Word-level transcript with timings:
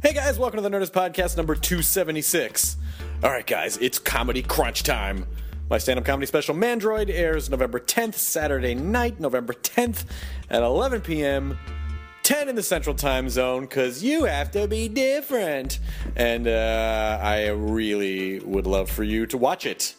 Hey 0.00 0.12
guys, 0.12 0.38
welcome 0.38 0.62
to 0.62 0.62
the 0.62 0.70
Nerdist 0.70 0.92
Podcast 0.92 1.36
number 1.36 1.56
276. 1.56 2.76
All 3.24 3.30
right, 3.30 3.44
guys, 3.44 3.76
it's 3.78 3.98
comedy 3.98 4.44
crunch 4.44 4.84
time. 4.84 5.26
My 5.68 5.78
stand 5.78 5.98
up 5.98 6.04
comedy 6.04 6.26
special, 6.26 6.54
Mandroid, 6.54 7.10
airs 7.10 7.50
November 7.50 7.80
10th, 7.80 8.14
Saturday 8.14 8.76
night, 8.76 9.18
November 9.18 9.54
10th 9.54 10.04
at 10.50 10.62
11 10.62 11.00
p.m. 11.00 11.58
10 12.22 12.48
in 12.48 12.54
the 12.54 12.62
central 12.62 12.94
time 12.94 13.28
zone 13.28 13.62
because 13.62 14.00
you 14.00 14.22
have 14.22 14.52
to 14.52 14.68
be 14.68 14.86
different. 14.86 15.80
And 16.14 16.46
uh, 16.46 17.18
I 17.20 17.48
really 17.48 18.38
would 18.38 18.68
love 18.68 18.88
for 18.88 19.02
you 19.02 19.26
to 19.26 19.36
watch 19.36 19.66
it 19.66 19.96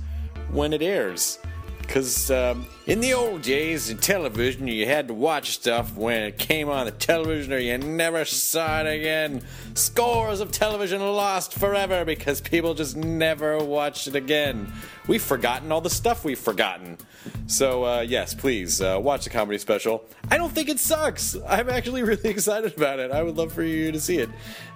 when 0.50 0.72
it 0.72 0.82
airs. 0.82 1.40
Because 1.82 2.32
um, 2.32 2.66
in 2.90 3.02
the 3.02 3.14
old 3.14 3.44
days 3.44 3.92
in 3.92 3.98
television, 3.98 4.68
you 4.68 4.84
had 4.88 5.08
to 5.10 5.14
watch 5.14 5.52
stuff 5.52 5.96
when 5.96 6.24
it 6.24 6.40
came 6.40 6.70
on 6.70 6.88
the 6.88 6.92
television 6.92 7.54
or 7.54 7.60
you 7.60 7.78
never 7.78 8.26
saw 8.26 8.82
it 8.82 8.88
again. 8.88 9.44
Scores 9.76 10.40
of 10.40 10.52
television 10.52 11.00
lost 11.00 11.54
forever 11.54 12.04
because 12.04 12.42
people 12.42 12.74
just 12.74 12.98
never 12.98 13.60
watched 13.60 14.08
it 14.08 14.16
again. 14.16 14.74
We've 15.08 15.22
forgotten 15.22 15.72
all 15.72 15.82
the 15.82 15.90
stuff 15.92 16.26
we've 16.26 16.40
forgotten. 16.40 16.98
So, 17.46 17.86
uh, 17.86 18.02
yes, 18.02 18.34
please 18.34 18.82
uh, 18.82 18.98
watch 19.00 19.24
the 19.24 19.30
comedy 19.30 19.60
special. 19.60 20.04
I 20.32 20.38
don't 20.38 20.52
think 20.52 20.68
it 20.68 20.80
sucks. 20.80 21.38
I'm 21.48 21.70
actually 21.70 22.02
really 22.10 22.30
excited 22.32 22.76
about 22.76 22.98
it. 22.98 23.12
I 23.12 23.22
would 23.22 23.38
love 23.38 23.54
for 23.54 23.64
you 23.64 23.92
to 23.92 24.00
see 24.00 24.18
it. 24.18 24.30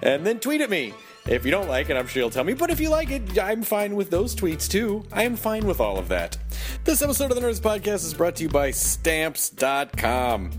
And 0.03 0.23
then 0.23 0.39
tweet 0.39 0.61
at 0.61 0.69
me. 0.69 0.93
If 1.25 1.45
you 1.45 1.51
don't 1.51 1.69
like 1.69 1.89
it, 1.89 1.95
I'm 1.95 2.05
sure 2.05 2.21
you'll 2.21 2.29
tell 2.29 2.43
me. 2.43 2.53
But 2.53 2.69
if 2.69 2.81
you 2.81 2.89
like 2.89 3.09
it, 3.09 3.39
I'm 3.39 3.63
fine 3.63 3.95
with 3.95 4.09
those 4.09 4.35
tweets 4.35 4.69
too. 4.69 5.05
I 5.09 5.23
am 5.23 5.37
fine 5.37 5.65
with 5.65 5.79
all 5.79 5.97
of 5.97 6.09
that. 6.09 6.37
This 6.83 7.01
episode 7.01 7.31
of 7.31 7.35
the 7.35 7.41
Nerdist 7.41 7.61
Podcast 7.61 8.02
is 8.03 8.13
brought 8.13 8.35
to 8.37 8.43
you 8.43 8.49
by 8.49 8.71
Stamps.com. 8.71 10.51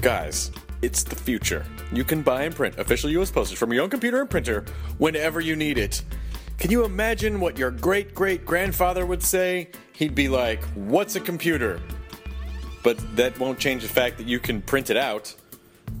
Guys, 0.00 0.50
it's 0.82 1.02
the 1.02 1.14
future. 1.14 1.64
You 1.92 2.04
can 2.04 2.22
buy 2.22 2.42
and 2.42 2.54
print 2.54 2.78
official 2.78 3.10
U.S. 3.10 3.30
postage 3.30 3.58
from 3.58 3.72
your 3.72 3.82
own 3.84 3.90
computer 3.90 4.20
and 4.20 4.28
printer 4.28 4.64
whenever 4.98 5.40
you 5.40 5.56
need 5.56 5.78
it. 5.78 6.02
Can 6.58 6.70
you 6.70 6.84
imagine 6.84 7.40
what 7.40 7.58
your 7.58 7.70
great 7.70 8.14
great 8.14 8.44
grandfather 8.44 9.06
would 9.06 9.22
say? 9.22 9.70
He'd 9.92 10.14
be 10.14 10.28
like, 10.28 10.62
What's 10.74 11.16
a 11.16 11.20
computer? 11.20 11.80
But 12.82 12.98
that 13.16 13.38
won't 13.38 13.58
change 13.58 13.82
the 13.82 13.88
fact 13.88 14.18
that 14.18 14.26
you 14.26 14.38
can 14.40 14.60
print 14.62 14.90
it 14.90 14.96
out. 14.96 15.34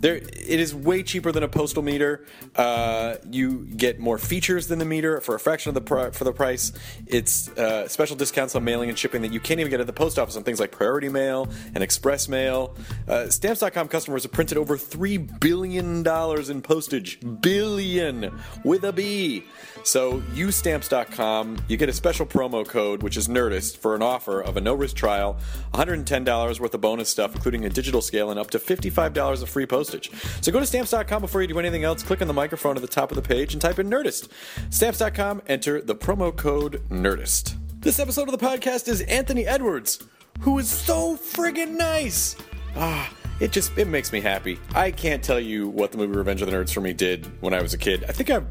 There, 0.02 0.16
it 0.16 0.26
is 0.60 0.74
way 0.74 1.04
cheaper 1.04 1.30
than 1.30 1.44
a 1.44 1.48
postal 1.48 1.80
meter. 1.80 2.26
Uh, 2.56 3.14
you 3.30 3.66
get 3.76 4.00
more 4.00 4.18
features 4.18 4.66
than 4.66 4.80
the 4.80 4.84
meter 4.84 5.20
for 5.20 5.36
a 5.36 5.40
fraction 5.40 5.70
of 5.70 5.74
the 5.74 5.80
pri- 5.80 6.10
for 6.10 6.24
the 6.24 6.32
price. 6.32 6.72
It's 7.06 7.48
uh, 7.50 7.86
special 7.86 8.16
discounts 8.16 8.56
on 8.56 8.64
mailing 8.64 8.88
and 8.88 8.98
shipping 8.98 9.22
that 9.22 9.32
you 9.32 9.38
can't 9.38 9.60
even 9.60 9.70
get 9.70 9.78
at 9.78 9.86
the 9.86 9.92
post 9.92 10.18
office 10.18 10.36
on 10.36 10.42
things 10.42 10.58
like 10.58 10.72
priority 10.72 11.08
mail 11.08 11.48
and 11.72 11.84
express 11.84 12.28
mail. 12.28 12.74
Uh, 13.06 13.28
Stamps.com 13.28 13.86
customers 13.86 14.24
have 14.24 14.32
printed 14.32 14.58
over 14.58 14.76
three 14.76 15.18
billion 15.18 16.02
dollars 16.02 16.50
in 16.50 16.62
postage. 16.62 17.20
Billion 17.40 18.36
with 18.64 18.82
a 18.82 18.92
B. 18.92 19.44
So 19.84 20.20
use 20.34 20.56
Stamps.com. 20.56 21.58
You 21.68 21.76
get 21.76 21.88
a 21.88 21.92
special 21.92 22.26
promo 22.26 22.66
code, 22.66 23.04
which 23.04 23.16
is 23.16 23.28
Nerdist, 23.28 23.76
for 23.76 23.94
an 23.94 24.02
offer 24.02 24.40
of 24.40 24.56
a 24.56 24.60
no-risk 24.60 24.96
trial, 24.96 25.36
$110 25.74 26.60
worth 26.60 26.74
of 26.74 26.80
bonus 26.80 27.08
stuff, 27.08 27.34
including 27.34 27.64
a 27.64 27.68
digital 27.68 28.00
scale, 28.00 28.30
and 28.30 28.38
up 28.38 28.50
to 28.50 28.58
$55 28.58 29.42
of 29.42 29.48
free 29.48 29.66
postage. 29.66 29.91
So 30.40 30.52
go 30.52 30.60
to 30.60 30.66
Stamps.com 30.66 31.20
before 31.20 31.42
you 31.42 31.48
do 31.48 31.58
anything 31.58 31.84
else. 31.84 32.02
Click 32.02 32.22
on 32.22 32.28
the 32.28 32.34
microphone 32.34 32.76
at 32.76 32.82
the 32.82 32.88
top 32.88 33.10
of 33.10 33.16
the 33.16 33.22
page 33.22 33.52
and 33.52 33.60
type 33.60 33.78
in 33.78 33.88
Nerdist. 33.90 34.28
Stamps.com. 34.70 35.42
Enter 35.46 35.80
the 35.80 35.94
promo 35.94 36.34
code 36.36 36.82
Nerdist. 36.88 37.56
This 37.80 37.98
episode 37.98 38.28
of 38.28 38.38
the 38.38 38.44
podcast 38.46 38.86
is 38.88 39.00
Anthony 39.02 39.46
Edwards, 39.46 40.02
who 40.40 40.58
is 40.58 40.68
so 40.68 41.16
friggin' 41.16 41.70
nice. 41.76 42.36
Ah, 42.76 43.12
it 43.40 43.50
just 43.50 43.76
it 43.76 43.88
makes 43.88 44.12
me 44.12 44.20
happy. 44.20 44.58
I 44.74 44.92
can't 44.92 45.22
tell 45.22 45.40
you 45.40 45.68
what 45.68 45.90
the 45.90 45.98
movie 45.98 46.16
Revenge 46.16 46.42
of 46.42 46.50
the 46.50 46.56
Nerds 46.56 46.72
for 46.72 46.80
me 46.80 46.92
did 46.92 47.26
when 47.42 47.52
I 47.52 47.60
was 47.60 47.74
a 47.74 47.78
kid. 47.78 48.04
I 48.08 48.12
think 48.12 48.30
I've 48.30 48.46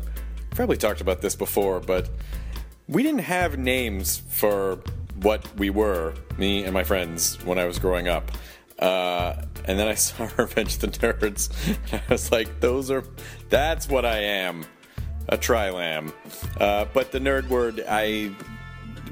probably 0.51 0.75
talked 0.77 0.99
about 1.01 1.21
this 1.21 1.35
before, 1.35 1.79
but 1.79 2.09
we 2.87 3.03
didn't 3.03 3.21
have 3.21 3.57
names 3.57 4.21
for 4.29 4.79
what 5.21 5.47
we 5.57 5.69
were, 5.69 6.13
me 6.37 6.65
and 6.65 6.73
my 6.73 6.83
friends, 6.83 7.41
when 7.45 7.57
I 7.57 7.65
was 7.65 7.79
growing 7.79 8.07
up. 8.09 8.31
Uh, 8.81 9.41
and 9.65 9.77
then 9.77 9.87
I 9.87 9.93
saw 9.95 10.27
Revenge 10.37 10.75
of 10.75 10.81
the 10.81 10.87
Nerds, 10.87 11.49
and 11.91 12.01
I 12.09 12.13
was 12.13 12.31
like, 12.31 12.59
those 12.59 12.91
are, 12.91 13.03
that's 13.49 13.87
what 13.87 14.05
I 14.05 14.17
am, 14.17 14.65
a 15.29 15.37
trilamb. 15.37 16.13
Uh, 16.59 16.85
but 16.93 17.11
the 17.11 17.19
nerd 17.19 17.47
word, 17.47 17.83
I 17.87 18.35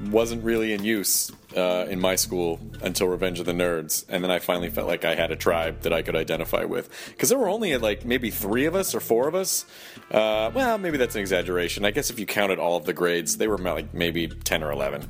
wasn't 0.10 0.44
really 0.44 0.74
in 0.74 0.84
use 0.84 1.32
uh, 1.56 1.86
in 1.90 2.00
my 2.00 2.16
school 2.16 2.60
until 2.82 3.08
Revenge 3.08 3.40
of 3.40 3.46
the 3.46 3.54
Nerds, 3.54 4.06
and 4.10 4.24
then 4.24 4.32
I 4.32 4.40
finally 4.40 4.70
felt 4.70 4.88
like 4.88 5.06
I 5.06 5.16
had 5.16 5.32
a 5.32 5.36
tribe 5.36 5.82
that 5.82 5.94
I 5.94 6.02
could 6.02 6.16
identify 6.16 6.64
with. 6.64 6.90
Because 7.10 7.30
there 7.30 7.38
were 7.38 7.50
only 7.50 7.76
like 7.78 8.06
maybe 8.06 8.30
three 8.32 8.66
of 8.66 8.76
us 8.76 8.94
or 8.96 9.00
four 9.00 9.28
of 9.28 9.36
us. 9.36 9.66
Uh, 10.12 10.52
well, 10.54 10.78
maybe 10.78 10.98
that's 10.98 11.16
an 11.16 11.22
exaggeration. 11.22 11.86
I 11.86 11.92
guess 11.92 12.10
if 12.10 12.20
you 12.20 12.26
counted 12.26 12.60
all 12.60 12.78
of 12.78 12.86
the 12.86 12.94
grades, 12.94 13.38
they 13.38 13.48
were 13.48 13.58
like 13.58 13.94
maybe 13.94 14.28
ten 14.28 14.64
or 14.64 14.72
eleven. 14.72 15.10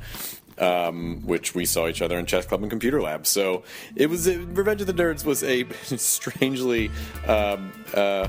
Um, 0.60 1.22
which 1.26 1.56
we 1.56 1.64
saw 1.64 1.88
each 1.88 2.02
other 2.02 2.20
in 2.20 2.26
chess 2.26 2.46
club 2.46 2.62
and 2.62 2.70
computer 2.70 3.02
lab. 3.02 3.26
So 3.26 3.64
it 3.96 4.10
was 4.10 4.28
uh, 4.28 4.40
Revenge 4.50 4.82
of 4.82 4.88
the 4.88 4.94
Nerds 4.94 5.24
was 5.24 5.42
a 5.42 5.66
strangely 5.84 6.92
um, 7.28 7.72
uh, 7.94 8.28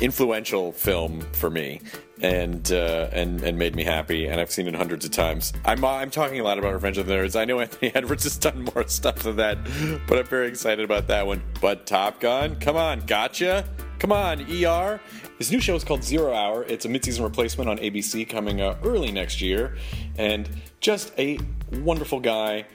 influential 0.00 0.72
film 0.72 1.20
for 1.32 1.50
me, 1.50 1.82
and 2.22 2.72
uh, 2.72 3.08
and 3.12 3.42
and 3.42 3.58
made 3.58 3.76
me 3.76 3.84
happy. 3.84 4.26
And 4.26 4.40
I've 4.40 4.50
seen 4.50 4.66
it 4.68 4.74
hundreds 4.74 5.04
of 5.04 5.10
times. 5.10 5.52
I'm 5.64 5.84
I'm 5.84 6.10
talking 6.10 6.40
a 6.40 6.44
lot 6.44 6.58
about 6.58 6.72
Revenge 6.72 6.98
of 6.98 7.06
the 7.06 7.14
Nerds. 7.14 7.38
I 7.38 7.44
know 7.44 7.60
Anthony 7.66 7.94
Edwards 7.94 8.24
has 8.24 8.38
done 8.38 8.68
more 8.74 8.86
stuff 8.88 9.22
than 9.22 9.36
that, 9.36 9.58
but 10.06 10.18
I'm 10.18 10.26
very 10.26 10.48
excited 10.48 10.84
about 10.84 11.06
that 11.08 11.26
one. 11.26 11.42
But 11.60 11.86
Top 11.86 12.20
Gun, 12.20 12.56
come 12.56 12.76
on, 12.76 13.00
gotcha. 13.00 13.68
Come 13.98 14.12
on, 14.12 14.42
ER. 14.50 15.00
His 15.38 15.50
new 15.50 15.60
show 15.60 15.74
is 15.74 15.82
called 15.82 16.04
Zero 16.04 16.34
Hour. 16.34 16.64
It's 16.64 16.84
a 16.84 16.88
mid-season 16.88 17.24
replacement 17.24 17.68
on 17.70 17.78
ABC 17.78 18.28
coming 18.28 18.60
uh, 18.60 18.76
early 18.82 19.10
next 19.10 19.40
year, 19.40 19.76
and 20.16 20.48
just 20.80 21.12
a 21.18 21.38
wonderful 21.72 22.20
guy, 22.20 22.66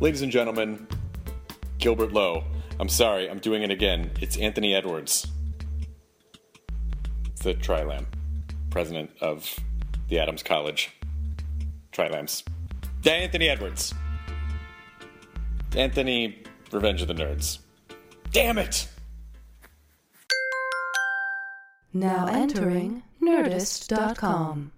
ladies 0.00 0.22
and 0.22 0.32
gentlemen. 0.32 0.86
Gilbert 1.78 2.12
Lowe. 2.12 2.44
I'm 2.78 2.88
sorry, 2.88 3.28
I'm 3.28 3.38
doing 3.38 3.62
it 3.62 3.70
again. 3.70 4.10
It's 4.20 4.36
Anthony 4.38 4.74
Edwards. 4.74 5.26
The 7.42 7.54
Trilamb, 7.54 8.06
president 8.70 9.10
of 9.20 9.58
the 10.08 10.18
Adams 10.18 10.42
College. 10.42 10.90
Trilambs. 11.92 12.42
Anthony 13.06 13.48
Edwards. 13.48 13.94
Anthony, 15.76 16.42
Revenge 16.72 17.02
of 17.02 17.08
the 17.08 17.14
Nerds. 17.14 17.58
Damn 18.32 18.58
it! 18.58 18.88
Now 21.92 22.26
entering 22.26 23.02
Nerdist.com. 23.20 24.72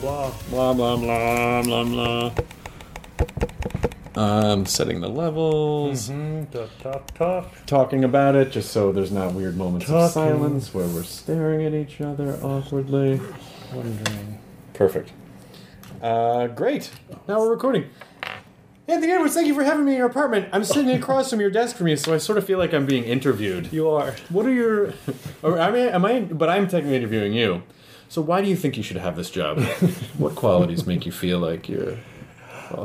Blah, 0.00 0.32
blah, 0.50 0.72
blah, 0.72 0.96
blah, 0.96 1.62
blah, 1.62 1.84
blah, 1.84 1.84
blah. 1.84 2.32
Um, 4.14 4.64
setting 4.64 5.00
the 5.02 5.08
levels, 5.08 6.08
Talk, 6.50 6.70
talk, 6.82 7.14
talk. 7.14 7.66
talking 7.66 8.02
about 8.02 8.34
it, 8.34 8.50
just 8.50 8.70
so 8.72 8.90
there's 8.90 9.12
not 9.12 9.34
weird 9.34 9.56
moments 9.56 9.90
of 9.90 10.10
silence 10.10 10.72
where 10.72 10.86
we're 10.86 11.02
staring 11.02 11.66
at 11.66 11.74
each 11.74 12.00
other 12.00 12.38
awkwardly. 12.42 13.20
Wondering. 13.74 14.38
Perfect. 14.72 15.12
Uh, 16.00 16.46
great. 16.46 16.90
Now 17.28 17.40
we're 17.40 17.50
recording. 17.50 17.90
Anthony 18.88 19.12
Edwards, 19.12 19.34
thank 19.34 19.46
you 19.46 19.54
for 19.54 19.62
having 19.62 19.84
me 19.84 19.92
in 19.92 19.98
your 19.98 20.06
apartment. 20.08 20.48
I'm 20.52 20.64
sitting 20.64 20.90
across 20.90 21.28
from 21.28 21.40
your 21.40 21.50
desk 21.50 21.76
from 21.76 21.88
you, 21.88 21.96
so 21.96 22.14
I 22.14 22.18
sort 22.18 22.38
of 22.38 22.46
feel 22.46 22.58
like 22.58 22.72
I'm 22.72 22.86
being 22.86 23.04
interviewed. 23.04 23.70
You 23.72 23.90
are. 23.90 24.14
What 24.30 24.46
are 24.46 24.52
your? 24.52 24.94
Or 25.42 25.58
I 25.60 25.70
mean, 25.70 25.88
am 25.88 26.04
I? 26.06 26.20
But 26.20 26.48
I'm 26.48 26.66
technically 26.66 26.96
interviewing 26.96 27.34
you. 27.34 27.62
So 28.12 28.20
why 28.20 28.42
do 28.42 28.48
you 28.50 28.56
think 28.56 28.76
you 28.76 28.82
should 28.82 28.98
have 28.98 29.16
this 29.16 29.30
job? 29.30 29.58
what 30.18 30.34
qualities 30.34 30.86
make 30.86 31.06
you 31.06 31.12
feel 31.12 31.38
like 31.38 31.66
you're? 31.66 31.96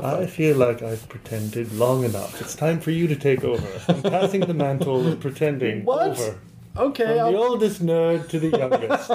I 0.02 0.26
feel 0.26 0.56
like 0.56 0.82
I've 0.82 1.10
pretended 1.10 1.74
long 1.74 2.06
enough. 2.06 2.40
It's 2.40 2.56
time 2.56 2.80
for 2.80 2.92
you 2.92 3.08
to 3.08 3.16
take 3.18 3.44
over. 3.44 3.68
I'm 3.90 4.02
passing 4.04 4.40
the 4.40 4.54
mantle 4.54 5.06
of 5.06 5.20
pretending 5.20 5.84
What? 5.84 6.12
over. 6.12 6.40
Okay. 6.78 7.18
From 7.18 7.34
the 7.34 7.38
oldest 7.38 7.86
nerd 7.86 8.30
to 8.30 8.40
the 8.40 8.58
youngest. 8.58 9.12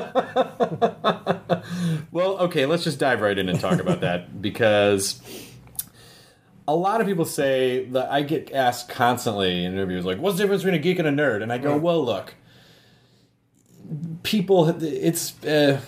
Well, 2.13 2.37
okay, 2.41 2.67
let's 2.67 2.85
just 2.85 2.99
dive 2.99 3.23
right 3.23 3.39
in 3.39 3.49
and 3.49 3.59
talk 3.59 3.81
about 3.81 4.01
that 4.01 4.43
because 4.43 5.23
a 6.69 6.77
lot 6.77 7.01
of 7.01 7.07
people 7.07 7.25
say 7.25 7.87
that 7.87 8.11
I 8.11 8.21
get 8.21 8.53
asked 8.53 8.91
constantly 8.91 9.65
in 9.65 9.73
interviews, 9.73 10.05
like, 10.05 10.19
what's 10.19 10.37
the 10.37 10.43
difference 10.43 10.63
between 10.63 10.79
a 10.79 10.83
geek 10.83 10.99
and 10.99 11.09
a 11.09 11.11
nerd? 11.11 11.43
And 11.43 11.51
I 11.51 11.57
go, 11.57 11.75
well, 11.79 12.05
look, 12.05 12.35
people, 14.23 14.69
it's. 14.83 15.43
Uh, 15.43 15.81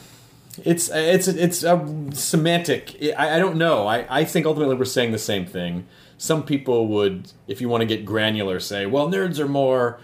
it's 0.62 0.88
it's 0.88 1.28
it's 1.28 1.62
a 1.62 2.08
semantic. 2.12 2.96
I, 3.16 3.36
I 3.36 3.38
don't 3.38 3.56
know. 3.56 3.86
I, 3.86 4.20
I 4.20 4.24
think 4.24 4.46
ultimately 4.46 4.76
we're 4.76 4.84
saying 4.84 5.12
the 5.12 5.18
same 5.18 5.46
thing. 5.46 5.86
Some 6.16 6.44
people 6.44 6.86
would, 6.88 7.32
if 7.48 7.60
you 7.60 7.68
want 7.68 7.80
to 7.80 7.86
get 7.86 8.04
granular, 8.04 8.60
say, 8.60 8.86
well, 8.86 9.08
nerds 9.08 9.40
are 9.40 9.48
more, 9.48 9.98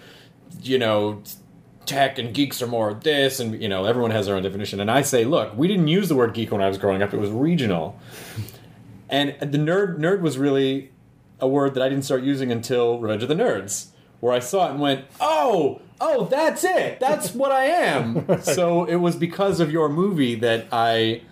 you 0.60 0.76
know, 0.76 1.22
tech 1.86 2.18
and 2.18 2.34
geeks 2.34 2.60
are 2.60 2.66
more 2.66 2.94
this, 2.94 3.38
and 3.38 3.60
you 3.62 3.68
know, 3.68 3.84
everyone 3.84 4.10
has 4.10 4.26
their 4.26 4.34
own 4.34 4.42
definition. 4.42 4.80
And 4.80 4.90
I 4.90 5.02
say, 5.02 5.24
look, 5.24 5.56
we 5.56 5.68
didn't 5.68 5.88
use 5.88 6.08
the 6.08 6.16
word 6.16 6.34
geek 6.34 6.50
when 6.50 6.60
I 6.60 6.68
was 6.68 6.78
growing 6.78 7.02
up; 7.02 7.14
it 7.14 7.18
was 7.18 7.30
regional. 7.30 7.98
And 9.08 9.36
the 9.40 9.58
nerd 9.58 9.98
nerd 9.98 10.20
was 10.20 10.38
really 10.38 10.90
a 11.40 11.48
word 11.48 11.74
that 11.74 11.82
I 11.82 11.88
didn't 11.88 12.04
start 12.04 12.22
using 12.22 12.52
until 12.52 12.98
Revenge 12.98 13.22
of 13.22 13.28
the 13.28 13.34
Nerds, 13.34 13.88
where 14.20 14.32
I 14.32 14.38
saw 14.38 14.68
it 14.68 14.72
and 14.72 14.80
went, 14.80 15.04
oh, 15.20 15.80
oh, 16.00 16.26
that's 16.26 16.64
it, 16.64 17.00
that's 17.00 17.34
what 17.34 17.52
I 17.52 17.64
am. 17.64 18.42
So 18.42 18.84
it 18.84 18.96
was 18.96 19.16
because 19.16 19.60
of 19.60 19.70
your 19.70 19.88
movie 19.88 20.34
that 20.36 20.66
I. 20.72 21.22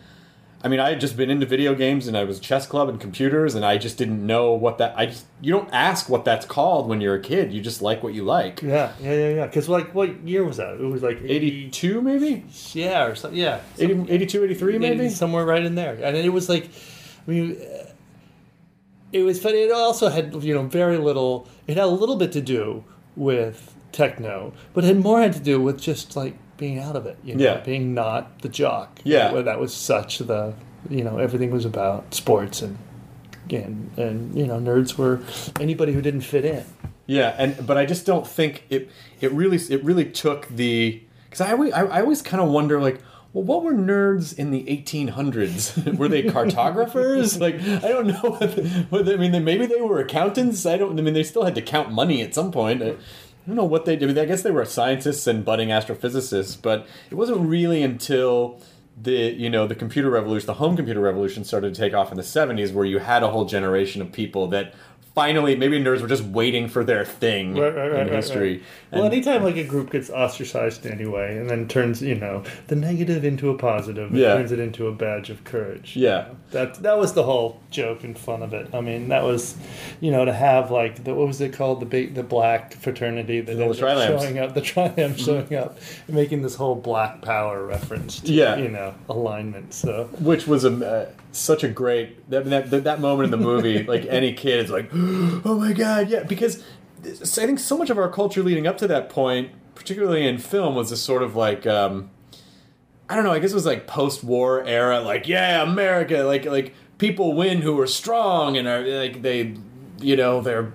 I 0.60 0.66
mean, 0.66 0.80
I 0.80 0.88
had 0.88 1.00
just 1.00 1.16
been 1.16 1.30
into 1.30 1.46
video 1.46 1.72
games 1.72 2.08
and 2.08 2.16
I 2.16 2.24
was 2.24 2.40
chess 2.40 2.66
club 2.66 2.88
and 2.88 3.00
computers, 3.00 3.54
and 3.54 3.64
I 3.64 3.78
just 3.78 3.96
didn't 3.96 4.26
know 4.26 4.54
what 4.54 4.78
that. 4.78 4.92
I 4.98 5.06
just 5.06 5.24
you 5.40 5.52
don't 5.52 5.72
ask 5.72 6.08
what 6.08 6.24
that's 6.24 6.44
called 6.44 6.88
when 6.88 7.00
you're 7.00 7.14
a 7.14 7.20
kid. 7.22 7.52
You 7.52 7.60
just 7.60 7.80
like 7.80 8.02
what 8.02 8.12
you 8.12 8.24
like. 8.24 8.60
yeah, 8.60 8.92
yeah, 9.00 9.12
yeah, 9.12 9.28
yeah. 9.36 9.46
Because 9.46 9.68
like, 9.68 9.94
what 9.94 10.26
year 10.26 10.42
was 10.42 10.56
that? 10.56 10.74
It 10.74 10.84
was 10.84 11.00
like 11.00 11.18
80, 11.22 11.30
82 11.30 12.02
maybe 12.02 12.44
yeah, 12.72 13.04
or 13.04 13.14
something. 13.14 13.38
Yeah, 13.38 13.60
80, 13.78 14.10
82 14.10 14.44
83 14.44 14.78
maybe 14.78 15.08
somewhere 15.10 15.46
right 15.46 15.64
in 15.64 15.76
there. 15.76 15.94
And 15.94 16.16
it 16.16 16.30
was 16.30 16.48
like, 16.48 16.64
I 16.64 17.30
mean, 17.30 17.56
it 19.12 19.22
was 19.22 19.40
funny. 19.40 19.58
It 19.62 19.72
also 19.72 20.08
had 20.08 20.42
you 20.42 20.54
know 20.54 20.62
very 20.64 20.98
little. 20.98 21.48
It 21.66 21.76
had 21.76 21.84
a 21.84 21.88
little 21.88 22.16
bit 22.16 22.32
to 22.32 22.40
do 22.40 22.84
with 23.16 23.74
techno, 23.92 24.52
but 24.74 24.84
it 24.84 24.88
had 24.88 24.98
more 25.00 25.20
had 25.20 25.32
to 25.34 25.40
do 25.40 25.60
with 25.60 25.80
just 25.80 26.16
like 26.16 26.36
being 26.56 26.78
out 26.78 26.96
of 26.96 27.06
it. 27.06 27.16
You 27.24 27.34
know, 27.36 27.44
Yeah. 27.44 27.60
being 27.60 27.94
not 27.94 28.40
the 28.42 28.48
jock. 28.48 29.00
Yeah. 29.04 29.32
Where 29.32 29.42
that 29.42 29.58
was 29.60 29.72
such 29.74 30.18
the 30.18 30.54
you 30.90 31.02
know 31.04 31.18
everything 31.18 31.50
was 31.50 31.64
about 31.64 32.14
sports 32.14 32.62
and 32.62 32.78
and 33.50 33.90
and 33.96 34.36
you 34.38 34.46
know 34.46 34.58
nerds 34.58 34.96
were 34.96 35.20
anybody 35.60 35.92
who 35.92 36.02
didn't 36.02 36.20
fit 36.22 36.44
in. 36.44 36.64
Yeah, 37.06 37.34
and 37.38 37.66
but 37.66 37.78
I 37.78 37.86
just 37.86 38.04
don't 38.04 38.26
think 38.26 38.64
it. 38.68 38.90
It 39.20 39.32
really 39.32 39.56
it 39.56 39.82
really 39.82 40.04
took 40.04 40.46
the 40.48 41.00
because 41.24 41.40
I 41.40 41.52
always 41.52 41.72
I, 41.72 41.84
I 41.86 42.00
always 42.02 42.20
kind 42.22 42.42
of 42.42 42.50
wonder 42.50 42.80
like. 42.80 43.00
Well, 43.32 43.44
what 43.44 43.62
were 43.62 43.74
nerds 43.74 44.36
in 44.38 44.50
the 44.50 44.64
1800s? 44.64 45.96
were 45.98 46.08
they 46.08 46.22
cartographers? 46.22 47.38
like, 47.40 47.56
I 47.56 47.88
don't 47.88 48.06
know. 48.06 48.20
What 48.20 48.56
the, 48.56 48.86
what 48.90 49.04
they- 49.04 49.14
I 49.14 49.16
mean, 49.16 49.32
they, 49.32 49.40
maybe 49.40 49.66
they 49.66 49.80
were 49.80 49.98
accountants. 50.00 50.64
I 50.66 50.76
don't. 50.76 50.98
I 50.98 51.02
mean, 51.02 51.14
they 51.14 51.22
still 51.22 51.44
had 51.44 51.54
to 51.56 51.62
count 51.62 51.92
money 51.92 52.22
at 52.22 52.34
some 52.34 52.50
point. 52.50 52.82
I, 52.82 52.86
I 52.90 52.96
don't 53.46 53.56
know 53.56 53.64
what 53.64 53.84
they 53.84 53.96
did. 53.96 54.18
I 54.18 54.24
guess 54.24 54.42
they 54.42 54.50
were 54.50 54.64
scientists 54.64 55.26
and 55.26 55.44
budding 55.44 55.68
astrophysicists, 55.68 56.60
but 56.60 56.86
it 57.10 57.14
wasn't 57.14 57.40
really 57.48 57.82
until 57.82 58.60
the 59.00 59.12
you 59.12 59.48
know 59.48 59.66
the 59.66 59.74
computer 59.74 60.10
revolution, 60.10 60.46
the 60.46 60.54
home 60.54 60.76
computer 60.76 61.00
revolution, 61.00 61.44
started 61.44 61.74
to 61.74 61.80
take 61.80 61.94
off 61.94 62.10
in 62.10 62.16
the 62.16 62.22
70s, 62.22 62.72
where 62.72 62.84
you 62.84 62.98
had 62.98 63.22
a 63.22 63.28
whole 63.28 63.44
generation 63.44 64.02
of 64.02 64.10
people 64.12 64.48
that 64.48 64.74
finally 65.14 65.56
maybe 65.56 65.80
nerds 65.80 66.00
were 66.00 66.08
just 66.08 66.22
waiting 66.22 66.68
for 66.68 66.84
their 66.84 67.04
thing 67.04 67.54
right, 67.56 67.74
right, 67.74 67.90
in 67.92 67.96
right, 68.06 68.12
history. 68.12 68.62
Well, 68.90 69.04
And- 69.04 69.12
anytime 69.12 69.42
like 69.44 69.56
a 69.56 69.64
group 69.64 69.90
gets 69.90 70.08
ostracized 70.10 70.86
anyway, 70.86 71.36
and 71.36 71.48
then 71.50 71.68
turns 71.68 72.00
you 72.02 72.14
know 72.14 72.42
the 72.68 72.76
negative 72.76 73.24
into 73.24 73.50
a 73.50 73.54
positive, 73.58 74.10
and 74.10 74.18
Yeah. 74.18 74.34
turns 74.34 74.52
it 74.52 74.58
into 74.58 74.86
a 74.88 74.92
badge 74.92 75.30
of 75.30 75.44
courage. 75.44 75.94
Yeah. 75.96 76.26
that 76.52 76.82
that 76.82 76.98
was 76.98 77.12
the 77.12 77.24
whole 77.24 77.60
joke 77.70 78.02
and 78.04 78.16
fun 78.18 78.42
of 78.42 78.54
it. 78.54 78.68
I 78.72 78.80
mean, 78.80 79.08
that 79.08 79.22
was, 79.22 79.54
you 80.00 80.10
know, 80.10 80.24
to 80.24 80.32
have 80.32 80.70
like 80.70 81.04
the 81.04 81.12
what 81.14 81.26
was 81.26 81.40
it 81.42 81.52
called 81.52 81.90
the 81.90 82.06
the 82.06 82.22
black 82.22 82.72
fraternity 82.74 83.40
that 83.42 83.54
The 83.54 83.74
showing 83.74 84.38
up, 84.38 84.54
the 84.54 84.62
Trilambs 84.62 85.18
showing 85.18 85.54
up, 85.54 85.78
and 86.06 86.16
making 86.16 86.40
this 86.42 86.54
whole 86.54 86.74
black 86.74 87.20
power 87.20 87.66
reference 87.66 88.20
to 88.20 88.32
Yeah. 88.32 88.56
you 88.56 88.68
know 88.68 88.94
alignment. 89.10 89.74
So 89.74 90.08
which 90.20 90.46
was 90.46 90.64
a 90.64 90.72
uh, 90.86 91.06
such 91.32 91.62
a 91.62 91.68
great 91.68 92.28
that, 92.30 92.46
that 92.70 92.84
that 92.84 93.00
moment 93.00 93.26
in 93.26 93.30
the 93.30 93.44
movie. 93.46 93.82
like 93.94 94.06
any 94.08 94.32
kid 94.32 94.64
is 94.64 94.70
like, 94.70 94.88
oh 94.94 95.58
my 95.60 95.74
god, 95.74 96.08
yeah, 96.08 96.22
because 96.22 96.62
I 97.04 97.46
think 97.46 97.58
so 97.58 97.78
much 97.78 97.90
of 97.90 97.98
our 97.98 98.08
culture 98.08 98.42
leading 98.42 98.66
up 98.66 98.78
to 98.78 98.88
that 98.88 99.08
point, 99.08 99.50
particularly 99.74 100.26
in 100.26 100.38
film, 100.38 100.74
was 100.74 100.90
this 100.90 101.02
sort 101.02 101.22
of 101.22 101.36
like. 101.36 101.66
Um, 101.66 102.10
I 103.08 103.14
don't 103.14 103.24
know. 103.24 103.32
I 103.32 103.38
guess 103.38 103.52
it 103.52 103.54
was 103.54 103.64
like 103.64 103.86
post-war 103.86 104.64
era. 104.64 105.00
Like, 105.00 105.26
yeah, 105.26 105.62
America. 105.62 106.24
Like, 106.24 106.44
like 106.44 106.74
people 106.98 107.32
win 107.34 107.62
who 107.62 107.80
are 107.80 107.86
strong 107.86 108.56
and 108.56 108.68
are 108.68 108.82
like 108.82 109.22
they, 109.22 109.56
you 110.00 110.16
know, 110.16 110.40
they're. 110.40 110.72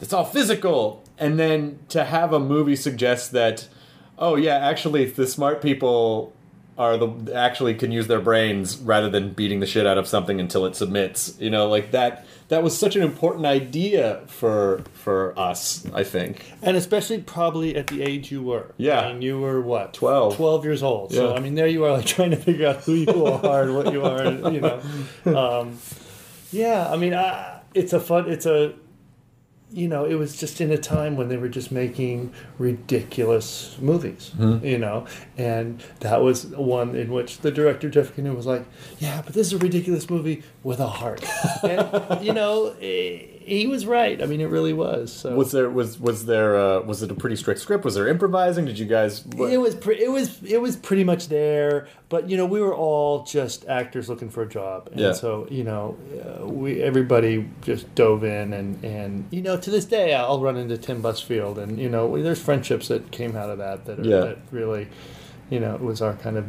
It's 0.00 0.12
all 0.12 0.24
physical, 0.24 1.04
and 1.18 1.38
then 1.38 1.80
to 1.88 2.04
have 2.04 2.32
a 2.32 2.38
movie 2.38 2.76
suggest 2.76 3.32
that, 3.32 3.68
oh 4.16 4.36
yeah, 4.36 4.56
actually 4.56 5.06
the 5.06 5.26
smart 5.26 5.60
people 5.60 6.32
are 6.78 6.96
the 6.96 7.34
actually 7.34 7.74
can 7.74 7.90
use 7.92 8.06
their 8.06 8.20
brains 8.20 8.78
rather 8.78 9.10
than 9.10 9.30
beating 9.32 9.60
the 9.60 9.66
shit 9.66 9.86
out 9.86 9.98
of 9.98 10.06
something 10.06 10.38
until 10.40 10.64
it 10.64 10.76
submits. 10.76 11.36
You 11.40 11.50
know, 11.50 11.68
like 11.68 11.90
that. 11.90 12.24
That 12.48 12.62
was 12.62 12.78
such 12.78 12.96
an 12.96 13.02
important 13.02 13.44
idea 13.44 14.22
for 14.26 14.82
for 14.94 15.38
us. 15.38 15.84
I 15.92 16.02
think. 16.04 16.50
and 16.62 16.78
especially 16.78 17.18
probably 17.20 17.76
at 17.76 17.88
the 17.88 18.00
age 18.02 18.32
you 18.32 18.42
were. 18.42 18.72
Yeah. 18.78 19.00
I 19.00 19.12
mean, 19.12 19.20
you 19.20 19.38
were 19.38 19.60
what 19.60 19.92
12. 19.92 20.36
12 20.36 20.64
years 20.64 20.82
old. 20.82 21.12
Yeah. 21.12 21.18
So 21.18 21.34
I 21.34 21.40
mean, 21.40 21.56
there 21.56 21.66
you 21.66 21.84
are, 21.84 21.92
like 21.92 22.06
trying 22.06 22.30
to 22.30 22.36
figure 22.36 22.68
out 22.68 22.76
who 22.84 22.94
you 22.94 23.26
are 23.26 23.62
and 23.64 23.74
what 23.74 23.92
you 23.92 24.02
are. 24.02 24.22
and, 24.22 24.54
You 24.54 24.60
know, 24.62 24.80
um, 25.26 25.78
yeah. 26.50 26.88
I 26.90 26.96
mean, 26.96 27.12
I, 27.12 27.60
it's 27.74 27.92
a 27.92 28.00
fun. 28.00 28.30
It's 28.30 28.46
a 28.46 28.72
you 29.70 29.86
know, 29.86 30.04
it 30.04 30.14
was 30.14 30.38
just 30.38 30.60
in 30.60 30.70
a 30.70 30.78
time 30.78 31.16
when 31.16 31.28
they 31.28 31.36
were 31.36 31.48
just 31.48 31.70
making 31.70 32.32
ridiculous 32.58 33.76
movies, 33.80 34.32
you 34.62 34.78
know, 34.78 35.06
and 35.36 35.82
that 36.00 36.22
was 36.22 36.46
one 36.46 36.94
in 36.96 37.12
which 37.12 37.38
the 37.38 37.50
director 37.50 37.90
Jeff 37.90 38.14
Kanew 38.16 38.34
was 38.34 38.46
like, 38.46 38.64
"Yeah, 38.98 39.20
but 39.22 39.34
this 39.34 39.48
is 39.48 39.52
a 39.52 39.58
ridiculous 39.58 40.08
movie 40.08 40.42
with 40.62 40.80
a 40.80 40.86
heart," 40.86 41.22
and 41.62 42.24
you 42.24 42.32
know, 42.32 42.74
eh, 42.80 43.20
he 43.48 43.66
was 43.66 43.86
right. 43.86 44.22
I 44.22 44.26
mean, 44.26 44.40
it 44.40 44.46
really 44.46 44.72
was. 44.72 45.12
So 45.12 45.34
Was 45.34 45.50
there 45.52 45.68
was 45.70 45.98
was 45.98 46.26
there 46.26 46.56
uh, 46.56 46.80
was 46.82 47.02
it 47.02 47.10
a 47.10 47.14
pretty 47.14 47.36
strict 47.36 47.60
script? 47.60 47.84
Was 47.84 47.94
there 47.94 48.06
improvising? 48.06 48.64
Did 48.66 48.78
you 48.78 48.86
guys? 48.86 49.24
What? 49.26 49.52
It 49.52 49.58
was 49.58 49.74
pre- 49.74 50.00
it 50.02 50.10
was 50.12 50.42
it 50.44 50.60
was 50.60 50.76
pretty 50.76 51.04
much 51.04 51.28
there, 51.28 51.88
but 52.08 52.28
you 52.30 52.36
know 52.36 52.46
we 52.46 52.60
were 52.60 52.74
all 52.74 53.24
just 53.24 53.66
actors 53.66 54.08
looking 54.08 54.30
for 54.30 54.42
a 54.42 54.48
job, 54.48 54.88
and 54.92 55.00
Yeah. 55.00 55.12
so 55.12 55.46
you 55.50 55.64
know 55.64 55.96
uh, 56.22 56.46
we 56.46 56.82
everybody 56.82 57.48
just 57.62 57.92
dove 57.94 58.22
in, 58.24 58.52
and 58.52 58.84
and 58.84 59.24
you 59.30 59.42
know 59.42 59.56
to 59.56 59.70
this 59.70 59.84
day 59.86 60.14
I'll 60.14 60.40
run 60.40 60.56
into 60.56 60.76
Tim 60.78 61.02
Busfield, 61.02 61.58
and 61.58 61.78
you 61.78 61.88
know 61.88 62.22
there's 62.22 62.40
friendships 62.42 62.88
that 62.88 63.10
came 63.10 63.36
out 63.36 63.50
of 63.50 63.58
that 63.58 63.84
that 63.86 63.98
are, 64.00 64.04
Yeah. 64.04 64.20
that 64.20 64.38
really, 64.50 64.88
you 65.50 65.60
know, 65.60 65.74
it 65.74 65.80
was 65.80 66.00
our 66.02 66.14
kind 66.14 66.36
of 66.36 66.44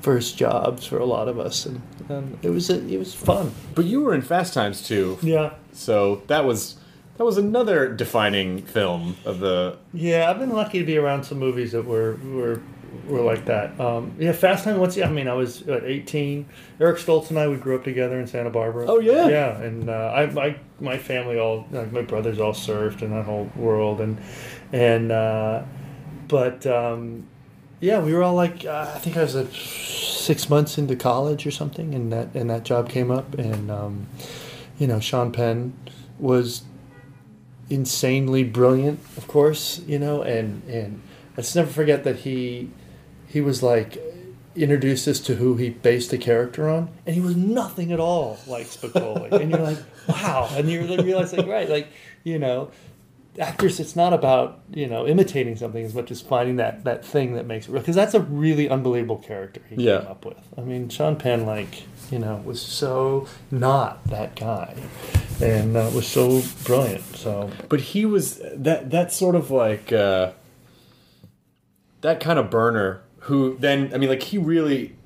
first 0.00 0.36
jobs 0.38 0.86
for 0.86 0.98
a 0.98 1.04
lot 1.04 1.28
of 1.28 1.38
us, 1.38 1.66
and, 1.66 1.82
and 2.08 2.38
it 2.42 2.50
was 2.50 2.70
a, 2.70 2.86
it 2.88 2.98
was 2.98 3.14
fun. 3.14 3.52
But 3.74 3.84
you 3.84 4.00
were 4.02 4.14
in 4.14 4.22
Fast 4.22 4.54
Times 4.54 4.86
too, 4.86 5.18
Yeah. 5.22 5.54
so 5.72 6.22
that 6.28 6.44
was 6.44 6.76
that 7.16 7.24
was 7.24 7.36
another 7.38 7.92
defining 7.92 8.62
film 8.62 9.16
of 9.24 9.40
the. 9.40 9.76
Yeah, 9.92 10.30
I've 10.30 10.38
been 10.38 10.50
lucky 10.50 10.78
to 10.78 10.84
be 10.84 10.96
around 10.96 11.24
some 11.24 11.38
movies 11.38 11.72
that 11.72 11.84
were 11.84 12.14
were 12.24 12.60
were 13.08 13.20
like 13.20 13.44
that. 13.46 13.78
Um, 13.80 14.14
yeah, 14.18 14.32
Fast 14.32 14.64
Time. 14.64 14.78
Once, 14.78 14.96
I 14.98 15.10
mean, 15.10 15.26
I 15.28 15.34
was 15.34 15.62
what, 15.64 15.84
eighteen. 15.84 16.46
Eric 16.80 16.98
Stoltz 16.98 17.28
and 17.30 17.38
I 17.38 17.48
we 17.48 17.56
grew 17.56 17.74
up 17.76 17.84
together 17.84 18.18
in 18.20 18.26
Santa 18.26 18.50
Barbara. 18.50 18.86
Oh, 18.88 18.98
yeah? 19.00 19.28
yeah. 19.28 19.60
And 19.60 19.90
uh, 19.90 20.12
I, 20.14 20.26
my 20.26 20.56
my 20.80 20.96
family 20.96 21.38
all 21.38 21.66
like 21.72 21.90
my 21.92 22.02
brothers 22.02 22.38
all 22.38 22.52
surfed 22.52 23.02
in 23.02 23.10
that 23.10 23.24
whole 23.24 23.50
world, 23.56 24.00
and 24.00 24.16
and 24.72 25.10
uh, 25.10 25.64
but 26.28 26.66
um, 26.66 27.26
yeah, 27.80 28.00
we 28.00 28.12
were 28.12 28.22
all 28.22 28.34
like 28.34 28.64
uh, 28.64 28.92
I 28.94 28.98
think 28.98 29.16
I 29.16 29.22
was 29.22 29.34
like 29.34 29.52
six 29.52 30.50
months 30.50 30.78
into 30.78 30.96
college 30.96 31.46
or 31.46 31.50
something, 31.50 31.94
and 31.94 32.12
that 32.12 32.34
and 32.34 32.50
that 32.50 32.64
job 32.64 32.88
came 32.88 33.10
up, 33.10 33.34
and 33.34 33.70
um, 33.70 34.06
you 34.78 34.86
know 34.86 35.00
Sean 35.00 35.32
Penn 35.32 35.74
was 36.18 36.62
insanely 37.70 38.44
brilliant, 38.44 39.00
of 39.16 39.28
course, 39.28 39.80
you 39.86 39.98
know, 39.98 40.22
and 40.22 40.62
and 40.64 41.02
I 41.36 41.42
just 41.42 41.54
never 41.54 41.70
forget 41.70 42.04
that 42.04 42.16
he 42.16 42.70
he 43.26 43.40
was 43.40 43.62
like 43.62 44.02
introduced 44.56 45.06
us 45.06 45.20
to 45.20 45.36
who 45.36 45.54
he 45.54 45.70
based 45.70 46.10
the 46.10 46.18
character 46.18 46.68
on, 46.68 46.90
and 47.06 47.14
he 47.14 47.20
was 47.20 47.36
nothing 47.36 47.92
at 47.92 48.00
all 48.00 48.38
like 48.46 48.66
Spicoli, 48.66 49.30
and 49.32 49.50
you're 49.50 49.60
like, 49.60 49.78
wow, 50.08 50.48
and 50.52 50.68
you 50.68 50.80
realize 50.80 51.32
like, 51.32 51.46
right, 51.46 51.68
like 51.68 51.88
you 52.24 52.38
know. 52.38 52.70
Actors, 53.38 53.78
it's 53.80 53.94
not 53.94 54.12
about 54.12 54.60
you 54.72 54.86
know 54.86 55.06
imitating 55.06 55.56
something 55.56 55.84
as 55.84 55.94
much 55.94 56.10
as 56.10 56.20
finding 56.20 56.56
that 56.56 56.84
that 56.84 57.04
thing 57.04 57.34
that 57.34 57.46
makes 57.46 57.68
it 57.68 57.72
real. 57.72 57.80
Because 57.80 57.94
that's 57.96 58.14
a 58.14 58.20
really 58.20 58.68
unbelievable 58.68 59.18
character 59.18 59.60
he 59.68 59.76
Yeah. 59.84 59.98
came 60.00 60.08
up 60.08 60.24
with. 60.24 60.38
I 60.56 60.62
mean, 60.62 60.88
Sean 60.88 61.16
Penn, 61.16 61.46
like 61.46 61.84
you 62.10 62.18
know, 62.18 62.42
was 62.44 62.60
so 62.60 63.26
not 63.50 64.02
that 64.08 64.34
guy, 64.34 64.74
and 65.40 65.76
uh, 65.76 65.90
was 65.94 66.06
so 66.06 66.42
brilliant. 66.64 67.02
So 67.16 67.50
But 67.68 67.80
he 67.80 68.04
was 68.06 68.40
that 68.54 68.90
that 68.90 69.12
sort 69.12 69.34
of 69.36 69.50
like 69.50 69.92
uh, 69.92 70.32
that 72.00 72.20
kind 72.20 72.38
of 72.38 72.50
burner 72.50 73.02
who 73.22 73.56
then 73.58 73.90
I 73.94 73.98
mean 73.98 74.08
like 74.08 74.22
he 74.22 74.38
really 74.38 74.96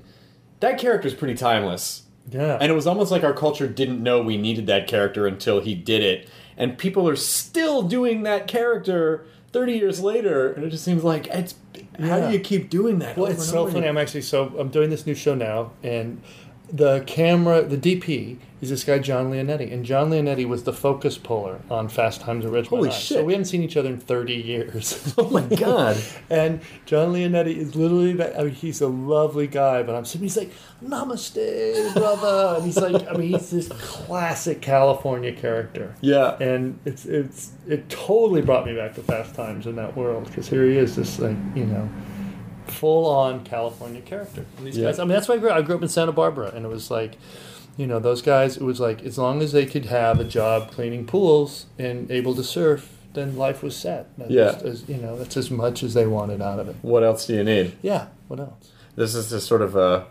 that 0.59 0.77
character's 0.79 1.13
pretty 1.13 1.33
timeless. 1.35 2.03
yeah, 2.31 2.57
And 2.61 2.71
it 2.71 2.75
was 2.75 2.87
almost 2.87 3.11
like 3.11 3.23
our 3.23 3.33
culture 3.33 3.67
didn't 3.67 4.01
know 4.01 4.21
we 4.21 4.37
needed 4.37 4.65
that 4.67 4.87
character 4.87 5.27
until 5.27 5.59
he 5.59 5.75
did 5.75 6.01
it. 6.01 6.29
And 6.57 6.77
people 6.77 7.07
are 7.07 7.15
still 7.15 7.81
doing 7.81 8.23
that 8.23 8.47
character 8.47 9.25
30 9.51 9.73
years 9.73 10.01
later. 10.01 10.51
And 10.53 10.65
it 10.65 10.69
just 10.69 10.83
seems 10.83 11.03
like 11.03 11.27
it's 11.27 11.55
how 11.99 12.27
do 12.27 12.33
you 12.33 12.39
keep 12.39 12.69
doing 12.69 12.99
that? 12.99 13.17
Well, 13.17 13.31
it's 13.31 13.47
so 13.47 13.67
funny. 13.67 13.87
I'm 13.87 13.97
actually 13.97 14.21
so 14.21 14.55
I'm 14.57 14.69
doing 14.69 14.89
this 14.89 15.05
new 15.05 15.15
show 15.15 15.35
now, 15.35 15.71
and 15.83 16.21
the 16.73 17.03
camera, 17.05 17.61
the 17.61 17.77
DP 17.77 18.37
is 18.59 18.69
this 18.71 18.83
guy 18.83 18.97
John 18.97 19.29
Leonetti, 19.29 19.71
and 19.71 19.85
John 19.85 20.09
Leonetti 20.09 20.47
was 20.47 20.63
the 20.63 20.73
focus 20.73 21.19
puller 21.19 21.59
on 21.69 21.87
Fast 21.87 22.21
Times 22.21 22.45
at 22.45 22.65
Holy 22.65 22.89
High. 22.89 22.95
shit. 22.95 23.17
So 23.19 23.23
we 23.23 23.33
haven't 23.33 23.45
seen 23.45 23.61
each 23.61 23.77
other 23.77 23.89
in 23.89 23.99
30 23.99 24.33
years. 24.33 25.13
Oh 25.23 25.29
my 25.29 25.43
god. 25.43 26.01
and 26.31 26.61
John 26.85 27.13
Leonetti 27.13 27.55
is 27.55 27.75
literally 27.75 28.13
that. 28.13 28.39
I 28.39 28.45
mean, 28.45 28.53
he's 28.53 28.81
a 28.81 28.87
lovely 28.87 29.45
guy, 29.45 29.83
but 29.83 29.93
I'm 29.95 30.05
sitting. 30.05 30.23
He's 30.23 30.37
like, 30.37 30.51
"Namaste, 30.83 31.93
brother," 31.93 32.55
and 32.55 32.65
he's 32.65 32.77
like, 32.77 33.07
I 33.07 33.13
mean, 33.13 33.29
he's 33.29 33.51
this 33.51 33.67
classic 33.67 34.61
California 34.61 35.31
character. 35.33 35.93
Yeah. 36.01 36.35
And 36.39 36.79
it's 36.85 37.05
it's 37.05 37.51
it 37.67 37.87
totally 37.89 38.41
brought 38.41 38.65
me 38.65 38.75
back 38.75 38.95
to 38.95 39.03
Fast 39.03 39.35
Times 39.35 39.67
in 39.67 39.75
that 39.75 39.95
world 39.95 40.25
because 40.25 40.47
here 40.49 40.65
he 40.65 40.77
is, 40.77 40.95
this 40.95 41.19
like 41.19 41.37
you 41.55 41.65
know, 41.65 41.87
full 42.73 43.05
on 43.05 43.43
California 43.43 44.01
character. 44.01 44.45
And 44.57 44.67
these 44.67 44.77
Yeah. 44.77 44.85
guys, 44.87 44.99
I 44.99 45.03
mean, 45.03 45.13
that's 45.13 45.27
why 45.29 45.35
I 45.35 45.37
grew. 45.37 45.49
I 45.51 45.61
grew 45.61 45.75
up 45.75 45.81
in 45.81 45.87
Santa 45.89 46.11
Barbara, 46.11 46.51
and 46.55 46.65
it 46.65 46.69
was 46.69 46.89
like, 46.91 47.17
you 47.77 47.87
know, 47.87 47.99
those 47.99 48.21
guys. 48.21 48.57
It 48.57 48.63
was 48.63 48.79
like 48.79 49.03
as 49.03 49.17
long 49.17 49.41
as 49.41 49.51
they 49.51 49.65
could 49.65 49.85
have 49.85 50.19
a 50.19 50.23
job 50.23 50.71
cleaning 50.71 51.05
pools 51.05 51.65
and 51.79 52.09
able 52.11 52.35
to 52.35 52.43
surf, 52.43 52.89
then 53.13 53.37
life 53.37 53.61
was 53.63 53.75
set. 53.75 54.07
That's 54.17 54.31
Yeah. 54.31 54.51
just 54.53 54.65
as, 54.65 54.89
you 54.89 54.97
know, 54.97 55.15
that's 55.17 55.37
as 55.37 55.49
much 55.51 55.83
as 55.83 55.93
they 55.93 56.05
wanted 56.07 56.41
out 56.41 56.59
of 56.59 56.67
it. 56.67 56.75
What 56.81 57.03
else 57.03 57.25
do 57.27 57.35
you 57.35 57.43
need? 57.43 57.73
Yeah. 57.81 58.07
What 58.27 58.39
else? 58.39 58.71
This 58.95 59.15
is 59.15 59.29
just 59.29 59.47
sort 59.47 59.61
of 59.61 59.75
a 59.75 60.05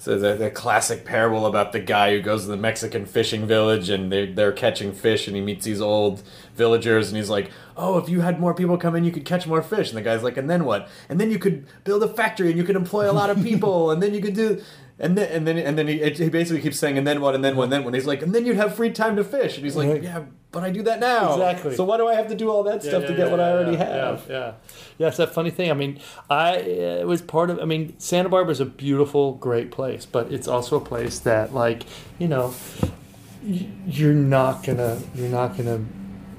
so 0.00 0.18
the, 0.18 0.34
the 0.34 0.50
classic 0.50 1.04
parable 1.04 1.44
about 1.44 1.72
the 1.72 1.78
guy 1.78 2.12
who 2.12 2.22
goes 2.22 2.44
to 2.44 2.48
the 2.48 2.56
Mexican 2.56 3.04
fishing 3.04 3.46
village 3.46 3.90
and 3.90 4.10
they, 4.10 4.32
they're 4.32 4.50
catching 4.50 4.92
fish 4.92 5.26
and 5.26 5.36
he 5.36 5.42
meets 5.42 5.66
these 5.66 5.82
old 5.82 6.22
villagers 6.54 7.08
and 7.08 7.18
he's 7.18 7.28
like, 7.28 7.50
"Oh, 7.76 7.98
if 7.98 8.08
you 8.08 8.22
had 8.22 8.40
more 8.40 8.54
people 8.54 8.78
come 8.78 8.96
in, 8.96 9.04
you 9.04 9.12
could 9.12 9.26
catch 9.26 9.46
more 9.46 9.60
fish." 9.60 9.90
And 9.90 9.98
the 9.98 10.02
guy's 10.02 10.22
like, 10.22 10.38
"And 10.38 10.48
then 10.48 10.64
what? 10.64 10.88
And 11.10 11.20
then 11.20 11.30
you 11.30 11.38
could 11.38 11.66
build 11.84 12.02
a 12.02 12.08
factory 12.08 12.48
and 12.48 12.56
you 12.56 12.64
could 12.64 12.76
employ 12.76 13.10
a 13.10 13.12
lot 13.12 13.28
of 13.28 13.42
people 13.42 13.90
and 13.90 14.02
then 14.02 14.14
you 14.14 14.22
could 14.22 14.32
do." 14.34 14.62
And 15.02 15.16
then, 15.16 15.32
and 15.32 15.46
then, 15.46 15.56
and 15.56 15.78
then 15.78 15.88
he, 15.88 15.98
he 16.10 16.28
basically 16.28 16.60
keeps 16.60 16.78
saying, 16.78 16.98
and 16.98 17.06
then 17.06 17.22
what, 17.22 17.34
and 17.34 17.42
then 17.42 17.56
what, 17.56 17.64
and 17.64 17.72
then 17.72 17.84
what. 17.84 17.94
He's 17.94 18.06
like, 18.06 18.20
and 18.20 18.34
then 18.34 18.44
you'd 18.44 18.56
have 18.56 18.74
free 18.74 18.90
time 18.90 19.16
to 19.16 19.24
fish. 19.24 19.56
And 19.56 19.64
he's 19.64 19.74
like, 19.74 19.88
Right. 19.88 20.02
yeah, 20.02 20.24
but 20.52 20.62
I 20.62 20.68
do 20.70 20.82
that 20.82 21.00
now. 21.00 21.32
Exactly. 21.32 21.74
So 21.74 21.84
why 21.84 21.96
do 21.96 22.06
I 22.06 22.14
have 22.14 22.28
to 22.28 22.34
do 22.34 22.50
all 22.50 22.62
that 22.64 22.82
stuff 22.82 23.06
to 23.06 23.14
get 23.14 23.30
what 23.30 23.40
I 23.40 23.50
already 23.50 23.72
yeah, 23.72 23.84
have? 23.84 24.26
Yeah, 24.28 24.36
yeah, 24.36 24.52
yeah. 24.98 25.08
It's 25.08 25.16
that 25.16 25.32
funny 25.32 25.50
thing. 25.50 25.70
I 25.70 25.74
mean, 25.74 26.00
I 26.28 26.56
it 26.56 27.06
was 27.06 27.22
part 27.22 27.48
of. 27.48 27.58
I 27.60 27.64
mean, 27.64 27.98
Santa 27.98 28.28
Barbara 28.28 28.52
is 28.52 28.60
a 28.60 28.66
beautiful, 28.66 29.34
great 29.34 29.70
place, 29.70 30.04
but 30.04 30.30
it's 30.30 30.46
also 30.46 30.76
a 30.76 30.80
place 30.80 31.18
that, 31.20 31.54
like, 31.54 31.84
you 32.18 32.28
know, 32.28 32.54
you're 33.42 34.12
not 34.12 34.62
gonna, 34.64 35.00
you're 35.14 35.28
not 35.28 35.56
gonna 35.56 35.82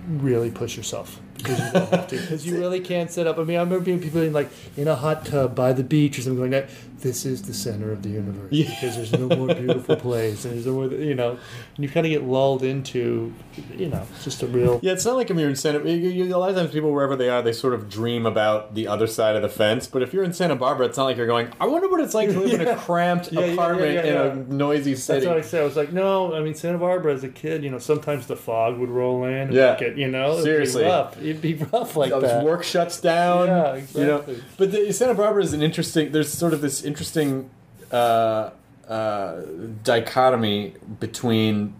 really 0.08 0.52
push 0.52 0.78
yourself 0.78 1.20
because 1.38 1.60
you 1.60 1.72
don't 1.72 1.90
have 1.90 2.08
to. 2.08 2.18
Because 2.18 2.46
you 2.46 2.58
really 2.60 2.80
can't 2.80 3.10
set 3.10 3.28
up. 3.28 3.38
I 3.38 3.44
mean, 3.44 3.58
I 3.58 3.62
remember 3.62 3.84
being 3.84 4.00
people 4.00 4.22
in 4.22 4.34
like 4.34 4.50
in 4.78 4.88
a 4.88 4.96
hot 4.96 5.26
tub 5.26 5.56
by 5.56 5.74
the 5.74 5.84
beach 5.84 6.20
or 6.20 6.22
something 6.22 6.38
going 6.38 6.52
that. 6.52 6.70
This 7.02 7.26
is 7.26 7.42
the 7.44 7.54
center 7.54 7.92
of 7.92 8.04
the 8.04 8.10
universe 8.10 8.50
because 8.52 8.96
there's 8.96 9.12
no 9.14 9.28
more 9.36 9.54
beautiful 9.54 9.96
place, 10.08 10.46
and 10.46 10.54
there's 10.54 10.66
no 10.66 10.74
more, 10.74 10.88
you 10.88 11.16
know, 11.16 11.32
and 11.32 11.84
you 11.84 11.90
kind 11.90 12.06
of 12.06 12.12
get 12.12 12.24
lulled 12.24 12.64
into, 12.64 13.34
you 13.76 13.90
know, 13.90 14.06
it's 14.16 14.24
just 14.24 14.44
a 14.44 14.48
real. 14.48 14.80
Yeah, 14.84 14.94
it's 14.94 15.06
not 15.06 15.16
like 15.16 15.30
if 15.30 15.38
you're 15.38 15.50
in 15.50 15.56
Santa. 15.56 15.80
You, 15.90 15.96
you, 16.10 16.36
a 16.36 16.38
lot 16.38 16.50
of 16.50 16.56
times, 16.56 16.72
people 16.72 16.92
wherever 16.92 17.16
they 17.16 17.30
are, 17.30 17.42
they 17.42 17.54
sort 17.54 17.74
of 17.74 17.90
dream 17.90 18.26
about 18.26 18.76
the 18.76 18.88
other 18.88 19.08
side 19.08 19.36
of 19.36 19.42
the 19.42 19.50
fence. 19.50 19.88
But 19.88 20.02
if 20.04 20.14
you're 20.14 20.24
in 20.24 20.34
Santa 20.34 20.56
Barbara, 20.56 20.88
it's 20.88 20.98
not 20.98 21.06
like 21.06 21.18
you're 21.18 21.28
going. 21.28 21.52
I 21.60 21.68
wonder 21.68 21.88
what 21.90 22.00
it's 22.02 22.14
like 22.14 22.30
to 22.30 22.40
live 22.40 22.62
in 22.62 22.68
a 22.68 22.76
cramped 22.78 23.32
Yeah, 23.32 23.40
yeah, 23.42 23.46
yeah, 23.48 23.54
apartment 23.54 23.94
yeah, 23.94 24.06
yeah. 24.06 24.32
in 24.34 24.38
a 24.40 24.54
noisy 24.54 24.96
city. 24.96 25.22
That's 25.22 25.28
what 25.28 25.38
I 25.38 25.42
said. 25.42 25.62
I 25.62 25.66
was 25.66 25.76
like, 25.76 25.92
no. 25.92 26.34
I 26.36 26.42
mean, 26.42 26.56
Santa 26.56 26.78
Barbara 26.78 27.14
as 27.14 27.24
a 27.24 27.30
kid, 27.30 27.64
you 27.64 27.70
know, 27.70 27.80
sometimes 27.80 28.28
the 28.28 28.36
fog 28.36 28.78
would 28.78 28.90
roll 28.90 29.24
in. 29.26 29.34
And 29.34 29.54
Yeah. 29.54 29.78
Get, 29.78 29.98
you 29.98 30.08
know, 30.08 30.42
seriously 30.42 30.84
it'd 30.84 30.92
be 30.92 30.92
rough. 30.92 31.18
It'd 31.22 31.42
be 31.42 31.54
rough 31.56 31.96
like 31.96 32.12
that. 32.12 32.44
work 32.44 32.64
shuts 32.64 33.00
down. 33.00 33.48
Yeah, 33.48 33.82
You 33.96 34.06
know, 34.06 34.26
but 34.58 34.72
the, 34.72 34.92
Santa 34.92 35.14
Barbara 35.16 35.44
is 35.44 35.54
an 35.54 35.62
interesting. 35.62 36.12
There's 36.12 36.32
sort 36.32 36.54
of 36.54 36.62
this 36.62 36.84
interesting 36.92 37.50
uh, 37.92 38.50
uh, 38.88 39.42
dichotomy 39.84 40.76
between 41.00 41.74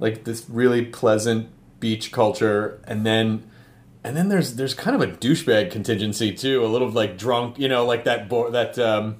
like 0.00 0.24
this 0.24 0.48
really 0.48 0.84
pleasant 0.86 1.48
beach 1.80 2.10
culture 2.10 2.80
and 2.84 3.04
then. 3.04 3.44
And 4.04 4.16
then 4.16 4.28
there's 4.28 4.54
there's 4.54 4.74
kind 4.74 4.94
of 4.94 5.02
a 5.02 5.12
douchebag 5.12 5.70
contingency 5.72 6.32
too, 6.32 6.64
a 6.64 6.68
little 6.68 6.88
like 6.90 7.18
drunk, 7.18 7.58
you 7.58 7.68
know, 7.68 7.84
like 7.84 8.04
that 8.04 8.28
bo- 8.28 8.50
that 8.50 8.78
um, 8.78 9.16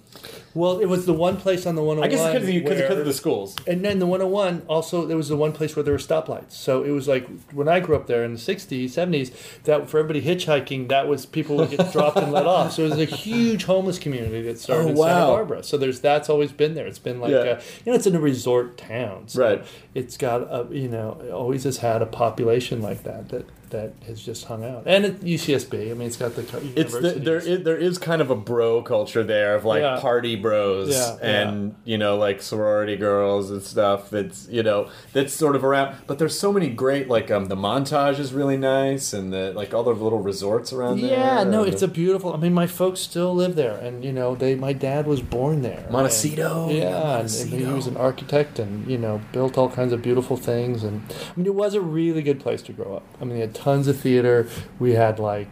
Well, 0.55 0.79
it 0.79 0.87
was 0.87 1.05
the 1.05 1.13
one 1.13 1.37
place 1.37 1.67
on 1.67 1.75
the 1.75 1.83
101. 1.83 2.07
I 2.07 2.11
guess 2.11 2.33
because 2.33 2.49
because 2.63 2.89
where- 2.89 3.01
of 3.01 3.05
the 3.05 3.13
schools. 3.13 3.57
And 3.67 3.85
then 3.85 3.99
the 3.99 4.07
101 4.07 4.63
also 4.69 5.05
there 5.05 5.17
was 5.17 5.29
the 5.29 5.37
one 5.37 5.53
place 5.53 5.75
where 5.75 5.83
there 5.83 5.93
were 5.93 5.99
stoplights. 5.99 6.53
So 6.53 6.85
it 6.85 6.91
was 6.93 7.09
like 7.09 7.27
when 7.53 7.69
I 7.69 7.81
grew 7.81 7.97
up 7.97 8.07
there 8.07 8.23
in 8.25 8.35
the 8.35 8.39
60s, 8.39 8.85
70s, 8.85 9.63
that 9.65 9.91
for 9.91 9.99
everybody 9.99 10.23
hitchhiking, 10.23 10.89
that 10.89 11.09
was 11.09 11.27
people 11.27 11.57
would 11.57 11.71
get 11.71 11.91
dropped 11.93 12.17
and 12.17 12.31
let 12.33 12.47
off. 12.47 12.73
So 12.73 12.85
it 12.85 12.91
was 12.91 12.99
a 13.01 13.05
huge 13.05 13.65
homeless 13.65 13.99
community 13.99 14.43
that 14.43 14.61
started 14.61 14.85
Oh, 14.87 14.91
in 14.91 14.97
Santa. 14.97 15.27
Barbara. 15.27 15.63
So 15.65 15.77
there's 15.77 16.01
that's 16.01 16.31
always 16.31 16.53
been 16.53 16.75
there. 16.75 16.87
It's 16.87 17.01
been 17.01 17.21
like 17.21 17.33
Yeah. 17.33 17.39
a, 17.43 17.55
you 17.85 17.93
know 17.93 17.95
it's 17.95 18.07
in 18.07 18.15
a 18.15 18.21
resort 18.21 18.79
town. 18.79 19.25
So 19.27 19.43
Right. 19.43 19.67
It's 19.95 20.17
got 20.17 20.43
a 20.43 20.69
you 20.71 20.89
know 20.89 21.21
it 21.23 21.33
always 21.33 21.65
has 21.65 21.79
had 21.79 22.01
a 22.01 22.07
population 22.07 22.81
like 22.81 23.03
that 23.03 23.29
that 23.31 23.45
that 23.71 23.93
has 24.07 24.23
just 24.23 24.45
hung 24.47 24.65
out. 24.65 24.85
And 24.87 25.05
at 25.05 25.21
UCSB, 25.21 25.91
I 25.91 25.95
mean 25.95 26.07
it's 26.09 26.17
got 26.17 26.35
the 26.35 26.43
It's 26.77 26.93
the, 26.93 27.11
there. 27.13 27.41
There 27.59 27.77
is 27.77 27.99
kind 27.99 28.21
of 28.23 28.31
a 28.31 28.35
bro 28.37 28.83
culture 28.83 29.23
there 29.23 29.55
of 29.55 29.65
like 29.65 29.83
Yeah. 29.83 30.01
party 30.01 30.37
bros 30.37 30.91
Yeah, 30.91 31.17
and 31.21 31.75
you 31.85 31.99
know 31.99 32.17
like 32.17 32.43
sorority 32.43 32.97
girls 32.97 33.51
and 33.51 33.63
stuff 33.63 34.11
that's 34.11 34.49
you 34.49 34.63
know 34.63 34.89
that's 35.13 35.33
sort 35.33 35.57
of 35.57 35.65
around 35.65 35.97
but 36.07 36.19
there's 36.19 36.39
so 36.39 36.53
many 36.53 36.69
great 36.69 37.09
like 37.09 37.31
um 37.31 37.47
the 37.47 37.57
montage 37.57 38.19
is 38.19 38.33
really 38.33 38.57
nice 38.57 39.13
and 39.13 39.33
the 39.33 39.53
like 39.53 39.73
all 39.75 39.83
the 39.85 39.93
little 39.95 40.21
resorts 40.21 40.73
around 40.73 41.01
there 41.01 41.11
Yeah, 41.19 41.45
no, 41.45 41.63
it's 41.65 41.83
a 41.83 41.89
beautiful. 41.89 42.33
I 42.33 42.37
mean, 42.37 42.55
my 42.55 42.67
folks 42.67 43.01
still 43.01 43.35
live 43.35 43.55
there, 43.57 43.77
and 43.79 44.05
you 44.05 44.13
know, 44.13 44.35
they. 44.35 44.55
My 44.55 44.73
dad 44.73 45.07
was 45.07 45.21
born 45.23 45.63
there. 45.63 45.87
Montecito, 45.91 46.69
And- 46.69 46.77
yeah, 46.79 47.19
and, 47.21 47.31
and 47.31 47.51
he 47.67 47.73
was 47.73 47.87
an 47.87 47.97
architect, 47.97 48.59
and 48.59 48.87
you 48.91 48.99
know, 48.99 49.21
built 49.33 49.57
all 49.59 49.69
kinds 49.71 49.93
of 49.93 50.03
beautiful 50.03 50.37
things. 50.37 50.83
And 50.85 51.03
I 51.11 51.33
mean, 51.37 51.47
it 51.47 51.55
was 51.55 51.75
a 51.75 51.81
really 51.81 52.23
good 52.23 52.41
place 52.41 52.63
to 52.63 52.73
grow 52.73 52.97
up. 52.97 53.05
I 53.21 53.25
mean, 53.25 53.35
they 53.35 53.41
had 53.41 53.55
tons 53.59 53.89
of 53.89 53.99
theater. 53.99 54.49
We 54.79 54.93
had 54.93 55.19
like, 55.19 55.49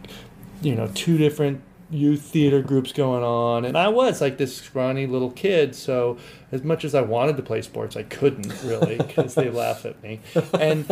you 0.61 0.75
know, 0.75 0.89
two 0.93 1.17
different 1.17 1.61
youth 1.89 2.21
theater 2.21 2.61
groups 2.61 2.91
going 2.91 3.23
on, 3.23 3.63
and 3.63 3.77
I 3.77 3.87
was 3.87 4.19
like 4.19 4.37
this 4.37 4.57
scrawny 4.57 5.07
little 5.07 5.31
kid. 5.31 5.75
So 5.75 6.17
as 6.51 6.63
much 6.63 6.83
as 6.83 6.93
I 6.93 7.01
wanted 7.01 7.37
to 7.37 7.43
play 7.43 7.61
sports, 7.61 7.95
I 7.95 8.03
couldn't 8.03 8.53
really 8.63 8.97
because 8.97 9.35
they 9.35 9.49
laugh 9.49 9.85
at 9.85 10.01
me. 10.03 10.19
And 10.59 10.85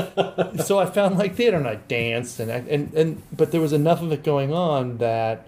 so 0.63 0.79
I 0.79 0.85
found 0.85 1.17
like 1.17 1.35
theater, 1.35 1.57
and 1.57 1.67
I 1.67 1.75
danced, 1.75 2.39
and 2.39 2.51
I, 2.51 2.57
and 2.69 2.93
and 2.93 3.21
but 3.35 3.51
there 3.51 3.61
was 3.61 3.73
enough 3.73 4.01
of 4.01 4.11
it 4.11 4.23
going 4.23 4.53
on 4.53 4.97
that 4.99 5.47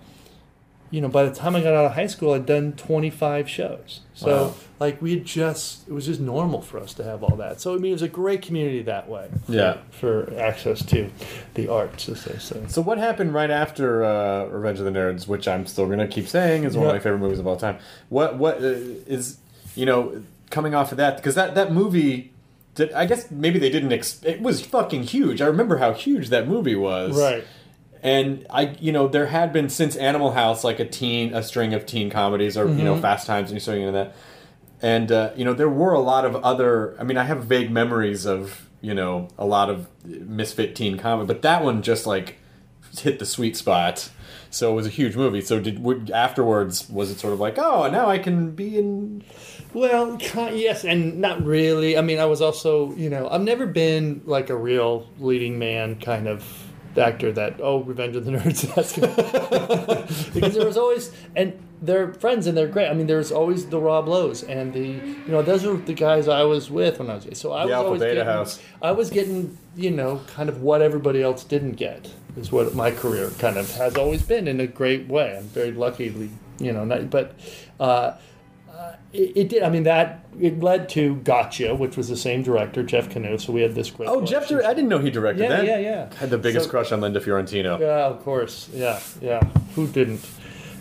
you 0.89 1.01
know, 1.01 1.09
by 1.09 1.23
the 1.25 1.33
time 1.35 1.55
I 1.55 1.61
got 1.61 1.73
out 1.73 1.85
of 1.85 1.93
high 1.93 2.07
school, 2.07 2.33
I'd 2.33 2.45
done 2.45 2.73
25 2.73 3.49
shows. 3.49 4.01
So, 4.13 4.27
Wow. 4.27 4.53
like, 4.79 5.01
we 5.01 5.11
had 5.15 5.25
just, 5.25 5.87
it 5.87 5.91
was 5.93 6.05
just 6.05 6.19
normal 6.19 6.61
for 6.61 6.79
us 6.79 6.93
to 6.95 7.03
have 7.03 7.23
all 7.23 7.35
that. 7.37 7.59
So, 7.59 7.75
I 7.75 7.77
mean, 7.77 7.91
it 7.91 7.95
was 7.95 8.01
a 8.01 8.07
great 8.07 8.41
community 8.41 8.81
that 8.83 9.09
way. 9.09 9.27
For, 9.45 9.51
Yeah. 9.51 9.77
For 9.91 10.33
access 10.39 10.83
to 10.85 11.09
the 11.55 11.67
arts, 11.67 12.07
as 12.07 12.23
they 12.23 12.37
say. 12.39 12.61
So 12.67 12.81
what 12.81 12.97
happened 12.97 13.33
right 13.33 13.51
after 13.51 14.03
uh, 14.05 14.45
Revenge 14.45 14.79
of 14.79 14.85
the 14.85 14.91
Nerds, 14.91 15.27
which 15.27 15.47
I'm 15.47 15.65
still 15.65 15.87
gonna 15.87 16.07
keep 16.07 16.27
saying 16.27 16.63
is 16.63 16.77
one 16.77 16.87
of 16.87 16.93
my 16.93 16.99
favorite 16.99 17.19
movies 17.19 17.39
of 17.39 17.47
all 17.47 17.57
time? 17.57 17.77
What 18.09 18.37
what 18.37 18.57
uh, 18.57 18.67
is 19.07 19.37
you 19.75 19.85
know 19.85 20.23
coming 20.49 20.73
off 20.73 20.91
of 20.91 20.97
that 20.99 21.17
because 21.17 21.35
that 21.35 21.55
that 21.55 21.71
movie. 21.73 22.31
Did, 22.75 22.93
I 22.93 23.05
guess 23.07 23.31
maybe 23.31 23.57
they 23.57 23.71
didn't. 23.71 23.91
Ex- 23.91 24.21
it 24.23 24.39
was 24.39 24.61
fucking 24.61 25.03
huge. 25.03 25.41
I 25.41 25.47
remember 25.47 25.77
how 25.77 25.93
huge 25.93 26.29
that 26.29 26.47
movie 26.47 26.75
was. 26.75 27.19
Right. 27.19 27.43
And 28.03 28.45
I, 28.49 28.75
you 28.79 28.91
know, 28.91 29.07
there 29.07 29.27
had 29.27 29.51
been 29.51 29.69
since 29.69 29.95
Animal 29.95 30.31
House 30.31 30.63
like 30.63 30.79
a 30.79 30.85
teen, 30.85 31.33
a 31.33 31.41
string 31.43 31.73
of 31.73 31.85
teen 31.85 32.09
comedies, 32.09 32.57
or 32.57 32.67
you 32.67 32.83
know, 32.83 32.97
Fast 33.01 33.27
Times, 33.27 33.51
and 33.51 33.65
you're 33.65 33.75
into 33.75 33.91
that. 33.91 34.15
and 34.81 35.11
uh, 35.11 35.31
you 35.35 35.43
know 35.43 35.53
there 35.53 35.69
were 35.69 35.93
a 35.93 35.99
lot 35.99 36.25
of 36.25 36.35
other. 36.37 36.95
I 36.99 37.03
mean, 37.03 37.17
I 37.17 37.23
have 37.23 37.45
vague 37.45 37.71
memories 37.71 38.25
of 38.25 38.69
you 38.81 38.93
know 38.93 39.29
a 39.37 39.45
lot 39.45 39.69
of 39.69 39.87
misfit 40.05 40.75
teen 40.75 40.97
comedy, 40.97 41.27
but 41.27 41.41
that 41.41 41.63
one 41.63 41.81
just 41.81 42.05
like 42.05 42.37
hit 42.99 43.19
the 43.19 43.25
sweet 43.25 43.57
spot. 43.57 44.09
So 44.49 44.71
it 44.71 44.75
was 44.75 44.85
a 44.85 44.89
huge 44.89 45.15
movie. 45.15 45.41
So 45.41 45.59
did 45.59 45.83
would, 45.83 46.09
afterwards 46.11 46.89
was 46.89 47.11
it 47.11 47.19
sort 47.19 47.33
of 47.33 47.39
like 47.39 47.57
oh 47.57 47.89
now 47.91 48.07
I 48.09 48.17
can 48.17 48.51
be 48.51 48.77
in 48.77 49.23
Well, 49.73 50.17
yes, 50.35 50.85
and 50.85 51.19
not 51.19 51.43
really. 51.43 51.97
I 51.97 52.01
mean, 52.01 52.19
I 52.19 52.25
was 52.25 52.41
also, 52.41 52.93
you 52.93 53.09
know, 53.09 53.27
I've 53.29 53.41
never 53.41 53.65
been 53.67 54.21
like 54.25 54.49
a 54.49 54.55
real 54.55 55.05
leading 55.19 55.59
man 55.59 55.99
kind 55.99 56.27
of 56.27 56.66
actor 56.97 57.31
that 57.31 57.59
oh, 57.61 57.83
Revenge 57.83 58.15
of 58.15 58.25
the 58.25 58.31
Nerds. 58.31 58.61
That's 58.75 58.93
good. 58.93 60.33
because 60.33 60.53
there 60.55 60.65
was 60.65 60.77
always 60.77 61.11
and 61.35 61.57
they're 61.81 62.13
friends 62.13 62.47
and 62.47 62.57
they're 62.57 62.67
great. 62.67 62.89
I 62.89 62.93
mean, 62.93 63.07
there's 63.07 63.31
always 63.31 63.67
the 63.67 63.79
Rob 63.79 64.07
Lowe's 64.07 64.43
and 64.43 64.73
the 64.73 64.87
you 64.87 65.27
know 65.27 65.41
those 65.41 65.65
are 65.65 65.75
the 65.75 65.93
guys 65.93 66.27
I 66.27 66.43
was 66.43 66.69
with 66.69 66.99
when 66.99 67.09
I 67.09 67.15
was 67.15 67.27
so 67.39 67.53
I 67.53 67.61
The 67.61 67.67
was 67.67 67.73
Alpha 67.73 67.85
always 67.85 68.01
Beta 68.01 68.15
getting, 68.15 68.25
House. 68.25 68.61
I 68.81 68.91
was 68.91 69.09
getting 69.09 69.57
you 69.75 69.91
know 69.91 70.21
kind 70.27 70.49
of 70.49 70.61
what 70.61 70.81
everybody 70.81 71.21
else 71.21 71.43
didn't 71.43 71.73
get 71.73 72.11
is 72.35 72.51
what 72.51 72.73
my 72.75 72.91
career 72.91 73.31
kind 73.39 73.57
of 73.57 73.69
has 73.75 73.95
always 73.95 74.21
been 74.21 74.47
in 74.47 74.59
a 74.59 74.67
great 74.67 75.07
way. 75.07 75.37
I'm 75.37 75.45
very 75.45 75.71
luckily 75.71 76.29
you 76.59 76.73
know 76.73 76.85
not, 76.85 77.09
but. 77.09 77.35
Uh, 77.79 78.13
it, 79.13 79.31
it 79.35 79.49
did. 79.49 79.63
I 79.63 79.69
mean, 79.69 79.83
that 79.83 80.25
it 80.39 80.59
led 80.61 80.89
to 80.89 81.15
Gotcha, 81.17 81.73
which 81.75 81.97
was 81.97 82.09
the 82.09 82.17
same 82.17 82.43
director, 82.43 82.83
Jeff 82.83 83.09
Kanew. 83.09 83.39
So 83.41 83.51
we 83.53 83.61
had 83.61 83.73
this 83.75 83.89
great. 83.89 84.09
oh 84.09 84.21
Jeff 84.21 84.51
I 84.51 84.73
didn't 84.73 84.89
know 84.89 84.99
he 84.99 85.09
directed 85.09 85.43
Yeah, 85.43 85.49
that 85.49 85.65
yeah, 85.65 85.77
yeah. 85.79 86.13
had 86.15 86.29
the 86.29 86.37
biggest 86.37 86.65
So- 86.65 86.71
crush 86.71 86.91
on 86.91 87.01
Linda 87.01 87.19
Fiorentino 87.19 87.79
Yeah, 87.79 88.05
of 88.07 88.23
course. 88.23 88.69
Yeah, 88.73 88.99
yeah. 89.21 89.41
Who 89.75 89.87
didn't? 89.87 90.21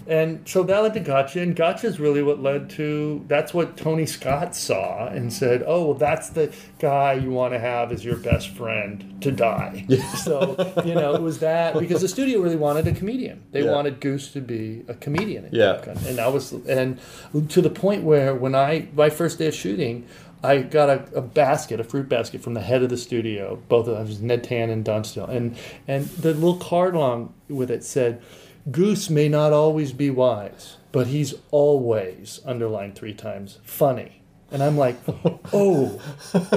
And 0.08 0.48
so 0.48 0.62
that 0.62 0.78
led 0.82 0.94
to 0.94 1.00
Gotcha, 1.00 1.40
and 1.42 1.56
Gotcha 1.56 1.88
is 1.88 1.98
really 1.98 2.22
what 2.22 2.40
led 2.40 2.70
to. 2.70 3.24
That's 3.26 3.52
what 3.52 3.76
Tony 3.76 4.06
Scott 4.06 4.54
saw 4.54 5.06
and 5.08 5.32
said, 5.32 5.64
"Oh, 5.66 5.86
well, 5.86 5.94
that's 5.94 6.28
the 6.30 6.52
guy 6.78 7.14
you 7.14 7.30
want 7.30 7.54
to 7.54 7.58
have 7.58 7.90
as 7.90 8.04
your 8.04 8.16
best 8.16 8.50
friend 8.50 9.16
to 9.22 9.32
die." 9.32 9.84
so 10.18 10.54
you 10.84 10.94
know, 10.94 11.14
it 11.14 11.22
was 11.22 11.40
that 11.40 11.76
because 11.76 12.02
the 12.02 12.08
studio 12.08 12.40
really 12.40 12.54
wanted 12.56 12.86
a 12.86 12.92
comedian. 12.92 13.42
They 13.50 13.64
Yeah. 13.64 13.72
wanted 13.72 14.00
Goose 14.00 14.32
to 14.34 14.40
be 14.40 14.84
a 14.86 14.94
comedian. 14.94 15.46
in 15.46 15.50
Yeah. 15.54 15.80
Gun. 15.84 15.96
and 16.06 16.20
I 16.20 16.28
was, 16.28 16.52
and 16.52 17.00
to 17.48 17.60
the 17.60 17.70
point 17.70 18.04
where 18.04 18.32
when 18.34 18.54
I 18.54 18.86
my 18.94 19.10
first 19.10 19.38
day 19.38 19.48
of 19.48 19.54
shooting. 19.54 20.06
I 20.44 20.58
got 20.58 20.90
a, 20.90 21.02
a 21.16 21.22
basket, 21.22 21.80
a 21.80 21.84
fruit 21.84 22.08
basket 22.10 22.42
from 22.42 22.54
the 22.54 22.60
head 22.60 22.82
of 22.82 22.90
the 22.90 22.98
studio. 22.98 23.58
Both 23.68 23.88
of 23.88 23.96
them, 23.96 24.06
was 24.06 24.20
Ned 24.20 24.44
Tanen 24.44 24.70
and 24.70 24.84
Dawn 24.84 25.02
Steel, 25.02 25.24
and 25.24 25.56
and 25.88 26.04
the 26.08 26.34
little 26.34 26.58
card 26.58 26.94
along 26.94 27.32
with 27.48 27.70
it 27.70 27.82
said, 27.82 28.20
"Goose 28.70 29.10
may 29.10 29.28
not 29.28 29.52
always 29.52 29.92
be 29.92 30.10
wise, 30.10 30.76
but 30.92 31.06
he's 31.08 31.34
always 31.50 32.40
underlined 32.44 32.94
three 32.94 33.14
times 33.14 33.58
funny." 33.62 34.22
And 34.52 34.62
I'm 34.62 34.78
like, 34.78 34.96
"Oh, 35.52 36.00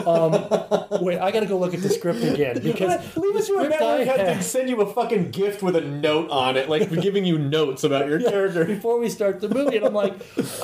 um, 0.06 1.02
wait, 1.04 1.18
I 1.20 1.32
got 1.32 1.40
to 1.40 1.48
go 1.48 1.58
look 1.58 1.74
at 1.74 1.82
the 1.82 1.90
script 1.90 2.24
again 2.24 2.60
because 2.62 3.18
Leave 3.18 3.36
us 3.36 3.48
to 3.48 3.54
a 3.58 3.64
script 3.66 3.82
I 3.82 4.04
had 4.04 4.38
to 4.38 4.44
send 4.44 4.70
you 4.70 4.80
a 4.82 4.94
fucking 4.94 5.32
gift 5.32 5.64
with 5.64 5.76
a 5.76 5.82
note 5.82 6.30
on 6.30 6.56
it, 6.56 6.70
like 6.70 6.90
giving 7.02 7.26
you 7.26 7.40
notes 7.40 7.84
about 7.84 8.08
your 8.08 8.20
character. 8.30 8.64
before 8.66 9.00
we 9.00 9.10
start 9.10 9.42
the 9.42 9.50
movie, 9.50 9.78
and 9.78 9.88
I'm 9.88 9.94
like, 9.94 10.14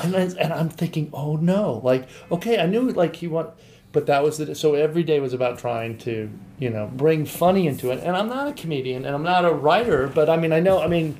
and, 0.04 0.16
and 0.16 0.54
I'm 0.54 0.70
thinking, 0.70 1.10
oh 1.14 1.36
no, 1.36 1.82
like 1.84 2.08
okay, 2.32 2.60
I 2.60 2.68
knew 2.68 2.92
like 2.92 3.16
he 3.16 3.28
want, 3.28 3.50
but 3.92 4.06
that 4.06 4.24
was 4.24 4.38
the 4.38 4.54
so 4.54 4.76
every 4.76 5.04
day 5.04 5.20
was 5.20 5.34
about 5.34 5.58
trying 5.58 5.98
to 6.00 6.30
you 6.60 6.70
know 6.70 6.92
bring 6.94 7.26
funny 7.26 7.66
into 7.66 7.90
it, 7.90 8.04
and 8.04 8.16
I'm 8.16 8.30
not 8.30 8.50
a 8.50 8.54
comedian 8.54 9.04
and 9.04 9.16
I'm 9.16 9.24
not 9.24 9.46
a 9.46 9.52
writer, 9.52 10.08
but 10.08 10.30
I 10.30 10.38
mean 10.38 10.54
I 10.54 10.60
know 10.60 10.80
I 10.80 10.88
mean 10.88 11.18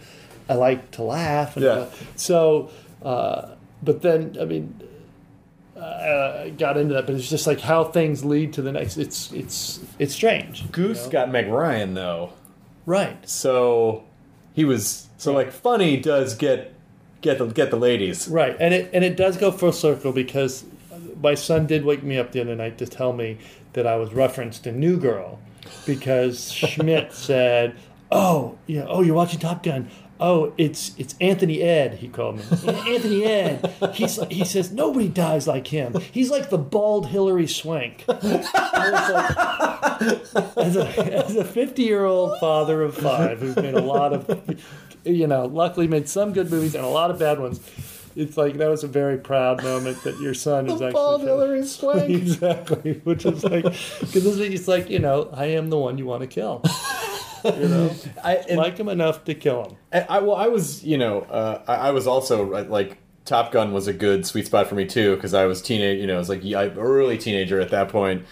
I 0.50 0.54
like 0.56 0.92
to 0.92 1.04
laugh, 1.04 1.56
and 1.56 1.66
Yeah. 1.66 1.86
so 2.16 2.70
uh, 3.04 3.50
but 3.84 4.02
then 4.02 4.38
I 4.40 4.46
mean. 4.46 4.82
Uh, 5.78 6.44
I 6.46 6.50
got 6.52 6.78
into 6.78 6.94
that, 6.94 7.06
but 7.06 7.16
it's 7.16 7.30
just 7.30 7.46
like 7.46 7.60
how 7.60 7.84
things 7.84 8.24
lead 8.24 8.54
to 8.54 8.62
the 8.62 8.72
next. 8.72 8.96
It's 8.96 9.30
it's 9.34 9.82
it's 10.00 10.14
strange. 10.14 10.72
Goose 10.72 11.08
got 11.08 11.30
Meg 11.30 11.48
Ryan 11.48 11.94
though, 11.96 12.32
Right. 12.86 13.28
so 13.28 14.06
he 14.54 14.64
was 14.64 15.10
so 15.18 15.34
like 15.34 15.52
funny 15.52 15.98
does 15.98 16.34
get 16.36 16.74
get 17.20 17.40
the 17.40 17.48
get 17.48 17.72
the 17.72 17.76
ladies. 17.78 18.30
Right, 18.30 18.56
and 18.58 18.74
it 18.74 18.90
and 18.94 19.04
it 19.04 19.18
does 19.18 19.36
go 19.36 19.52
full 19.52 19.74
circle 19.74 20.14
because 20.14 20.64
my 21.22 21.34
son 21.36 21.68
did 21.68 21.84
wake 21.84 22.04
me 22.04 22.18
up 22.18 22.32
the 22.32 22.40
other 22.40 22.56
night 22.56 22.78
to 22.78 22.88
tell 22.88 23.12
me 23.12 23.38
that 23.74 23.86
I 23.86 23.98
was 23.98 24.14
referenced 24.14 24.66
in 24.66 24.80
New 24.80 24.96
Girl 24.98 25.40
because 25.86 26.52
Schmidt 26.54 27.12
said, 27.12 27.76
"Oh, 28.10 28.58
yeah, 28.66 28.86
oh, 28.88 29.02
you're 29.02 29.14
watching 29.16 29.42
Top 29.42 29.62
Gun." 29.62 29.90
Oh, 30.20 30.54
it's 30.58 30.94
it's 30.98 31.16
Anthony 31.20 31.62
Ed. 31.62 31.96
He 31.96 32.08
called 32.08 32.38
me 32.38 32.44
Anthony 32.94 33.26
Ed. 33.26 33.74
He's 33.94 34.22
he 34.28 34.46
says 34.46 34.72
nobody 34.72 35.10
dies 35.10 35.48
like 35.48 35.68
him. 35.68 35.96
He's 36.12 36.32
like 36.32 36.50
the 36.50 36.58
bald 36.58 37.08
Hilary 37.08 37.48
Swank. 37.48 38.06
Like, 38.08 38.22
as 40.58 41.36
a 41.36 41.44
50 41.44 41.84
year 41.84 42.06
old 42.06 42.40
father 42.40 42.82
of 42.82 42.96
five 42.96 43.40
who's 43.40 43.56
made 43.58 43.74
a 43.74 43.82
lot 43.82 44.14
of, 44.14 44.60
you 45.04 45.28
know, 45.28 45.46
luckily 45.46 45.88
made 45.88 46.08
some 46.08 46.32
good 46.32 46.50
movies 46.50 46.76
and 46.76 46.86
a 46.86 46.90
lot 46.90 47.12
of 47.12 47.20
bad 47.20 47.40
ones. 47.40 47.60
It's 48.16 48.38
like 48.38 48.58
that 48.58 48.70
was 48.70 48.86
a 48.86 48.88
very 48.88 49.18
proud 49.18 49.62
moment 49.64 50.02
that 50.04 50.18
your 50.22 50.34
son 50.34 50.68
is 50.68 50.74
actually 50.74 50.94
Bald 50.94 51.22
Hilary 51.22 51.66
Swank. 51.66 52.04
exactly, 52.10 53.02
which 53.04 53.26
is 53.26 53.44
like 53.44 53.64
because 53.64 54.40
it's 54.40 54.68
like 54.70 54.90
you 54.90 55.00
know 55.00 55.30
I 55.34 55.48
am 55.48 55.70
the 55.70 55.78
one 55.78 55.98
you 55.98 56.06
want 56.06 56.22
to 56.22 56.28
kill. 56.28 56.64
You 57.46 57.68
know, 57.68 57.96
I, 58.24 58.36
and 58.50 58.58
like 58.58 58.78
him 58.78 58.90
enough 58.90 59.24
to 59.26 59.36
kill 59.36 59.66
him. 59.66 59.78
I, 59.94 60.02
I 60.02 60.20
well, 60.20 60.36
I 60.36 60.48
was 60.48 60.84
you 60.84 60.98
know 60.98 61.22
uh, 61.22 61.64
I, 61.68 61.76
I 61.76 61.92
was 61.92 62.08
also 62.08 62.44
like 62.68 62.98
Top 63.24 63.52
Gun 63.52 63.72
was 63.72 63.88
a 63.88 63.94
good 63.94 64.26
sweet 64.26 64.48
spot 64.48 64.68
for 64.68 64.76
me 64.76 64.86
too 64.86 65.16
because 65.16 65.34
I 65.34 65.46
was 65.46 65.62
teenage 65.62 66.00
you 66.00 66.08
know 66.08 66.16
I 66.16 66.20
was 66.20 66.30
like 66.30 66.44
early 66.78 67.18
teenager 67.18 67.60
at 67.60 67.70
that 67.70 67.90
point, 67.90 68.26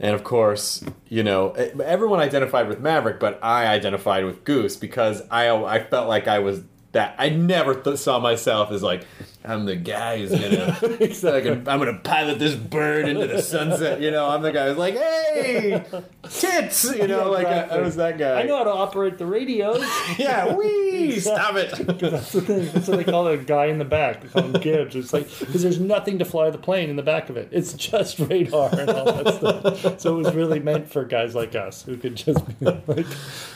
and 0.00 0.14
of 0.14 0.24
course 0.24 0.84
you 1.08 1.22
know 1.22 1.50
everyone 1.52 2.20
identified 2.20 2.68
with 2.68 2.80
Maverick, 2.80 3.20
but 3.20 3.38
I 3.42 3.66
identified 3.66 4.24
with 4.24 4.44
Goose 4.44 4.76
because 4.76 5.22
I 5.30 5.48
I 5.48 5.82
felt 5.82 6.08
like 6.08 6.28
I 6.28 6.40
was 6.40 6.62
that 6.92 7.14
I 7.18 7.28
never 7.28 7.74
th- 7.74 7.98
saw 7.98 8.18
myself 8.18 8.72
as 8.72 8.82
like 8.82 9.06
I'm 9.46 9.64
the 9.64 9.76
guy 9.76 10.18
who's 10.18 10.30
gonna 11.20 11.62
I'm 11.66 11.78
gonna 11.78 11.98
pilot 12.02 12.38
this 12.38 12.54
bird 12.56 13.08
into 13.08 13.26
the 13.26 13.40
sunset. 13.40 14.00
You 14.00 14.10
know 14.10 14.28
I'm 14.28 14.42
the 14.42 14.52
guy 14.52 14.68
who's 14.68 14.76
like 14.76 14.94
hey 14.94 15.84
tits 16.28 16.84
you 16.96 17.06
know 17.06 17.30
like 17.30 17.46
I, 17.46 17.76
I 17.76 17.80
was 17.80 17.96
that 17.96 18.18
guy. 18.18 18.40
I 18.40 18.42
know 18.42 18.56
how 18.58 18.64
to 18.64 18.72
operate 18.72 19.18
the 19.18 19.26
radios. 19.26 19.84
Yeah, 20.18 20.54
wee! 20.54 21.20
Stop 21.20 21.56
it. 21.56 21.70
That's 22.00 22.32
the 22.32 22.40
thing. 22.40 22.70
That's 22.72 22.88
what 22.88 22.96
they 22.96 23.04
call 23.04 23.24
the 23.24 23.36
guy 23.36 23.66
in 23.66 23.78
the 23.78 23.84
back. 23.84 24.22
They 24.22 24.28
call 24.28 24.44
him 24.44 24.60
Gibbs. 24.60 24.96
It's 24.96 25.12
like 25.12 25.26
because 25.38 25.62
there's 25.62 25.78
nothing 25.80 26.18
to 26.20 26.24
fly 26.24 26.48
the 26.50 26.58
plane 26.58 26.88
in 26.88 26.96
the 26.96 27.02
back 27.02 27.28
of 27.28 27.36
it. 27.36 27.48
It's 27.52 27.74
just 27.74 28.18
radar 28.18 28.70
and 28.78 28.88
all 28.90 29.04
that 29.04 29.34
stuff. 29.34 30.00
So 30.00 30.14
it 30.14 30.22
was 30.22 30.34
really 30.34 30.58
meant 30.58 30.88
for 30.90 31.04
guys 31.04 31.34
like 31.34 31.54
us 31.54 31.82
who 31.82 31.96
could 31.96 32.14
just 32.16 32.40
like 32.60 33.06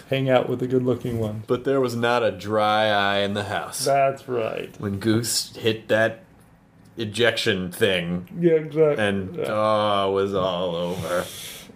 hang 0.09 0.29
out 0.29 0.49
with 0.49 0.63
a 0.63 0.67
good-looking 0.67 1.19
one. 1.19 1.45
But 1.47 1.65
there 1.65 1.81
was 1.81 1.97
not 1.97 2.23
a 2.23 2.31
dry 2.31 2.89
eye 2.89 3.19
in 3.21 3.35
the 3.35 3.45
house 3.45 3.85
That's 3.85 4.29
right. 4.29 4.75
when 4.79 4.99
Goose 4.99 5.55
hit 5.57 5.80
that 5.89 6.23
ejection 6.97 7.71
thing, 7.71 8.29
Yeah, 8.41 8.53
exactly. 8.53 9.05
and 9.05 9.37
Yeah. 9.37 9.45
oh, 9.49 10.11
it 10.11 10.15
was 10.23 10.35
all 10.35 10.75
over. 10.75 11.25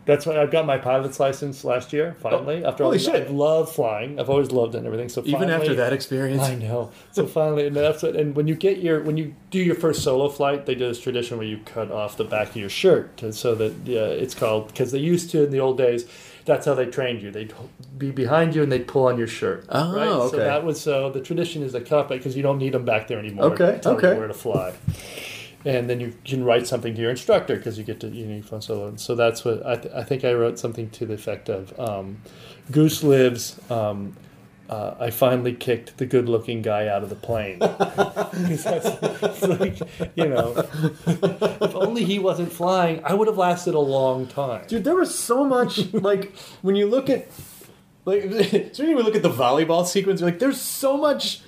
That's 0.07 0.27
why 0.27 0.39
I 0.39 0.45
got 0.45 0.67
my 0.67 0.77
pilot's 0.77 1.19
license 1.19 1.65
last 1.65 1.91
year. 1.95 2.15
Finally, 2.21 2.63
oh, 2.63 2.69
after 2.69 2.83
all, 2.85 2.89
Oh, 2.89 2.91
holy 2.91 2.99
these- 2.99 3.07
shit. 3.07 3.27
I 3.29 3.31
love 3.31 3.73
flying. 3.73 4.21
I've 4.21 4.29
always 4.29 4.51
loved 4.53 4.75
it 4.75 4.79
and 4.79 4.87
everything. 4.87 5.09
So 5.09 5.23
Even 5.25 5.49
after 5.49 5.75
that 5.77 5.95
experience, 5.95 6.43
I 6.43 6.57
know. 6.57 6.91
So 7.13 7.27
finally, 7.27 7.67
and 7.67 7.75
that's 7.75 8.03
what. 8.03 8.15
And 8.15 8.37
when 8.37 8.47
you 8.47 8.55
get 8.55 8.79
your 8.81 9.01
when 9.01 9.17
you 9.17 9.35
do 9.51 9.59
your 9.59 9.77
first 9.77 10.03
solo 10.03 10.29
flight, 10.29 10.67
they 10.67 10.75
do 10.75 10.89
this 10.89 11.01
tradition 11.01 11.39
where 11.39 11.47
you 11.47 11.59
cut 11.65 11.91
off 11.91 12.19
the 12.19 12.25
back 12.25 12.51
of 12.51 12.57
your 12.57 12.69
shirt 12.69 13.17
to, 13.19 13.33
so 13.33 13.55
that 13.55 13.73
yeah, 13.87 14.01
it's 14.01 14.35
called 14.35 14.67
because 14.67 14.93
they 14.93 14.99
used 14.99 15.31
to 15.31 15.45
in 15.45 15.51
the 15.51 15.61
old 15.61 15.79
days. 15.79 16.05
That's 16.45 16.67
how 16.67 16.75
they 16.75 16.87
trained 16.87 17.23
you. 17.23 17.31
They'd 17.31 17.55
be 17.97 18.11
behind 18.11 18.55
you 18.55 18.63
and 18.63 18.71
they'd 18.71 18.87
pull 18.87 19.07
on 19.07 19.17
your 19.17 19.27
shirt. 19.27 19.65
Oh, 19.71 19.95
right? 19.95 20.31
So 20.31 20.37
that 20.37 20.65
was 20.65 20.81
so 20.81 21.11
the 21.11 21.21
tradition 21.21 21.63
is 21.63 21.73
cut 21.73 21.93
off 21.93 22.09
because 22.09 22.37
you 22.37 22.43
don't 22.43 22.59
need 22.59 22.75
them 22.75 22.85
back 22.85 23.09
there 23.09 23.19
anymore. 23.19 23.47
Okay, 23.47 23.73
to 23.73 23.79
tell 23.79 23.93
you 23.93 23.99
okay. 23.99 24.19
where 24.19 24.29
to 24.29 24.35
fly. 24.35 24.75
And 25.67 25.89
then 25.89 25.99
you 25.99 26.13
can 26.27 26.45
write 26.45 26.67
something 26.67 26.95
to 26.95 27.01
your 27.01 27.11
instructor 27.11 27.57
because 27.57 27.79
you 27.79 27.85
get 27.85 27.99
to 28.01 28.09
you 28.09 28.27
know 28.27 28.43
fly 28.43 28.59
solo. 28.59 28.87
And 28.89 29.01
so 29.01 29.15
that's 29.15 29.45
what 29.45 29.65
I, 29.65 29.77
th- 29.77 29.95
I 29.95 30.05
think 30.05 30.25
I 30.25 30.35
wrote 30.35 30.59
something 30.59 30.91
to 30.91 31.07
the 31.07 31.15
effect 31.15 31.49
of 31.49 31.79
um, 31.81 32.21
Goose 32.71 33.03
lives. 33.03 33.59
Um, 33.71 34.15
uh, 34.75 34.97
I 34.99 35.11
finally 35.11 35.55
kicked 35.55 35.99
the 35.99 36.07
good-looking 36.07 36.63
guy 36.63 36.89
out 36.89 37.05
of 37.05 37.09
the 37.09 37.15
plane. 37.15 37.59
that's, 37.61 38.65
it's 38.65 39.43
like, 39.43 39.79
you 40.17 40.29
know, 40.29 40.53
if 41.07 41.75
only 41.77 42.05
he 42.05 42.19
wasn't 42.19 42.53
flying, 42.53 43.01
I 43.05 43.15
would 43.15 43.29
have 43.29 43.39
lasted 43.39 43.75
a 43.75 43.81
long 43.81 44.27
time. 44.27 44.67
dude, 44.67 44.83
there 44.83 44.97
was 44.97 45.17
so 45.17 45.45
much 45.45 45.93
like 45.93 46.35
when 46.63 46.75
you 46.75 46.87
look 46.87 47.09
at 47.09 47.29
like 48.05 48.23
so 48.73 48.83
when 48.83 48.97
you 48.97 49.03
look 49.03 49.15
at 49.15 49.23
the 49.23 49.31
volleyball 49.31 49.87
sequence, 49.87 50.21
you're 50.21 50.31
like 50.31 50.41
there's 50.41 50.61
so 50.61 50.97
much 50.97 51.41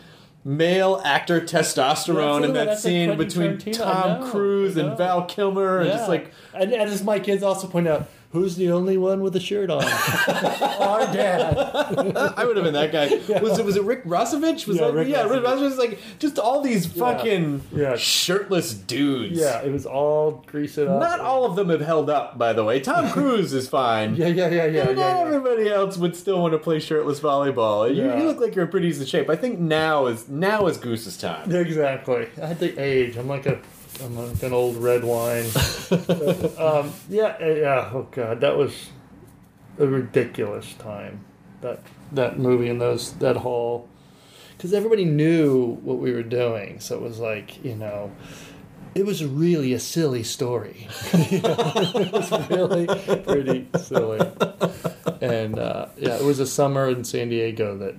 male 0.45 1.03
actor 1.05 1.41
testosterone 1.41 2.45
in 2.45 2.53
that 2.53 2.67
that's 2.67 2.85
like 2.85 2.93
scene 2.93 3.17
between 3.17 3.57
Tarantino, 3.57 3.77
Tom 3.77 4.21
know, 4.21 4.31
Cruise 4.31 4.77
and. 4.77 4.97
Val 4.97 5.25
Kilmer, 5.25 5.81
and 5.81 5.91
just 5.91 6.09
like 6.09 6.31
and, 6.55 6.73
and 6.73 6.89
as 6.89 7.03
my 7.03 7.19
kids 7.19 7.43
also 7.43 7.67
point 7.67 7.89
out, 7.89 8.09
Who's 8.33 8.57
the 8.57 8.71
only 8.71 8.97
one 8.99 9.21
with 9.23 9.35
a 9.37 9.41
shirt 9.41 9.71
on? 9.71 9.83
Our 10.29 11.01
dad. 11.13 11.57
I 12.37 12.45
would 12.45 12.57
have 12.57 12.65
been 12.65 12.75
that 12.75 12.93
guy. 12.93 13.09
Was 13.41 13.59
it 13.59 13.65
was 13.65 13.77
it 13.77 13.83
Rick 13.85 14.05
Rossovich? 14.05 14.67
Was 14.67 14.77
Yeah, 14.79 14.89
that, 14.89 14.93
Rick 14.93 15.09
yeah, 15.09 15.23
Rick 15.23 15.43
Rossovich. 15.43 15.45
Rossovich 15.45 15.61
was 15.63 15.79
like 15.79 15.99
just 16.19 16.39
all 16.39 16.61
these 16.61 16.87
fucking 16.87 17.63
Yeah. 17.75 17.97
shirtless 17.97 18.75
dudes. 18.75 19.39
Yeah, 19.39 19.63
it 19.63 19.71
was 19.73 19.87
all 19.87 20.45
grease 20.47 20.77
it 20.77 20.89
up. 20.89 21.01
Not 21.01 21.21
all 21.21 21.45
of 21.47 21.57
them 21.57 21.69
have 21.71 21.81
held 21.81 22.11
up, 22.11 22.37
by 22.37 22.53
the 22.53 22.65
way. 22.65 22.81
Tom 22.81 23.09
Cruise 23.13 23.53
is 23.53 23.69
fine. 23.69 24.17
Yeah, 24.17 24.27
yeah, 24.29 24.49
yeah, 24.49 24.67
yeah, 24.67 24.85
Not 24.85 24.97
yeah. 24.97 25.19
yeah. 25.19 25.25
everybody 25.25 25.69
else 25.71 25.97
would 25.97 26.17
still 26.17 26.41
want 26.43 26.53
to 26.53 26.59
play 26.59 26.79
shirtless 26.81 27.21
volleyball. 27.21 27.89
You, 27.95 28.05
you 28.19 28.27
look 28.27 28.41
like 28.41 28.55
you're 28.55 28.65
in 28.65 28.71
pretty 28.71 28.89
decent 28.89 29.09
shape. 29.09 29.31
I 29.31 29.37
think 29.37 29.59
now 29.59 30.07
is 30.07 30.29
now 30.29 30.67
is 30.67 30.77
Goose's 30.79 31.17
time. 31.17 31.51
Exactly. 31.55 32.29
I 32.43 32.47
had 32.47 32.59
the 32.59 32.79
age. 32.79 33.17
I'm 33.17 33.29
like 33.29 33.47
a, 33.47 33.59
I'm 34.03 34.17
like 34.17 34.43
an 34.43 34.53
old 34.53 34.77
red 34.77 35.05
wine. 35.05 35.47
Um, 36.59 36.93
yeah, 37.09 37.37
yeah. 37.39 37.91
Oh 37.93 38.09
god, 38.11 38.41
that 38.41 38.57
was 38.57 38.89
a 39.79 39.87
ridiculous 39.87 40.75
time. 40.75 41.25
That 41.61 41.81
that 42.13 42.39
movie 42.39 42.69
and 42.69 42.81
those 42.81 43.13
that 43.15 43.37
whole, 43.37 43.89
because 44.57 44.73
everybody 44.73 45.05
knew 45.05 45.75
what 45.83 45.99
we 45.99 46.13
were 46.13 46.23
doing, 46.25 46.81
so 46.81 46.97
it 46.97 47.03
was 47.03 47.19
like 47.19 47.65
you 47.65 47.77
know. 47.77 48.11
It 48.95 49.05
was 49.05 49.23
really 49.23 49.75
a 49.75 49.79
silly 49.79 50.23
story. 50.23 50.89
You 51.31 51.41
know, 51.43 51.73
it 51.77 52.13
was 52.13 52.51
really 52.51 52.87
pretty 53.23 53.69
silly. 53.79 54.27
And 55.21 55.59
uh, 55.59 55.89
yeah, 55.99 56.17
it 56.17 56.25
was 56.25 56.41
a 56.41 56.47
summer 56.47 56.89
in 56.89 57.05
San 57.05 57.29
Diego 57.29 57.77
that 57.77 57.95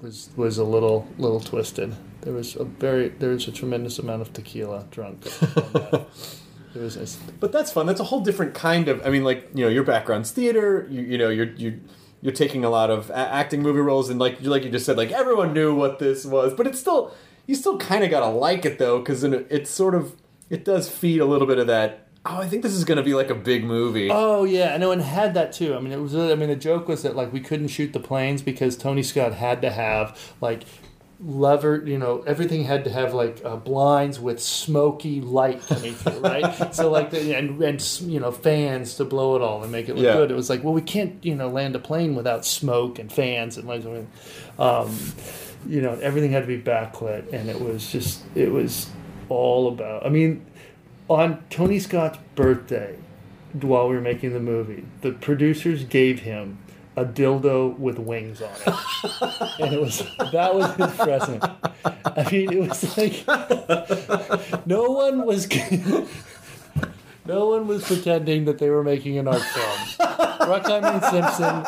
was 0.00 0.30
was 0.36 0.56
a 0.58 0.64
little 0.64 1.06
little 1.18 1.40
twisted. 1.40 1.94
There 2.22 2.32
was 2.32 2.56
a 2.56 2.64
very 2.64 3.08
there 3.08 3.30
was 3.30 3.48
a 3.48 3.52
tremendous 3.52 3.98
amount 3.98 4.22
of 4.22 4.32
tequila 4.32 4.86
drunk. 4.90 5.24
was 6.74 6.96
a, 6.96 7.32
But 7.40 7.52
that's 7.52 7.72
fun. 7.72 7.86
That's 7.86 8.00
a 8.00 8.04
whole 8.04 8.20
different 8.20 8.54
kind 8.54 8.88
of. 8.88 9.04
I 9.06 9.10
mean, 9.10 9.24
like 9.24 9.48
you 9.54 9.64
know, 9.64 9.70
your 9.70 9.84
background's 9.84 10.30
theater. 10.30 10.86
You, 10.90 11.02
you 11.02 11.18
know, 11.18 11.28
you're 11.30 11.52
you 11.54 11.80
you're 12.22 12.32
taking 12.32 12.64
a 12.64 12.70
lot 12.70 12.90
of 12.90 13.10
a- 13.10 13.16
acting 13.16 13.62
movie 13.62 13.80
roles, 13.80 14.10
and 14.10 14.18
like 14.18 14.42
like 14.42 14.64
you 14.64 14.70
just 14.70 14.86
said, 14.86 14.96
like 14.96 15.10
everyone 15.12 15.52
knew 15.52 15.74
what 15.74 15.98
this 15.98 16.24
was, 16.24 16.54
but 16.54 16.66
it's 16.66 16.78
still 16.78 17.14
you 17.46 17.54
still 17.54 17.78
kind 17.78 18.04
of 18.04 18.10
gotta 18.10 18.28
like 18.28 18.64
it 18.64 18.78
though, 18.78 18.98
because 18.98 19.24
it's 19.24 19.70
sort 19.70 19.94
of 19.94 20.16
it 20.48 20.64
does 20.64 20.88
feed 20.88 21.20
a 21.20 21.26
little 21.26 21.46
bit 21.46 21.58
of 21.58 21.66
that. 21.66 22.06
Oh, 22.26 22.36
I 22.36 22.48
think 22.48 22.62
this 22.62 22.74
is 22.74 22.84
gonna 22.84 23.02
be 23.02 23.14
like 23.14 23.30
a 23.30 23.34
big 23.34 23.64
movie. 23.64 24.10
oh 24.12 24.44
yeah, 24.44 24.74
I 24.74 24.76
know, 24.76 24.92
and 24.92 25.00
had 25.00 25.32
that 25.34 25.52
too. 25.52 25.74
I 25.74 25.80
mean, 25.80 25.92
it 25.92 26.00
was. 26.00 26.14
I 26.14 26.34
mean, 26.34 26.50
the 26.50 26.56
joke 26.56 26.86
was 26.86 27.02
that 27.02 27.16
like 27.16 27.32
we 27.32 27.40
couldn't 27.40 27.68
shoot 27.68 27.92
the 27.94 28.00
planes 28.00 28.42
because 28.42 28.76
Tony 28.76 29.02
Scott 29.02 29.34
had 29.34 29.62
to 29.62 29.70
have 29.70 30.34
like 30.40 30.64
lever 31.22 31.82
you 31.84 31.98
know 31.98 32.22
everything 32.26 32.64
had 32.64 32.82
to 32.84 32.90
have 32.90 33.12
like 33.12 33.42
uh, 33.44 33.54
blinds 33.56 34.18
with 34.18 34.40
smoky 34.40 35.20
light 35.20 35.60
coming 35.66 35.92
through 35.94 36.18
right? 36.20 36.74
So 36.74 36.90
like 36.90 37.10
the, 37.10 37.36
and 37.36 37.62
and 37.62 38.00
you 38.02 38.20
know 38.20 38.32
fans 38.32 38.94
to 38.94 39.04
blow 39.04 39.36
it 39.36 39.42
all 39.42 39.62
and 39.62 39.70
make 39.70 39.88
it 39.90 39.96
look 39.96 40.04
Yeah. 40.04 40.14
good. 40.14 40.30
It 40.30 40.34
was 40.34 40.48
like 40.48 40.64
well 40.64 40.72
we 40.72 40.80
can't 40.80 41.22
you 41.24 41.34
know 41.34 41.48
land 41.48 41.76
a 41.76 41.78
plane 41.78 42.14
without 42.14 42.46
smoke 42.46 42.98
and 42.98 43.12
fans 43.12 43.58
and 43.58 43.68
like 43.68 43.84
um, 44.58 44.96
you 45.66 45.82
know 45.82 45.92
everything 46.00 46.32
had 46.32 46.40
to 46.40 46.46
be 46.46 46.58
backlit 46.60 47.30
and 47.34 47.50
it 47.50 47.60
was 47.60 47.92
just 47.92 48.22
it 48.34 48.50
was 48.50 48.88
all 49.28 49.68
about 49.68 50.04
i 50.06 50.08
mean 50.08 50.44
on 51.08 51.42
tony 51.50 51.78
scott's 51.78 52.18
birthday 52.34 52.96
while 53.60 53.88
we 53.88 53.94
were 53.94 54.00
making 54.00 54.32
the 54.32 54.40
movie 54.40 54.84
the 55.02 55.12
producers 55.12 55.84
gave 55.84 56.20
him 56.20 56.56
a 56.96 57.04
dildo 57.04 57.78
with 57.78 57.98
wings 57.98 58.42
on 58.42 58.50
it 58.66 58.74
and 59.60 59.72
it 59.72 59.80
was 59.80 59.98
that 60.32 60.54
was 60.54 60.74
his 60.74 60.96
present 60.96 61.42
i 61.84 62.28
mean 62.30 62.52
it 62.52 62.68
was 62.68 62.96
like 62.98 63.24
no 64.66 64.82
one 64.90 65.24
was 65.24 65.48
no 67.26 67.46
one 67.48 67.66
was 67.66 67.84
pretending 67.84 68.44
that 68.44 68.58
they 68.58 68.70
were 68.70 68.82
making 68.82 69.18
an 69.18 69.28
art 69.28 69.40
film 69.40 69.78
bruckheimer 70.40 70.94
and 70.94 71.04
simpson 71.04 71.64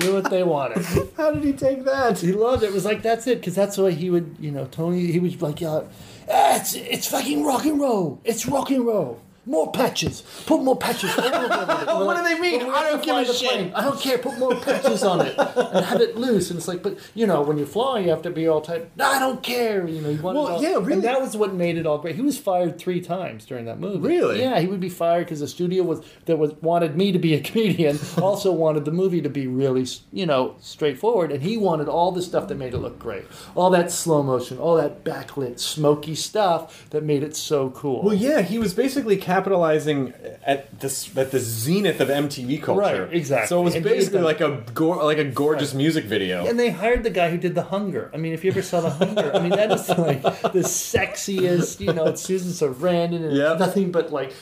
knew 0.00 0.14
what 0.14 0.30
they 0.30 0.42
wanted 0.42 0.84
How 1.16 1.32
did 1.32 1.42
he 1.44 1.52
take 1.52 1.84
that? 1.84 2.18
he 2.20 2.32
loved 2.32 2.62
it. 2.62 2.66
It 2.68 2.72
was 2.72 2.84
like 2.84 3.02
that's 3.02 3.26
it 3.26 3.40
because 3.40 3.54
that's 3.54 3.76
the 3.76 3.84
way 3.84 3.94
he 3.94 4.08
would, 4.08 4.36
you 4.40 4.50
know, 4.50 4.66
Tony. 4.70 5.10
He 5.12 5.18
was 5.18 5.42
like, 5.42 5.60
yeah, 5.60 5.82
ah, 6.30 6.56
it's 6.56 6.74
it's 6.74 7.08
fucking 7.08 7.44
rock 7.44 7.66
and 7.66 7.78
roll. 7.80 8.20
It's 8.24 8.46
rock 8.46 8.70
and 8.70 8.86
roll. 8.86 9.20
More 9.46 9.72
patches. 9.72 10.22
Put 10.46 10.62
more 10.62 10.76
patches. 10.76 11.10
all 11.18 11.24
over 11.24 11.44
it." 11.82 11.86
We're 11.86 12.04
What 12.04 12.16
do 12.16 12.22
they 12.22 12.38
mean? 12.40 12.62
I 12.62 12.90
don't 12.90 13.02
give 13.02 13.16
a 13.16 13.24
shit." 13.32 13.50
plane. 13.50 13.72
I 13.74 13.82
don't 13.82 14.00
care. 14.00 14.18
Put 14.18 14.38
more 14.38 14.54
patches 14.54 15.02
on 15.02 15.26
it 15.26 15.34
and 15.38 15.84
have 15.84 16.00
it 16.00 16.16
loose. 16.16 16.50
And 16.50 16.58
it's 16.58 16.68
like, 16.68 16.82
but 16.82 16.98
you 17.14 17.26
know, 17.26 17.42
when 17.42 17.58
you 17.58 17.66
fly, 17.66 18.00
you 18.00 18.10
have 18.10 18.22
to 18.22 18.30
be 18.30 18.46
all 18.48 18.60
tight. 18.60 18.90
No, 18.96 19.06
I 19.06 19.18
don't 19.18 19.42
care. 19.42 19.86
You 19.88 20.00
know, 20.02 20.10
you 20.10 20.20
want 20.22 20.36
Well, 20.36 20.46
it 20.48 20.50
all. 20.52 20.62
yeah, 20.62 20.74
really. 20.76 20.92
And 20.94 21.02
that 21.04 21.20
was 21.20 21.36
what 21.36 21.54
made 21.54 21.78
it 21.78 21.86
all 21.86 21.98
great. 21.98 22.16
He 22.16 22.22
was 22.22 22.38
fired 22.38 22.78
three 22.78 23.00
times 23.00 23.44
during 23.46 23.64
that 23.64 23.78
movie. 23.80 24.06
Really? 24.06 24.40
Yeah, 24.40 24.60
he 24.60 24.66
would 24.66 24.80
be 24.80 24.88
fired 24.88 25.24
because 25.26 25.40
the 25.40 25.48
studio 25.48 25.82
was 25.84 26.02
that 26.26 26.36
was 26.38 26.52
wanted 26.60 26.96
me 26.96 27.10
to 27.12 27.18
be 27.18 27.34
a 27.34 27.40
comedian, 27.40 27.98
also 28.20 28.52
wanted 28.52 28.84
the 28.84 28.92
movie 28.92 29.20
to 29.22 29.28
be 29.30 29.46
really, 29.46 29.86
you 30.12 30.26
know, 30.26 30.54
straightforward, 30.60 31.32
and 31.32 31.42
he 31.42 31.56
wanted 31.56 31.88
all 31.88 32.12
the 32.12 32.22
stuff 32.22 32.48
that 32.48 32.56
made 32.56 32.74
it 32.74 32.78
look 32.78 32.98
great, 32.98 33.24
all 33.54 33.70
that 33.70 33.90
slow 33.90 34.22
motion, 34.22 34.58
all 34.58 34.76
that 34.76 35.04
backlit, 35.04 35.58
smoky 35.58 36.14
stuff 36.14 36.88
that 36.90 37.02
made 37.02 37.22
it 37.22 37.34
so 37.36 37.70
cool. 37.70 38.02
Well, 38.02 38.14
yeah, 38.14 38.42
he 38.42 38.58
was 38.58 38.74
basically 38.74 39.16
capitalizing 39.34 40.12
at 40.44 40.80
this 40.80 40.96
at 41.16 41.30
the 41.30 41.38
zenith 41.38 42.00
of 42.00 42.08
MTV 42.08 42.60
culture. 42.62 42.80
Right, 43.04 43.12
exactly. 43.14 43.46
So 43.46 43.60
it 43.60 43.64
was 43.64 43.74
And 43.76 43.84
basically 43.84 44.22
like 44.22 44.40
a 44.40 44.64
go- 44.74 45.04
like 45.12 45.18
a 45.18 45.24
gorgeous 45.24 45.72
music 45.74 46.04
video. 46.04 46.46
And 46.48 46.58
they 46.58 46.70
hired 46.70 47.02
the 47.04 47.10
guy 47.20 47.30
who 47.30 47.38
did 47.38 47.54
The 47.54 47.62
Hunger. 47.74 48.10
I 48.12 48.16
mean, 48.16 48.32
if 48.32 48.44
you 48.44 48.50
ever 48.50 48.62
saw 48.62 48.80
The 48.80 48.90
Hunger, 48.90 49.30
I 49.34 49.38
mean, 49.40 49.50
that 49.60 49.70
is 49.70 49.88
like 50.10 50.22
the 50.58 50.64
sexiest, 50.64 51.80
you 51.80 51.92
know, 51.92 52.06
it's 52.06 52.22
Susan 52.22 52.50
Sarandon 52.60 53.22
and 53.28 53.36
Yep. 53.36 53.58
nothing 53.58 53.92
but 53.92 54.12
like 54.12 54.32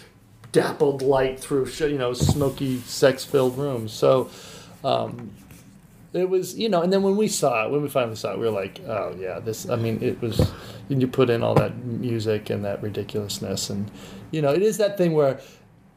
dappled 0.52 1.02
light 1.02 1.38
through, 1.38 1.66
you 1.80 1.98
know, 1.98 2.12
smoky, 2.14 2.78
sex 2.80 3.24
filled 3.24 3.58
rooms. 3.58 3.92
So, 3.92 4.30
um, 4.84 5.30
it 6.12 6.28
was, 6.28 6.56
you 6.58 6.68
know, 6.68 6.82
and 6.82 6.92
then 6.92 7.02
when 7.02 7.16
we 7.16 7.28
saw 7.28 7.66
it, 7.66 7.70
when 7.70 7.82
we 7.82 7.88
finally 7.88 8.16
saw 8.16 8.32
it, 8.32 8.38
we 8.38 8.46
were 8.46 8.52
like, 8.52 8.80
oh, 8.86 9.14
yeah, 9.18 9.40
this, 9.40 9.68
I 9.68 9.76
mean, 9.76 10.02
it 10.02 10.20
was, 10.22 10.50
you 10.88 11.06
put 11.06 11.28
in 11.28 11.42
all 11.42 11.54
that 11.56 11.76
music 11.84 12.48
and 12.50 12.64
that 12.64 12.82
ridiculousness. 12.82 13.68
And, 13.68 13.90
you 14.30 14.40
know, 14.40 14.50
it 14.50 14.62
is 14.62 14.78
that 14.78 14.96
thing 14.96 15.12
where 15.12 15.38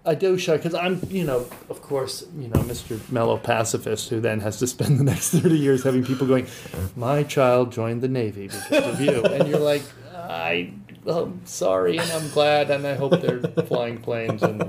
I 0.06 0.16
do 0.16 0.38
shy 0.38 0.58
because 0.58 0.74
I'm, 0.74 1.00
you 1.10 1.24
know, 1.24 1.48
of 1.70 1.82
course, 1.82 2.26
you 2.38 2.50
know, 2.50 2.60
Mr. 2.62 3.00
Mellow 3.12 3.38
pacifist 3.38 4.10
who 4.10 4.20
then 4.20 4.42
has 4.42 4.58
to 4.60 4.68
spend 4.68 5.00
the 5.00 5.04
next 5.12 5.30
30 5.30 5.58
years 5.58 5.84
having 5.84 6.04
people 6.04 6.28
going, 6.28 6.48
my 6.96 7.24
child 7.24 7.72
joined 7.72 8.02
the 8.02 8.10
Navy 8.10 8.48
because 8.48 8.94
of 8.94 9.00
you. 9.00 9.24
And 9.24 9.48
you're 9.48 9.60
like, 9.60 9.84
I, 10.14 10.74
I'm 11.08 11.46
sorry 11.46 11.98
and 11.98 12.12
I'm 12.12 12.30
glad 12.30 12.70
and 12.70 12.86
I 12.86 12.94
hope 12.94 13.20
they're 13.22 13.40
flying 13.66 14.00
planes 14.00 14.44
and 14.44 14.60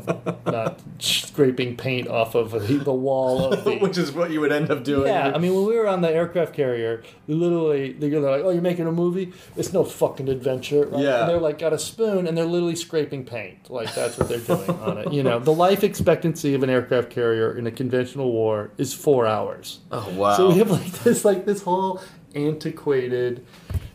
not 0.46 0.80
scraping 0.98 1.76
paint 1.76 2.08
off 2.08 2.34
of 2.34 2.52
the, 2.52 2.58
the 2.78 2.92
wall 2.92 3.52
of 3.52 3.64
the. 3.64 3.76
which 3.80 3.98
is 3.98 4.12
what 4.12 4.30
you 4.30 4.40
would 4.40 4.52
end 4.52 4.70
up 4.70 4.84
doing. 4.84 5.08
Yeah, 5.08 5.32
I 5.34 5.38
mean, 5.38 5.54
when 5.54 5.66
we 5.66 5.76
were 5.76 5.88
on 5.88 6.00
the 6.00 6.10
aircraft 6.10 6.54
carrier, 6.54 7.02
literally, 7.26 7.92
they're 7.92 8.20
like, 8.20 8.42
"Oh, 8.44 8.50
you're 8.50 8.62
making 8.62 8.86
a 8.86 8.92
movie? 8.92 9.32
It's 9.56 9.72
no 9.72 9.84
fucking 9.84 10.28
adventure." 10.28 10.86
Right? 10.86 11.02
Yeah. 11.02 11.20
And 11.20 11.28
they're 11.28 11.40
like, 11.40 11.58
got 11.58 11.72
a 11.72 11.78
spoon, 11.78 12.26
and 12.26 12.36
they're 12.36 12.44
literally 12.44 12.76
scraping 12.76 13.24
paint. 13.24 13.70
Like 13.70 13.94
that's 13.94 14.18
what 14.18 14.28
they're 14.28 14.38
doing 14.38 14.70
on 14.70 14.98
it. 14.98 15.12
You 15.12 15.22
know, 15.22 15.38
the 15.38 15.52
life 15.52 15.84
expectancy 15.84 16.54
of 16.54 16.62
an 16.62 16.70
aircraft 16.70 17.10
carrier 17.10 17.56
in 17.56 17.66
a 17.66 17.70
conventional 17.70 18.32
war 18.32 18.70
is 18.78 18.94
four 18.94 19.26
hours. 19.26 19.80
Oh 19.90 20.08
wow. 20.14 20.36
So 20.36 20.48
we 20.48 20.58
have 20.58 20.70
like 20.70 20.92
this, 21.02 21.24
like 21.24 21.44
this 21.44 21.62
whole 21.62 22.00
antiquated, 22.34 23.44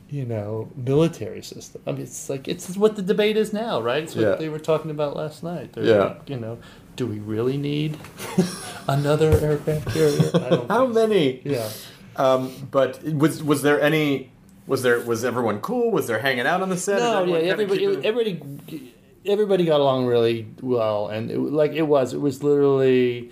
you 0.10 0.26
know, 0.26 0.70
military 0.76 1.42
system. 1.44 1.82
I 1.86 1.92
mean, 1.92 2.02
it's 2.04 2.30
like 2.30 2.48
it's 2.48 2.76
what 2.78 2.96
the 2.96 3.02
debate 3.02 3.36
is 3.38 3.52
now, 3.54 3.82
right? 3.82 4.04
It's 4.04 4.16
what 4.16 4.22
Yeah. 4.22 4.36
they 4.36 4.50
were 4.50 4.60
talking 4.60 4.92
about 4.92 5.16
last 5.16 5.44
night. 5.44 5.74
They're 5.74 5.84
Yeah. 5.86 6.04
like, 6.04 6.30
you 6.30 6.38
know, 6.40 6.58
do 6.96 7.06
we 7.06 7.20
really 7.20 7.58
need 7.58 7.98
another 8.88 9.32
aircraft 9.32 9.88
carrier? 9.94 10.32
I 10.34 10.50
don't. 10.50 10.68
How 10.70 10.86
think 10.86 10.94
so. 10.96 11.08
many? 11.08 11.42
Yeah. 11.44 11.70
Um, 12.16 12.52
but 12.72 13.04
was 13.04 13.44
was 13.44 13.62
there 13.62 13.80
any? 13.82 14.32
Was 14.66 14.84
there 14.84 15.00
was 15.02 15.24
everyone 15.24 15.60
cool? 15.62 15.92
Was 15.92 16.08
there 16.08 16.20
hanging 16.20 16.46
out 16.48 16.62
on 16.62 16.70
the 16.70 16.78
set? 16.78 17.00
No, 17.00 17.24
yeah, 17.26 17.36
everybody, 17.52 17.80
keeping- 17.88 18.06
everybody, 18.06 18.94
everybody 19.26 19.66
got 19.66 19.80
along 19.80 20.06
really 20.08 20.48
well, 20.62 21.08
and 21.10 21.32
it, 21.32 21.38
like 21.40 21.72
it 21.74 21.84
was, 21.84 22.14
it 22.14 22.20
was 22.20 22.44
literally, 22.44 23.32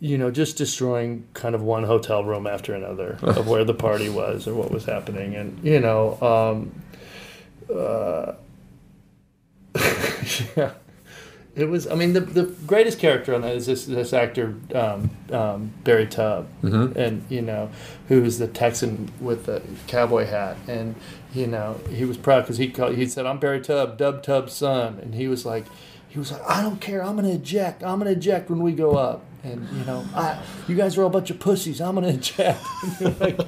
you 0.00 0.16
know, 0.16 0.30
just 0.30 0.56
destroying 0.56 1.26
kind 1.34 1.54
of 1.54 1.62
one 1.62 1.84
hotel 1.84 2.24
room 2.24 2.46
after 2.46 2.74
another 2.74 3.18
of 3.22 3.48
where 3.48 3.64
the 3.64 3.74
party 3.74 4.08
was 4.08 4.46
or 4.46 4.54
what 4.54 4.70
was 4.70 4.84
happening, 4.84 5.34
and 5.34 5.62
you 5.64 5.80
know, 5.80 6.18
um, 6.22 7.76
uh, 7.76 8.34
yeah. 10.56 10.72
It 11.56 11.68
was. 11.68 11.88
I 11.88 11.96
mean, 11.96 12.12
the 12.12 12.20
the 12.20 12.44
greatest 12.68 13.00
character 13.00 13.34
on 13.34 13.40
that 13.40 13.56
is 13.56 13.66
this 13.66 13.86
this 13.86 14.12
actor 14.12 14.54
um, 14.76 15.10
um, 15.32 15.72
Barry 15.82 16.06
Tubb, 16.06 16.46
and 16.96 17.24
you 17.28 17.42
know, 17.42 17.70
who's 18.06 18.38
the 18.38 18.46
Texan 18.46 19.10
with 19.20 19.46
the 19.46 19.60
cowboy 19.88 20.26
hat, 20.26 20.56
and 20.68 20.94
you 21.34 21.48
know, 21.48 21.80
he 21.90 22.04
was 22.04 22.16
proud 22.16 22.42
because 22.42 22.58
he 22.58 22.70
called, 22.70 22.94
he 22.94 23.06
said, 23.06 23.26
"I'm 23.26 23.40
Barry 23.40 23.60
Tubb, 23.60 23.98
Dub 23.98 24.22
Tubb's 24.22 24.52
son," 24.52 25.00
and 25.02 25.16
he 25.16 25.26
was 25.26 25.44
like, 25.44 25.64
he 26.08 26.18
was 26.20 26.30
like, 26.30 26.42
"I 26.48 26.62
don't 26.62 26.80
care, 26.80 27.02
I'm 27.02 27.16
gonna 27.16 27.30
eject, 27.30 27.82
I'm 27.82 27.98
gonna 27.98 28.10
eject 28.12 28.50
when 28.50 28.60
we 28.62 28.70
go 28.70 28.92
up," 28.96 29.24
And 29.44 29.66
you 29.70 29.84
know, 29.84 30.04
I, 30.14 30.42
you 30.66 30.74
guys 30.74 30.98
are 30.98 31.02
all 31.02 31.06
a 31.06 31.10
bunch 31.10 31.30
of 31.30 31.38
pussies. 31.38 31.80
I'm 31.80 31.94
gonna 31.94 32.08
eject. 32.08 32.60
like, 33.20 33.38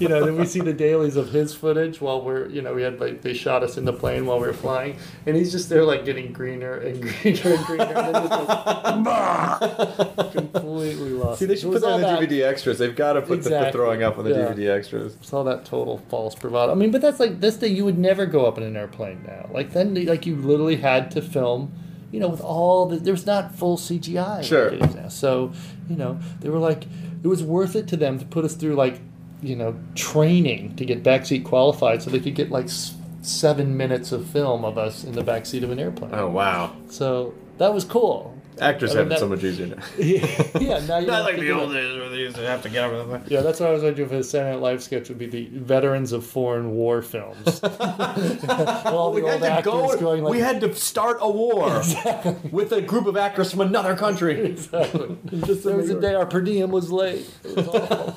you 0.00 0.08
know, 0.08 0.24
then 0.24 0.36
we 0.36 0.46
see 0.46 0.60
the 0.60 0.72
dailies 0.72 1.16
of 1.16 1.30
his 1.32 1.52
footage 1.52 2.00
while 2.00 2.22
we're, 2.22 2.48
you 2.48 2.62
know, 2.62 2.72
we 2.72 2.82
had 2.82 3.00
like 3.00 3.22
they 3.22 3.34
shot 3.34 3.64
us 3.64 3.76
in 3.76 3.84
the 3.84 3.92
plane 3.92 4.26
while 4.26 4.38
we 4.38 4.46
were 4.46 4.52
flying, 4.52 4.96
and 5.26 5.34
he's 5.36 5.50
just 5.50 5.68
there 5.68 5.82
like 5.84 6.04
getting 6.04 6.32
greener 6.32 6.74
and 6.76 7.02
greener 7.22 7.54
and 7.54 7.66
greener, 7.66 7.84
and 7.84 8.14
then 8.14 8.28
just 8.28 8.48
like, 8.48 10.32
completely 10.32 11.10
lost. 11.10 11.40
See, 11.40 11.46
they 11.46 11.56
should 11.56 11.72
put 11.72 11.82
that 11.82 11.90
all 11.90 11.98
the 11.98 12.26
DVD 12.26 12.44
extras. 12.44 12.78
They've 12.78 12.94
got 12.94 13.14
to 13.14 13.22
put 13.22 13.42
the, 13.42 13.50
the 13.50 13.72
throwing 13.72 14.02
up 14.02 14.18
on 14.18 14.24
the 14.24 14.30
Yeah. 14.30 14.52
DVD 14.52 14.70
extras. 14.76 15.14
It's 15.16 15.32
all 15.32 15.44
that 15.44 15.64
total 15.64 15.98
false 16.08 16.34
bravado. 16.34 16.72
I 16.72 16.74
mean, 16.74 16.90
but 16.90 17.00
that's 17.00 17.20
like 17.20 17.40
this 17.40 17.56
thing 17.56 17.76
you 17.76 17.84
would 17.84 17.98
never 17.98 18.26
go 18.26 18.46
up 18.46 18.58
in 18.58 18.64
an 18.64 18.76
airplane 18.76 19.22
now. 19.26 19.48
Like 19.52 19.72
then, 19.72 19.94
like 20.06 20.26
you 20.26 20.36
literally 20.36 20.76
had 20.76 21.10
to 21.12 21.22
film, 21.22 21.72
you 22.14 22.20
know, 22.20 22.28
with 22.28 22.40
all 22.40 22.86
the 22.86 22.96
there's 22.96 23.26
not 23.26 23.54
full 23.54 23.76
CGI. 23.76 24.42
Sure. 24.44 24.70
now. 24.94 25.08
So 25.08 25.52
you 25.90 25.96
know 25.96 26.18
they 26.40 26.48
were 26.48 26.58
like 26.70 26.84
it 27.24 27.28
was 27.28 27.42
worth 27.42 27.74
it 27.74 27.88
to 27.88 27.96
them 27.96 28.18
to 28.20 28.24
put 28.24 28.44
us 28.44 28.54
through 28.54 28.74
like 28.76 29.00
you 29.42 29.56
know 29.56 29.74
training 29.96 30.76
to 30.76 30.84
get 30.84 31.02
backseat 31.02 31.44
qualified 31.44 32.02
so 32.02 32.10
they 32.10 32.20
could 32.20 32.34
get 32.36 32.50
like 32.50 32.66
s- 32.66 32.94
seven 33.22 33.76
minutes 33.76 34.12
of 34.12 34.26
film 34.26 34.64
of 34.64 34.78
us 34.78 35.02
in 35.04 35.12
the 35.12 35.22
backseat 35.22 35.62
of 35.64 35.70
an 35.70 35.78
airplane. 35.78 36.12
Oh 36.14 36.28
wow, 36.30 36.72
So 36.88 37.34
that 37.58 37.74
was 37.74 37.84
cool. 37.84 38.32
Actors 38.60 38.90
I 38.90 38.94
mean, 38.94 38.98
have 38.98 39.06
it 39.06 39.10
that- 39.10 39.18
so 39.20 39.28
much 39.28 39.44
easier 39.44 39.66
now. 39.66 39.82
yeah, 39.98 40.78
now 40.86 40.98
you 40.98 41.06
Not 41.06 41.24
like 41.24 41.38
the 41.38 41.50
old 41.50 41.72
days 41.72 41.96
where 41.98 42.08
they 42.08 42.16
used 42.18 42.36
to 42.36 42.46
have 42.46 42.62
to 42.62 42.68
get 42.68 42.84
over 42.84 43.18
the 43.18 43.22
Yeah, 43.30 43.40
that's 43.40 43.60
what 43.60 43.70
I 43.70 43.72
was 43.72 43.82
going 43.82 43.94
to 43.94 44.02
do 44.02 44.08
for 44.08 44.16
the 44.16 44.24
Saturday 44.24 44.52
Night 44.52 44.60
Live 44.62 44.82
sketch 44.82 45.08
would 45.08 45.18
be 45.18 45.26
the 45.26 45.48
veterans 45.52 46.12
of 46.12 46.24
foreign 46.24 46.70
war 46.72 47.02
films. 47.02 47.46
All 47.64 49.12
the 49.12 49.22
old 49.22 49.42
actors 49.42 49.96
going 49.96 50.22
like, 50.22 50.32
we 50.32 50.40
had 50.40 50.60
to 50.60 50.74
start 50.74 51.18
a 51.20 51.30
war 51.30 51.82
with 52.50 52.72
a 52.72 52.80
group 52.80 53.06
of 53.06 53.16
actors 53.16 53.50
from 53.50 53.60
another 53.62 53.96
country. 53.96 54.40
exactly. 54.46 55.16
there 55.24 55.76
was 55.76 55.90
a 55.90 56.00
day 56.00 56.14
our 56.14 56.26
per 56.26 56.40
diem 56.40 56.70
was 56.70 56.90
late. 56.92 57.28
It 57.44 57.56
was 57.56 57.68
awful. 57.68 58.14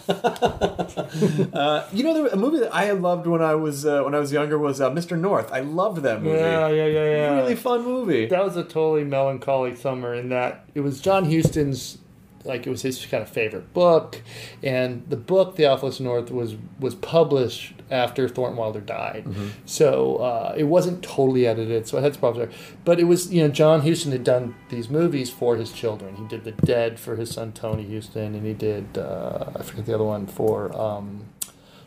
Uh, 1.54 1.88
you 1.92 2.04
know, 2.04 2.14
there, 2.14 2.28
a 2.28 2.36
movie 2.36 2.60
that 2.60 2.74
I 2.74 2.92
loved 2.92 3.28
when 3.28 3.42
I 3.42 3.56
was 3.56 3.86
uh, 3.86 4.04
when 4.04 4.14
I 4.16 4.20
was 4.20 4.32
younger 4.32 4.58
was 4.58 4.82
uh, 4.82 4.90
Mr. 4.92 5.20
North. 5.20 5.52
I 5.52 5.62
loved 5.62 6.04
that 6.04 6.22
movie. 6.22 6.38
yeah, 6.38 6.68
yeah, 6.68 6.86
yeah, 6.86 7.04
yeah. 7.04 7.36
Really 7.36 7.56
fun 7.56 7.84
movie. 7.84 8.26
That 8.28 8.44
was 8.44 8.56
a 8.58 8.64
totally 8.64 9.04
melancholy 9.04 9.76
summer 9.76 10.14
in 10.14 10.27
that 10.30 10.66
it 10.76 10.82
was 10.82 11.02
John 11.02 11.32
Huston's 11.32 11.98
like 12.44 12.66
it 12.66 12.70
was 12.70 12.82
his 12.82 13.06
kind 13.06 13.22
of 13.22 13.30
favorite 13.30 13.74
book, 13.74 14.22
and 14.64 15.04
the 15.10 15.18
book 15.18 15.58
Theophilus 15.58 16.00
North 16.00 16.32
was 16.32 16.56
was 16.80 16.96
published 16.96 17.74
after 17.92 18.28
Thornton 18.28 18.58
Wilder 18.58 18.82
died, 18.82 19.26
so 19.66 20.18
uh, 20.18 20.54
it 20.58 20.64
wasn't 20.64 21.04
totally 21.04 21.46
edited, 21.46 21.88
so 21.88 21.98
it 21.98 22.02
had 22.04 22.14
some 22.14 22.22
problems 22.22 22.50
there. 22.50 22.60
But 22.86 23.00
it 23.00 23.04
was 23.04 23.34
you 23.34 23.42
know 23.42 23.50
John 23.50 23.82
Huston 23.82 24.12
had 24.12 24.24
done 24.24 24.56
these 24.70 24.90
movies 24.90 25.30
for 25.30 25.56
his 25.58 25.72
children. 25.72 26.16
He 26.16 26.28
did 26.28 26.44
The 26.44 26.54
Dead 26.54 27.00
for 27.00 27.16
his 27.16 27.32
son 27.32 27.52
Tony 27.52 27.94
Huston, 27.94 28.34
and 28.36 28.46
he 28.46 28.54
did 28.54 28.98
uh, 28.98 29.52
I 29.56 29.64
forget 29.64 29.86
the 29.86 29.96
other 29.96 30.06
one 30.06 30.28
for. 30.28 30.76
Um, 30.80 31.26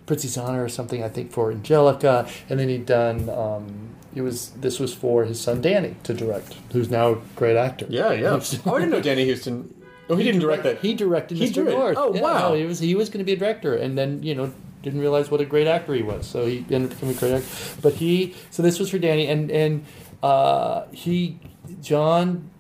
Prizzi's 0.07 0.37
Honor 0.37 0.65
or 0.65 0.69
something, 0.69 1.05
I 1.05 1.09
think, 1.09 1.31
for 1.31 1.53
Anjelica, 1.53 2.29
and 2.49 2.59
then 2.59 2.69
he'd 2.69 2.85
done. 2.85 3.29
Um, 3.29 3.91
it 4.15 4.23
was 4.23 4.51
this 4.51 4.79
was 4.79 4.93
for 4.95 5.25
his 5.25 5.41
son 5.41 5.61
Danny 5.61 5.97
to 6.05 6.15
direct, 6.15 6.55
who's 6.73 6.91
now 6.91 7.13
a 7.13 7.19
great 7.37 7.57
actor. 7.57 7.87
Yeah, 7.89 8.13
yeah. 8.13 8.41
Oh, 8.67 8.75
I 8.75 8.79
didn't 8.81 8.91
know 8.91 9.01
Danny 9.01 9.29
Huston. 9.29 9.75
Oh, 10.09 10.17
he 10.17 10.25
didn't 10.25 10.41
direct 10.41 10.65
that. 10.65 10.81
He 10.81 10.95
directed 10.95 11.39
He 11.39 11.49
Mr. 11.49 11.95
Oh, 11.97 12.13
Yeah, 12.15 12.21
wow. 12.21 12.49
no, 12.51 12.55
he 12.55 12.65
was 12.65 12.81
he 12.81 12.95
was 12.95 13.09
going 13.09 13.21
to 13.21 13.25
be 13.25 13.33
a 13.33 13.37
director, 13.37 13.75
and 13.75 13.97
then 13.97 14.23
you 14.23 14.35
know 14.35 14.53
didn't 14.83 15.01
realize 15.01 15.31
what 15.31 15.41
a 15.41 15.45
great 15.45 15.67
actor 15.67 15.95
he 15.95 16.03
was, 16.03 16.27
so 16.27 16.47
he 16.47 16.65
ended 16.71 16.85
up 16.85 16.91
becoming 16.91 17.17
a 17.17 17.19
great 17.19 17.33
actor. 17.35 17.81
But 17.83 17.95
he 17.95 18.35
so 18.51 18.63
this 18.63 18.79
was 18.81 18.91
for 18.91 18.99
Danny, 18.99 19.27
and 19.29 19.51
and 19.51 19.85
uh, 20.23 20.87
he 20.93 21.39
John 21.81 22.51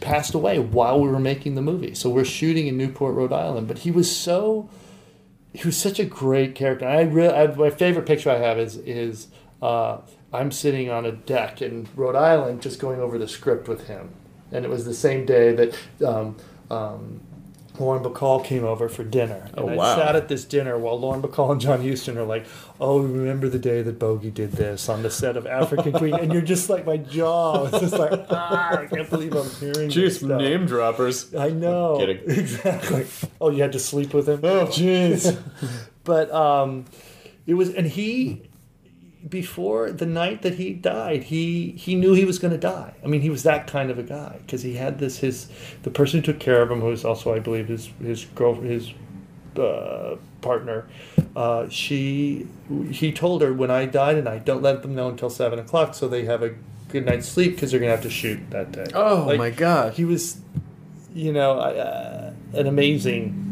passed 0.00 0.34
away 0.34 0.58
while 0.58 1.00
we 1.00 1.08
were 1.08 1.20
making 1.20 1.54
the 1.54 1.62
movie. 1.62 1.94
So 1.94 2.10
we're 2.10 2.24
shooting 2.24 2.66
in 2.66 2.76
Newport, 2.76 3.14
Rhode 3.14 3.32
Island. 3.32 3.68
But 3.68 3.78
he 3.78 3.90
was 3.90 4.14
so 4.14 4.68
he 5.54 5.66
was 5.66 5.76
such 5.76 5.98
a 5.98 6.04
great 6.04 6.54
character. 6.54 6.86
I 6.86 7.02
really 7.02 7.34
I, 7.34 7.46
my 7.48 7.70
favorite 7.70 8.06
picture 8.06 8.30
I 8.30 8.38
have 8.38 8.58
is 8.58 8.76
is 8.76 9.28
uh, 9.62 9.98
I'm 10.32 10.52
sitting 10.52 10.90
on 10.90 11.04
a 11.06 11.12
deck 11.12 11.60
in 11.60 11.88
Rhode 11.96 12.16
Island, 12.16 12.62
just 12.62 12.78
going 12.78 13.00
over 13.00 13.18
the 13.18 13.28
script 13.28 13.68
with 13.68 13.86
him, 13.88 14.10
and 14.52 14.64
it 14.64 14.68
was 14.68 14.84
the 14.84 14.94
same 14.94 15.26
day 15.26 15.52
that. 15.54 15.74
Um, 16.06 16.36
um, 16.70 17.20
Lauren 17.78 18.02
Bacall 18.02 18.44
came 18.44 18.62
over 18.62 18.88
for 18.90 19.02
dinner. 19.04 19.48
And 19.54 19.70
Oh, 19.70 19.80
I 19.80 19.96
sat 19.96 20.14
at 20.14 20.28
this 20.28 20.44
dinner 20.44 20.78
while 20.78 21.00
Lauren 21.00 21.22
Bacall 21.22 21.52
and 21.52 21.60
John 21.60 21.82
Huston 21.86 22.18
are 22.18 22.24
like, 22.24 22.44
Oh, 22.78 23.00
remember 23.00 23.48
the 23.48 23.58
day 23.58 23.80
that 23.80 23.98
Bogie 23.98 24.30
did 24.30 24.52
this 24.52 24.88
on 24.90 25.02
the 25.02 25.10
set 25.10 25.36
of 25.36 25.46
African 25.46 25.92
Queen? 25.92 26.14
And 26.14 26.30
you're 26.30 26.42
just 26.42 26.68
like, 26.68 26.84
my 26.84 26.98
jaw 26.98 27.64
is 27.64 27.80
just 27.80 27.94
like, 27.94 28.26
ah, 28.30 28.80
I 28.80 28.86
can't 28.86 29.08
believe 29.08 29.34
I'm 29.34 29.48
hearing 29.50 29.88
this 29.88 30.18
Jeez, 30.18 30.38
name 30.38 30.66
droppers. 30.66 31.34
I 31.34 31.50
know. 31.50 31.96
Kidding. 31.98 32.18
Exactly. 32.40 33.06
Oh, 33.40 33.48
you 33.50 33.62
had 33.62 33.72
to 33.72 33.78
sleep 33.80 34.12
with 34.12 34.28
him? 34.28 34.40
Oh, 34.42 34.66
jeez. 34.66 35.40
but 36.04 36.30
um, 36.32 36.84
it 37.46 37.54
was, 37.54 37.72
and 37.72 37.86
he, 37.86 38.49
before 39.28 39.90
the 39.92 40.06
night 40.06 40.42
that 40.42 40.54
he 40.54 40.72
died, 40.72 41.24
he 41.24 41.72
he 41.72 41.94
knew 41.94 42.14
he 42.14 42.24
was 42.24 42.38
going 42.38 42.52
to 42.52 42.58
die. 42.58 42.94
I 43.04 43.06
mean, 43.06 43.20
he 43.20 43.30
was 43.30 43.42
that 43.42 43.66
kind 43.66 43.90
of 43.90 43.98
a 43.98 44.02
guy 44.02 44.38
because 44.44 44.62
he 44.62 44.74
had 44.74 44.98
this 44.98 45.18
his 45.18 45.48
the 45.82 45.90
person 45.90 46.20
who 46.20 46.26
took 46.26 46.40
care 46.40 46.62
of 46.62 46.70
him, 46.70 46.80
who 46.80 46.86
was 46.88 47.04
also, 47.04 47.34
I 47.34 47.38
believe, 47.38 47.68
his 47.68 47.90
his 48.02 48.24
girl 48.34 48.54
his 48.54 48.92
uh, 49.56 50.16
partner. 50.40 50.88
Uh, 51.36 51.68
she 51.68 52.46
he 52.90 53.12
told 53.12 53.42
her 53.42 53.52
when 53.52 53.70
I 53.70 53.86
die 53.86 54.14
tonight, 54.14 54.44
don't 54.44 54.62
let 54.62 54.82
them 54.82 54.94
know 54.94 55.08
until 55.08 55.30
seven 55.30 55.58
o'clock, 55.58 55.94
so 55.94 56.08
they 56.08 56.24
have 56.24 56.42
a 56.42 56.54
good 56.88 57.04
night's 57.06 57.28
sleep 57.28 57.54
because 57.54 57.70
they're 57.70 57.80
going 57.80 57.88
to 57.90 57.94
have 57.96 58.02
to 58.04 58.10
shoot 58.10 58.40
that 58.50 58.72
day. 58.72 58.86
Oh 58.94 59.24
Like, 59.28 59.38
my 59.38 59.50
god. 59.50 59.94
he 59.94 60.04
was, 60.04 60.40
you 61.14 61.32
know, 61.32 61.52
uh, 61.58 62.32
an 62.54 62.66
amazing, 62.66 63.49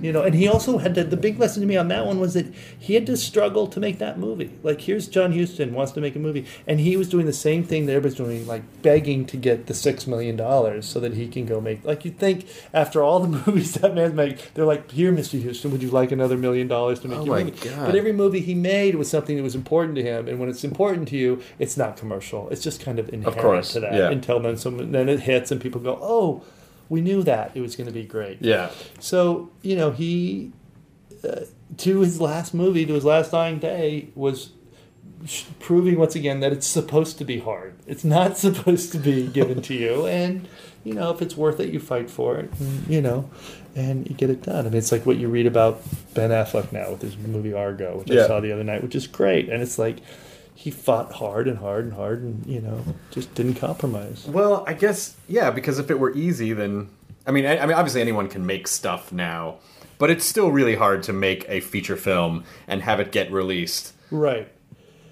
you 0.00 0.12
know, 0.12 0.22
and 0.22 0.34
he 0.34 0.48
also 0.48 0.78
had 0.78 0.94
to, 0.94 1.04
the 1.04 1.16
big 1.16 1.38
lesson 1.38 1.60
to 1.62 1.66
me 1.66 1.76
on 1.76 1.88
that 1.88 2.06
one 2.06 2.20
was 2.20 2.34
that 2.34 2.46
he 2.78 2.94
had 2.94 3.06
to 3.06 3.16
struggle 3.16 3.66
to 3.66 3.80
make 3.80 3.98
that 3.98 4.18
movie. 4.18 4.50
Like, 4.62 4.80
here's 4.80 5.08
John 5.08 5.36
Huston 5.36 5.74
wants 5.74 5.92
to 5.92 6.00
make 6.00 6.16
a 6.16 6.18
movie, 6.18 6.46
and 6.66 6.80
he 6.80 6.96
was 6.96 7.08
doing 7.08 7.26
the 7.26 7.32
same 7.32 7.64
thing 7.64 7.86
that 7.86 7.92
everybody's 7.92 8.16
doing, 8.16 8.46
like 8.46 8.62
begging 8.82 9.26
to 9.26 9.36
get 9.36 9.66
the 9.66 9.74
six 9.74 10.06
million 10.06 10.36
dollars 10.36 10.86
so 10.86 11.00
that 11.00 11.14
he 11.14 11.28
can 11.28 11.46
go 11.46 11.60
make. 11.60 11.84
Like, 11.84 12.04
you'd 12.04 12.18
think 12.18 12.46
after 12.72 13.02
all 13.02 13.20
the 13.20 13.28
movies 13.46 13.74
that 13.74 13.94
man's 13.94 14.14
made, 14.14 14.40
they're 14.54 14.64
like, 14.64 14.90
here, 14.90 15.12
Mr. 15.12 15.42
huston 15.42 15.70
would 15.72 15.82
you 15.82 15.90
like 15.90 16.12
another 16.12 16.36
million 16.36 16.68
dollars 16.68 17.00
to 17.00 17.08
make 17.08 17.18
Oh 17.18 17.24
your 17.24 17.38
movie? 17.44 17.68
God. 17.68 17.86
But 17.86 17.96
every 17.96 18.12
movie 18.12 18.40
he 18.40 18.54
made 18.54 18.94
was 18.94 19.10
something 19.10 19.36
that 19.36 19.42
was 19.42 19.54
important 19.54 19.96
to 19.96 20.02
him, 20.02 20.28
and 20.28 20.38
when 20.38 20.48
it's 20.48 20.64
important 20.64 21.08
to 21.08 21.16
you, 21.16 21.42
it's 21.58 21.76
not 21.76 21.96
commercial. 21.96 22.48
It's 22.50 22.62
just 22.62 22.80
kind 22.80 22.98
of 22.98 23.08
inherent 23.12 23.40
course, 23.40 23.72
to 23.72 23.80
that 23.80 23.94
yeah. 23.94 24.10
until 24.10 24.40
then, 24.40 24.92
then 24.92 25.08
it 25.08 25.20
hits 25.20 25.50
and 25.50 25.60
people 25.60 25.80
go, 25.80 25.98
"Oh, 26.00 26.44
we 26.88 27.00
knew 27.00 27.22
that 27.22 27.52
it 27.54 27.60
was 27.60 27.76
going 27.76 27.86
to 27.86 27.92
be 27.92 28.04
great." 28.04 28.38
Yeah. 28.40 28.70
So 29.00 29.50
you 29.62 29.76
know, 29.76 29.90
he 29.90 30.52
uh, 31.24 31.40
to 31.78 32.00
his 32.00 32.20
last 32.20 32.54
movie, 32.54 32.86
to 32.86 32.94
his 32.94 33.04
last 33.04 33.30
dying 33.30 33.58
day, 33.58 34.08
was 34.14 34.50
sh- 35.26 35.44
proving 35.60 35.98
once 35.98 36.14
again 36.14 36.40
that 36.40 36.52
it's 36.52 36.66
supposed 36.66 37.18
to 37.18 37.24
be 37.24 37.40
hard. 37.40 37.74
It's 37.86 38.04
not 38.04 38.38
supposed 38.46 38.92
to 38.92 38.98
be 38.98 39.26
given 39.26 39.62
to 39.62 39.74
you, 39.74 40.06
and 40.06 40.48
you 40.84 40.94
know, 40.94 41.10
if 41.10 41.20
it's 41.20 41.36
worth 41.36 41.60
it, 41.60 41.72
you 41.72 41.80
fight 41.80 42.08
for 42.10 42.38
it. 42.38 42.50
And, 42.58 42.86
you 42.88 43.00
know. 43.00 43.30
And 43.74 44.08
you 44.08 44.16
get 44.16 44.28
it 44.30 44.42
done. 44.42 44.66
I 44.66 44.70
mean, 44.70 44.78
it's 44.78 44.90
like 44.90 45.06
what 45.06 45.18
you 45.18 45.28
read 45.28 45.46
about 45.46 45.82
Ben 46.14 46.30
Affleck 46.30 46.72
now 46.72 46.90
with 46.90 47.02
his 47.02 47.16
movie 47.16 47.52
Argo, 47.52 47.98
which 47.98 48.10
I 48.10 48.26
saw 48.26 48.40
the 48.40 48.50
other 48.50 48.64
night, 48.64 48.82
which 48.82 48.96
is 48.96 49.06
great. 49.06 49.48
And 49.50 49.62
it's 49.62 49.78
like 49.78 49.98
he 50.58 50.72
fought 50.72 51.12
hard 51.12 51.46
and 51.46 51.58
hard 51.58 51.84
and 51.84 51.94
hard, 51.94 52.20
and 52.20 52.44
you 52.44 52.60
know, 52.60 52.84
just 53.12 53.32
didn't 53.36 53.54
compromise. 53.54 54.26
Well, 54.26 54.64
I 54.66 54.74
guess 54.74 55.16
yeah, 55.28 55.52
because 55.52 55.78
if 55.78 55.88
it 55.88 56.00
were 56.00 56.12
easy, 56.16 56.52
then 56.52 56.88
I 57.24 57.30
mean, 57.30 57.46
I, 57.46 57.58
I 57.58 57.66
mean, 57.66 57.76
obviously 57.76 58.00
anyone 58.00 58.28
can 58.28 58.44
make 58.44 58.66
stuff 58.66 59.12
now, 59.12 59.58
but 59.98 60.10
it's 60.10 60.26
still 60.26 60.50
really 60.50 60.74
hard 60.74 61.04
to 61.04 61.12
make 61.12 61.48
a 61.48 61.60
feature 61.60 61.94
film 61.94 62.42
and 62.66 62.82
have 62.82 62.98
it 62.98 63.12
get 63.12 63.30
released. 63.30 63.92
Right. 64.10 64.48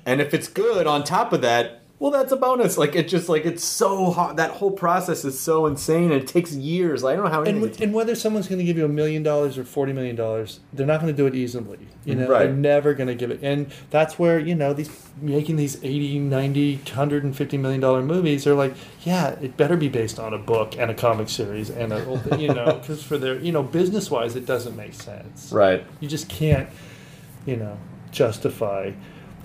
And 0.04 0.20
if 0.20 0.34
it's 0.34 0.48
good, 0.48 0.88
on 0.88 1.04
top 1.04 1.32
of 1.32 1.42
that, 1.42 1.80
well, 1.98 2.10
that's 2.10 2.30
a 2.30 2.36
bonus. 2.36 2.76
Like 2.76 2.94
it 2.94 3.08
just 3.08 3.28
like 3.28 3.46
it's 3.46 3.64
so 3.64 4.10
hard. 4.10 4.36
That 4.36 4.50
whole 4.50 4.70
process 4.70 5.24
is 5.24 5.38
so 5.40 5.64
insane, 5.66 6.12
and 6.12 6.20
it 6.22 6.26
takes 6.26 6.52
years. 6.52 7.02
Like, 7.02 7.14
I 7.14 7.16
don't 7.16 7.24
know 7.24 7.30
how. 7.30 7.42
And, 7.42 7.58
anything- 7.62 7.84
and 7.84 7.94
whether 7.94 8.14
someone's 8.14 8.48
going 8.48 8.58
to 8.58 8.64
give 8.64 8.76
you 8.76 8.84
a 8.84 8.88
million 8.88 9.22
dollars 9.22 9.56
or 9.56 9.64
forty 9.64 9.92
million 9.94 10.14
dollars, 10.16 10.60
they're 10.72 10.86
not 10.86 11.00
going 11.00 11.12
to 11.12 11.16
do 11.16 11.26
it 11.26 11.34
easily. 11.34 11.78
You 12.04 12.14
know, 12.16 12.28
Right. 12.28 12.40
they're 12.44 12.52
never 12.52 12.94
going 12.94 13.08
to 13.08 13.14
give 13.14 13.30
it. 13.30 13.40
And 13.42 13.72
that's 13.90 14.18
where 14.18 14.38
you 14.38 14.54
know 14.54 14.72
these 14.74 14.90
making 15.20 15.56
these 15.56 15.76
80, 15.82 16.18
90, 16.18 16.76
150 16.76 17.56
million 17.58 17.80
dollar 17.80 18.02
movies 18.02 18.46
are 18.46 18.54
like, 18.54 18.74
yeah, 19.02 19.30
it 19.40 19.56
better 19.56 19.76
be 19.76 19.88
based 19.88 20.18
on 20.20 20.34
a 20.34 20.38
book 20.38 20.76
and 20.78 20.90
a 20.90 20.94
comic 20.94 21.28
series 21.30 21.70
and 21.70 21.92
a 21.92 22.36
you 22.38 22.52
know, 22.52 22.74
because 22.80 23.02
for 23.02 23.16
their 23.16 23.38
you 23.40 23.50
know 23.52 23.62
business 23.62 24.10
wise, 24.10 24.36
it 24.36 24.44
doesn't 24.44 24.76
make 24.76 24.92
sense. 24.94 25.50
right. 25.50 25.84
You 26.00 26.08
just 26.08 26.28
can't, 26.28 26.68
you 27.46 27.56
know, 27.56 27.78
justify. 28.12 28.92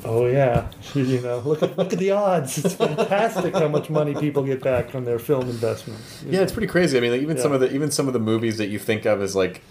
Oh 0.03 0.25
yeah, 0.25 0.69
you 0.93 1.21
know, 1.21 1.39
look 1.39 1.61
at 1.61 1.77
look 1.77 1.93
at 1.93 1.99
the 1.99 2.11
odds. 2.11 2.57
It's 2.63 2.73
fantastic 2.75 3.53
how 3.53 3.67
much 3.67 3.89
money 3.89 4.15
people 4.15 4.43
get 4.43 4.61
back 4.61 4.89
from 4.89 5.05
their 5.05 5.19
film 5.19 5.49
investments. 5.49 6.23
Yeah, 6.27 6.41
it's 6.41 6.51
pretty 6.51 6.67
crazy. 6.67 6.97
I 6.97 7.01
mean, 7.01 7.11
like, 7.11 7.21
even 7.21 7.37
some 7.37 7.51
of 7.51 7.59
the 7.59 7.73
even 7.73 7.91
some 7.91 8.07
of 8.07 8.13
the 8.13 8.19
movies 8.19 8.57
that 8.57 8.67
you 8.67 8.79
think 8.79 9.05
of 9.05 9.21
as 9.21 9.35
like 9.35 9.61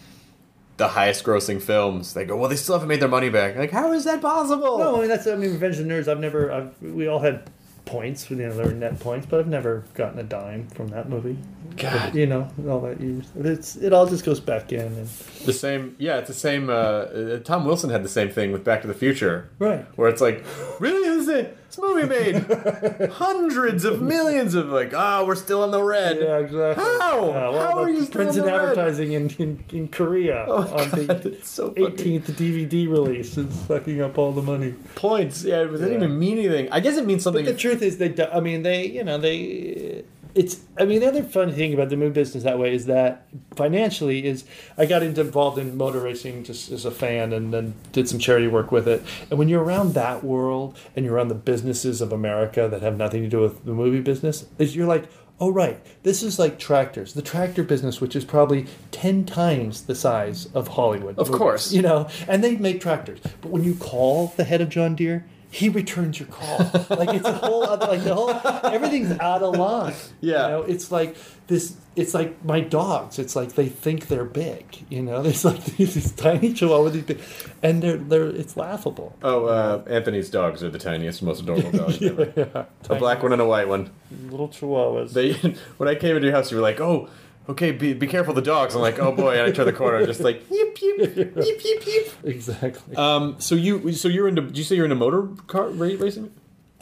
the 0.76 0.88
highest 0.88 1.24
grossing 1.24 1.60
films, 1.60 2.14
they 2.14 2.24
go, 2.24 2.36
well, 2.36 2.48
they 2.48 2.56
still 2.56 2.74
haven't 2.74 2.88
made 2.88 3.00
their 3.00 3.08
money 3.08 3.28
back. 3.28 3.54
Like, 3.54 3.70
how 3.70 3.92
is 3.92 4.04
that 4.04 4.22
possible? 4.22 4.78
No, 4.78 4.96
I 4.96 5.00
mean 5.00 5.08
that's 5.08 5.26
I 5.26 5.34
mean 5.34 5.52
Revenge 5.52 5.78
of 5.78 5.86
the 5.86 5.92
Nerds. 5.92 6.08
I've 6.08 6.20
never. 6.20 6.50
I've 6.50 6.80
we 6.80 7.06
all 7.06 7.20
had 7.20 7.50
points. 7.90 8.30
You 8.30 8.36
know, 8.36 8.54
there 8.54 8.66
were 8.66 8.72
net 8.72 9.00
points, 9.00 9.26
but 9.26 9.40
I've 9.40 9.48
never 9.48 9.84
gotten 9.94 10.18
a 10.18 10.22
dime 10.22 10.68
from 10.68 10.88
that 10.88 11.08
movie. 11.08 11.36
God. 11.76 12.14
you 12.14 12.26
know, 12.26 12.48
all 12.68 12.80
that 12.80 13.00
years. 13.00 13.26
It's 13.36 13.76
it 13.76 13.92
all 13.92 14.06
just 14.06 14.24
goes 14.24 14.40
back 14.40 14.72
in 14.72 14.80
and 14.80 15.06
The 15.44 15.52
same, 15.52 15.96
yeah, 15.98 16.18
it's 16.18 16.28
the 16.28 16.34
same. 16.34 16.70
Uh, 16.70 16.72
uh, 16.72 17.38
Tom 17.40 17.64
Wilson 17.64 17.90
had 17.90 18.04
the 18.04 18.08
same 18.08 18.30
thing 18.30 18.52
with 18.52 18.64
Back 18.64 18.82
to 18.82 18.88
the 18.88 18.94
Future, 18.94 19.50
right. 19.58 19.84
where 19.96 20.08
it's 20.08 20.20
like, 20.20 20.44
really, 20.78 21.08
is 21.08 21.28
it? 21.28 21.56
This 21.70 21.78
movie 21.78 22.06
made 22.08 23.10
hundreds 23.12 23.84
of 23.84 24.02
millions 24.02 24.54
of 24.54 24.66
like, 24.68 24.92
oh, 24.94 25.24
we're 25.24 25.34
still 25.36 25.62
in 25.64 25.70
the 25.70 25.82
red. 25.82 26.18
Yeah, 26.18 26.38
exactly. 26.38 26.82
How? 26.84 27.26
Yeah, 27.28 27.48
well, 27.50 27.70
How 27.72 27.78
are 27.82 27.88
you 27.90 28.02
still 28.04 28.22
in 28.28 28.34
the 28.34 28.42
red? 28.44 28.54
advertising 28.54 29.12
in, 29.12 29.30
in, 29.38 29.64
in 29.72 29.88
Korea 29.88 30.44
Oh, 30.48 30.62
on 30.62 30.90
God, 31.06 31.22
the 31.22 31.32
it's 31.34 31.48
so 31.48 31.68
fucking 31.68 32.22
18th 32.22 32.22
DVD 32.32 32.88
release 32.90 33.36
is 33.38 33.54
sucking 33.66 34.00
up 34.00 34.18
all 34.18 34.32
the 34.32 34.42
money. 34.42 34.74
points. 34.96 35.44
Yeah, 35.44 35.62
it 35.62 35.68
doesn't 35.68 35.88
Yeah. 35.90 35.96
even 35.96 36.18
mean 36.18 36.38
anything. 36.38 36.68
I 36.72 36.80
guess 36.80 36.96
it 36.96 37.06
means 37.06 37.22
something. 37.22 37.44
But 37.44 37.52
the 37.52 37.58
truth 37.58 37.82
is, 37.82 37.98
they. 37.98 38.14
I 38.32 38.40
mean, 38.40 38.62
they. 38.62 38.86
You 38.86 39.04
know, 39.04 39.18
they. 39.18 40.04
It's. 40.34 40.60
I 40.78 40.84
mean, 40.84 41.00
the 41.00 41.08
other 41.08 41.22
funny 41.22 41.52
thing 41.52 41.74
about 41.74 41.88
the 41.88 41.96
movie 41.96 42.12
business 42.12 42.44
that 42.44 42.58
way 42.58 42.74
is 42.74 42.86
that 42.86 43.26
financially 43.56 44.26
is 44.26 44.44
I 44.78 44.86
got 44.86 45.02
into, 45.02 45.20
involved 45.20 45.58
in 45.58 45.76
motor 45.76 46.00
racing 46.00 46.44
just 46.44 46.70
as 46.70 46.84
a 46.84 46.90
fan, 46.90 47.32
and 47.32 47.52
then 47.52 47.74
did 47.92 48.08
some 48.08 48.18
charity 48.18 48.46
work 48.46 48.70
with 48.72 48.88
it. 48.88 49.02
And 49.30 49.38
when 49.38 49.48
you're 49.48 49.62
around 49.62 49.94
that 49.94 50.22
world 50.24 50.78
and 50.94 51.04
you're 51.04 51.14
around 51.14 51.28
the 51.28 51.34
businesses 51.34 52.00
of 52.00 52.12
America 52.12 52.68
that 52.70 52.82
have 52.82 52.96
nothing 52.96 53.22
to 53.22 53.28
do 53.28 53.40
with 53.40 53.64
the 53.64 53.72
movie 53.72 54.00
business, 54.00 54.46
is 54.58 54.76
you're 54.76 54.86
like. 54.86 55.04
Oh 55.42 55.50
right, 55.50 55.80
this 56.02 56.22
is 56.22 56.38
like 56.38 56.58
tractors. 56.58 57.14
The 57.14 57.22
tractor 57.22 57.62
business, 57.62 57.98
which 57.98 58.14
is 58.14 58.26
probably 58.26 58.66
ten 58.90 59.24
times 59.24 59.84
the 59.84 59.94
size 59.94 60.44
of 60.52 60.68
Hollywood. 60.68 61.18
Of 61.18 61.28
movies, 61.28 61.38
course. 61.38 61.72
you 61.72 61.80
know, 61.80 62.10
and 62.28 62.44
they 62.44 62.56
make 62.56 62.82
tractors. 62.82 63.20
But 63.40 63.50
when 63.50 63.64
you 63.64 63.74
call 63.74 64.34
the 64.36 64.44
head 64.44 64.60
of 64.60 64.68
John 64.68 64.94
Deere, 64.94 65.24
he 65.50 65.68
returns 65.68 66.20
your 66.20 66.28
call. 66.28 66.58
like 66.90 67.08
it's 67.14 67.26
a 67.26 67.32
whole 67.32 67.64
other, 67.64 67.86
like 67.86 68.04
the 68.04 68.14
whole 68.14 68.30
everything's 68.72 69.18
out 69.18 69.42
of 69.42 69.56
line. 69.56 69.94
Yeah. 70.20 70.44
you 70.46 70.50
know, 70.52 70.62
it's 70.62 70.92
like 70.92 71.16
this. 71.48 71.76
It's 71.96 72.14
like 72.14 72.44
my 72.44 72.60
dogs. 72.60 73.18
It's 73.18 73.34
like 73.34 73.54
they 73.54 73.68
think 73.68 74.06
they're 74.06 74.24
big. 74.24 74.64
You 74.88 75.02
know, 75.02 75.22
there's 75.24 75.44
like 75.44 75.62
these, 75.64 75.94
these 75.94 76.12
tiny 76.12 76.52
chihuahua, 76.52 76.90
these 76.90 77.02
big, 77.02 77.20
and 77.62 77.82
they're 77.82 77.96
they're 77.96 78.28
it's 78.28 78.56
laughable. 78.56 79.16
oh, 79.22 79.46
uh, 79.46 79.82
Anthony's 79.88 80.30
dogs 80.30 80.62
are 80.62 80.70
the 80.70 80.78
tiniest, 80.78 81.22
most 81.22 81.42
adorable 81.42 81.72
dogs 81.72 82.00
ever. 82.02 82.32
Yeah, 82.36 82.64
A 82.88 82.94
black 82.94 83.22
one 83.22 83.32
and 83.32 83.42
a 83.42 83.46
white 83.46 83.66
one. 83.68 83.90
little 84.30 84.48
chihuahuas. 84.48 85.12
They, 85.12 85.32
when 85.78 85.88
I 85.88 85.94
came 85.96 86.14
into 86.16 86.28
your 86.28 86.36
house, 86.36 86.50
you 86.52 86.56
were 86.58 86.62
like, 86.62 86.80
"Oh, 86.80 87.08
okay, 87.48 87.72
be, 87.72 87.92
be 87.94 88.06
careful 88.06 88.34
the 88.34 88.42
dogs." 88.42 88.74
I'm 88.74 88.80
like, 88.80 88.98
"Oh 88.98 89.12
boy!" 89.12 89.32
And 89.38 89.42
I 89.42 89.50
turn 89.52 89.66
the 89.66 89.72
corner, 89.72 90.04
just 90.06 90.20
like, 90.20 90.42
"Yip 90.50 90.80
yip 90.80 91.16
yip 91.16 91.36
yip 91.64 91.86
yip." 91.86 92.12
exactly. 92.24 92.96
Um, 92.96 93.36
so 93.38 93.54
you, 93.54 93.92
so 93.92 94.08
you're 94.08 94.28
into? 94.28 94.42
Did 94.42 94.58
you 94.58 94.64
say 94.64 94.76
you're 94.76 94.84
into 94.84 94.96
motor 94.96 95.28
car 95.46 95.68
racing? 95.68 96.32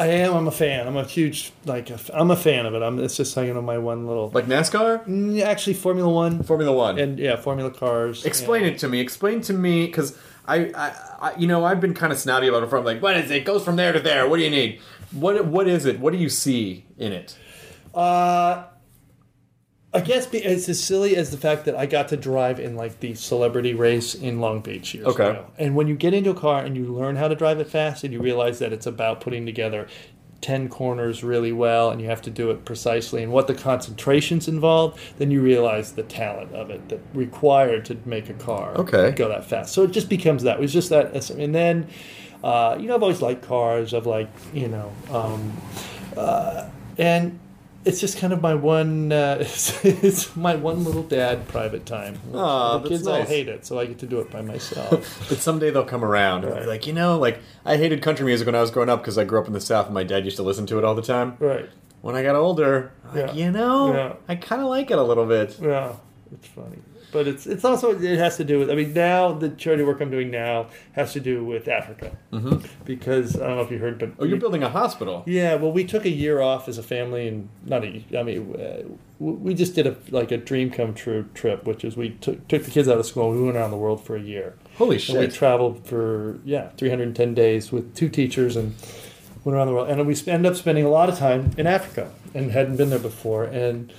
I 0.00 0.06
am. 0.06 0.32
I'm 0.32 0.46
a 0.46 0.52
fan. 0.52 0.86
I'm 0.86 0.96
a 0.96 1.02
huge 1.04 1.52
like. 1.64 1.90
A, 1.90 1.98
I'm 2.14 2.30
a 2.30 2.36
fan 2.36 2.66
of 2.66 2.74
it. 2.74 2.82
I'm. 2.82 3.00
It's 3.00 3.16
just 3.16 3.36
like 3.36 3.48
you 3.48 3.54
know 3.54 3.62
my 3.62 3.78
one 3.78 4.06
little. 4.06 4.30
Like 4.30 4.46
NASCAR, 4.46 5.04
Mm, 5.06 5.42
actually, 5.42 5.74
Formula 5.74 6.08
One 6.08 6.42
Formula 6.44 6.72
One? 6.72 6.98
and 7.00 7.18
yeah, 7.18 7.34
Formula 7.36 7.70
cars. 7.70 8.24
Explain 8.24 8.62
and- 8.64 8.76
it 8.76 8.78
to 8.78 8.88
me. 8.88 9.00
Explain 9.00 9.40
to 9.42 9.52
me, 9.52 9.86
because 9.86 10.16
I, 10.46 10.70
I, 10.72 10.92
I, 11.20 11.34
you 11.36 11.48
know, 11.48 11.64
I've 11.64 11.80
been 11.80 11.94
kind 11.94 12.12
of 12.12 12.18
snotty 12.18 12.46
about 12.46 12.62
it. 12.62 12.70
From 12.70 12.84
like, 12.84 13.02
what 13.02 13.16
is 13.16 13.28
it? 13.32 13.44
Goes 13.44 13.64
from 13.64 13.74
there 13.74 13.92
to 13.92 13.98
there. 13.98 14.28
What 14.28 14.36
do 14.36 14.44
you 14.44 14.50
need? 14.50 14.80
What, 15.10 15.44
what 15.46 15.66
is 15.66 15.84
it? 15.84 15.98
What 15.98 16.12
do 16.12 16.18
you 16.18 16.28
see 16.28 16.84
in 16.96 17.12
it? 17.12 17.36
Uh, 17.92 18.64
I 19.94 20.00
guess 20.00 20.28
it's 20.34 20.68
as 20.68 20.82
silly 20.82 21.16
as 21.16 21.30
the 21.30 21.38
fact 21.38 21.64
that 21.64 21.74
I 21.74 21.86
got 21.86 22.08
to 22.08 22.16
drive 22.16 22.60
in 22.60 22.76
like 22.76 23.00
the 23.00 23.14
celebrity 23.14 23.72
race 23.72 24.14
in 24.14 24.38
Long 24.38 24.60
Beach 24.60 24.92
years 24.94 25.06
Okay. 25.06 25.30
ago. 25.30 25.46
And 25.58 25.74
when 25.74 25.88
you 25.88 25.94
get 25.96 26.12
into 26.12 26.28
a 26.30 26.34
car 26.34 26.62
and 26.62 26.76
you 26.76 26.84
learn 26.92 27.16
how 27.16 27.26
to 27.28 27.34
drive 27.34 27.58
it 27.58 27.68
fast, 27.68 28.04
and 28.04 28.12
you 28.12 28.20
realize 28.20 28.58
that 28.58 28.72
it's 28.72 28.86
about 28.86 29.20
putting 29.22 29.46
together 29.46 29.86
ten 30.42 30.68
corners 30.68 31.24
really 31.24 31.52
well, 31.52 31.90
and 31.90 32.02
you 32.02 32.06
have 32.08 32.20
to 32.22 32.30
do 32.30 32.50
it 32.50 32.64
precisely, 32.66 33.22
and 33.22 33.32
what 33.32 33.46
the 33.46 33.54
concentrations 33.54 34.46
involved, 34.46 35.00
then 35.16 35.30
you 35.30 35.40
realize 35.40 35.92
the 35.92 36.02
talent 36.02 36.52
of 36.52 36.68
it 36.70 36.88
that 36.90 37.00
required 37.14 37.84
to 37.86 37.96
make 38.04 38.28
a 38.28 38.34
car 38.34 38.74
Okay. 38.76 39.12
go 39.12 39.28
that 39.28 39.46
fast. 39.46 39.72
So 39.72 39.84
it 39.84 39.90
just 39.92 40.08
becomes 40.10 40.42
that. 40.42 40.58
It 40.58 40.60
was 40.60 40.72
just 40.72 40.90
that, 40.90 41.30
and 41.30 41.54
then. 41.54 41.88
Uh, 42.44 42.76
you 42.78 42.86
know, 42.86 42.94
I've 42.94 43.02
always 43.02 43.20
liked 43.20 43.42
cars. 43.42 43.92
I've 43.92 44.06
like, 44.06 44.28
you 44.54 44.68
know, 44.68 44.92
um, 45.10 45.52
uh, 46.16 46.68
and 46.96 47.36
it's 47.88 48.00
just 48.00 48.18
kind 48.18 48.32
of 48.32 48.40
my 48.42 48.54
one. 48.54 49.10
Uh, 49.12 49.38
it's, 49.40 49.84
it's 49.84 50.36
my 50.36 50.54
one 50.54 50.84
little 50.84 51.02
dad 51.02 51.48
private 51.48 51.86
time. 51.86 52.20
Aw, 52.34 52.78
the 52.78 52.88
kids 52.88 53.06
all 53.06 53.22
hate 53.22 53.48
it, 53.48 53.64
so 53.66 53.78
I 53.78 53.86
get 53.86 53.98
to 54.00 54.06
do 54.06 54.20
it 54.20 54.30
by 54.30 54.42
myself. 54.42 55.24
But 55.28 55.38
someday 55.38 55.70
they'll 55.70 55.84
come 55.84 56.04
around. 56.04 56.44
and 56.44 56.54
be 56.60 56.66
like, 56.66 56.86
you 56.86 56.92
know, 56.92 57.18
like 57.18 57.40
I 57.64 57.76
hated 57.76 58.02
country 58.02 58.24
music 58.26 58.46
when 58.46 58.54
I 58.54 58.60
was 58.60 58.70
growing 58.70 58.88
up 58.88 59.00
because 59.00 59.18
I 59.18 59.24
grew 59.24 59.40
up 59.40 59.46
in 59.46 59.52
the 59.52 59.60
South 59.60 59.86
and 59.86 59.94
my 59.94 60.04
dad 60.04 60.24
used 60.24 60.36
to 60.36 60.42
listen 60.42 60.66
to 60.66 60.78
it 60.78 60.84
all 60.84 60.94
the 60.94 61.02
time. 61.02 61.36
right? 61.40 61.68
When 62.00 62.14
I 62.14 62.22
got 62.22 62.36
older, 62.36 62.92
I'm 63.10 63.16
like, 63.16 63.26
Yeah. 63.28 63.32
you 63.46 63.50
know, 63.50 63.92
Yeah. 63.92 64.12
I 64.28 64.36
kind 64.36 64.62
of 64.62 64.68
like 64.68 64.90
it 64.90 64.98
a 64.98 65.02
little 65.02 65.26
bit. 65.26 65.58
Yeah, 65.60 65.94
it's 66.32 66.46
funny, 66.48 66.78
but 67.12 67.26
it's 67.26 67.46
it's 67.46 67.64
also 67.64 67.98
it 67.98 68.18
has 68.18 68.36
to 68.36 68.44
do 68.44 68.58
with. 68.58 68.70
I 68.70 68.74
mean, 68.74 68.92
now 68.92 69.32
the 69.32 69.50
charity 69.50 69.82
work 69.82 70.00
I'm 70.00 70.10
doing 70.10 70.30
now 70.30 70.68
has 70.92 71.12
to 71.14 71.20
do 71.20 71.44
with 71.44 71.68
Africa 71.68 72.16
mm-hmm. 72.32 72.66
because 72.84 73.36
I 73.36 73.46
don't 73.46 73.56
know 73.56 73.62
if 73.62 73.70
you 73.70 73.78
heard, 73.78 73.98
but 73.98 74.10
Oh, 74.18 74.24
you're 74.24 74.38
building 74.38 74.62
a 74.62 74.68
hospital. 74.68 75.22
Yeah, 75.26 75.54
well, 75.54 75.72
we 75.72 75.84
took 75.84 76.04
a 76.04 76.10
year 76.10 76.40
off 76.40 76.68
as 76.68 76.78
a 76.78 76.82
family, 76.82 77.28
and 77.28 77.48
not 77.64 77.84
a. 77.84 78.04
I 78.16 78.22
mean, 78.22 78.54
uh, 78.56 78.82
we 79.18 79.54
just 79.54 79.74
did 79.74 79.86
a 79.86 79.96
like 80.10 80.30
a 80.30 80.36
dream 80.36 80.70
come 80.70 80.94
true 80.94 81.26
trip, 81.34 81.64
which 81.64 81.84
is 81.84 81.96
we 81.96 82.10
took 82.10 82.46
took 82.48 82.64
the 82.64 82.70
kids 82.70 82.88
out 82.88 82.98
of 82.98 83.06
school. 83.06 83.30
and 83.30 83.40
We 83.40 83.44
went 83.46 83.56
around 83.56 83.70
the 83.70 83.76
world 83.76 84.04
for 84.04 84.16
a 84.16 84.20
year. 84.20 84.54
Holy 84.76 85.00
And 85.08 85.18
we 85.18 85.28
traveled 85.28 85.86
for 85.86 86.38
yeah 86.44 86.70
310 86.76 87.34
days 87.34 87.72
with 87.72 87.94
two 87.94 88.08
teachers 88.08 88.54
and 88.54 88.74
went 89.44 89.56
around 89.56 89.66
the 89.66 89.72
world. 89.72 89.88
And 89.88 90.06
we 90.06 90.16
ended 90.26 90.52
up 90.52 90.56
spending 90.56 90.84
a 90.84 90.90
lot 90.90 91.08
of 91.08 91.18
time 91.18 91.52
in 91.56 91.66
Africa 91.66 92.12
and 92.34 92.52
hadn't 92.52 92.76
been 92.76 92.90
there 92.90 92.98
before. 92.98 93.44
And 93.44 93.92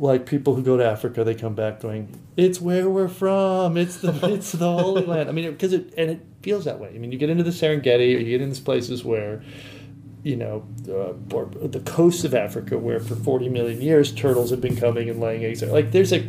like 0.00 0.24
people 0.26 0.54
who 0.54 0.62
go 0.62 0.76
to 0.76 0.84
Africa, 0.84 1.22
they 1.22 1.34
come 1.34 1.54
back 1.54 1.80
going, 1.80 2.18
"It's 2.36 2.60
where 2.60 2.88
we're 2.88 3.06
from. 3.08 3.76
It's 3.76 3.98
the 3.98 4.12
it's 4.34 4.52
the 4.52 4.72
Holy 4.72 5.04
Land." 5.04 5.28
I 5.28 5.32
mean, 5.32 5.50
because 5.50 5.72
it 5.72 5.92
and 5.96 6.10
it 6.10 6.20
feels 6.42 6.64
that 6.64 6.80
way. 6.80 6.88
I 6.94 6.98
mean, 6.98 7.12
you 7.12 7.18
get 7.18 7.30
into 7.30 7.44
the 7.44 7.50
Serengeti, 7.50 8.16
or 8.16 8.18
you 8.18 8.24
get 8.30 8.40
into 8.40 8.46
these 8.54 8.60
places 8.60 9.04
where 9.04 9.42
you 10.22 10.36
know, 10.36 10.66
uh, 10.88 11.14
or 11.34 11.46
the 11.46 11.80
coast 11.80 12.24
of 12.26 12.34
Africa, 12.34 12.76
where 12.76 13.00
for 13.00 13.14
40 13.14 13.48
million 13.48 13.80
years 13.80 14.12
turtles 14.12 14.50
have 14.50 14.60
been 14.60 14.76
coming 14.76 15.08
and 15.08 15.18
laying 15.18 15.42
eggs. 15.46 15.60
there. 15.60 15.70
Like, 15.72 15.92
there's 15.92 16.12
a, 16.12 16.28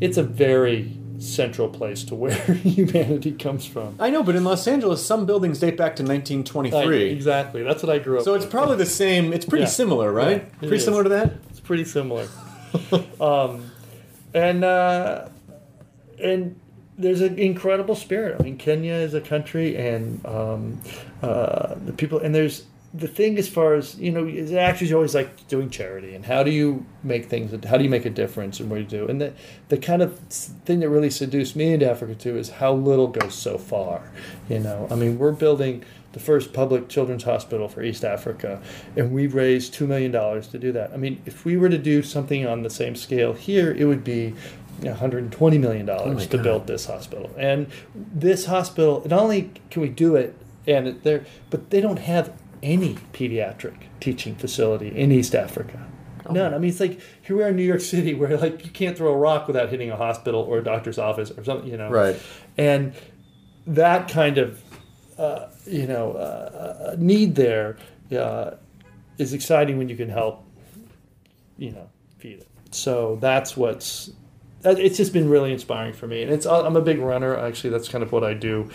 it's 0.00 0.16
a 0.16 0.22
very 0.22 0.96
central 1.18 1.68
place 1.68 2.02
to 2.04 2.14
where 2.14 2.32
humanity 2.54 3.32
comes 3.32 3.66
from. 3.66 3.94
I 3.98 4.08
know, 4.08 4.22
but 4.22 4.36
in 4.36 4.44
Los 4.44 4.66
Angeles, 4.66 5.04
some 5.04 5.26
buildings 5.26 5.58
date 5.58 5.76
back 5.76 5.96
to 5.96 6.02
1923. 6.02 6.80
Like, 6.80 7.12
exactly. 7.14 7.62
That's 7.62 7.82
what 7.82 7.94
I 7.94 7.98
grew 7.98 8.16
up. 8.16 8.24
So 8.24 8.32
it's 8.32 8.44
with. 8.46 8.50
probably 8.52 8.76
the 8.76 8.86
same. 8.86 9.34
It's 9.34 9.44
pretty 9.44 9.64
Yeah. 9.64 9.68
similar, 9.68 10.10
right? 10.10 10.44
Yeah, 10.50 10.58
pretty 10.60 10.76
is. 10.76 10.84
similar 10.84 11.02
to 11.02 11.10
that. 11.10 11.34
It's 11.50 11.60
pretty 11.60 11.84
similar. 11.84 12.26
um, 13.20 13.70
and 14.34 14.64
uh, 14.64 15.28
and 16.22 16.58
there's 16.98 17.20
an 17.20 17.38
incredible 17.38 17.94
spirit. 17.94 18.36
I 18.38 18.42
mean, 18.42 18.58
Kenya 18.58 18.94
is 18.94 19.14
a 19.14 19.20
country, 19.20 19.76
and 19.76 20.24
um, 20.26 20.80
uh, 21.22 21.74
the 21.84 21.92
people, 21.92 22.18
and 22.18 22.34
there's 22.34 22.64
the 22.92 23.06
thing 23.06 23.38
as 23.38 23.48
far 23.48 23.74
as 23.74 23.96
you 23.98 24.10
know, 24.10 24.26
is 24.26 24.52
actually 24.52 24.92
always 24.92 25.14
like 25.14 25.46
doing 25.46 25.70
charity, 25.70 26.14
and 26.14 26.24
how 26.26 26.42
do 26.42 26.50
you 26.50 26.84
make 27.04 27.26
things? 27.26 27.52
How 27.64 27.76
do 27.76 27.84
you 27.84 27.90
make 27.90 28.04
a 28.04 28.10
difference, 28.10 28.58
and 28.58 28.68
what 28.68 28.76
do 28.76 28.82
you 28.82 28.88
do? 28.88 29.06
And 29.08 29.20
the 29.20 29.32
the 29.68 29.78
kind 29.78 30.02
of 30.02 30.18
thing 30.18 30.80
that 30.80 30.88
really 30.88 31.10
seduced 31.10 31.54
me 31.54 31.72
into 31.72 31.88
Africa 31.88 32.14
too 32.16 32.36
is 32.36 32.50
how 32.50 32.72
little 32.72 33.06
goes 33.06 33.34
so 33.34 33.58
far. 33.58 34.10
You 34.48 34.58
know, 34.58 34.88
I 34.90 34.96
mean, 34.96 35.18
we're 35.18 35.32
building 35.32 35.84
the 36.12 36.18
first 36.18 36.52
public 36.52 36.88
children's 36.88 37.22
hospital 37.22 37.68
for 37.68 37.82
East 37.82 38.04
Africa, 38.04 38.60
and 38.96 39.12
we 39.12 39.28
raised 39.28 39.72
two 39.72 39.86
million 39.86 40.10
dollars 40.10 40.48
to 40.48 40.58
do 40.58 40.72
that. 40.72 40.92
I 40.92 40.96
mean, 40.96 41.22
if 41.26 41.44
we 41.44 41.56
were 41.56 41.68
to 41.68 41.78
do 41.78 42.02
something 42.02 42.44
on 42.44 42.64
the 42.64 42.70
same 42.70 42.96
scale 42.96 43.34
here, 43.34 43.72
it 43.72 43.84
would 43.84 44.02
be. 44.04 44.34
you 44.80 44.86
know, 44.86 44.92
120 44.92 45.58
million 45.58 45.88
oh 45.90 45.98
dollars 45.98 46.26
to 46.26 46.38
build 46.38 46.66
this 46.66 46.86
hospital, 46.86 47.30
and 47.36 47.66
this 47.94 48.46
hospital. 48.46 49.02
Not 49.06 49.20
only 49.20 49.50
can 49.70 49.82
we 49.82 49.90
do 49.90 50.16
it, 50.16 50.34
and 50.66 50.88
it, 50.88 51.02
there, 51.04 51.24
but 51.50 51.70
they 51.70 51.80
don't 51.80 51.98
have 51.98 52.32
any 52.62 52.94
pediatric 53.12 53.76
teaching 54.00 54.34
facility 54.34 54.88
in 54.88 55.12
East 55.12 55.34
Africa. 55.34 55.86
None. 56.30 56.54
I 56.54 56.58
mean, 56.58 56.70
it's 56.70 56.80
like 56.80 57.00
here 57.22 57.36
we 57.36 57.42
are 57.42 57.48
in 57.48 57.56
New 57.56 57.64
York 57.64 57.80
City, 57.80 58.14
where 58.14 58.36
like 58.36 58.64
you 58.64 58.70
can't 58.70 58.96
throw 58.96 59.12
a 59.12 59.16
rock 59.16 59.46
without 59.46 59.68
hitting 59.68 59.90
a 59.90 59.96
hospital 59.96 60.42
or 60.42 60.58
a 60.58 60.64
doctor's 60.64 60.98
office 60.98 61.30
or 61.30 61.44
something, 61.44 61.70
you 61.70 61.76
know. 61.76 61.90
Right. 61.90 62.20
And 62.56 62.92
that 63.66 64.08
kind 64.08 64.38
of, 64.38 64.62
uh, 65.18 65.48
you 65.66 65.86
know, 65.86 66.12
uh, 66.12 66.92
uh, 66.92 66.96
need 66.98 67.34
there 67.34 67.78
uh, 68.16 68.52
is 69.18 69.32
exciting 69.32 69.78
when 69.78 69.88
you 69.88 69.96
can 69.96 70.08
help, 70.08 70.44
you 71.58 71.72
know, 71.72 71.88
feed 72.18 72.40
it. 72.40 72.48
So 72.70 73.18
that's 73.20 73.56
what's. 73.56 74.10
It's 74.62 74.98
just 74.98 75.14
been 75.14 75.30
really 75.30 75.52
inspiring 75.52 75.94
for 75.94 76.06
me, 76.06 76.22
and 76.22 76.30
it's. 76.30 76.44
I'm 76.44 76.76
a 76.76 76.82
big 76.82 76.98
runner. 76.98 77.36
Actually, 77.36 77.70
that's 77.70 77.88
kind 77.88 78.04
of 78.04 78.12
what 78.12 78.24
I 78.24 78.34
do. 78.34 78.70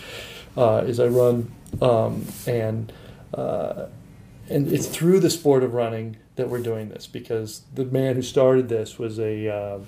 Uh, 0.56 0.82
is 0.86 0.98
I 0.98 1.06
run, 1.06 1.52
um, 1.80 2.26
and 2.46 2.92
uh, 3.36 3.86
and 4.48 4.72
it's 4.72 4.86
through 4.86 5.20
the 5.20 5.30
sport 5.30 5.62
of 5.62 5.74
running 5.74 6.16
that 6.36 6.48
we're 6.48 6.62
doing 6.62 6.88
this 6.88 7.06
because 7.06 7.62
the 7.74 7.84
man 7.84 8.14
who 8.14 8.22
started 8.22 8.68
this 8.68 8.98
was 8.98 9.18
a 9.18 9.48
uh, 9.48 9.78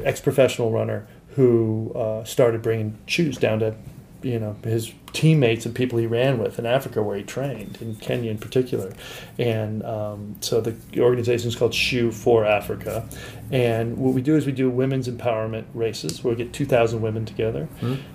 ex-professional 0.00 0.70
runner 0.70 1.06
who 1.36 1.92
uh, 1.94 2.24
started 2.24 2.62
bringing 2.62 2.98
shoes 3.06 3.36
down 3.36 3.60
to 3.60 3.74
you 4.22 4.38
know 4.38 4.56
his 4.62 4.92
teammates 5.12 5.66
and 5.66 5.74
people 5.74 5.98
he 5.98 6.06
ran 6.06 6.38
with 6.38 6.58
in 6.58 6.64
Africa 6.64 7.02
where 7.02 7.16
he 7.16 7.24
trained 7.24 7.78
in 7.80 7.96
Kenya 7.96 8.30
in 8.30 8.38
particular, 8.38 8.92
and 9.36 9.82
um, 9.84 10.36
so 10.40 10.60
the 10.60 10.76
organization 11.00 11.48
is 11.48 11.56
called 11.56 11.74
Shoe 11.74 12.12
for 12.12 12.44
Africa, 12.44 13.04
and 13.50 13.98
what 13.98 14.14
we 14.14 14.22
do 14.22 14.36
is 14.36 14.46
we 14.46 14.52
do 14.52 14.70
women's 14.70 15.08
empowerment 15.08 15.64
races 15.74 16.22
where 16.22 16.34
we 16.34 16.44
get 16.44 16.52
two 16.52 16.66
thousand 16.66 17.02
women 17.02 17.24
together, 17.26 17.68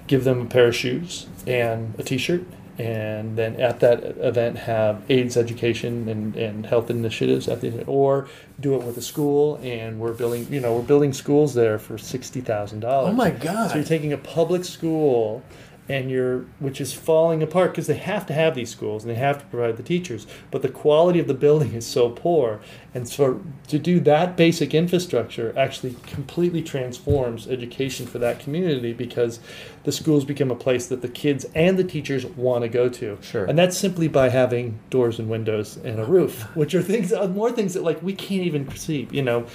give 0.08 0.24
them 0.24 0.42
a 0.42 0.46
pair 0.46 0.68
of 0.68 0.76
shoes 0.76 1.28
and 1.46 1.94
a 2.00 2.04
T-shirt. 2.04 2.44
And 2.80 3.36
then 3.36 3.60
at 3.60 3.80
that 3.80 4.04
event, 4.20 4.58
have 4.58 5.02
AIDS 5.10 5.36
education 5.36 6.08
and, 6.08 6.36
and 6.36 6.66
health 6.66 6.90
initiatives 6.92 7.48
at 7.48 7.62
the 7.62 7.84
or 7.86 8.28
do 8.60 8.76
it 8.76 8.84
with 8.84 8.98
a 8.98 9.02
school. 9.02 9.60
And 9.64 10.00
we're 10.00 10.14
building, 10.14 10.48
you 10.52 10.60
know, 10.60 10.76
we're 10.76 10.84
building 10.84 11.12
schools 11.14 11.56
there 11.56 11.80
for 11.80 11.98
sixty 11.98 12.42
thousand 12.42 12.82
dollars. 12.82 13.10
Oh 13.10 13.16
my 13.16 13.32
God. 13.32 13.72
So 13.72 13.78
you're 13.78 13.84
taking 13.84 14.14
a 14.14 14.18
public 14.18 14.64
school 14.64 15.42
and 15.90 16.10
you're 16.10 16.40
which 16.60 16.82
is 16.82 16.94
falling 16.94 17.42
apart 17.42 17.72
because 17.72 17.88
they 17.88 17.98
have 17.98 18.26
to 18.26 18.34
have 18.34 18.56
these 18.56 18.70
schools 18.70 19.04
and 19.04 19.12
they 19.12 19.20
have 19.20 19.40
to 19.40 19.46
provide 19.46 19.78
the 19.78 19.84
teachers 19.84 20.28
but 20.52 20.62
the 20.62 20.70
quality 20.70 21.20
of 21.20 21.28
the 21.28 21.34
building 21.34 21.74
is 21.74 21.86
so 21.86 22.10
poor. 22.10 22.60
And 22.94 23.08
so 23.08 23.42
to 23.68 23.78
do 23.78 24.00
that 24.02 24.36
basic 24.36 24.74
infrastructure 24.74 25.54
actually 25.58 25.96
completely 26.06 26.62
transforms 26.62 27.48
education 27.48 28.08
for 28.08 28.18
that 28.20 28.40
community 28.40 28.94
because 28.94 29.40
the 29.84 29.92
schools 29.92 30.26
become 30.26 30.52
a 30.52 30.56
place 30.56 30.88
that 30.88 31.02
the 31.02 31.08
kids 31.08 31.46
and 31.54 31.78
the 31.78 31.84
teachers 31.84 32.26
want 32.26 32.64
to 32.64 32.70
go 32.70 32.90
to. 32.90 33.18
Sure. 33.22 33.46
and 33.46 33.58
that's 33.58 33.78
simply 33.78 34.08
by 34.08 34.30
having 34.30 34.80
doors 34.90 35.20
and 35.20 35.30
windows 35.30 35.78
and 35.78 36.00
a 36.00 36.06
roof 36.06 36.44
which 36.56 36.74
are 36.74 36.82
things 36.82 37.14
uh, 37.14 37.28
more 37.28 37.52
things 37.52 37.74
that 37.74 37.84
like 37.84 38.02
we 38.02 38.14
can't 38.14 38.44
even 38.44 38.66
perceive 38.66 39.14
you 39.14 39.22
know? 39.22 39.46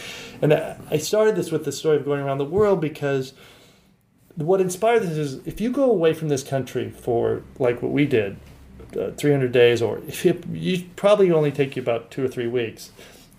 And 0.41 0.55
I 0.55 0.77
I 0.91 0.99
started 0.99 1.37
this 1.37 1.51
with 1.51 1.65
the 1.65 1.73
story 1.73 1.97
of 1.97 2.05
going 2.05 2.21
around 2.21 2.39
the 2.39 2.45
world 2.45 2.81
because 2.81 3.35
what 4.37 4.61
inspired 4.61 5.03
this 5.03 5.17
is 5.17 5.47
if 5.47 5.61
you 5.61 5.71
go 5.71 5.91
away 5.91 6.15
from 6.15 6.29
this 6.29 6.43
country 6.43 6.91
for 6.91 7.43
like 7.59 7.83
what 7.83 7.93
we 7.93 8.07
did, 8.07 8.37
uh, 8.99 9.11
300 9.13 9.53
days, 9.53 9.83
or 9.83 10.01
if 10.07 10.25
it, 10.27 10.47
you 10.47 10.85
probably 10.97 11.31
only 11.31 11.51
take 11.51 11.77
you 11.77 11.83
about 11.83 12.11
two 12.11 12.25
or 12.25 12.29
three 12.29 12.47
weeks. 12.47 12.91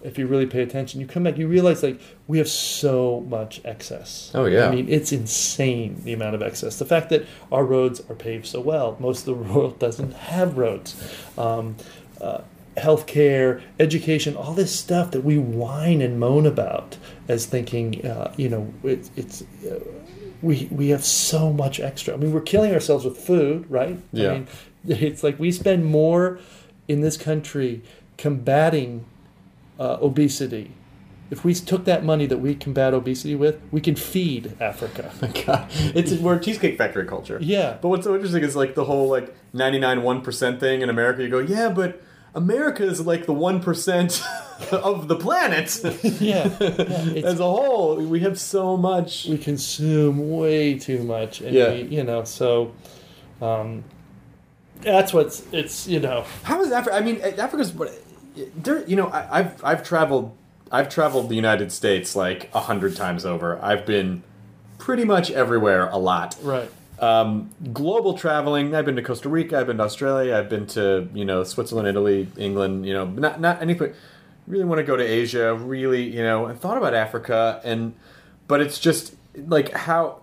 If 0.02 0.18
you 0.18 0.28
really 0.28 0.46
pay 0.46 0.62
attention, 0.62 1.00
you 1.00 1.08
come 1.08 1.24
back, 1.24 1.38
you 1.38 1.48
realize 1.48 1.82
like 1.82 2.02
we 2.28 2.38
have 2.38 2.50
so 2.50 3.22
much 3.30 3.62
excess. 3.64 4.32
Oh, 4.34 4.46
yeah. 4.46 4.68
I 4.68 4.76
mean, 4.76 4.90
it's 4.90 5.14
insane 5.14 6.02
the 6.04 6.12
amount 6.12 6.36
of 6.36 6.42
excess. 6.42 6.78
The 6.78 6.86
fact 6.86 7.10
that 7.10 7.26
our 7.54 7.64
roads 7.64 8.02
are 8.10 8.16
paved 8.16 8.46
so 8.46 8.60
well, 8.60 8.98
most 9.00 9.26
of 9.26 9.26
the 9.26 9.34
world 9.54 9.80
doesn't 9.80 10.12
have 10.14 10.58
roads. 10.58 10.96
Um, 11.38 11.78
uh, 12.20 12.42
healthcare, 12.78 13.62
education, 13.80 14.36
all 14.36 14.54
this 14.54 14.78
stuff 14.78 15.12
that 15.12 15.22
we 15.22 15.38
whine 15.38 16.02
and 16.02 16.20
moan 16.20 16.46
about 16.46 16.98
as 17.28 17.46
thinking, 17.46 18.06
uh, 18.06 18.34
you 18.36 18.50
know, 18.50 18.74
it, 18.84 19.10
it's 19.16 19.44
uh, 19.66 19.80
we 20.44 20.68
we 20.70 20.90
have 20.90 21.04
so 21.06 21.52
much 21.52 21.80
extra. 21.80 22.14
I 22.14 22.18
mean, 22.18 22.34
we're 22.34 22.42
killing 22.42 22.74
ourselves 22.74 23.06
with 23.06 23.18
food, 23.18 23.66
right? 23.70 23.98
Yeah. 24.12 24.30
I 24.30 24.34
mean, 24.34 24.48
it's 24.88 25.24
like 25.24 25.40
we 25.40 25.52
spend 25.52 25.86
more 25.86 26.40
in 26.88 27.02
this 27.02 27.18
country 27.18 27.82
combating 28.18 29.06
uh, 29.80 29.98
obesity. 30.02 30.72
If 31.32 31.44
we 31.44 31.56
took 31.56 31.86
that 31.86 32.04
money 32.04 32.28
that 32.28 32.38
we 32.38 32.54
combat 32.54 32.94
obesity 32.94 33.34
with, 33.34 33.60
we 33.72 33.82
can 33.82 33.96
feed 33.96 34.56
Africa. 34.60 35.12
God. 35.46 35.68
It's 35.96 36.12
we're 36.14 36.38
cheesecake 36.38 36.78
factory 36.78 37.08
culture. 37.08 37.40
Yeah. 37.42 37.78
But 37.82 37.88
what's 37.90 38.04
so 38.04 38.14
interesting 38.14 38.44
is 38.44 38.56
like 38.56 38.76
the 38.76 38.84
whole 38.84 39.08
like 39.08 39.34
99 39.54 40.02
1% 40.02 40.60
thing 40.60 40.82
in 40.82 40.90
America. 40.90 41.24
You 41.24 41.30
go, 41.30 41.40
yeah, 41.40 41.70
but 41.70 42.02
America 42.36 42.84
is 42.84 43.06
like 43.06 43.26
the 43.26 43.34
1% 43.34 44.72
of 44.74 45.08
the 45.08 45.16
planet. 45.16 45.80
yeah, 46.22 46.50
yeah, 46.60 47.26
As 47.26 47.40
a 47.40 47.44
whole, 47.44 47.98
we 47.98 48.22
have 48.22 48.40
so 48.40 48.76
much. 48.78 49.26
we 49.28 49.38
consume 49.38 50.32
way 50.36 50.78
too 50.80 51.04
much 51.04 51.42
and 51.42 51.54
Yeah. 51.54 51.72
we, 51.74 51.82
you 51.84 52.04
know 52.04 52.24
so 52.24 52.72
um, 53.42 53.84
that's 54.82 55.14
what's 55.14 55.44
it's 55.52 55.88
you 55.88 56.00
know 56.00 56.26
How 56.44 56.62
is 56.62 56.72
Africa? 56.72 56.96
I 56.96 57.02
mean, 57.02 57.20
Africa's. 57.22 57.74
There, 58.58 58.84
you 58.88 58.96
know, 58.96 59.08
I, 59.08 59.40
I've 59.40 59.64
I've 59.64 59.84
traveled. 59.84 60.36
I've 60.72 60.90
traveled 60.90 61.30
the 61.30 61.36
United 61.36 61.72
States 61.72 62.16
like 62.16 62.50
a 62.54 62.60
hundred 62.62 62.96
times 62.96 63.26
over. 63.26 63.60
I've 63.62 63.86
been 63.86 64.24
pretty 64.80 65.04
much 65.06 65.30
everywhere 65.30 65.88
a 65.90 65.98
lot. 65.98 66.36
right 66.42 66.70
Um, 67.00 67.50
global 67.74 68.18
traveling. 68.18 68.74
I've 68.76 68.86
been 68.86 68.96
to 68.96 69.02
Costa 69.02 69.28
Rica. 69.30 69.60
I've 69.60 69.68
been 69.68 69.78
to 69.78 69.84
Australia. 69.84 70.36
I've 70.38 70.50
been 70.50 70.68
to 70.68 71.08
you 71.14 71.26
know 71.26 71.44
Switzerland, 71.44 71.88
Italy, 71.88 72.28
England. 72.38 72.86
You 72.86 72.94
know, 72.94 73.06
not 73.06 73.40
not 73.42 73.62
anything. 73.62 73.94
Really 74.48 74.66
want 74.66 74.80
to 74.80 74.84
go 74.84 74.96
to 74.96 75.04
Asia. 75.04 75.54
Really, 75.56 76.04
you 76.04 76.22
know, 76.24 76.48
I 76.48 76.54
thought 76.54 76.78
about 76.78 76.94
Africa, 76.94 77.62
and 77.64 77.94
but 78.48 78.62
it's 78.62 78.80
just 78.80 79.16
like 79.36 79.72
how 79.72 80.20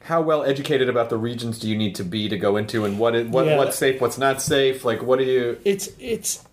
how 0.00 0.22
well 0.22 0.42
educated 0.44 0.88
about 0.88 1.10
the 1.10 1.16
regions 1.18 1.58
do 1.58 1.68
you 1.68 1.76
need 1.76 1.94
to 1.96 2.04
be 2.04 2.28
to 2.28 2.36
go 2.38 2.56
into, 2.56 2.84
and 2.84 2.98
what 2.98 3.14
is, 3.14 3.28
what 3.28 3.46
Yeah. 3.46 3.56
what's 3.58 3.76
safe, 3.76 4.00
what's 4.00 4.18
not 4.18 4.40
safe. 4.42 4.84
Like, 4.84 5.02
what 5.02 5.18
do 5.18 5.24
you? 5.24 5.58
it's 5.64 5.88
it's 5.98 6.44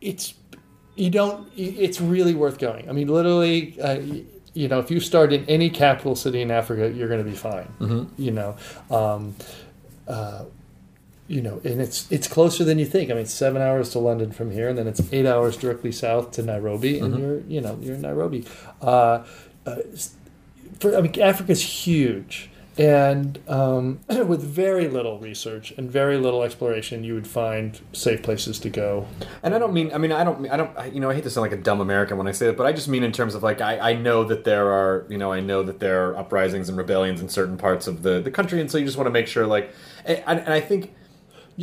it's 0.00 0.34
you 0.96 1.10
don't 1.10 1.48
it's 1.56 2.02
really 2.02 2.34
worth 2.34 2.58
going 2.58 2.86
i 2.86 2.92
mean 2.92 3.08
literally 3.08 3.80
uh, 3.80 3.98
you 4.54 4.68
know 4.68 4.78
if 4.78 4.90
you 4.90 5.00
start 5.00 5.32
in 5.32 5.44
any 5.46 5.70
capital 5.70 6.14
city 6.14 6.40
in 6.40 6.50
africa 6.50 6.90
you're 6.90 7.08
going 7.08 7.24
to 7.24 7.30
be 7.30 7.36
fine. 7.36 7.68
You 8.16 8.30
know 8.30 8.56
um, 8.90 9.34
uh, 10.08 10.44
you 11.28 11.40
know 11.40 11.60
and 11.64 11.80
it's 11.80 12.10
it's 12.10 12.28
closer 12.28 12.64
than 12.64 12.78
you 12.78 12.86
think. 12.86 13.10
I 13.10 13.14
mean 13.14 13.22
it's 13.22 13.32
seven 13.32 13.62
hours 13.62 13.90
to 13.90 13.98
london 13.98 14.32
from 14.32 14.50
here 14.50 14.68
and 14.68 14.76
then 14.76 14.86
it's 14.86 15.00
eight 15.12 15.26
hours 15.26 15.56
directly 15.56 15.92
south 15.92 16.32
to 16.32 16.42
nairobi 16.42 16.98
and 16.98 17.18
you're 17.18 17.40
you 17.40 17.60
know 17.60 17.78
you're 17.80 17.94
in 17.94 18.02
nairobi. 18.02 18.44
Uh, 18.80 19.24
uh, 19.64 19.76
for, 20.80 20.96
I 20.96 21.00
mean, 21.00 21.20
Africa's 21.20 21.62
huge, 21.62 22.50
and 22.78 23.38
um, 23.48 24.00
with 24.08 24.42
very 24.42 24.88
little 24.88 25.18
research 25.18 25.72
and 25.76 25.90
very 25.90 26.16
little 26.16 26.42
exploration, 26.42 27.04
you 27.04 27.14
would 27.14 27.26
find 27.26 27.80
safe 27.92 28.22
places 28.22 28.58
to 28.60 28.70
go. 28.70 29.06
And 29.42 29.54
I 29.54 29.58
don't 29.58 29.72
mean, 29.72 29.92
I 29.92 29.98
mean, 29.98 30.12
I 30.12 30.24
don't, 30.24 30.48
I 30.50 30.56
don't, 30.56 30.76
I- 30.78 30.86
you 30.86 31.00
know, 31.00 31.10
I 31.10 31.14
hate 31.14 31.24
to 31.24 31.30
sound 31.30 31.42
like 31.50 31.58
a 31.58 31.62
dumb 31.62 31.80
American 31.80 32.16
when 32.16 32.26
I 32.26 32.32
say 32.32 32.46
that, 32.46 32.56
but 32.56 32.66
I 32.66 32.72
just 32.72 32.88
mean 32.88 33.02
in 33.02 33.12
terms 33.12 33.34
of 33.34 33.42
like, 33.42 33.60
I, 33.60 33.90
I 33.90 33.94
know 33.94 34.24
that 34.24 34.44
there 34.44 34.70
are, 34.72 35.04
you 35.08 35.18
know, 35.18 35.32
I 35.32 35.40
know 35.40 35.62
that 35.62 35.80
there 35.80 36.08
are 36.10 36.16
uprisings 36.16 36.68
and 36.68 36.78
rebellions 36.78 37.20
in 37.20 37.28
certain 37.28 37.56
parts 37.56 37.86
of 37.86 38.02
the, 38.02 38.20
the 38.20 38.30
country, 38.30 38.60
and 38.60 38.70
so 38.70 38.78
you 38.78 38.84
just 38.84 38.96
want 38.96 39.06
to 39.06 39.12
make 39.12 39.26
sure, 39.26 39.46
like, 39.46 39.74
and, 40.04 40.22
and 40.26 40.52
I 40.52 40.60
think. 40.60 40.94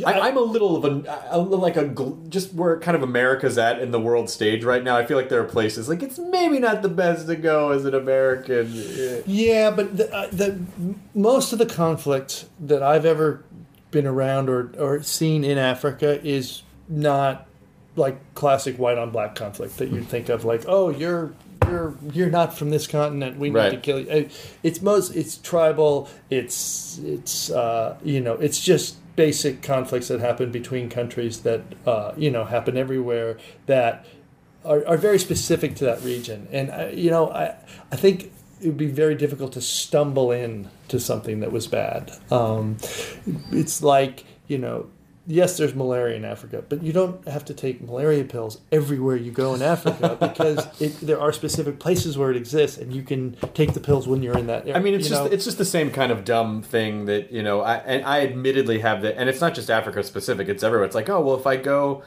I, 0.06 0.20
I'm 0.28 0.36
a 0.36 0.40
little 0.40 0.76
of 0.76 0.84
a, 0.84 1.18
a 1.30 1.38
little 1.40 1.58
like 1.58 1.76
a 1.76 1.88
just 2.28 2.54
where 2.54 2.78
kind 2.78 2.96
of 2.96 3.02
America's 3.02 3.58
at 3.58 3.80
in 3.80 3.90
the 3.90 4.00
world 4.00 4.30
stage 4.30 4.64
right 4.64 4.82
now. 4.82 4.96
I 4.96 5.04
feel 5.04 5.16
like 5.16 5.28
there 5.28 5.40
are 5.40 5.44
places 5.48 5.88
like 5.88 6.02
it's 6.02 6.18
maybe 6.18 6.58
not 6.58 6.82
the 6.82 6.88
best 6.88 7.26
to 7.26 7.36
go 7.36 7.70
as 7.70 7.84
an 7.84 7.94
American. 7.94 8.72
Eh. 8.76 9.22
Yeah, 9.26 9.70
but 9.70 9.96
the, 9.96 10.14
uh, 10.14 10.28
the 10.32 10.60
most 11.14 11.52
of 11.52 11.58
the 11.58 11.66
conflict 11.66 12.46
that 12.60 12.82
I've 12.82 13.04
ever 13.04 13.42
been 13.90 14.06
around 14.06 14.48
or, 14.48 14.72
or 14.78 15.02
seen 15.02 15.42
in 15.42 15.58
Africa 15.58 16.24
is 16.24 16.62
not 16.88 17.46
like 17.96 18.18
classic 18.34 18.76
white 18.78 18.96
on 18.98 19.10
black 19.10 19.34
conflict 19.34 19.76
that 19.78 19.90
you'd 19.90 20.06
think 20.06 20.28
of 20.28 20.44
like 20.44 20.64
oh 20.68 20.90
you're 20.90 21.32
you're 21.66 21.94
you're 22.12 22.30
not 22.30 22.56
from 22.56 22.70
this 22.70 22.86
continent 22.86 23.36
we 23.36 23.48
need 23.50 23.56
Right. 23.56 23.70
to 23.70 23.76
kill 23.78 23.98
you 24.00 24.08
Uh, 24.08 24.28
it's 24.62 24.80
most 24.80 25.10
it's 25.16 25.36
tribal 25.38 26.08
it's 26.30 26.98
it's 26.98 27.50
uh, 27.50 27.96
you 28.04 28.20
know 28.20 28.34
it's 28.34 28.60
just 28.60 28.96
basic 29.20 29.60
conflicts 29.60 30.08
that 30.08 30.18
happen 30.18 30.50
between 30.50 30.88
countries 30.88 31.42
that 31.42 31.60
uh, 31.86 32.10
you 32.16 32.30
know 32.30 32.44
happen 32.44 32.78
everywhere 32.78 33.36
that 33.66 34.06
are, 34.64 34.82
are 34.86 34.96
very 34.96 35.18
specific 35.18 35.74
to 35.74 35.84
that 35.84 36.02
region. 36.02 36.48
And 36.50 36.70
I, 36.70 36.88
you 36.88 37.10
know, 37.10 37.30
I 37.30 37.54
I 37.92 37.96
think 37.96 38.32
it 38.62 38.66
would 38.68 38.78
be 38.78 38.86
very 38.86 39.14
difficult 39.14 39.52
to 39.52 39.60
stumble 39.60 40.32
in 40.32 40.70
to 40.88 40.98
something 40.98 41.40
that 41.40 41.52
was 41.52 41.66
bad. 41.66 42.10
Um, 42.30 42.78
it's 43.52 43.82
like 43.82 44.24
you 44.48 44.56
know. 44.56 44.88
Yes, 45.26 45.58
there's 45.58 45.74
malaria 45.74 46.16
in 46.16 46.24
Africa, 46.24 46.64
but 46.66 46.82
you 46.82 46.92
don't 46.92 47.26
have 47.28 47.44
to 47.44 47.54
take 47.54 47.82
malaria 47.82 48.24
pills 48.24 48.58
everywhere 48.72 49.16
you 49.16 49.30
go 49.30 49.54
in 49.54 49.62
Africa 49.62 50.16
because 50.20 50.66
it, 50.80 50.98
there 51.00 51.20
are 51.20 51.32
specific 51.32 51.78
places 51.78 52.16
where 52.16 52.30
it 52.30 52.36
exists, 52.36 52.78
and 52.78 52.92
you 52.92 53.02
can 53.02 53.36
take 53.54 53.74
the 53.74 53.80
pills 53.80 54.08
when 54.08 54.22
you're 54.22 54.36
in 54.36 54.46
that 54.46 54.62
area. 54.62 54.76
I 54.76 54.80
mean, 54.80 54.94
it's 54.94 55.08
just 55.08 55.24
know? 55.24 55.30
it's 55.30 55.44
just 55.44 55.58
the 55.58 55.64
same 55.64 55.90
kind 55.90 56.10
of 56.10 56.24
dumb 56.24 56.62
thing 56.62 57.04
that 57.04 57.30
you 57.30 57.42
know. 57.42 57.60
I 57.60 57.76
and 57.76 58.04
I 58.04 58.22
admittedly 58.22 58.80
have 58.80 59.02
that, 59.02 59.18
and 59.18 59.28
it's 59.28 59.40
not 59.40 59.54
just 59.54 59.70
Africa 59.70 60.02
specific. 60.02 60.48
It's 60.48 60.62
everywhere. 60.62 60.86
It's 60.86 60.94
like, 60.94 61.08
oh 61.10 61.20
well, 61.20 61.36
if 61.36 61.46
I 61.46 61.56
go, 61.56 62.02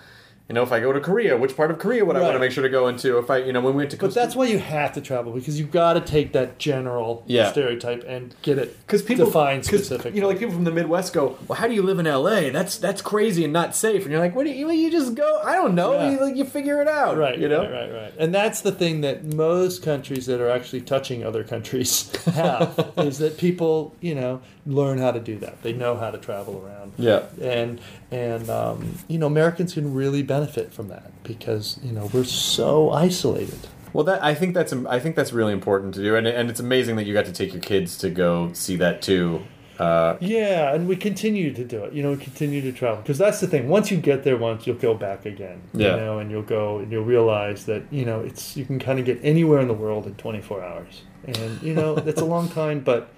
you 0.50 0.56
know, 0.56 0.62
if 0.62 0.74
I 0.74 0.82
go 0.82 0.92
to 0.92 1.00
Korea, 1.00 1.38
which 1.38 1.56
part 1.56 1.72
of 1.72 1.80
Korea 1.80 2.04
would 2.04 2.18
I 2.18 2.22
want 2.22 2.34
to 2.34 2.40
make 2.40 2.52
sure 2.52 2.64
to 2.64 2.70
go 2.70 2.88
into? 2.90 3.18
If 3.18 3.30
I, 3.32 3.38
you 3.38 3.54
know, 3.54 3.62
when 3.62 3.74
we 3.76 3.78
went 3.78 3.92
to 3.92 3.98
But 3.98 4.14
that's 4.14 4.36
why 4.36 4.46
you 4.46 4.60
have 4.60 4.92
to 4.94 5.02
travel 5.02 5.32
because 5.32 5.58
you've 5.58 5.72
got 5.72 5.94
to 5.94 6.02
take 6.02 6.34
that 6.34 6.60
general 6.60 7.24
Yeah. 7.28 7.50
stereotype 7.50 8.04
and 8.06 8.36
get 8.42 8.58
it 8.58 8.78
because 8.86 9.02
people 9.02 9.26
defined 9.26 9.62
'cause, 9.64 9.86
specific. 9.86 10.14
You 10.14 10.20
know, 10.22 10.28
like 10.28 10.40
people 10.40 10.54
from 10.54 10.66
the 10.66 10.72
Midwest 10.72 11.14
go, 11.14 11.38
"Well, 11.48 11.58
how 11.58 11.68
do 11.68 11.74
you 11.74 11.82
live 11.82 11.98
in 11.98 12.08
L.A.? 12.08 12.50
That's 12.50 12.78
that's 12.78 13.02
crazy 13.02 13.46
and 13.46 13.54
not 13.54 13.74
safe." 13.74 14.02
And 14.04 14.12
you're 14.12 14.20
like, 14.20 14.36
"What 14.36 14.44
do 14.46 14.52
you? 14.52 14.70
You 14.70 14.92
just 14.92 15.16
go? 15.16 15.42
I 15.46 15.56
don't 15.56 15.76
know. 15.76 15.94
Yeah. 15.94 16.12
You, 16.12 16.20
like, 16.20 16.36
you 16.36 16.44
figure 16.44 16.82
it 16.82 16.88
out, 16.90 17.18
Right, 17.18 17.40
You 17.40 17.48
know, 17.48 17.62
right, 17.62 17.72
right, 17.72 17.94
right. 17.94 18.14
And 18.20 18.34
that's 18.36 18.60
the 18.62 18.72
thing 18.74 19.00
that 19.02 19.24
most 19.34 19.82
countries 19.82 20.26
that 20.26 20.42
are 20.42 20.50
actually 20.50 20.82
touching 20.82 21.24
other 21.24 21.44
countries 21.46 22.12
have 22.34 22.92
is 22.98 23.18
that 23.20 23.38
people, 23.38 23.96
you 24.02 24.14
know, 24.14 24.42
learn 24.66 24.98
how 24.98 25.12
to 25.12 25.20
do 25.22 25.38
that. 25.40 25.62
They 25.64 25.72
know 25.74 25.96
how 25.96 26.12
to 26.12 26.18
travel 26.18 26.62
around. 26.66 26.94
Yeah. 26.98 27.22
And 27.42 27.80
and 28.14 28.50
um, 28.50 28.98
you 29.08 29.18
know, 29.18 29.28
Americans 29.28 29.74
can 29.74 29.94
really 29.94 30.22
benefit 30.22 30.74
from 30.74 30.88
that 30.90 31.12
because 31.24 31.80
you 31.84 31.92
know 31.92 32.10
we're 32.14 32.24
so 32.24 32.92
isolated. 32.92 33.60
Well, 33.92 34.04
that 34.06 34.24
I 34.24 34.34
think 34.34 34.54
that's 34.54 34.74
I 34.74 35.00
think 35.00 35.16
that's 35.16 35.34
really 35.34 35.54
important 35.54 35.94
to 35.96 36.02
do, 36.02 36.16
and 36.16 36.28
and 36.28 36.50
it's 36.50 36.60
amazing 36.60 36.96
that 36.98 37.06
you 37.06 37.14
got 37.14 37.26
to 37.26 37.34
take 37.34 37.54
your 37.54 37.62
kids 37.62 37.98
to 38.00 38.10
go 38.10 38.52
see 38.54 38.76
that 38.78 39.02
too. 39.02 39.44
Yeah, 39.80 40.74
and 40.74 40.88
we 40.88 40.96
continue 40.96 41.54
to 41.54 41.64
do 41.64 41.84
it. 41.84 41.94
You 41.94 42.04
know, 42.04 42.12
we 42.12 42.18
continue 42.18 42.62
to 42.62 42.72
travel 42.72 43.02
because 43.02 43.18
that's 43.18 43.40
the 43.40 43.48
thing. 43.48 43.68
Once 43.68 43.92
you 43.92 43.98
get 43.98 44.24
there, 44.24 44.38
once 44.38 44.66
you'll 44.66 44.78
go 44.78 44.94
back 44.94 45.26
again. 45.26 45.62
Yeah. 45.74 45.96
You 45.96 46.02
know, 46.02 46.20
and 46.20 46.32
you'll 46.32 46.44
go 46.44 46.80
and 46.80 46.92
you'll 46.92 47.04
realize 47.04 47.66
that 47.66 47.84
you 47.92 48.06
know 48.06 48.22
it's 48.22 48.56
you 48.56 48.66
can 48.66 48.80
kind 48.80 49.00
of 49.00 49.06
get 49.06 49.20
anywhere 49.24 49.60
in 49.60 49.68
the 49.68 49.74
world 49.74 50.06
in 50.08 50.16
24 50.16 50.64
hours, 50.64 51.04
and 51.26 51.62
you 51.62 51.74
know 51.74 51.96
that's 51.96 52.22
a 52.22 52.26
long 52.26 52.50
time, 52.50 52.80
but 52.80 53.10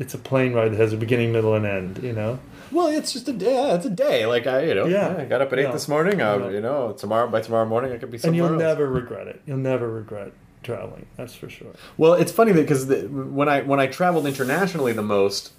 it's 0.00 0.14
a 0.14 0.18
plane 0.18 0.52
ride 0.52 0.72
that 0.72 0.80
has 0.80 0.92
a 0.92 0.96
beginning, 0.96 1.30
middle, 1.32 1.54
and 1.54 1.64
end. 1.64 2.00
You 2.02 2.12
know. 2.12 2.40
Well, 2.72 2.88
it's 2.88 3.12
just 3.12 3.28
a 3.28 3.32
day. 3.32 3.54
Yeah, 3.54 3.74
it's 3.74 3.86
a 3.86 3.90
day. 3.90 4.26
Like 4.26 4.46
I, 4.46 4.62
you 4.64 4.74
know, 4.74 4.86
Yeah. 4.86 5.16
I 5.18 5.24
got 5.26 5.40
up 5.40 5.52
at 5.52 5.58
eight 5.58 5.62
Yeah. 5.62 5.72
this 5.72 5.88
morning. 5.88 6.20
I, 6.22 6.36
Yeah. 6.36 6.50
you 6.50 6.60
know, 6.60 6.92
tomorrow 6.92 7.28
by 7.28 7.40
tomorrow 7.40 7.66
morning 7.66 7.92
I 7.92 7.98
could 7.98 8.10
be 8.10 8.18
And 8.24 8.34
you'll 8.34 8.48
else. 8.48 8.58
never 8.58 8.88
regret 8.88 9.26
it. 9.28 9.40
You'll 9.46 9.58
never 9.58 9.88
regret 9.88 10.32
traveling. 10.62 11.06
That's 11.16 11.34
for 11.34 11.48
sure. 11.48 11.68
Well, 11.96 12.14
it's 12.14 12.30
funny 12.32 12.52
because 12.52 12.86
when 12.86 13.48
I 13.48 13.62
when 13.62 13.80
I 13.80 13.86
traveled 13.88 14.26
internationally 14.26 14.92
the 14.92 15.02
most, 15.02 15.52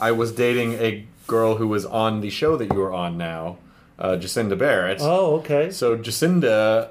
I 0.00 0.10
was 0.12 0.32
dating 0.32 0.74
a 0.74 1.04
girl 1.26 1.56
who 1.56 1.68
was 1.68 1.86
on 1.86 2.20
the 2.20 2.30
show 2.30 2.56
that 2.56 2.72
you 2.72 2.82
are 2.82 2.92
on 2.92 3.16
now, 3.16 3.58
uh, 3.98 4.16
Jacinda 4.16 4.58
Barrett. 4.58 4.98
Oh, 5.00 5.36
okay. 5.36 5.70
So 5.70 5.96
Jacinda 5.96 6.88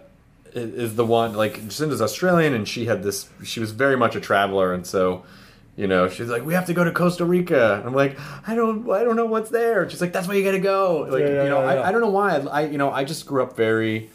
is 0.54 0.96
the 0.96 1.06
one. 1.06 1.34
Like 1.34 1.56
Jacinda's 1.68 2.02
Australian, 2.02 2.54
and 2.54 2.66
she 2.66 2.86
had 2.86 3.04
this. 3.04 3.28
She 3.44 3.60
was 3.60 3.72
very 3.72 3.98
much 3.98 4.16
a 4.16 4.22
traveler, 4.22 4.74
and 4.74 4.88
so. 4.88 5.24
You 5.76 5.88
know, 5.88 6.10
she's 6.10 6.28
like, 6.28 6.44
we 6.46 6.54
have 6.56 6.66
to 6.66 6.74
go 6.74 6.84
to 6.84 6.92
Costa 6.92 7.24
Rica. 7.24 7.76
And 7.78 7.88
I'm 7.88 7.94
like, 7.94 8.18
I 8.48 8.54
don't, 8.54 8.90
I 8.92 9.04
don't 9.06 9.16
know 9.16 9.26
what's 9.28 9.50
there. 9.50 9.90
She's 9.90 10.02
like, 10.02 10.12
that's 10.12 10.28
where 10.28 10.36
you 10.36 10.44
got 10.44 10.52
to 10.52 10.60
go. 10.60 11.08
Like, 11.10 11.22
Yeah, 11.22 11.28
yeah, 11.28 11.44
you 11.44 11.50
know, 11.50 11.62
yeah. 11.62 11.82
I, 11.82 11.88
I 11.88 11.92
don't 11.94 12.02
know 12.02 12.10
why. 12.10 12.36
I, 12.36 12.40
I, 12.40 12.66
you 12.66 12.78
know, 12.78 12.92
I 12.92 13.06
just 13.06 13.26
grew 13.26 13.42
up 13.44 13.56
very. 13.56 14.10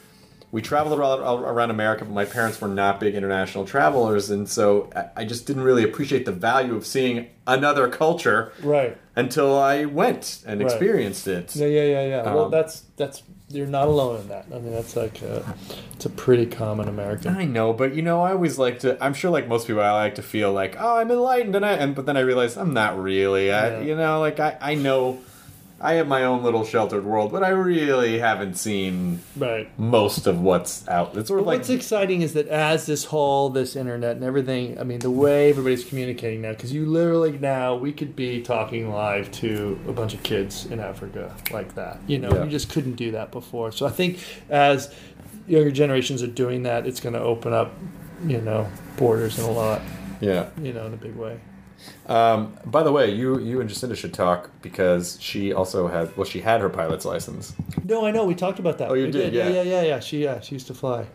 We 0.52 0.62
traveled 0.62 0.96
around, 0.96 1.20
around 1.20 1.70
America, 1.70 2.04
but 2.04 2.12
my 2.14 2.26
parents 2.26 2.60
were 2.60 2.68
not 2.68 3.00
big 3.00 3.14
international 3.16 3.64
travelers, 3.66 4.30
and 4.30 4.48
so 4.48 4.88
I- 4.94 5.22
I 5.22 5.24
just 5.24 5.46
didn't 5.46 5.64
really 5.64 5.82
appreciate 5.82 6.26
the 6.26 6.32
value 6.32 6.76
of 6.76 6.86
seeing 6.86 7.26
another 7.44 7.88
culture 7.88 8.52
Right. 8.62 8.96
until 9.16 9.58
I 9.58 9.86
went 9.86 10.44
and 10.46 10.60
Right. 10.60 10.70
experienced 10.70 11.26
it. 11.26 11.56
Yeah, 11.56 11.66
yeah, 11.66 11.82
yeah, 11.84 12.06
yeah. 12.06 12.22
well, 12.34 12.44
Um, 12.44 12.50
that's 12.52 12.82
that's 12.96 13.22
you're 13.54 13.66
not 13.66 13.88
alone 13.88 14.20
in 14.22 14.28
that. 14.28 14.46
I 14.52 14.58
mean, 14.58 14.72
that's 14.72 14.96
like 14.96 15.22
a, 15.22 15.54
it's 15.94 16.04
a 16.06 16.10
pretty 16.10 16.46
common 16.46 16.88
American. 16.88 17.36
I 17.36 17.44
know, 17.44 17.72
but 17.72 17.94
you 17.94 18.02
know, 18.02 18.22
I 18.22 18.32
always 18.32 18.58
like 18.58 18.80
to. 18.80 19.02
I'm 19.02 19.14
sure, 19.14 19.30
like 19.30 19.48
most 19.48 19.66
people, 19.66 19.82
I 19.82 19.92
like 19.92 20.16
to 20.16 20.22
feel 20.22 20.52
like, 20.52 20.76
oh, 20.78 20.96
I'm 20.98 21.10
enlightened, 21.10 21.54
and 21.56 21.64
I, 21.64 21.72
and 21.72 21.94
but 21.94 22.06
then 22.06 22.16
I 22.16 22.20
realize 22.20 22.56
I'm 22.56 22.74
not 22.74 22.98
really. 23.00 23.52
I, 23.52 23.68
Yeah. 23.68 23.80
you 23.80 23.96
know, 23.96 24.20
like 24.20 24.40
I, 24.40 24.56
I 24.60 24.74
know, 24.74 25.20
I 25.84 25.94
have 25.94 26.08
my 26.08 26.24
own 26.24 26.42
little 26.42 26.64
sheltered 26.64 27.04
world, 27.04 27.30
but 27.30 27.44
I 27.44 27.50
really 27.50 28.18
haven't 28.18 28.54
seen 28.54 29.20
Right. 29.36 29.68
most 29.78 30.26
of 30.26 30.40
what's 30.40 30.88
out. 30.88 31.14
It's 31.14 31.28
sort 31.28 31.40
of 31.40 31.46
like 31.46 31.58
what's 31.58 31.68
exciting 31.68 32.22
is 32.22 32.32
that 32.32 32.48
as 32.48 32.86
this 32.86 33.04
whole 33.04 33.50
this 33.50 33.76
internet 33.76 34.16
and 34.16 34.24
everything, 34.24 34.78
I 34.80 34.84
mean, 34.84 35.00
the 35.00 35.10
way 35.10 35.50
everybody's 35.50 35.84
communicating 35.84 36.40
now, 36.40 36.52
because 36.52 36.72
you 36.72 36.86
literally 36.86 37.32
now 37.38 37.74
we 37.74 37.92
could 37.92 38.16
be 38.16 38.40
talking 38.40 38.90
live 38.90 39.30
to 39.32 39.78
a 39.86 39.92
bunch 39.92 40.14
of 40.14 40.22
kids 40.22 40.64
in 40.64 40.80
Africa 40.80 41.34
like 41.52 41.74
that. 41.74 41.98
You 42.06 42.18
know, 42.18 42.32
Yeah. 42.34 42.44
you 42.44 42.50
just 42.50 42.70
couldn't 42.70 42.96
do 42.96 43.10
that 43.10 43.30
before. 43.30 43.70
So 43.70 43.84
I 43.84 43.90
think 43.90 44.18
as 44.48 44.90
younger 45.46 45.70
generations 45.70 46.22
are 46.22 46.26
doing 46.28 46.62
that, 46.62 46.86
it's 46.86 46.98
going 47.00 47.12
to 47.12 47.20
open 47.20 47.52
up, 47.52 47.74
you 48.26 48.40
know, 48.40 48.66
borders 48.96 49.38
in 49.38 49.44
a 49.44 49.50
lot, 49.50 49.82
yeah. 50.22 50.46
you 50.62 50.72
know, 50.72 50.86
in 50.86 50.94
a 50.94 50.96
big 50.96 51.14
way. 51.14 51.36
Um, 52.06 52.56
by 52.66 52.82
the 52.82 52.92
way, 52.92 53.10
you 53.10 53.38
you 53.38 53.60
and 53.60 53.70
Jacinda 53.70 53.96
should 53.96 54.12
talk 54.14 54.50
because 54.62 55.18
she 55.20 55.52
also 55.52 55.88
had 55.88 56.16
well, 56.16 56.26
she 56.26 56.40
had 56.40 56.60
her 56.60 56.68
pilot's 56.68 57.04
license. 57.04 57.54
No, 57.84 58.04
I 58.06 58.10
know. 58.10 58.24
We 58.24 58.34
talked 58.34 58.58
about 58.58 58.78
that. 58.78 58.90
Oh, 58.90 58.94
you 58.94 59.06
We 59.06 59.10
did, 59.10 59.32
Yeah, 59.32 59.48
yeah. 59.48 59.62
yeah, 59.62 59.82
yeah. 59.82 60.00
She, 60.00 60.22
yeah, 60.24 60.40
she 60.40 60.54
used 60.54 60.66
to 60.68 60.74
fly. 60.74 61.06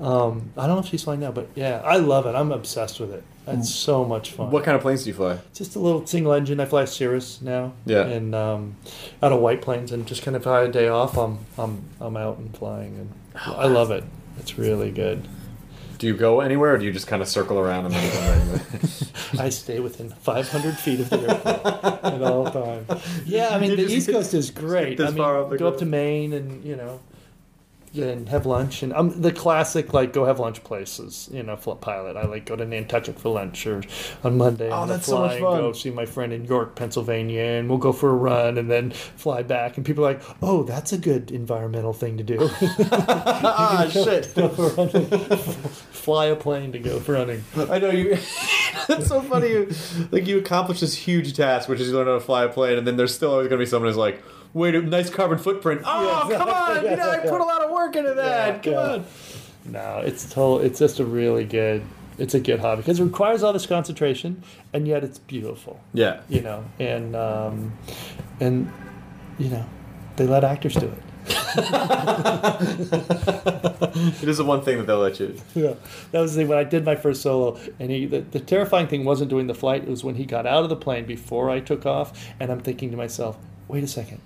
Um, 0.00 0.52
I 0.56 0.66
don't 0.66 0.76
know 0.76 0.82
if 0.82 0.86
she's 0.86 1.02
flying 1.02 1.20
now, 1.20 1.32
but 1.32 1.48
yeah, 1.56 1.82
I 1.84 1.96
love 1.96 2.26
it. 2.26 2.34
I'm 2.36 2.52
obsessed 2.52 3.00
with 3.00 3.12
it. 3.12 3.24
It's 3.48 3.74
so 3.74 4.04
much 4.04 4.32
fun. 4.32 4.50
What 4.50 4.62
kind 4.62 4.76
of 4.76 4.82
planes 4.82 5.04
do 5.04 5.10
you 5.10 5.14
fly? 5.14 5.38
Just 5.54 5.74
a 5.74 5.78
little 5.78 6.06
single 6.06 6.32
engine. 6.34 6.60
I 6.60 6.66
fly 6.66 6.84
Cirrus 6.84 7.40
now. 7.40 7.72
Yeah. 7.86 8.02
And 8.06 8.34
um, 8.34 8.76
out 9.22 9.32
of 9.32 9.40
White 9.40 9.62
Plains, 9.62 9.90
and 9.90 10.06
just 10.06 10.22
kind 10.22 10.36
of 10.36 10.42
if 10.42 10.46
I 10.46 10.60
had 10.60 10.68
a 10.68 10.72
day 10.72 10.88
off, 10.88 11.16
I'm 11.16 11.38
I'm 11.56 11.82
I'm 12.00 12.16
out 12.16 12.38
and 12.38 12.54
flying, 12.56 12.94
and 12.96 13.12
I 13.34 13.66
love 13.66 13.90
it. 13.90 14.04
It's 14.38 14.58
really 14.58 14.90
good. 14.90 15.26
Do 15.98 16.06
you 16.06 16.14
go 16.16 16.40
anywhere, 16.40 16.74
or 16.74 16.78
do 16.78 16.84
you 16.84 16.92
just 16.92 17.06
kind 17.08 17.20
of 17.22 17.28
circle 17.28 17.58
around 17.58 17.86
and 17.86 17.94
then? 17.94 18.60
I 19.38 19.48
stay 19.50 19.80
within 19.80 20.10
500 20.10 20.76
feet 20.78 21.00
of 21.00 21.10
the 21.10 21.18
airport 21.18 22.04
at 22.04 22.22
all 22.22 22.50
times. 22.50 23.02
Yeah, 23.26 23.48
I 23.50 23.58
mean 23.58 23.70
You 23.70 23.76
the 23.76 23.82
just 23.82 23.94
East 23.94 24.06
get- 24.06 24.12
Coast 24.14 24.34
is 24.34 24.50
great. 24.50 24.96
this 24.96 25.08
I 25.08 25.10
mean, 25.10 25.18
far 25.18 25.42
up 25.42 25.50
the 25.50 25.58
go 25.58 25.66
up 25.66 25.72
coast. 25.74 25.80
to 25.80 25.86
Maine 25.86 26.32
and 26.32 26.64
you 26.64 26.76
know, 26.76 27.00
yeah, 27.07 27.07
and 27.94 28.28
have 28.28 28.46
lunch 28.46 28.82
and 28.82 28.92
um, 28.92 29.20
the 29.20 29.32
classic 29.32 29.92
like 29.92 30.12
go 30.12 30.24
have 30.24 30.38
lunch 30.38 30.62
places. 30.64 31.28
You 31.32 31.42
know, 31.42 31.56
fl- 31.56 31.72
pilot. 31.72 32.16
I 32.16 32.26
like 32.26 32.46
go 32.46 32.56
to 32.56 32.64
Nantucket 32.64 33.18
for 33.18 33.30
lunch 33.30 33.66
or 33.66 33.82
on 34.24 34.38
Monday. 34.38 34.70
Oh, 34.70 34.86
that's 34.86 35.06
so 35.06 35.20
much 35.20 35.30
fly 35.30 35.34
and 35.36 35.44
fun. 35.44 35.60
Go 35.60 35.72
see 35.72 35.90
my 35.90 36.06
friend 36.06 36.32
in 36.32 36.44
York, 36.44 36.76
Pennsylvania, 36.76 37.42
and 37.42 37.68
we'll 37.68 37.78
go 37.78 37.92
for 37.92 38.10
a 38.10 38.14
run 38.14 38.58
and 38.58 38.70
then 38.70 38.90
fly 38.90 39.42
back. 39.42 39.76
And 39.76 39.86
people 39.86 40.04
are 40.06 40.12
like, 40.14 40.22
"Oh, 40.42 40.62
that's 40.62 40.92
a 40.92 40.98
good 40.98 41.30
environmental 41.30 41.92
thing 41.92 42.16
to 42.18 42.24
do." 42.24 42.38
ah, 42.92 43.88
shit! 43.90 44.32
Go 44.38 44.48
fly 46.08 46.26
a 46.26 46.36
plane 46.36 46.72
to 46.72 46.78
go 46.78 47.00
for 47.00 47.12
running. 47.12 47.44
I 47.56 47.78
know 47.78 47.90
you. 47.90 48.16
That's 48.86 49.08
so 49.08 49.20
funny. 49.20 49.48
You, 49.48 49.74
like 50.10 50.26
you 50.26 50.38
accomplish 50.38 50.80
this 50.80 50.94
huge 50.94 51.34
task, 51.34 51.68
which 51.68 51.80
is 51.80 51.88
you 51.88 51.94
learn 51.94 52.06
how 52.06 52.14
to 52.14 52.20
fly 52.20 52.44
a 52.44 52.48
plane, 52.48 52.78
and 52.78 52.86
then 52.86 52.96
there's 52.96 53.14
still 53.14 53.32
always 53.32 53.48
going 53.48 53.58
to 53.58 53.64
be 53.64 53.68
someone 53.68 53.88
who's 53.88 53.96
like, 53.96 54.22
"Wait, 54.52 54.74
a 54.74 54.82
nice 54.82 55.10
carbon 55.10 55.38
footprint." 55.38 55.82
Oh, 55.84 56.28
Yeah, 56.30 56.38
come 56.38 56.48
on! 56.48 56.70
exactly. 56.78 56.90
You 56.90 56.96
know, 56.96 57.10
I 57.10 57.18
put 57.18 57.40
a 57.40 57.44
lot 57.44 57.62
of 57.62 57.70
work 57.70 57.96
into 57.96 58.14
that. 58.14 58.56
Yeah, 58.56 58.58
come 58.60 58.72
yeah. 58.72 58.92
on. 58.94 59.04
No, 59.66 59.98
it's 60.04 60.24
total. 60.24 60.60
It's 60.60 60.78
just 60.78 61.00
a 61.00 61.04
really 61.04 61.44
good. 61.44 61.82
It's 62.18 62.34
a 62.34 62.40
good 62.40 62.58
hobby 62.58 62.82
because 62.82 62.98
it 62.98 63.04
requires 63.04 63.42
all 63.44 63.52
this 63.52 63.66
concentration, 63.66 64.42
and 64.72 64.88
yet 64.88 65.04
it's 65.04 65.18
beautiful. 65.18 65.80
Yeah. 65.94 66.20
You 66.28 66.40
know, 66.40 66.64
and 66.80 67.14
um, 67.14 67.72
and 68.40 68.72
you 69.38 69.50
know, 69.50 69.64
they 70.16 70.26
let 70.26 70.42
actors 70.44 70.74
do 70.74 70.86
it. 70.86 71.02
It 74.22 74.28
is 74.28 74.38
the 74.38 74.44
one 74.44 74.62
thing 74.62 74.78
that 74.78 74.86
they'll 74.86 74.98
let 74.98 75.18
you. 75.20 75.34
Yeah, 75.54 75.74
that 76.12 76.20
was 76.20 76.34
the 76.34 76.44
when 76.44 76.58
I 76.58 76.64
did 76.64 76.84
my 76.84 76.94
first 76.96 77.22
solo, 77.22 77.58
and 77.80 77.90
he. 77.90 78.06
The, 78.06 78.20
the 78.20 78.40
terrifying 78.40 78.86
thing 78.86 79.04
wasn't 79.04 79.30
doing 79.30 79.46
the 79.46 79.54
flight; 79.54 79.82
it 79.82 79.88
was 79.88 80.04
when 80.04 80.14
he 80.16 80.24
got 80.24 80.46
out 80.46 80.62
of 80.62 80.68
the 80.68 80.76
plane 80.76 81.04
before 81.04 81.50
I 81.50 81.60
took 81.60 81.84
off, 81.86 82.12
and 82.38 82.50
I'm 82.52 82.60
thinking 82.60 82.90
to 82.92 82.96
myself, 82.96 83.36
"Wait 83.66 83.82
a 83.82 83.88
second, 83.88 84.20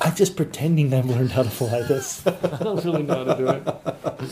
I'm 0.00 0.14
just 0.14 0.36
pretending 0.36 0.92
I've 0.92 1.06
learned 1.06 1.32
how 1.32 1.42
to 1.44 1.50
fly 1.50 1.82
this. 1.82 2.26
I 2.26 2.30
don't 2.62 2.84
really 2.84 3.02
know 3.04 3.24
how 3.24 3.34
to 3.34 3.36
do 3.36 3.48
it." 3.48 4.28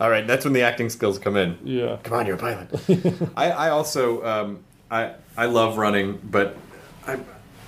All 0.00 0.08
right, 0.10 0.26
that's 0.26 0.44
when 0.44 0.54
the 0.54 0.62
acting 0.62 0.88
skills 0.88 1.18
come 1.18 1.36
in. 1.36 1.58
Yeah. 1.64 1.98
Come 2.02 2.18
on, 2.18 2.26
you're 2.26 2.36
a 2.36 2.38
pilot. 2.38 2.70
I, 3.36 3.50
I 3.50 3.70
also 3.70 4.24
um, 4.24 4.58
I 4.90 5.12
I 5.36 5.46
love 5.46 5.76
running, 5.76 6.18
but 6.22 6.56
I 7.06 7.18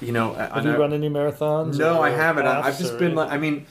you 0.01 0.13
know 0.13 0.35
I, 0.35 0.55
Have 0.55 0.65
you 0.65 0.73
I- 0.73 0.77
run 0.79 0.93
any 0.93 1.11
marathons? 1.11 1.77
No, 1.79 2.01
I 2.01 2.11
haven't. 2.11 2.47
I, 2.47 2.61
I've 2.63 2.79
just 2.79 2.99
been 2.99 3.15
like, 3.15 3.31
I 3.31 3.39
mean, 3.39 3.67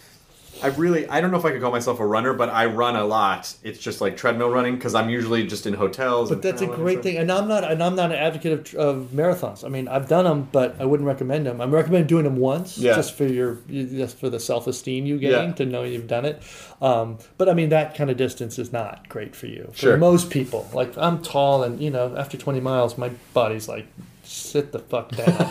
I 0.63 0.67
really, 0.67 1.07
I 1.09 1.21
don't 1.21 1.31
know 1.31 1.37
if 1.37 1.45
I 1.45 1.51
could 1.51 1.61
call 1.61 1.71
myself 1.71 1.99
a 1.99 2.05
runner, 2.05 2.33
but 2.33 2.49
I 2.49 2.65
run 2.67 2.95
a 2.95 3.03
lot. 3.03 3.53
It's 3.63 3.79
just 3.79 4.01
like 4.01 4.17
treadmill 4.17 4.49
running 4.49 4.75
because 4.75 4.93
I'm 4.95 5.09
usually 5.09 5.45
just 5.47 5.65
in 5.65 5.73
hotels. 5.73 6.29
But 6.29 6.41
that's 6.41 6.61
a 6.61 6.67
great 6.67 7.01
thing, 7.03 7.17
and 7.17 7.31
I'm 7.31 7.47
not, 7.47 7.63
and 7.69 7.81
I'm 7.83 7.95
not 7.95 8.11
an 8.11 8.17
advocate 8.17 8.73
of, 8.73 8.75
of 8.75 9.07
marathons. 9.11 9.63
I 9.65 9.69
mean, 9.69 9.87
I've 9.87 10.07
done 10.07 10.25
them, 10.25 10.47
but 10.51 10.75
I 10.79 10.85
wouldn't 10.85 11.07
recommend 11.07 11.45
them. 11.45 11.61
I 11.61 11.65
recommend 11.65 12.07
doing 12.07 12.23
them 12.25 12.37
once, 12.37 12.77
Yeah. 12.77 12.95
just 12.95 13.13
for 13.15 13.25
your, 13.25 13.57
just 13.69 14.17
for 14.17 14.29
the 14.29 14.39
self 14.39 14.67
esteem 14.67 15.05
you 15.05 15.17
gain 15.17 15.31
Yeah. 15.31 15.51
to 15.53 15.65
know 15.65 15.83
you've 15.83 16.07
done 16.07 16.25
it. 16.25 16.41
Um, 16.81 17.17
but 17.37 17.49
I 17.49 17.53
mean, 17.53 17.69
that 17.69 17.95
kind 17.95 18.09
of 18.09 18.17
distance 18.17 18.57
is 18.59 18.71
not 18.71 19.07
great 19.09 19.35
for 19.35 19.47
you. 19.47 19.69
For 19.71 19.77
Sure. 19.77 19.97
most 19.97 20.29
people, 20.29 20.67
like 20.73 20.97
I'm 20.97 21.21
tall, 21.21 21.63
and 21.63 21.79
you 21.81 21.89
know, 21.89 22.15
after 22.17 22.37
20 22.37 22.59
miles, 22.59 22.97
my 22.97 23.09
body's 23.33 23.67
like, 23.67 23.87
sit 24.23 24.71
the 24.71 24.79
fuck 24.79 25.11
down, 25.11 25.27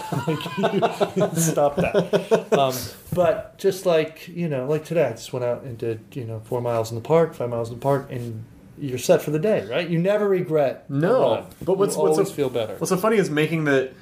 like, 0.58 1.32
stop 1.36 1.76
that. 1.76 2.48
Um, 2.52 2.74
but 3.12 3.58
just 3.58 3.86
like 3.86 4.28
you 4.28 4.48
know, 4.48 4.66
like 4.66 4.84
today, 4.84 5.06
I 5.06 5.10
just 5.10 5.32
went 5.32 5.44
out 5.44 5.62
and 5.62 5.76
did 5.76 6.00
you 6.12 6.24
know 6.24 6.40
four 6.40 6.60
miles 6.60 6.90
in 6.90 6.94
the 6.96 7.02
park, 7.02 7.34
five 7.34 7.50
miles 7.50 7.68
in 7.68 7.76
the 7.76 7.80
park, 7.80 8.10
and 8.10 8.44
you're 8.78 8.98
set 8.98 9.22
for 9.22 9.30
the 9.30 9.38
day, 9.38 9.66
right? 9.66 9.88
You 9.88 9.98
never 9.98 10.28
regret. 10.28 10.88
No, 10.90 11.46
but 11.62 11.76
what's 11.78 11.96
you 11.96 12.02
what's 12.02 12.16
always 12.16 12.28
so, 12.28 12.34
feel 12.34 12.50
better. 12.50 12.74
What's 12.76 12.90
so 12.90 12.96
funny 12.96 13.16
is 13.16 13.30
making 13.30 13.64
the 13.64 13.92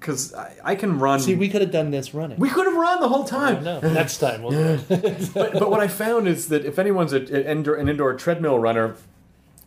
because 0.00 0.32
I, 0.34 0.56
I 0.64 0.74
can 0.74 0.98
run. 0.98 1.20
See, 1.20 1.34
we 1.34 1.48
could 1.48 1.60
have 1.60 1.70
done 1.70 1.90
this 1.90 2.14
running. 2.14 2.38
we 2.38 2.48
could 2.48 2.66
have 2.66 2.74
run 2.74 3.00
the 3.00 3.08
whole 3.08 3.24
time. 3.24 3.62
no, 3.62 3.80
next 3.80 4.18
time 4.18 4.42
we'll 4.42 4.50
do 4.78 4.82
it. 4.88 5.34
but, 5.34 5.52
but 5.52 5.70
what 5.70 5.80
I 5.80 5.88
found 5.88 6.26
is 6.26 6.48
that 6.48 6.64
if 6.64 6.78
anyone's 6.78 7.12
a, 7.12 7.18
an, 7.18 7.58
indoor, 7.58 7.74
an 7.76 7.88
indoor 7.88 8.14
treadmill 8.14 8.58
runner, 8.58 8.96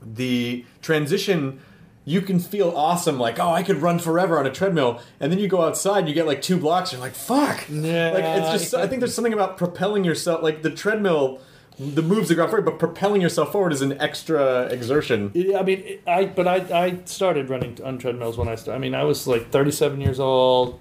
the 0.01 0.65
transition 0.81 1.61
you 2.05 2.21
can 2.21 2.39
feel 2.39 2.69
awesome, 2.75 3.17
like 3.19 3.39
oh, 3.39 3.51
I 3.51 3.63
could 3.63 3.81
run 3.81 3.99
forever 3.99 4.37
on 4.39 4.45
a 4.45 4.51
treadmill, 4.51 5.01
and 5.19 5.31
then 5.31 5.39
you 5.39 5.47
go 5.47 5.61
outside, 5.61 5.99
and 5.99 6.07
you 6.09 6.13
get 6.13 6.27
like 6.27 6.41
two 6.41 6.57
blocks, 6.57 6.91
you're 6.91 7.01
like 7.01 7.15
fuck, 7.15 7.65
Yeah. 7.69 8.11
like 8.11 8.23
it's 8.25 8.51
just. 8.63 8.73
I 8.73 8.87
think 8.87 8.99
there's 8.99 9.13
something 9.13 9.33
about 9.33 9.57
propelling 9.57 10.03
yourself, 10.03 10.43
like 10.43 10.61
the 10.61 10.71
treadmill. 10.71 11.39
The 11.79 12.03
moves 12.03 12.29
the 12.29 12.35
ground 12.35 12.51
forward, 12.51 12.65
but 12.65 12.77
propelling 12.77 13.19
yourself 13.19 13.51
forward 13.51 13.73
is 13.73 13.81
an 13.81 13.99
extra 13.99 14.65
exertion. 14.65 15.31
Yeah, 15.33 15.57
I 15.59 15.63
mean, 15.63 15.97
I 16.05 16.25
but 16.25 16.47
I 16.47 16.57
I 16.71 16.99
started 17.05 17.49
running 17.49 17.79
on 17.83 17.97
treadmills 17.97 18.37
when 18.37 18.47
I 18.47 18.53
started. 18.53 18.77
I 18.77 18.79
mean, 18.79 18.93
I 18.93 19.03
was 19.05 19.25
like 19.25 19.49
37 19.49 19.99
years 19.99 20.19
old. 20.19 20.79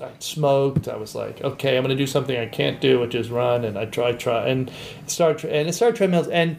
I 0.00 0.10
smoked. 0.20 0.86
I 0.86 0.94
was 0.94 1.16
like, 1.16 1.40
okay, 1.42 1.76
I'm 1.76 1.82
going 1.82 1.96
to 1.96 2.00
do 2.00 2.06
something 2.06 2.36
I 2.38 2.46
can't 2.46 2.80
do, 2.80 3.00
which 3.00 3.16
is 3.16 3.28
run. 3.28 3.64
And 3.64 3.76
I 3.76 3.86
try, 3.86 4.12
try, 4.12 4.46
and 4.46 4.70
start, 5.08 5.42
and 5.42 5.68
it 5.68 5.72
started 5.72 5.96
treadmills. 5.96 6.28
And 6.28 6.58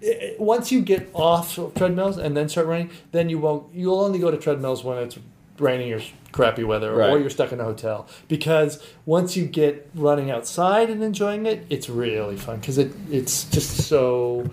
it, 0.00 0.40
once 0.40 0.70
you 0.72 0.80
get 0.82 1.08
off 1.14 1.58
of 1.58 1.74
treadmills 1.74 2.16
and 2.18 2.36
then 2.36 2.48
start 2.48 2.66
running, 2.66 2.90
then 3.12 3.28
you 3.28 3.38
won't. 3.38 3.74
You'll 3.74 4.00
only 4.00 4.18
go 4.18 4.30
to 4.30 4.36
treadmills 4.38 4.82
when 4.84 4.98
it's 4.98 5.18
raining 5.58 5.92
or 5.92 6.00
crappy 6.32 6.64
weather, 6.64 6.94
Right. 6.94 7.10
or 7.10 7.18
you're 7.18 7.28
stuck 7.28 7.52
in 7.52 7.60
a 7.60 7.64
hotel. 7.64 8.06
Because 8.28 8.82
once 9.04 9.36
you 9.36 9.44
get 9.46 9.90
running 9.94 10.30
outside 10.30 10.88
and 10.88 11.02
enjoying 11.02 11.44
it, 11.46 11.66
it's 11.68 11.88
really 11.90 12.36
fun 12.36 12.60
because 12.60 12.78
it 12.78 12.92
it's 13.10 13.44
just 13.44 13.82
so. 13.88 14.50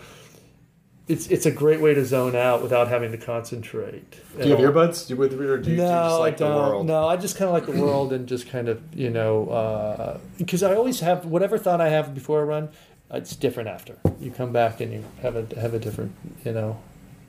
It's 1.08 1.28
it's 1.28 1.45
a 1.45 1.52
great 1.52 1.80
way 1.80 1.93
to 1.93 2.04
zone 2.04 2.36
out 2.36 2.62
without 2.62 2.89
having 2.89 3.12
to 3.14 3.18
concentrate. 3.18 4.12
Do 4.38 4.50
you 4.50 4.58
have 4.58 4.60
earbuds? 4.60 5.08
Do 5.08 5.14
you, 5.14 5.18
with, 5.18 5.32
or 5.36 5.38
do 5.38 5.43
you, 5.45 5.58
do 5.64 5.72
you 5.72 5.78
No, 5.78 5.84
just 6.10 6.20
like 6.20 6.34
I 6.34 6.38
don't. 6.38 6.52
the 6.52 6.58
world? 6.70 6.86
No, 6.88 7.08
I 7.08 7.16
just 7.16 7.38
kind 7.38 7.48
of 7.48 7.54
like 7.54 7.66
the 7.66 7.82
world 7.82 8.12
and 8.12 8.28
just 8.28 8.50
kind 8.50 8.68
of 8.68 8.82
you 8.93 9.10
know 9.10 9.48
uh, 9.48 10.18
because 10.38 10.64
I 10.64 10.76
always 10.76 11.00
have 11.00 11.26
whatever 11.26 11.58
thought 11.58 11.80
I 11.80 11.88
have 11.88 12.14
before 12.14 12.41
I 12.41 12.43
run, 12.43 12.70
it's 13.12 13.36
different 13.36 13.70
after. 13.70 13.97
You 14.20 14.32
come 14.32 14.51
back 14.51 14.82
and 14.82 14.91
you 14.93 15.03
have 15.22 15.36
a 15.36 15.60
have 15.60 15.74
a 15.74 15.80
different 15.80 16.14
you 16.45 16.51
know, 16.51 16.80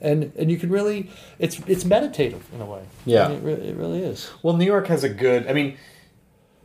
and 0.01 0.33
and 0.37 0.51
you 0.51 0.59
can 0.59 0.71
really 0.71 1.11
it's 1.39 1.61
it's 1.67 1.85
meditative 1.85 2.47
in 2.55 2.61
a 2.61 2.67
way. 2.67 2.83
Yeah. 3.07 3.27
I 3.27 3.29
mean, 3.29 3.39
it, 3.39 3.43
really, 3.45 3.69
it 3.69 3.77
really 3.77 4.03
is. 4.03 4.31
Well, 4.43 4.57
New 4.57 4.65
York 4.67 4.87
has 4.89 5.05
a 5.05 5.09
good. 5.09 5.47
I 5.47 5.53
mean, 5.53 5.77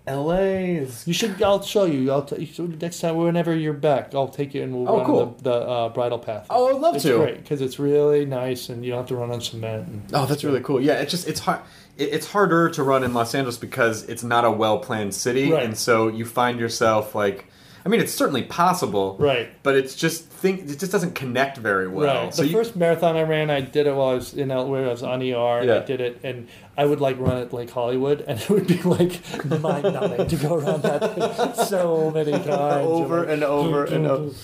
L.A. 0.05 0.75
is. 0.75 1.07
You 1.07 1.13
should. 1.13 1.41
I'll 1.41 1.61
show 1.61 1.85
you. 1.85 2.11
I'll 2.11 2.23
t- 2.25 2.45
so 2.47 2.65
next 2.65 2.99
time 2.99 3.15
whenever 3.15 3.55
you're 3.55 3.71
back, 3.71 4.13
I'll 4.13 4.27
take 4.27 4.53
you 4.53 4.61
and 4.61 4.73
we'll 4.75 4.89
Oh, 4.89 4.97
run 4.97 5.05
cool. 5.05 5.25
the, 5.37 5.43
the 5.43 5.55
uh, 5.55 5.89
bridle 5.89 6.19
path. 6.19 6.47
Oh, 6.49 6.75
I'd 6.75 6.81
love 6.81 6.93
to. 6.93 6.95
it's 6.97 7.05
to. 7.05 7.17
great 7.17 7.37
because 7.37 7.61
it's 7.61 7.79
really 7.79 8.25
nice 8.25 8.67
and 8.67 8.83
you 8.83 8.91
don't 8.91 8.99
have 8.99 9.07
to 9.07 9.15
run 9.15 9.31
on 9.31 9.39
cement. 9.39 9.87
And, 9.87 10.03
Oh, 10.13 10.25
that's 10.25 10.43
really 10.43 10.59
cool. 10.59 10.81
Yeah, 10.81 10.95
it's 10.95 11.11
just 11.11 11.25
it's 11.27 11.39
hard. 11.39 11.61
it- 11.97 12.09
It's 12.11 12.27
harder 12.27 12.69
to 12.71 12.83
run 12.83 13.03
in 13.05 13.13
Los 13.13 13.33
Angeles 13.33 13.57
because 13.57 14.03
it's 14.09 14.23
not 14.23 14.43
a 14.43 14.51
well 14.51 14.79
planned 14.79 15.13
city, 15.15 15.51
Right. 15.51 15.63
and 15.63 15.77
so 15.77 16.09
you 16.09 16.25
find 16.25 16.59
yourself 16.59 17.15
like. 17.15 17.45
I 17.85 17.89
mean, 17.89 17.99
it's 17.99 18.13
certainly 18.13 18.43
possible, 18.43 19.17
Right. 19.19 19.49
But 19.61 19.75
it's 19.75 19.95
just 19.95 20.25
think 20.25 20.61
it 20.69 20.79
just 20.79 20.91
doesn't 20.91 21.15
connect 21.15 21.57
very 21.57 21.87
well. 21.87 22.23
Right. 22.25 22.33
So 22.33 22.41
the 22.43 22.47
you, 22.49 22.53
first 22.53 22.75
marathon 22.75 23.15
I 23.17 23.23
ran, 23.23 23.49
I 23.49 23.61
did 23.61 23.87
it 23.87 23.93
while 23.95 24.09
I 24.09 24.13
was 24.15 24.33
in 24.33 24.51
L- 24.51 24.67
where 24.69 24.85
I 24.87 24.91
was 24.91 25.03
on 25.03 25.21
ER. 25.21 25.59
And 25.59 25.69
I 25.71 25.75
Yeah. 25.75 25.79
did 25.85 25.99
it, 26.01 26.19
and 26.23 26.47
I 26.77 26.85
would 26.85 27.01
like 27.01 27.19
run 27.19 27.37
at 27.37 27.51
Lake 27.53 27.69
Hollywood, 27.71 28.23
and 28.27 28.39
it 28.41 28.49
would 28.49 28.67
be 28.67 28.81
like 28.83 29.19
mind 29.59 29.83
numbing 29.93 30.27
to 30.27 30.35
go 30.37 30.55
around 30.55 30.83
that 30.83 31.15
thing 31.15 31.65
so 31.65 32.09
many 32.11 32.31
times, 32.31 32.47
Over 32.87 33.15
You're 33.15 33.19
like, 33.25 33.29
and 33.33 33.43
over 33.43 33.83
and 33.85 34.07
over. 34.07 34.35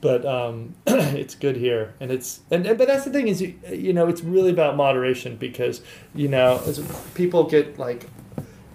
But 0.00 0.26
um, 0.26 0.74
it's 0.86 1.34
good 1.34 1.56
here, 1.56 1.94
and 1.98 2.10
it's 2.10 2.40
and, 2.50 2.66
and 2.66 2.76
but 2.76 2.86
that's 2.86 3.04
the 3.06 3.10
thing 3.10 3.26
is 3.26 3.40
you, 3.40 3.54
you 3.72 3.92
know 3.94 4.06
it's 4.06 4.22
really 4.22 4.50
about 4.50 4.76
moderation 4.76 5.36
because 5.36 5.80
you 6.14 6.28
know 6.28 6.60
as 6.66 6.78
people 7.14 7.44
get 7.44 7.78
like. 7.78 8.08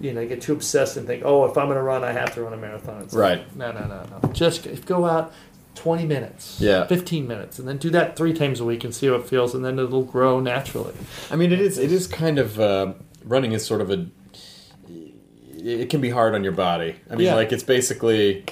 You 0.02 0.14
know, 0.14 0.26
get 0.26 0.42
too 0.42 0.54
obsessed 0.54 0.96
and 0.98 1.06
think, 1.06 1.24
"Oh, 1.26 1.46
if 1.46 1.58
I'm 1.58 1.66
going 1.66 1.76
to 1.78 1.84
run, 1.84 2.04
I 2.04 2.12
have 2.14 2.34
to 2.36 2.42
run 2.44 2.54
a 2.54 2.58
marathon." 2.58 3.02
It's 3.04 3.14
like, 3.14 3.40
Right. 3.40 3.56
no, 3.58 3.72
no, 3.72 3.82
no, 3.88 4.04
no. 4.24 4.32
Just 4.32 4.86
go 4.86 5.06
out 5.06 5.34
20 5.76 6.06
minutes, 6.06 6.58
Yeah. 6.60 6.86
15 6.88 7.28
minutes, 7.28 7.60
and 7.60 7.68
then 7.68 7.78
do 7.78 7.90
that 7.92 8.16
three 8.16 8.34
times 8.34 8.60
a 8.60 8.66
week 8.66 8.84
and 8.84 8.94
see 8.96 9.08
how 9.08 9.16
it 9.16 9.26
feels, 9.28 9.54
and 9.54 9.64
then 9.64 9.78
it'll 9.80 10.04
grow 10.04 10.40
naturally. 10.40 10.94
I 11.30 11.36
mean, 11.36 11.52
it 11.52 11.60
is 11.60 11.78
it 11.78 11.92
is 11.92 12.08
kind 12.08 12.40
of 12.40 12.60
uh, 12.60 12.94
running 13.26 13.52
is 13.52 13.66
sort 13.66 13.82
of 13.82 13.92
a. 13.92 14.06
It 15.58 15.90
can 15.90 16.00
be 16.00 16.10
hard 16.10 16.36
on 16.36 16.44
your 16.44 16.54
body. 16.54 16.96
I 17.10 17.16
mean, 17.16 17.26
Yeah. 17.28 17.36
like 17.36 17.52
it's 17.52 17.64
basically. 17.64 18.46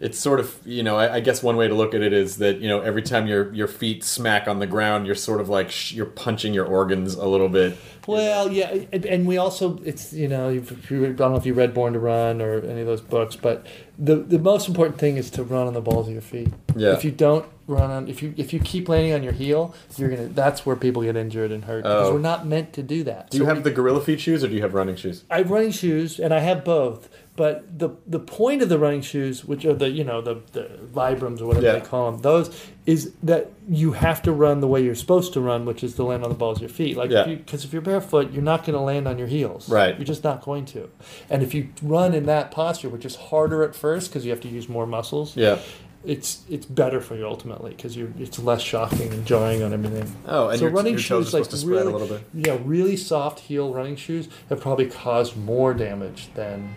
It's 0.00 0.18
sort 0.18 0.40
of 0.40 0.58
you 0.64 0.82
know 0.82 0.96
I, 0.96 1.16
I 1.16 1.20
guess 1.20 1.42
one 1.42 1.56
way 1.56 1.68
to 1.68 1.74
look 1.74 1.94
at 1.94 2.00
it 2.00 2.12
is 2.14 2.38
that 2.38 2.58
you 2.60 2.68
know 2.68 2.80
every 2.80 3.02
time 3.02 3.26
your 3.26 3.52
your 3.54 3.66
feet 3.68 4.02
smack 4.02 4.48
on 4.48 4.58
the 4.58 4.66
ground 4.66 5.04
you're 5.06 5.14
sort 5.14 5.40
of 5.42 5.48
like 5.50 5.70
sh- 5.70 5.92
you're 5.92 6.06
punching 6.06 6.54
your 6.54 6.64
organs 6.64 7.14
a 7.14 7.26
little 7.26 7.50
bit. 7.50 7.76
Well, 8.06 8.50
yeah, 8.50 8.86
and, 8.92 9.26
we 9.26 9.36
also 9.36 9.78
it's 9.84 10.12
you 10.12 10.26
know 10.26 10.48
you, 10.48 10.62
I 10.62 11.12
don't 11.12 11.18
know 11.32 11.36
if 11.36 11.44
you 11.46 11.52
read 11.54 11.74
Born 11.74 11.92
to 11.92 11.98
Run 11.98 12.40
or 12.40 12.58
any 12.64 12.80
of 12.80 12.86
those 12.86 13.02
books, 13.02 13.36
but 13.36 13.66
the 13.98 14.16
the 14.16 14.38
most 14.38 14.68
important 14.68 14.98
thing 14.98 15.16
is 15.18 15.30
to 15.32 15.44
run 15.44 15.66
on 15.66 15.74
the 15.74 15.82
balls 15.82 16.06
of 16.08 16.14
your 16.14 16.22
feet. 16.22 16.48
Yeah. 16.74 16.92
If 16.94 17.04
you 17.04 17.10
don't 17.12 17.44
run 17.66 17.90
on, 17.90 18.08
if 18.08 18.22
you 18.22 18.32
if 18.38 18.52
you 18.54 18.58
keep 18.58 18.88
landing 18.88 19.12
on 19.12 19.22
your 19.22 19.34
heel, 19.34 19.74
you're 19.96 20.08
gonna. 20.08 20.28
That's 20.28 20.64
where 20.64 20.76
people 20.76 21.02
get 21.02 21.14
injured 21.14 21.52
and 21.52 21.64
hurt 21.66 21.82
because 21.84 22.08
Oh. 22.08 22.14
we're 22.14 22.20
not 22.20 22.46
meant 22.46 22.72
to 22.72 22.82
do 22.82 23.04
that. 23.04 23.30
Do 23.30 23.36
you 23.36 23.44
So 23.44 23.48
have 23.48 23.58
we- 23.58 23.62
the 23.64 23.70
gorilla 23.70 24.00
feet 24.00 24.18
shoes 24.20 24.42
or 24.42 24.48
do 24.48 24.54
you 24.54 24.62
have 24.62 24.72
running 24.74 24.96
shoes? 24.96 25.24
I 25.30 25.38
have 25.38 25.50
running 25.50 25.70
shoes, 25.70 26.18
and 26.18 26.32
I 26.32 26.40
have 26.40 26.64
both. 26.64 27.08
But 27.40 27.78
the 27.78 27.90
the 28.06 28.18
point 28.18 28.60
of 28.60 28.68
the 28.68 28.78
running 28.78 29.00
shoes, 29.00 29.46
which 29.50 29.64
are 29.64 29.72
the 29.72 29.88
you 29.88 30.04
know 30.04 30.20
the 30.20 30.36
the 30.52 30.64
Vibrams 30.98 31.40
or 31.40 31.46
whatever 31.46 31.64
Yeah. 31.64 31.72
they 31.78 31.80
call 31.92 32.10
them, 32.10 32.20
those 32.20 32.46
is 32.84 33.12
that 33.22 33.50
you 33.66 33.92
have 33.92 34.20
to 34.26 34.32
run 34.44 34.60
the 34.60 34.66
way 34.72 34.82
you're 34.84 34.94
supposed 35.04 35.32
to 35.32 35.40
run, 35.40 35.64
which 35.64 35.82
is 35.82 35.94
to 35.94 36.02
land 36.04 36.22
on 36.22 36.28
the 36.28 36.34
balls 36.42 36.58
of 36.58 36.62
your 36.62 36.68
feet. 36.80 36.98
Like 36.98 37.10
Yeah. 37.10 37.24
because 37.24 37.64
if, 37.64 37.72
you, 37.72 37.78
if 37.78 37.84
you're 37.86 37.92
barefoot, 37.92 38.30
you're 38.32 38.42
not 38.52 38.60
going 38.66 38.74
to 38.82 38.84
land 38.92 39.08
on 39.08 39.16
your 39.18 39.28
heels. 39.36 39.70
Right. 39.70 39.96
You're 39.96 40.04
just 40.14 40.22
not 40.22 40.42
going 40.42 40.66
to. 40.74 40.90
And 41.30 41.42
if 41.42 41.54
you 41.54 41.68
run 41.82 42.12
in 42.12 42.26
that 42.26 42.50
posture, 42.50 42.90
which 42.90 43.06
is 43.06 43.16
harder 43.30 43.62
at 43.62 43.74
first 43.74 44.10
because 44.10 44.22
you 44.26 44.30
have 44.32 44.40
to 44.42 44.48
use 44.48 44.68
more 44.68 44.86
muscles, 44.86 45.34
Yeah. 45.34 45.58
it's 46.04 46.42
it's 46.50 46.66
better 46.66 47.00
for 47.00 47.14
you 47.16 47.26
ultimately 47.26 47.70
because 47.70 47.96
you 47.96 48.12
it's 48.18 48.38
less 48.38 48.60
shocking 48.60 49.10
and 49.14 49.24
jarring 49.24 49.62
on 49.62 49.72
everything. 49.72 50.08
Oh, 50.26 50.48
and 50.48 50.58
so 50.58 50.64
your- 50.66 50.74
running 50.74 50.94
your 50.98 51.00
toes 51.00 51.26
shoes 51.26 51.34
are 51.34 51.38
like 51.38 51.44
supposed 51.46 51.50
to 51.52 51.56
spread 51.56 51.82
a 51.82 51.84
really, 51.86 51.92
little 51.98 52.16
bit. 52.16 52.22
yeah, 52.46 52.56
really 52.76 52.96
soft 52.98 53.36
heel 53.48 53.72
running 53.72 53.96
shoes 53.96 54.28
have 54.50 54.60
probably 54.60 54.86
caused 55.04 55.36
more 55.38 55.72
damage 55.74 56.28
than 56.34 56.74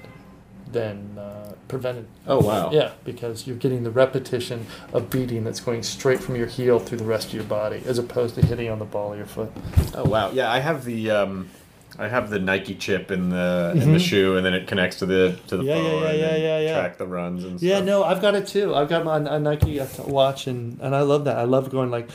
than 0.74 1.17
uh, 1.17 1.53
prevented. 1.67 2.05
Oh 2.28 2.39
wow. 2.41 2.71
Yeah, 2.71 2.91
because 3.05 3.47
you're 3.47 3.55
getting 3.55 3.84
the 3.84 3.91
repetition 3.91 4.65
of 4.91 5.09
beating 5.09 5.43
that's 5.43 5.59
going 5.61 5.84
straight 5.84 6.19
from 6.21 6.36
your 6.36 6.47
heel 6.47 6.80
through 6.80 6.97
the 6.97 7.03
rest 7.05 7.28
of 7.30 7.34
your 7.36 7.43
body, 7.45 7.82
as 7.86 7.97
opposed 7.97 8.36
to 8.36 8.45
hitting 8.45 8.69
on 8.69 8.80
the 8.80 8.86
ball 8.86 9.11
of 9.13 9.17
your 9.17 9.28
foot. 9.28 9.51
Oh 9.95 10.03
wow. 10.09 10.32
Yeah, 10.32 10.51
I 10.51 10.59
have 10.59 10.84
the 10.84 11.11
um, 11.11 11.49
I 11.97 12.07
have 12.07 12.30
the 12.32 12.39
Nike 12.39 12.74
chip 12.76 13.11
in 13.11 13.30
the 13.30 13.74
in 13.76 13.93
the 13.93 13.99
shoe, 13.99 14.36
and 14.36 14.45
then 14.45 14.53
it 14.53 14.67
connects 14.67 14.97
to 14.99 15.05
the 15.05 15.38
to 15.47 15.57
the 15.57 15.63
Mm-hmm. 15.63 15.69
Yeah, 15.69 15.76
phone 15.76 16.01
yeah, 16.03 16.09
and 16.09 16.19
yeah, 16.19 16.36
yeah, 16.36 16.59
yeah. 16.59 16.80
track 16.80 16.97
the 16.97 17.07
runs 17.07 17.43
and 17.43 17.61
Yeah, 17.61 17.76
stuff. 17.78 17.80
Yeah, 17.80 17.86
no, 17.86 18.03
I've 18.03 18.21
got 18.21 18.36
it 18.36 18.47
too. 18.47 18.74
I've 18.76 18.89
got 18.89 19.05
my 19.05 19.17
a 19.17 19.39
Nike 19.39 19.80
watch, 20.05 20.47
and, 20.47 20.80
and 20.82 20.95
I 20.95 21.01
love 21.01 21.26
that. 21.26 21.38
I 21.38 21.43
love 21.43 21.69
going 21.69 21.91
like 21.91 22.09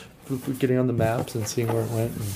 getting 0.58 0.78
on 0.78 0.86
the 0.86 0.92
maps 0.92 1.34
and 1.34 1.46
seeing 1.46 1.68
where 1.68 1.82
it 1.82 1.90
went. 1.90 2.12
And, 2.16 2.26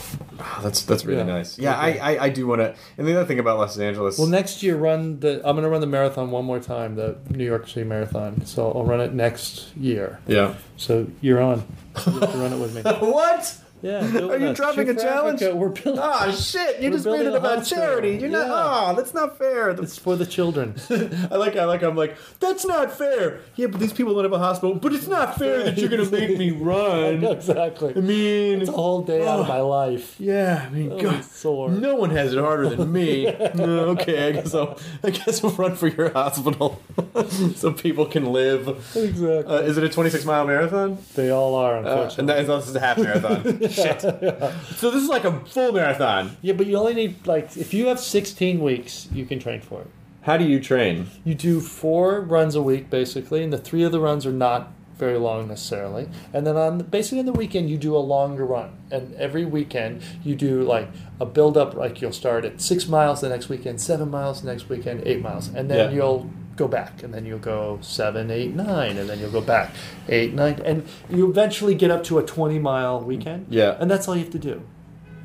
Oh, 0.45 0.61
that's 0.62 0.82
that's 0.82 1.05
really 1.05 1.18
Yeah. 1.20 1.24
nice. 1.26 1.57
Yeah, 1.59 1.74
I, 1.76 1.90
I, 2.14 2.24
I 2.24 2.28
do 2.28 2.47
want 2.49 2.61
to. 2.62 2.74
And 2.99 3.07
the 3.07 3.14
other 3.14 3.24
thing 3.26 3.38
about 3.38 3.59
Los 3.59 3.78
Angeles. 3.78 4.18
Well, 4.18 4.26
next 4.26 4.62
year 4.62 4.76
run 4.76 5.20
the. 5.20 5.36
I'm 5.45 5.55
going 5.55 5.62
to 5.62 5.68
run 5.68 5.80
the 5.80 5.86
marathon 5.86 6.30
one 6.32 6.45
more 6.45 6.59
time, 6.59 6.97
the 6.97 7.16
New 7.30 7.45
York 7.45 7.68
City 7.68 7.84
Marathon. 7.84 8.45
So 8.45 8.72
I'll 8.72 8.84
run 8.84 9.01
it 9.01 9.12
next 9.14 9.76
year. 9.76 10.18
yeah. 10.26 10.55
So 10.76 11.07
you're 11.20 11.40
on. 11.40 11.62
You 12.07 12.18
have 12.20 12.32
to 12.32 12.38
run 12.38 12.53
it 12.53 12.59
with 12.59 12.74
me. 12.74 12.82
What? 13.12 13.57
Yeah. 13.83 14.05
Are 14.28 14.39
you 14.39 14.47
us. 14.49 14.57
dropping 14.57 14.87
Shoot 14.87 14.99
a 14.99 15.03
challenge? 15.03 15.43
Africa. 15.43 15.57
We're 15.57 15.68
building. 15.70 16.01
Oh 16.03 16.30
shit! 16.33 16.80
You 16.80 16.91
just 16.91 17.05
made 17.05 17.26
it 17.26 17.35
about 17.35 17.59
hospital. 17.59 17.85
charity. 17.85 18.16
You're 18.16 18.28
not. 18.30 18.47
Oh, 18.49 18.95
that's 18.97 19.12
not 19.12 19.37
fair. 19.39 19.70
It's 19.70 19.99
for 19.99 20.14
the 20.16 20.24
children. 20.24 20.76
I 20.91 21.37
like. 21.37 21.57
I 21.57 21.64
like. 21.64 21.83
I'm 21.83 21.97
like. 21.97 22.16
That's 22.39 22.64
not 22.64 22.93
fair. 22.97 23.41
Yeah, 23.57 23.66
but 23.66 23.80
these 23.80 23.93
people 23.93 24.14
don't 24.14 24.22
have 24.22 24.33
a 24.33 24.39
hospital. 24.39 24.76
But 24.76 24.93
it's 24.93 25.09
not 25.09 25.37
fair 25.37 25.64
that 25.64 25.76
you're 25.78 25.89
gonna 25.89 26.09
make 26.11 26.39
me 26.39 26.51
run. 26.70 27.24
exactly. 27.24 27.93
I 27.97 28.01
mean, 28.01 28.61
It's 28.61 28.68
a 28.70 28.72
whole 28.72 29.03
day 29.03 29.26
out 29.26 29.41
of 29.41 29.49
my 29.49 29.59
ah, 29.59 29.62
life. 29.66 30.14
yeah. 30.20 30.64
I 30.66 30.70
mean, 30.70 30.93
Oh, 30.93 31.01
God, 31.01 31.24
sore. 31.24 31.68
no 31.70 31.97
one 31.97 32.11
has 32.11 32.33
it 32.33 32.39
harder 32.39 32.68
than 32.68 32.93
me. 32.93 33.24
No, 33.55 33.89
uh, 33.89 33.93
okay, 33.95 34.28
I 34.28 34.33
guess 34.33 34.55
I'll. 34.55 34.78
I 35.03 35.11
guess 35.11 35.43
I'll 35.43 35.51
run 35.51 35.74
for 35.74 35.89
your 35.89 36.11
hospital, 36.12 36.80
so 37.57 37.73
people 37.73 38.07
can 38.07 38.33
live. 38.33 38.69
Exactly. 38.97 39.27
Uh, 39.45 39.61
is 39.61 39.77
it 39.79 39.85
a 39.85 39.89
26 39.89 40.25
mile 40.25 40.47
marathon? 40.47 40.99
they 41.15 41.31
all 41.31 41.55
are, 41.55 41.77
Uh, 41.77 41.79
unfortunately. 41.81 42.17
and 42.21 42.29
that 42.29 42.39
is, 42.41 42.47
this 42.47 42.69
is 42.69 42.77
a 42.77 42.81
half 42.81 42.99
marathon. 42.99 43.43
Shit. 43.71 44.01
So 44.01 44.91
this 44.91 45.03
is 45.03 45.09
like 45.09 45.25
a 45.25 45.41
full 45.47 45.73
marathon. 45.73 46.37
yeah, 46.43 46.53
but 46.55 46.67
you 46.67 46.77
only 46.77 46.95
need 46.95 47.27
like 47.27 47.57
if 47.57 47.75
you 47.75 47.87
have 47.87 48.01
16 48.01 48.61
weeks, 48.61 49.09
you 49.13 49.25
can 49.27 49.39
train 49.39 49.61
for 49.61 49.83
it. 49.83 49.87
How 50.23 50.37
do 50.37 50.45
you 50.45 50.61
train? 50.61 51.09
You 51.25 51.35
do 51.35 51.61
four 51.61 52.21
runs 52.21 52.55
a 52.55 52.63
week 52.63 52.89
basically, 52.91 53.43
and 53.43 53.53
the 53.53 53.59
three 53.59 53.83
of 53.83 53.93
the 53.93 54.01
runs 54.01 54.25
are 54.25 54.33
not 54.33 54.73
very 54.97 55.19
long 55.19 55.49
necessarily. 55.49 56.09
And 56.33 56.47
then 56.47 56.57
on 56.57 56.79
basically 56.79 57.19
on 57.19 57.27
the 57.27 57.33
weekend 57.33 57.69
you 57.69 57.77
do 57.77 57.97
a 57.97 57.99
longer 57.99 58.45
run. 58.47 58.71
And 58.93 59.15
every 59.17 59.45
weekend 59.45 60.01
you 60.23 60.37
do 60.37 60.63
like 60.63 60.89
a 61.19 61.27
build 61.27 61.57
up 61.57 61.75
like 61.75 62.01
you'll 62.01 62.13
start 62.13 62.45
at 62.45 62.61
six 62.61 62.87
miles 62.87 63.21
the 63.21 63.29
next 63.29 63.49
weekend, 63.49 63.81
seven 63.81 64.11
miles 64.13 64.43
the 64.43 64.47
next 64.53 64.69
weekend, 64.69 65.03
eight 65.05 65.21
miles. 65.21 65.49
And 65.49 65.69
then 65.69 65.91
Yeah. 65.91 65.97
you'll 65.97 66.31
go 66.63 66.69
back 66.69 67.03
and 67.03 67.13
then 67.15 67.27
you'll 67.27 67.39
go 67.55 67.79
seven, 67.83 68.31
eight, 68.31 68.55
nine, 68.55 68.97
and 68.99 69.09
then 69.09 69.19
you'll 69.21 69.31
go 69.41 69.41
back 69.41 69.71
eight, 70.09 70.33
nine, 70.35 70.61
and 70.65 70.87
you 71.11 71.29
eventually 71.29 71.75
get 71.75 71.91
up 71.91 72.03
to 72.05 72.19
a 72.19 72.23
twenty 72.23 72.59
mile 72.59 73.01
weekend. 73.01 73.47
Yeah. 73.51 73.77
And 73.81 73.91
that's 73.91 74.07
all 74.09 74.15
you 74.17 74.23
have 74.23 74.33
to 74.33 74.39
do. 74.39 74.63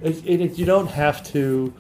It, 0.02 0.16
it, 0.26 0.42
it- 0.42 0.58
you 0.60 0.66
don't 0.66 0.88
have 0.88 1.24
to 1.34 1.74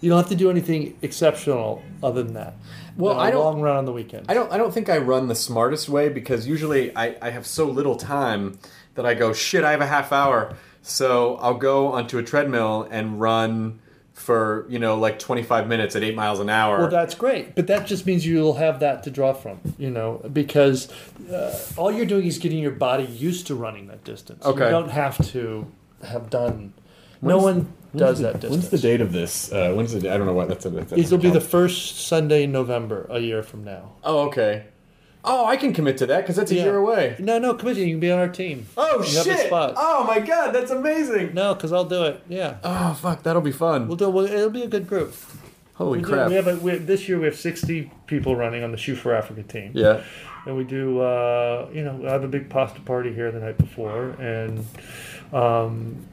you 0.00 0.10
don't 0.10 0.18
have 0.18 0.28
to 0.28 0.36
do 0.36 0.50
anything 0.50 0.98
exceptional 1.00 1.80
other 2.02 2.22
than 2.22 2.34
that. 2.34 2.54
Well, 2.96 3.18
I 3.18 3.30
don't- 3.30 3.42
long 3.44 3.60
run 3.62 3.76
on 3.76 3.84
the 3.86 3.92
weekend. 3.92 4.26
I 4.28 4.34
don't. 4.34 4.52
I 4.52 4.58
don't 4.58 4.72
think 4.74 4.88
I 4.88 4.98
run 4.98 5.28
the 5.28 5.34
smartest 5.34 5.88
way 5.88 6.08
because 6.08 6.46
usually 6.46 6.94
I, 6.96 7.16
I 7.22 7.30
have 7.30 7.46
so 7.46 7.64
little 7.66 7.96
time 7.96 8.58
that 8.96 9.06
I 9.06 9.14
go 9.14 9.32
shit. 9.32 9.64
I 9.64 9.70
have 9.70 9.80
a 9.80 9.86
half 9.86 10.12
hour, 10.12 10.54
so 10.82 11.36
I'll 11.36 11.54
go 11.70 11.88
onto 11.88 12.18
a 12.18 12.22
treadmill 12.22 12.86
and 12.90 13.20
run 13.20 13.80
for 14.14 14.64
you 14.68 14.78
know 14.78 14.96
like 14.96 15.18
25 15.18 15.68
minutes 15.68 15.96
at 15.96 16.02
eight 16.02 16.14
miles 16.14 16.40
an 16.40 16.48
hour. 16.48 16.78
Well, 16.78 16.88
that's 16.88 17.14
great, 17.14 17.54
but 17.54 17.66
that 17.66 17.86
just 17.86 18.06
means 18.06 18.24
you'll 18.26 18.54
have 18.54 18.80
that 18.80 19.02
to 19.02 19.10
draw 19.10 19.32
from, 19.34 19.60
you 19.76 19.90
know, 19.90 20.22
because 20.32 20.88
uh, 21.30 21.58
all 21.76 21.92
you're 21.92 22.06
doing 22.06 22.26
is 22.26 22.38
getting 22.38 22.58
your 22.58 22.70
body 22.70 23.04
used 23.04 23.46
to 23.48 23.54
running 23.54 23.88
that 23.88 24.04
distance. 24.04 24.44
Okay. 24.46 24.64
You 24.64 24.70
don't 24.70 24.90
have 24.90 25.18
to 25.32 25.70
have 26.04 26.30
done. 26.30 26.72
no 27.20 27.38
one 27.38 27.72
does 27.96 28.20
that 28.20 28.34
distance. 28.34 28.50
When's 28.50 28.68
the 28.70 28.78
date 28.78 29.00
of 29.00 29.12
this? 29.12 29.52
Uh, 29.52 29.72
when's 29.72 29.92
the? 29.92 30.12
I 30.12 30.16
don't 30.16 30.26
know 30.26 30.32
what 30.32 30.48
that's. 30.48 30.64
A, 30.64 30.70
that's 30.70 30.92
It'll 30.92 31.18
be 31.18 31.30
the 31.30 31.40
first 31.40 32.06
Sunday 32.06 32.44
in 32.44 32.52
November, 32.52 33.06
a 33.10 33.18
year 33.18 33.42
from 33.42 33.64
now. 33.64 33.92
Oh, 34.02 34.26
okay. 34.28 34.66
Oh, 35.26 35.46
I 35.46 35.56
can 35.56 35.72
commit 35.72 35.96
to 35.98 36.06
that 36.06 36.20
because 36.22 36.36
that's 36.36 36.50
a 36.50 36.54
Yeah. 36.54 36.64
year 36.64 36.76
away. 36.76 37.16
No, 37.18 37.38
no, 37.38 37.54
come 37.54 37.70
in. 37.70 37.76
You 37.76 37.86
can 37.94 38.00
be 38.00 38.10
on 38.12 38.18
our 38.18 38.28
team. 38.28 38.66
Oh 38.76 39.02
you 39.02 39.16
Have 39.16 39.26
a 39.26 39.30
shit! 39.36 39.46
spot. 39.46 39.74
Oh 39.76 40.04
my 40.04 40.20
god, 40.20 40.52
that's 40.52 40.70
amazing. 40.70 41.32
No, 41.34 41.54
because 41.54 41.72
I'll 41.72 41.84
do 41.86 42.04
it. 42.04 42.22
Yeah. 42.28 42.56
Oh 42.62 42.92
fuck, 43.00 43.22
that'll 43.22 43.40
be 43.42 43.52
fun. 43.52 43.88
We'll 43.88 43.96
do. 43.96 44.10
We'll, 44.10 44.26
it'll 44.26 44.50
be 44.50 44.62
a 44.62 44.68
good 44.68 44.86
group. 44.86 45.14
Holy 45.76 45.98
We 45.98 46.04
do- 46.04 46.10
crap! 46.10 46.28
We 46.28 46.34
have 46.34 46.46
a, 46.46 46.56
we, 46.56 46.76
this 46.76 47.08
year 47.08 47.18
we 47.18 47.24
have 47.24 47.36
60 47.36 47.90
people 48.06 48.36
running 48.36 48.62
on 48.62 48.70
the 48.70 48.76
Shoe 48.76 48.94
for 48.94 49.14
Africa 49.14 49.42
team. 49.42 49.70
yeah. 49.74 50.02
And 50.46 50.58
we 50.58 50.64
do, 50.64 51.00
uh, 51.00 51.68
you 51.72 51.82
know, 51.82 52.06
I 52.06 52.12
have 52.12 52.22
a 52.22 52.28
big 52.28 52.50
pasta 52.50 52.78
party 52.82 53.14
here 53.14 53.32
the 53.32 53.40
night 53.40 53.56
before, 53.56 54.10
and 54.20 54.66
um, 55.32 56.06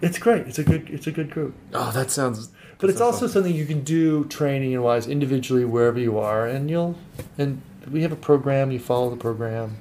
it's 0.00 0.16
great. 0.18 0.46
It's 0.46 0.60
a 0.60 0.64
good, 0.64 0.88
it's 0.90 1.08
a 1.08 1.10
good 1.10 1.28
group. 1.30 1.54
Oh, 1.72 1.90
that 1.92 2.10
sounds. 2.12 2.50
But 2.78 2.88
it's 2.90 3.00
also 3.00 3.26
something 3.26 3.52
you 3.52 3.66
can 3.66 3.82
do 3.82 4.26
training 4.26 4.74
and 4.74 4.82
wise 4.84 5.06
individually 5.08 5.64
wherever 5.64 5.98
you 5.98 6.18
are, 6.18 6.46
and 6.46 6.70
you'll, 6.70 6.96
and 7.36 7.62
we 7.90 8.02
have 8.02 8.12
a 8.12 8.16
program. 8.16 8.70
You 8.70 8.78
follow 8.78 9.10
the 9.10 9.16
program, 9.16 9.76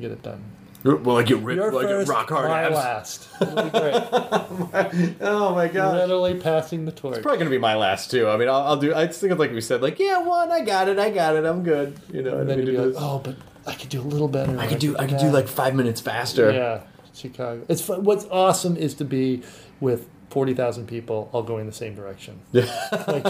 get 0.00 0.10
it 0.10 0.22
done. 0.22 0.42
Well, 0.84 1.18
I 1.18 1.24
get 1.24 1.38
ripped, 1.38 1.56
Your 1.56 1.72
like 1.72 1.88
first, 1.88 2.08
rock 2.08 2.28
hard 2.28 2.48
my 2.48 2.62
abs. 2.62 2.74
last. 2.74 3.28
Oh 5.20 5.54
my 5.54 5.66
god. 5.68 5.96
Literally 5.96 6.38
passing 6.40 6.84
the 6.84 6.92
torch. 6.92 7.16
It's 7.16 7.22
probably 7.22 7.38
gonna 7.38 7.50
be 7.50 7.58
my 7.58 7.74
last 7.74 8.10
too. 8.10 8.28
I 8.28 8.36
mean, 8.36 8.48
I'll, 8.48 8.62
I'll 8.62 8.76
do. 8.76 8.94
I 8.94 9.06
think 9.08 9.32
of 9.32 9.38
like 9.38 9.50
we 9.52 9.60
said, 9.60 9.82
like 9.82 9.98
yeah, 9.98 10.18
one, 10.22 10.50
I 10.52 10.60
got 10.60 10.88
it, 10.88 10.98
I 10.98 11.10
got 11.10 11.36
it, 11.36 11.44
I'm 11.44 11.62
good. 11.64 11.98
You 12.12 12.22
know, 12.22 12.38
And 12.38 12.48
then 12.48 12.58
you'd 12.58 12.66
be 12.66 12.78
like, 12.78 12.94
oh, 12.96 13.18
but 13.18 13.36
I 13.66 13.74
could 13.74 13.88
do 13.88 14.00
a 14.00 14.02
little 14.02 14.28
better. 14.28 14.56
I 14.58 14.66
could 14.66 14.78
do, 14.78 14.96
I 14.96 15.06
could 15.06 15.18
do 15.18 15.30
like 15.30 15.48
five 15.48 15.74
minutes 15.74 16.00
faster. 16.00 16.50
Yeah, 16.52 16.82
Chicago. 17.12 17.64
It's 17.68 17.82
fun. 17.82 18.04
What's 18.04 18.24
awesome 18.26 18.76
is 18.76 18.94
to 18.94 19.04
be 19.04 19.42
with 19.80 20.08
forty 20.30 20.54
thousand 20.54 20.86
people 20.86 21.28
all 21.32 21.42
going 21.42 21.66
the 21.66 21.72
same 21.72 21.94
direction. 21.94 22.40
Yeah. 22.52 22.64
like, 23.06 23.24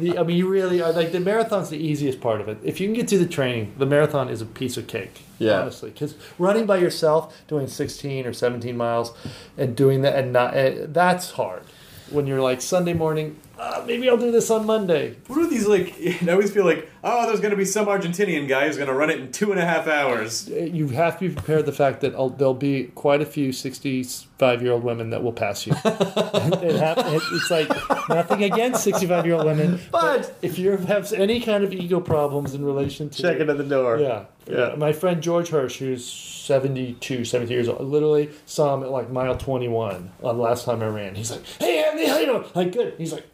the, 0.00 0.16
I 0.18 0.22
mean, 0.22 0.36
you 0.36 0.48
really 0.48 0.82
are 0.82 0.92
like 0.92 1.12
the 1.12 1.20
marathon's 1.20 1.70
the 1.70 1.78
easiest 1.78 2.20
part 2.20 2.40
of 2.40 2.48
it. 2.48 2.58
If 2.62 2.80
you 2.80 2.86
can 2.88 2.94
get 2.94 3.08
through 3.08 3.18
the 3.18 3.26
training, 3.28 3.74
the 3.78 3.86
marathon 3.86 4.28
is 4.28 4.40
a 4.40 4.46
piece 4.46 4.76
of 4.76 4.86
cake. 4.86 5.22
Yeah. 5.38 5.60
honestly, 5.60 5.90
because 5.90 6.14
running 6.38 6.64
by 6.66 6.78
yourself, 6.78 7.36
doing 7.48 7.66
sixteen 7.66 8.26
or 8.26 8.32
seventeen 8.32 8.76
miles, 8.76 9.12
and 9.58 9.76
doing 9.76 10.02
that 10.02 10.16
and 10.16 10.32
not 10.32 10.56
uh, 10.56 10.72
that's 10.86 11.32
hard. 11.32 11.62
When 12.10 12.26
you're 12.26 12.40
like 12.40 12.60
Sunday 12.60 12.92
morning, 12.92 13.38
uh, 13.58 13.84
maybe 13.86 14.08
I'll 14.08 14.16
do 14.16 14.30
this 14.32 14.50
on 14.50 14.66
Monday. 14.66 15.16
What 15.26 15.38
are 15.40 15.46
these 15.46 15.66
like? 15.66 15.94
I 16.22 16.30
always 16.32 16.50
feel 16.52 16.64
like, 16.64 16.88
oh, 17.02 17.26
there's 17.26 17.40
gonna 17.40 17.56
be 17.56 17.64
some 17.64 17.86
Argentinian 17.86 18.48
guy 18.48 18.66
who's 18.66 18.76
gonna 18.78 18.92
run 18.94 19.10
it 19.10 19.18
in 19.20 19.30
two 19.32 19.50
and 19.52 19.60
a 19.60 19.64
half 19.64 19.86
hours. 19.86 20.48
you 20.48 20.88
have 20.88 21.18
to 21.18 21.28
be 21.28 21.34
prepared 21.34 21.66
the 21.66 21.72
fact 21.72 22.00
that 22.02 22.14
I'll, 22.14 22.30
there'll 22.30 22.54
be 22.54 22.84
quite 22.94 23.20
a 23.22 23.26
few 23.26 23.52
65 23.52 24.62
year 24.62 24.72
old 24.72 24.84
women 24.84 25.10
that 25.10 25.22
will 25.22 25.32
pass 25.32 25.66
you. 25.66 25.72
it 25.84 26.76
hap- 26.78 26.98
it- 26.98 27.22
it's 27.32 27.50
like 27.50 27.68
nothing 28.08 28.44
against 28.44 28.82
65 28.84 29.26
year 29.26 29.34
old 29.36 29.46
women, 29.46 29.80
But- 29.90 30.34
if 30.42 30.58
you 30.58 30.76
have 30.76 31.12
any 31.12 31.40
kind 31.40 31.64
of 31.64 31.72
ego 31.72 32.00
problems 32.00 32.54
in 32.54 32.64
relation 32.64 33.08
to 33.10 33.22
Checking 33.22 33.48
at 33.50 33.56
the 33.58 33.64
door. 33.64 33.98
yeah, 33.98 34.24
Yeah. 34.46 34.74
My 34.76 34.92
friend 34.92 35.22
George 35.22 35.48
Hirsch, 35.48 35.78
who's 35.78 36.04
72, 36.04 37.24
70 37.24 37.52
years 37.52 37.68
old, 37.68 37.80
literally 37.82 38.30
saw 38.46 38.74
him 38.74 38.82
at 38.82 38.90
like 38.90 39.10
mile 39.10 39.36
21 39.36 40.10
on 40.22 40.36
the 40.36 40.42
last 40.42 40.64
time 40.66 40.82
I 40.82 40.86
ran. 40.88 41.14
He's 41.14 41.30
like, 41.30 41.44
"Hey, 41.58 41.82
Anthony, 41.84 42.06
how 42.08 42.18
you 42.18 42.26
doing?" 42.26 42.44
Like, 42.54 42.72
good. 42.72 42.94
He's 42.98 43.12
like, 43.12 43.26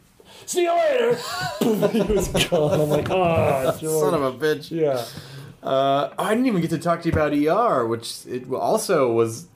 "See 0.51 0.63
you 0.63 0.73
later." 0.73 1.15
he 2.07 2.13
was 2.13 2.27
gone. 2.49 2.81
I'm 2.81 2.89
like, 2.89 3.09
"Oh, 3.09 3.77
George." 3.79 3.99
Son 4.11 4.13
of 4.13 4.23
a 4.23 4.33
bitch. 4.37 4.71
yeah." 4.71 5.05
Uh, 5.63 6.09
I 6.17 6.31
didn't 6.33 6.47
even 6.47 6.61
get 6.61 6.71
to 6.71 6.79
talk 6.79 7.03
to 7.03 7.07
you 7.09 7.13
about 7.13 7.33
ER, 7.33 7.85
which 7.85 8.25
it 8.25 8.51
also 8.51 9.11
was. 9.13 9.47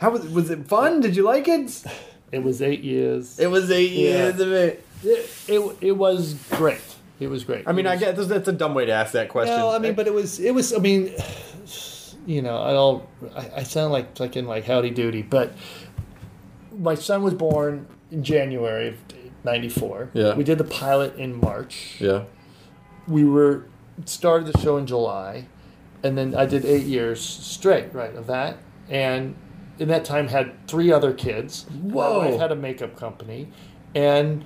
How 0.00 0.10
was 0.10 0.26
was 0.28 0.50
it 0.50 0.66
fun? 0.66 1.00
Did 1.00 1.16
you 1.16 1.22
like 1.22 1.46
it? 1.48 1.82
It 2.30 2.42
was 2.42 2.60
eight 2.60 2.82
years. 2.84 3.38
It 3.38 3.46
was 3.48 3.70
eight 3.70 3.92
Yeah. 3.92 4.10
years 4.10 4.40
of 4.40 4.52
it. 4.52 4.84
It, 5.02 5.30
it, 5.48 5.76
it 5.80 5.92
was 5.92 6.34
great. 6.50 6.80
It 7.20 7.28
was 7.28 7.44
great. 7.44 7.66
I 7.66 7.72
mean, 7.72 7.86
It 7.86 7.90
I 7.90 7.96
guess 7.96 8.26
that's, 8.26 8.48
a 8.48 8.52
dumb 8.52 8.74
way 8.74 8.84
to 8.86 8.92
ask 8.92 9.12
that 9.12 9.28
question. 9.28 9.56
No, 9.56 9.70
I 9.70 9.78
mean, 9.78 9.94
but 9.94 10.06
it 10.06 10.14
was 10.14 10.38
it 10.38 10.54
was. 10.54 10.72
I 10.72 10.78
mean, 10.78 11.12
you 12.26 12.42
know, 12.42 12.58
I 12.58 12.74
all 12.74 13.08
I, 13.34 13.50
I 13.56 13.62
sound 13.62 13.92
like 13.92 14.18
like 14.20 14.36
in 14.36 14.46
like 14.46 14.64
Howdy 14.66 14.90
Doody, 14.90 15.22
but 15.22 15.52
my 16.78 16.94
son 16.94 17.22
was 17.22 17.34
born 17.34 17.86
in 18.10 18.22
January 18.22 18.88
of 18.88 19.07
'94. 19.44 20.10
Yeah. 20.12 20.34
we 20.34 20.44
did 20.44 20.58
the 20.58 20.64
pilot 20.64 21.16
in 21.16 21.38
March. 21.40 21.96
yeah, 22.00 22.24
We 23.06 23.24
were 23.24 23.64
started 24.04 24.52
the 24.52 24.58
show 24.58 24.76
in 24.76 24.86
July, 24.86 25.46
and 26.02 26.16
then 26.16 26.34
I 26.34 26.46
did 26.46 26.64
eight 26.64 26.86
years 26.86 27.20
straight, 27.20 27.92
right, 27.92 28.14
of 28.14 28.26
that, 28.26 28.58
and 28.88 29.34
in 29.78 29.88
that 29.88 30.04
time 30.04 30.28
had 30.28 30.66
three 30.66 30.92
other 30.92 31.12
kids. 31.12 31.66
Whoa. 31.82 32.18
wife 32.18 32.40
had 32.40 32.52
a 32.52 32.56
makeup 32.56 32.96
company, 32.96 33.48
and 33.94 34.44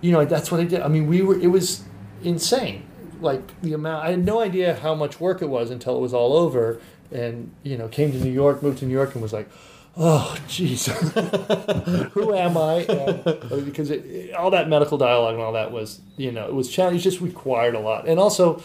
you 0.00 0.12
know 0.12 0.24
that's 0.24 0.50
what 0.50 0.60
I 0.60 0.64
did. 0.64 0.80
I 0.80 0.88
mean, 0.88 1.06
we 1.06 1.22
were 1.22 1.38
it 1.38 1.48
was 1.48 1.84
insane. 2.22 2.86
Like 3.20 3.60
the 3.62 3.72
amount, 3.72 4.04
I 4.04 4.10
had 4.10 4.24
no 4.24 4.40
idea 4.40 4.74
how 4.74 4.94
much 4.94 5.20
work 5.20 5.40
it 5.40 5.48
was 5.48 5.70
until 5.70 5.96
it 5.96 6.00
was 6.00 6.12
all 6.12 6.34
over, 6.34 6.80
and 7.10 7.52
you 7.62 7.78
know, 7.78 7.88
came 7.88 8.12
to 8.12 8.18
New 8.18 8.32
York, 8.32 8.62
moved 8.62 8.78
to 8.80 8.86
New 8.86 8.92
York, 8.92 9.14
and 9.14 9.22
was 9.22 9.32
like, 9.32 9.48
oh, 9.96 10.36
jeez, 10.48 10.88
who 12.12 12.34
am 12.34 12.56
I? 12.56 12.74
And, 12.84 13.64
because 13.64 13.90
it, 13.90 14.04
it- 14.06 14.34
all 14.34 14.50
that 14.50 14.68
medical 14.68 14.98
dialogue 14.98 15.34
and 15.34 15.42
all 15.42 15.52
that 15.52 15.70
was, 15.72 16.00
you 16.16 16.32
know, 16.32 16.46
it 16.46 16.54
was 16.54 16.70
challenging. 16.70 17.00
Just 17.00 17.20
required 17.20 17.74
a 17.74 17.80
lot, 17.80 18.06
and 18.08 18.18
also, 18.18 18.62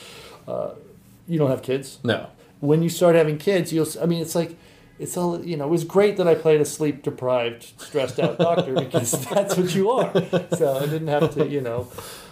uh, 0.47 0.71
you 1.27 1.38
don't 1.38 1.49
have 1.49 1.61
kids 1.61 1.99
no, 2.03 2.27
when 2.59 2.82
you 2.82 2.89
start 2.89 3.15
having 3.15 3.38
kids, 3.38 3.71
you'll. 3.71 3.88
I 4.01 4.05
mean, 4.05 4.21
it's 4.21 4.36
like, 4.36 4.57
it's 4.97 5.15
all. 5.17 5.43
You 5.45 5.57
know, 5.57 5.65
it 5.65 5.69
was 5.71 5.84
great 5.84 6.17
that 6.17 6.27
I 6.27 6.36
played 6.36 6.59
a 6.61 6.65
sleep 6.65 7.03
deprived, 7.03 7.73
stressed 7.80 8.19
out 8.19 8.38
doctor 8.39 8.73
because 8.73 9.11
that's 9.30 9.55
what 9.57 9.73
you 9.75 9.91
are. 9.91 10.11
So 10.55 10.77
I 10.77 10.86
didn't 10.88 11.07
have 11.09 11.34
to, 11.36 11.47
you 11.47 11.61
know, 11.61 11.88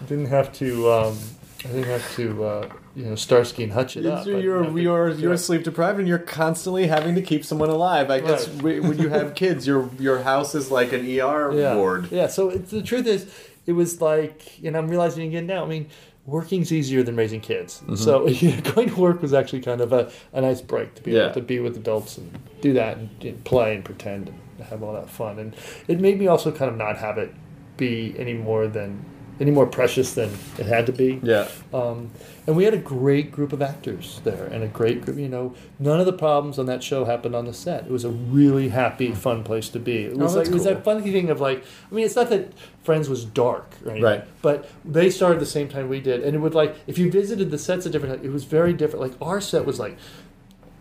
didn't 0.08 0.28
have 0.28 0.52
to. 0.54 0.92
Um, 0.92 1.18
I 1.64 1.68
didn't 1.70 1.84
have 1.86 2.16
to, 2.16 2.44
uh, 2.46 2.70
you 2.98 3.06
know, 3.06 3.14
Starsky 3.16 3.64
and 3.64 3.72
Hutch 3.74 3.96
it 3.96 4.08
up. 4.08 4.26
you're 4.26 4.40
you're 4.42 4.80
you're, 4.80 5.10
yeah. 5.10 5.16
you're 5.16 5.38
sleep 5.38 5.64
deprived 5.64 6.00
and 6.00 6.08
you're 6.08 6.18
constantly 6.18 6.88
having 6.88 7.14
to 7.14 7.22
keep 7.22 7.46
someone 7.46 7.70
alive. 7.70 8.10
I 8.10 8.20
guess 8.22 8.48
Right. 8.50 8.82
when 8.82 8.98
you 8.98 9.10
have 9.10 9.36
kids, 9.44 9.68
your 9.68 9.90
your 10.00 10.24
house 10.24 10.56
is 10.56 10.72
like 10.72 10.94
an 10.94 11.02
ER 11.02 11.54
yeah. 11.54 11.76
ward. 11.76 12.12
Yeah. 12.12 12.26
So 12.26 12.50
it's, 12.50 12.72
the 12.72 12.82
truth 12.82 13.06
is, 13.06 13.32
it 13.68 13.74
was 13.74 14.02
like, 14.02 14.60
and 14.64 14.76
I'm 14.76 14.88
realizing 14.88 15.28
again 15.28 15.46
now. 15.46 15.64
I 15.64 15.68
mean, 15.68 15.90
working's 16.26 16.72
easier 16.74 17.04
than 17.04 17.16
raising 17.16 17.40
kids. 17.40 17.82
Mm-hmm. 17.82 17.96
So 17.96 18.28
yeah, 18.28 18.60
going 18.74 18.90
to 18.90 18.96
work 19.00 19.22
was 19.22 19.32
actually 19.32 19.62
kind 19.62 19.80
of 19.80 19.94
a, 19.94 20.12
a 20.34 20.42
nice 20.42 20.62
break 20.62 20.96
to 20.96 21.04
be 21.04 21.12
Yeah. 21.12 21.26
able 21.26 21.36
to 21.36 21.42
be 21.42 21.60
with 21.60 21.78
adults 21.78 22.18
and 22.18 22.36
do 22.62 22.74
that 22.74 22.98
and, 22.98 23.10
and 23.24 23.44
play 23.44 23.76
and 23.76 23.86
pretend 23.86 24.30
and 24.30 24.68
have 24.68 24.82
all 24.82 24.94
that 24.94 25.08
fun. 25.10 25.38
And 25.38 25.56
it 25.88 26.00
made 26.00 26.18
me 26.20 26.26
also 26.26 26.52
kind 26.52 26.72
of 26.72 26.78
not 26.78 26.98
have 26.98 27.20
it 27.20 27.32
be 27.78 28.16
any 28.18 28.34
more 28.34 28.68
than 28.68 29.06
any 29.40 29.52
more 29.52 29.66
precious 29.68 30.14
than 30.14 30.30
it 30.58 30.66
had 30.66 30.86
to 30.88 30.92
be. 30.92 31.20
Yeah. 31.24 31.48
Um, 31.74 32.10
and 32.46 32.56
we 32.56 32.64
had 32.64 32.74
a 32.74 32.78
great 32.78 33.32
group 33.32 33.52
of 33.52 33.62
actors 33.62 34.22
there, 34.24 34.46
and 34.46 34.64
a 34.64 34.68
great 34.68 35.04
group. 35.04 35.18
You 35.18 35.28
know, 35.28 35.54
none 35.80 36.00
of 36.00 36.06
the 36.06 36.14
problems 36.14 36.58
on 36.58 36.66
that 36.68 36.82
show 36.82 37.04
happened 37.06 37.36
on 37.36 37.46
the 37.46 37.54
set. 37.54 37.86
It 37.86 37.92
was 37.92 38.06
a 38.06 38.10
really 38.10 38.70
happy, 38.70 39.12
fun 39.14 39.44
place 39.44 39.68
to 39.70 39.80
be. 39.80 40.04
It 40.06 40.18
was 40.18 40.34
Oh, 40.34 40.38
like 40.40 40.46
that's 40.46 40.50
it 40.50 40.54
was 40.54 40.64
that 40.64 40.84
funny 40.84 41.12
thing 41.12 41.30
of 41.30 41.42
like. 41.42 41.64
I 41.92 41.96
mean, 41.96 42.06
it's 42.06 42.16
not 42.16 42.30
that 42.30 42.54
Friends 42.84 43.10
was 43.10 43.26
dark, 43.26 43.76
right? 43.82 44.02
Right. 44.02 44.24
But 44.42 44.70
they 44.86 45.10
started 45.10 45.42
the 45.42 45.46
same 45.46 45.68
time 45.68 45.90
we 45.90 46.00
did, 46.00 46.24
and 46.24 46.34
it 46.36 46.40
would 46.40 46.56
like 46.56 46.78
if 46.88 46.98
you 46.98 47.12
visited 47.12 47.52
the 47.52 47.58
sets 47.58 47.86
at 47.86 47.92
different 47.92 48.16
times, 48.16 48.26
it 48.26 48.32
was 48.32 48.46
very 48.46 48.72
different. 48.72 49.02
Like 49.02 49.22
our 49.22 49.42
set 49.42 49.66
was 49.66 49.78
like 49.78 49.98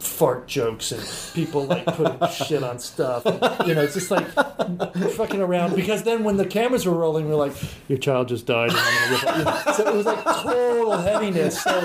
fart 0.06 0.46
jokes 0.46 0.92
and 0.92 1.02
people 1.34 1.64
like 1.66 1.84
putting 1.86 2.28
shit 2.46 2.62
on 2.62 2.78
stuff. 2.78 3.26
And, 3.26 3.68
you 3.68 3.74
know, 3.74 3.82
it's 3.82 3.94
just 3.94 4.10
like 4.10 4.26
fucking 5.14 5.40
around 5.40 5.74
because 5.76 6.02
then 6.04 6.24
when 6.24 6.36
the 6.36 6.46
cameras 6.46 6.86
were 6.86 6.94
rolling, 6.94 7.28
we're 7.28 7.34
like, 7.36 7.52
"Your 7.88 7.98
child 7.98 8.28
just 8.28 8.46
died." 8.46 8.70
And 8.70 8.78
I'm 8.78 9.10
gonna 9.10 9.12
rip 9.12 9.22
it. 9.24 9.38
You 9.38 9.44
know, 9.66 9.72
So 9.74 9.88
it 9.88 9.94
was 9.96 10.06
like 10.06 10.24
total 10.24 10.96
heaviness. 10.98 11.62
So 11.62 11.80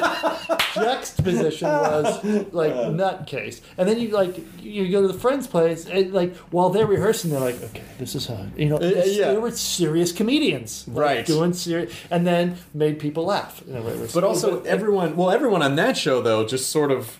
juxtaposition 0.73 1.67
was 1.67 2.23
like 2.53 2.73
nutcase, 2.73 3.61
and 3.77 3.87
then 3.87 3.99
you 3.99 4.09
like 4.09 4.35
you 4.61 4.89
go 4.91 5.01
to 5.01 5.07
the 5.07 5.13
friend's 5.19 5.47
place 5.47 5.85
and 5.85 6.13
like 6.13 6.35
while 6.51 6.69
they're 6.69 6.85
rehearsing, 6.87 7.31
they're 7.31 7.39
like, 7.39 7.61
"Okay, 7.63 7.83
this 7.97 8.15
is 8.15 8.27
how 8.27 8.45
you 8.55 8.69
know." 8.69 8.75
Uh, 8.77 8.79
this- 8.79 9.17
yeah. 9.17 9.31
They 9.31 9.37
were 9.37 9.51
serious 9.51 10.11
comedians, 10.11 10.87
like, 10.87 10.97
Right. 10.97 11.25
Doing 11.25 11.53
serious, 11.53 11.93
and 12.09 12.25
then 12.25 12.57
made 12.73 12.99
people 12.99 13.25
laugh. 13.25 13.61
You 13.67 13.73
know, 13.73 14.07
But 14.13 14.23
also 14.23 14.61
everyone, 14.63 15.15
well, 15.15 15.31
everyone 15.31 15.61
on 15.61 15.75
that 15.75 15.97
show 15.97 16.21
though, 16.21 16.45
just 16.45 16.69
sort 16.69 16.91
of 16.91 17.19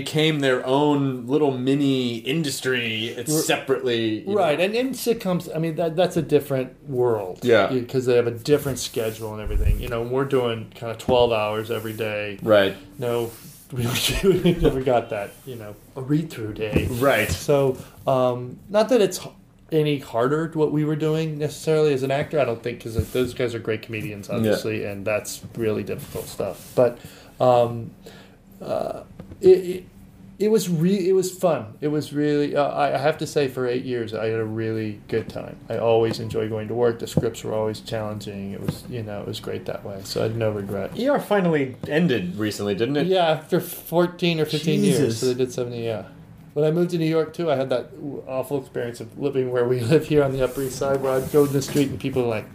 became 0.00 0.40
their 0.40 0.64
own 0.66 1.26
little 1.26 1.56
mini 1.56 2.16
industry 2.18 3.16
separately. 3.26 4.20
you 4.20 4.26
know. 4.26 4.34
Right, 4.34 4.60
and 4.60 4.74
in 4.74 4.90
sitcoms, 4.90 5.48
I 5.54 5.58
mean 5.58 5.76
that 5.76 5.96
that's 5.96 6.18
a 6.18 6.22
different 6.22 6.86
world. 6.86 7.40
Yeah. 7.42 7.68
because 7.68 8.04
they 8.04 8.16
have 8.16 8.26
a 8.26 8.38
different 8.52 8.78
schedule 8.78 9.32
and 9.32 9.40
everything. 9.40 9.80
You 9.80 9.88
know, 9.88 10.02
we're 10.02 10.26
doing 10.26 10.70
kind 10.74 10.92
of 10.92 10.98
twelve 10.98 11.32
hours 11.32 11.70
every 11.70 11.94
day. 11.94 12.38
Right. 12.42 12.76
No, 12.98 13.30
we, 13.72 13.86
we 14.22 14.52
never 14.52 14.82
got 14.82 15.08
that. 15.10 15.30
You 15.46 15.56
know, 15.56 15.74
a 15.96 16.02
read 16.02 16.28
through 16.28 16.52
day. 16.52 16.88
Right. 16.90 17.30
So, 17.30 17.78
um, 18.06 18.58
not 18.68 18.90
that 18.90 19.00
it's 19.00 19.26
any 19.72 19.98
harder 19.98 20.48
to 20.48 20.58
what 20.58 20.72
we 20.72 20.84
were 20.84 20.94
doing 20.96 21.38
necessarily 21.38 21.94
as 21.94 22.02
an 22.02 22.10
actor. 22.10 22.38
I 22.38 22.44
don't 22.44 22.62
think 22.62 22.80
because 22.80 23.12
those 23.12 23.32
guys 23.32 23.54
are 23.54 23.60
great 23.60 23.80
comedians, 23.80 24.28
obviously, 24.28 24.84
and 24.84 25.06
that's 25.06 25.40
really 25.56 25.84
difficult 25.84 26.26
stuff. 26.26 26.70
But 26.74 26.98
um, 27.40 27.92
uh, 28.60 29.04
it, 29.40 29.48
it, 29.48 29.84
it 30.38 30.50
was 30.50 30.68
re- 30.68 31.08
it 31.08 31.14
was 31.14 31.30
fun. 31.36 31.74
It 31.80 31.88
was 31.88 32.12
really 32.12 32.54
uh, 32.54 32.74
I 32.74 32.98
have 32.98 33.18
to 33.18 33.26
say 33.26 33.48
for 33.48 33.66
eight 33.66 33.84
years 33.84 34.12
I 34.12 34.26
had 34.26 34.38
a 34.38 34.44
really 34.44 35.00
good 35.08 35.28
time. 35.28 35.56
I 35.68 35.78
always 35.78 36.20
enjoy 36.20 36.48
going 36.48 36.68
to 36.68 36.74
work. 36.74 36.98
The 36.98 37.06
scripts 37.06 37.42
were 37.42 37.54
always 37.54 37.80
challenging. 37.80 38.52
It 38.52 38.60
was 38.60 38.84
you 38.88 39.02
know 39.02 39.20
it 39.22 39.26
was 39.26 39.40
great 39.40 39.64
that 39.66 39.84
way. 39.84 40.00
So 40.04 40.20
I 40.20 40.24
had 40.24 40.36
no 40.36 40.50
regret. 40.50 40.98
ER 40.98 41.18
finally 41.18 41.76
ended 41.88 42.36
recently, 42.36 42.74
didn't 42.74 42.96
it? 42.96 43.06
Yeah, 43.06 43.26
after 43.26 43.60
fourteen 43.60 44.38
or 44.40 44.44
fifteen 44.44 44.84
years, 44.84 44.98
Jesus. 44.98 45.20
so 45.20 45.26
they 45.26 45.34
did 45.34 45.52
seventy. 45.52 45.84
Yeah. 45.84 46.04
When 46.52 46.64
I 46.64 46.70
moved 46.70 46.90
to 46.92 46.98
New 46.98 47.04
York 47.04 47.34
too, 47.34 47.50
I 47.50 47.56
had 47.56 47.68
that 47.68 47.90
awful 48.26 48.58
experience 48.60 49.00
of 49.00 49.18
living 49.18 49.50
where 49.50 49.66
we 49.66 49.80
live 49.92 50.06
here 50.06 50.22
on 50.22 50.32
the 50.32 50.42
Upper 50.44 50.62
East 50.62 50.78
Side, 50.78 51.00
where 51.02 51.12
I'd 51.12 51.30
go 51.32 51.46
to 51.46 51.52
the 51.52 51.62
street 51.62 51.88
and 51.90 52.00
people 52.00 52.22
are 52.22 52.28
like, 52.28 52.46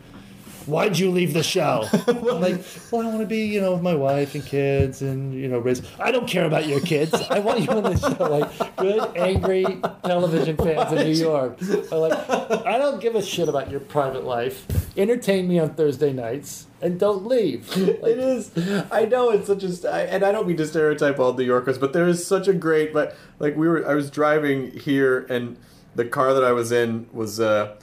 "Why'd 0.68 0.98
you 0.98 1.12
leave 1.12 1.34
the 1.34 1.44
show?" 1.44 1.86
I'm 2.08 2.42
like, 2.42 2.62
"Well, 2.92 3.02
I 3.02 3.06
want 3.08 3.22
to 3.22 3.26
be, 3.26 3.46
you 3.46 3.62
know, 3.62 3.74
with 3.74 3.82
my 3.82 3.96
wife 3.96 4.36
and 4.36 4.46
kids, 4.46 5.02
and 5.02 5.34
you 5.34 5.48
know, 5.48 5.60
raise." 5.60 5.82
I 6.00 6.12
don't 6.12 6.28
care 6.28 6.46
about 6.46 6.68
your 6.68 6.80
kids. 6.82 7.14
I 7.30 7.40
want 7.40 7.62
you 7.62 7.70
on 7.70 7.84
the 7.84 7.98
show. 7.98 8.24
Like 8.30 8.76
good, 8.78 9.18
angry 9.18 9.66
television 10.04 10.58
fans 10.58 10.92
in 10.94 11.08
New 11.08 11.14
York 11.14 11.58
are 11.92 11.98
like, 11.98 12.30
"I 12.66 12.78
don't 12.78 13.02
give 13.02 13.16
a 13.16 13.22
shit 13.22 13.48
about 13.50 13.70
your 13.72 13.80
private 13.80 14.24
life. 14.26 14.66
Entertain 14.98 15.48
me 15.48 15.60
on 15.60 15.74
Thursday 15.76 16.14
nights, 16.14 16.68
and 16.82 17.00
don't 17.00 17.26
leave." 17.26 17.68
Like, 17.78 18.12
It 18.12 18.20
is. 18.20 18.52
I 18.92 19.06
know 19.06 19.30
it's 19.30 19.48
such 19.48 19.64
a, 19.64 19.90
I- 19.90 20.02
and 20.02 20.24
I 20.24 20.32
don't 20.32 20.48
mean 20.48 20.58
to 20.58 20.66
stereotype 20.68 21.20
all 21.20 21.34
New 21.34 21.44
Yorkers, 21.46 21.78
but 21.78 21.94
there 21.94 22.08
is 22.08 22.26
such 22.26 22.48
a 22.48 22.54
great. 22.54 22.94
But 22.94 23.16
like 23.40 23.56
we 23.56 23.68
were, 23.68 23.88
I 23.88 23.96
was 23.96 24.10
driving 24.12 24.72
here, 24.72 25.26
and 25.30 25.58
the 25.96 26.06
car 26.06 26.34
that 26.34 26.44
I 26.44 26.52
was 26.54 26.72
in 26.72 27.08
was, 27.12 27.40
uh, 27.40 27.76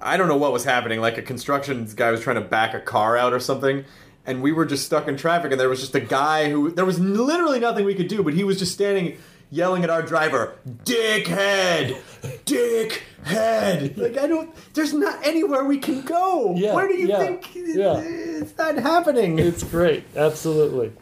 I 0.00 0.16
don't 0.16 0.28
know 0.28 0.36
what 0.36 0.52
was 0.52 0.64
happening. 0.64 1.00
Like 1.00 1.18
a 1.18 1.22
construction 1.22 1.88
guy 1.96 2.10
was 2.10 2.20
trying 2.20 2.36
to 2.36 2.42
back 2.48 2.74
a 2.74 2.80
car 2.80 3.16
out 3.16 3.32
or 3.32 3.40
something, 3.40 3.84
and 4.26 4.42
we 4.42 4.52
were 4.52 4.64
just 4.64 4.86
stuck 4.86 5.08
in 5.08 5.16
traffic. 5.16 5.50
And 5.52 5.60
there 5.60 5.68
was 5.68 5.80
just 5.80 5.94
a 5.94 6.00
guy 6.00 6.50
who 6.50 6.70
there 6.70 6.84
was 6.84 6.98
literally 7.00 7.60
nothing 7.60 7.84
we 7.84 7.94
could 7.94 8.08
do, 8.08 8.22
but 8.22 8.34
he 8.34 8.44
was 8.44 8.58
just 8.58 8.72
standing. 8.72 9.18
Yelling 9.50 9.82
at 9.82 9.88
our 9.88 10.02
driver, 10.02 10.58
dickhead, 10.84 11.96
dickhead. 12.44 13.96
Like 13.96 14.18
I 14.18 14.26
don't. 14.26 14.54
There's 14.74 14.92
not 14.92 15.26
anywhere 15.26 15.64
we 15.64 15.78
can 15.78 16.02
go. 16.02 16.54
Yeah, 16.54 16.74
Where 16.74 16.86
do 16.86 16.94
you 16.94 17.08
yeah, 17.08 17.18
think 17.18 17.54
yeah. 17.54 17.98
it's 17.98 18.56
not 18.58 18.76
happening? 18.76 19.38
It's 19.38 19.62
great, 19.62 20.04
absolutely. 20.14 20.92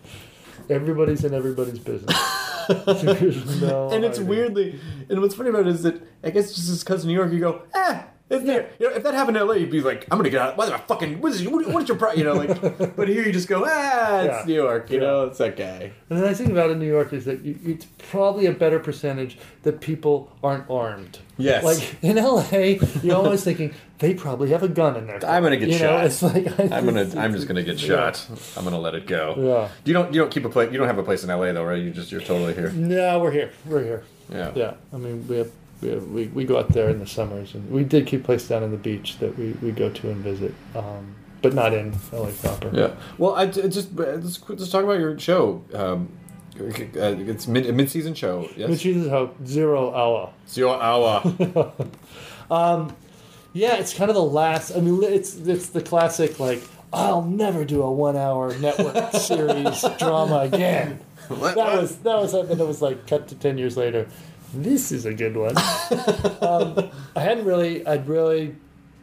Everybody's 0.70 1.24
in 1.24 1.34
everybody's 1.34 1.80
business. 1.80 2.16
No 2.68 3.90
and 3.92 4.05
it's 4.05 4.18
hiding. 4.18 4.26
weirdly, 4.28 4.80
and 5.09 5.20
what's 5.20 5.34
funny 5.36 5.51
about 5.51 5.62
it 5.62 5.68
is 5.68 5.82
that 5.84 6.03
I 6.24 6.30
guess 6.30 6.53
just 6.53 6.84
because 6.84 7.05
New 7.05 7.14
York, 7.14 7.32
you 7.32 7.38
go, 7.40 7.62
ah, 7.74 8.07
it's 8.29 8.45
there. 8.45 8.70
You 8.81 8.89
know, 8.91 8.97
if 8.97 9.03
that 9.05 9.14
happened 9.14 9.37
in 9.37 9.47
LA, 9.47 9.55
you'd 9.55 9.70
be 9.70 9.81
like, 9.81 10.07
I'm 10.11 10.18
gonna 10.18 10.31
get 10.31 10.41
out. 10.41 10.57
What 10.57 10.68
the 10.70 10.79
fucking? 10.79 11.20
What 11.20 11.33
is? 11.33 11.47
What, 11.49 11.66
what 11.68 11.83
is 11.83 11.89
your 11.89 11.97
pro? 11.97 12.12
You 12.12 12.24
know, 12.24 12.33
like. 12.35 12.97
but 12.97 13.09
here 13.09 13.24
you 13.24 13.33
just 13.33 13.47
go, 13.49 13.64
ah, 13.66 14.20
it's 14.22 14.39
Yeah. 14.39 14.45
New 14.47 14.55
York. 14.55 14.91
You 14.91 14.97
Yeah. 15.01 15.07
know, 15.07 15.24
it's 15.27 15.39
that 15.39 15.57
guy. 15.57 15.93
And 16.11 16.18
the 16.18 16.24
nice 16.27 16.39
thing 16.39 16.51
about 16.51 16.70
it 16.70 16.72
in 16.72 16.79
New 16.81 16.89
York 16.89 17.12
is 17.12 17.24
that 17.27 17.43
you, 17.43 17.59
it's 17.64 17.87
probably 18.11 18.47
a 18.47 18.53
better 18.53 18.79
percentage 18.81 19.39
that 19.62 19.81
people 19.81 20.33
aren't 20.43 20.68
armed. 20.68 21.18
Yes. 21.39 21.62
Like 21.64 21.97
in 22.03 22.16
LA, 22.16 22.79
you're 23.03 23.16
always 23.16 23.45
thinking 23.45 23.74
they 23.99 24.14
probably 24.14 24.51
have 24.51 24.62
a 24.62 24.68
gun 24.68 24.97
in 24.97 25.07
there. 25.07 25.24
I'm 25.24 25.43
gonna 25.43 25.57
get 25.57 25.68
you 25.68 25.79
Know, 25.79 25.99
shot. 25.99 26.05
it's 26.07 26.22
like 26.22 26.47
I'm 26.72 26.85
gonna. 26.85 27.09
I'm 27.16 27.33
just 27.33 27.47
gonna 27.47 27.62
get 27.62 27.81
Yeah. 27.81 27.89
shot. 28.12 28.27
I'm 28.57 28.64
gonna 28.64 28.81
let 28.81 28.95
it 28.95 29.07
go. 29.07 29.35
Yeah. 29.39 29.68
You 29.85 29.93
don't. 29.93 30.12
You 30.12 30.20
don't 30.20 30.31
keep 30.31 30.45
a 30.45 30.49
place. 30.49 30.72
You 30.72 30.79
don't 30.79 30.87
have 30.89 30.99
a 30.99 31.03
place 31.05 31.22
in 31.22 31.31
LA 31.31 31.53
though, 31.53 31.64
right? 31.64 31.81
You 31.81 31.91
just. 31.91 32.11
You're 32.11 32.20
totally 32.22 32.55
here. 32.55 32.70
No, 32.72 33.20
we're 33.20 33.31
here. 33.31 33.53
We're 33.66 33.85
here. 33.85 34.03
Yeah. 34.33 34.51
Yeah. 34.57 34.74
I 34.93 34.97
mean, 34.97 35.27
we 35.29 35.37
have. 35.39 35.51
We, 35.83 35.91
we, 35.97 36.27
we 36.29 36.45
go 36.45 36.59
out 36.59 36.70
there 36.72 36.89
in 36.89 36.99
the 36.99 37.07
summers, 37.07 37.55
and 37.55 37.70
we 37.70 37.85
did 37.85 38.07
keep 38.07 38.20
a 38.22 38.24
place 38.24 38.49
down 38.49 38.62
on 38.62 38.70
the 38.70 38.77
beach 38.79 39.18
that 39.18 39.39
we, 39.39 39.53
we 39.62 39.72
go 39.72 39.91
to 39.91 40.11
and 40.11 40.16
visit, 40.24 40.55
um, 40.74 41.14
but 41.43 41.53
not 41.55 41.74
in 41.74 41.93
LA 42.12 42.31
proper. 42.43 42.70
Yeah. 42.74 42.95
Well, 43.18 43.35
I, 43.35 43.43
I 43.43 43.47
just 43.47 43.93
let's 43.95 44.41
let's 44.49 44.70
talk 44.70 44.85
about 44.85 44.99
your 44.99 45.18
show. 45.18 45.62
Um, 45.74 46.09
uh, 46.59 46.64
it's 46.70 47.47
mid 47.47 47.72
mid 47.74 47.91
season 47.91 48.14
show. 48.14 48.49
Yes. 48.57 48.70
Which 48.70 48.87
is 48.87 49.09
how 49.11 49.31
zero 49.45 49.95
hour. 49.95 50.33
Zero 50.49 50.72
hour. 50.81 51.74
Yeah, 53.53 53.77
it's 53.77 53.95
kind 53.95 54.11
of 54.11 54.14
the 54.16 54.22
last. 54.22 54.77
I 54.77 54.81
mean, 54.81 55.03
it's 55.03 55.35
it's 55.37 55.70
the 55.70 55.81
classic 55.81 56.39
like 56.39 56.62
I'll 56.93 57.22
never 57.22 57.64
do 57.64 57.83
a 57.83 57.91
one-hour 57.91 58.59
network 58.59 59.12
series 59.14 59.83
drama 59.99 60.41
again. 60.41 61.01
What- 61.29 61.55
That 61.57 61.81
was 61.81 61.97
that 61.99 62.16
was 62.16 62.33
then 62.33 62.61
it 62.61 62.66
was 62.66 62.83
like 62.83 63.07
cut 63.07 63.29
to 63.29 63.35
ten 63.35 63.57
years 63.57 63.77
later. 63.79 64.09
This 64.55 64.92
is 64.92 65.07
a 65.07 65.14
good 65.14 65.36
one. 65.36 65.57
um, 66.40 66.90
I 67.14 67.20
hadn't 67.20 67.44
really, 67.44 67.86
I'd 67.86 68.07
really 68.07 68.55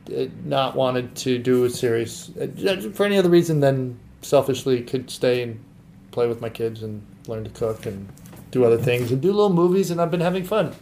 uh, 0.08 0.26
not 0.44 0.76
wanted 0.76 1.16
to 1.18 1.38
do 1.38 1.66
a 1.66 1.70
series 1.70 2.36
uh, 2.38 2.92
for 2.94 3.06
any 3.06 3.18
other 3.18 3.30
reason 3.30 3.60
than 3.60 4.00
selfishly 4.22 4.82
could 4.82 5.10
stay 5.10 5.44
and 5.44 5.64
play 6.12 6.28
with 6.28 6.42
my 6.42 6.50
kids 6.50 6.84
and 6.84 7.06
learn 7.28 7.44
to 7.44 7.50
cook 7.50 7.86
and 7.86 8.08
do 8.52 8.64
other 8.64 8.78
things 8.78 9.12
and 9.12 9.22
do 9.22 9.32
little 9.32 9.52
movies 9.52 9.92
and 9.92 10.00
I've 10.00 10.12
been 10.12 10.22
having 10.22 10.44
fun. 10.44 10.76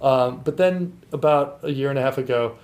Um, 0.00 0.40
but 0.44 0.56
then 0.56 0.98
about 1.12 1.60
a 1.62 1.72
year 1.72 1.90
and 1.90 1.98
a 1.98 2.02
half 2.02 2.18
ago, 2.18 2.56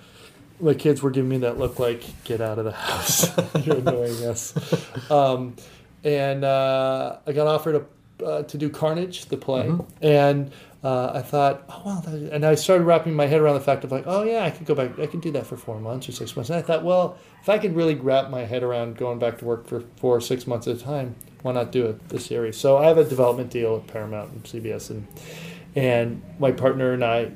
my 0.59 0.73
kids 0.73 1.01
were 1.01 1.11
giving 1.11 1.29
me 1.29 1.37
that 1.39 1.57
look 1.57 1.79
like 1.79 2.03
get 2.23 2.41
out 2.41 2.59
of 2.59 2.65
the 2.65 2.71
house 2.71 3.27
you're 3.65 3.77
annoying 3.77 4.23
us 4.25 4.53
um, 5.11 5.55
and 6.03 6.43
uh, 6.43 7.17
i 7.25 7.31
got 7.31 7.47
offered 7.47 7.75
a, 7.75 8.23
uh, 8.23 8.43
to 8.43 8.57
do 8.57 8.69
carnage 8.69 9.25
the 9.25 9.37
play 9.37 9.75
and 10.01 10.51
uh, 10.83 11.11
i 11.15 11.21
thought 11.21 11.63
oh 11.69 11.81
well 11.85 12.29
and 12.31 12.45
i 12.45 12.55
started 12.55 12.83
wrapping 12.83 13.13
my 13.15 13.25
head 13.25 13.39
around 13.39 13.55
the 13.55 13.61
fact 13.61 13.83
of 13.83 13.91
like 13.91 14.03
oh 14.05 14.23
yeah 14.23 14.43
i 14.43 14.49
could 14.51 14.65
go 14.65 14.75
back 14.75 14.97
i 14.99 15.05
could 15.05 15.21
do 15.21 15.31
that 15.31 15.45
for 15.47 15.55
four 15.57 15.79
months 15.79 16.09
or 16.09 16.11
six 16.11 16.35
months 16.35 16.49
and 16.49 16.59
i 16.59 16.61
thought 16.61 16.83
well 16.83 17.17
if 17.41 17.49
i 17.49 17.57
could 17.57 17.75
really 17.75 17.95
wrap 17.95 18.29
my 18.29 18.41
head 18.41 18.63
around 18.63 18.97
going 18.97 19.17
back 19.19 19.37
to 19.37 19.45
work 19.45 19.65
for 19.67 19.81
four 19.97 20.15
or 20.17 20.21
six 20.21 20.45
months 20.45 20.67
at 20.67 20.75
a 20.75 20.79
time 20.79 21.15
why 21.41 21.51
not 21.53 21.71
do 21.71 21.85
it 21.85 22.09
this 22.09 22.25
series 22.25 22.57
so 22.57 22.77
i 22.77 22.85
have 22.87 22.97
a 22.97 23.03
development 23.05 23.49
deal 23.49 23.75
with 23.75 23.87
paramount 23.87 24.31
and 24.31 24.43
cbs 24.43 24.89
and 24.89 25.07
and 25.75 26.21
my 26.39 26.51
partner 26.51 26.91
and 26.93 27.03
i 27.03 27.31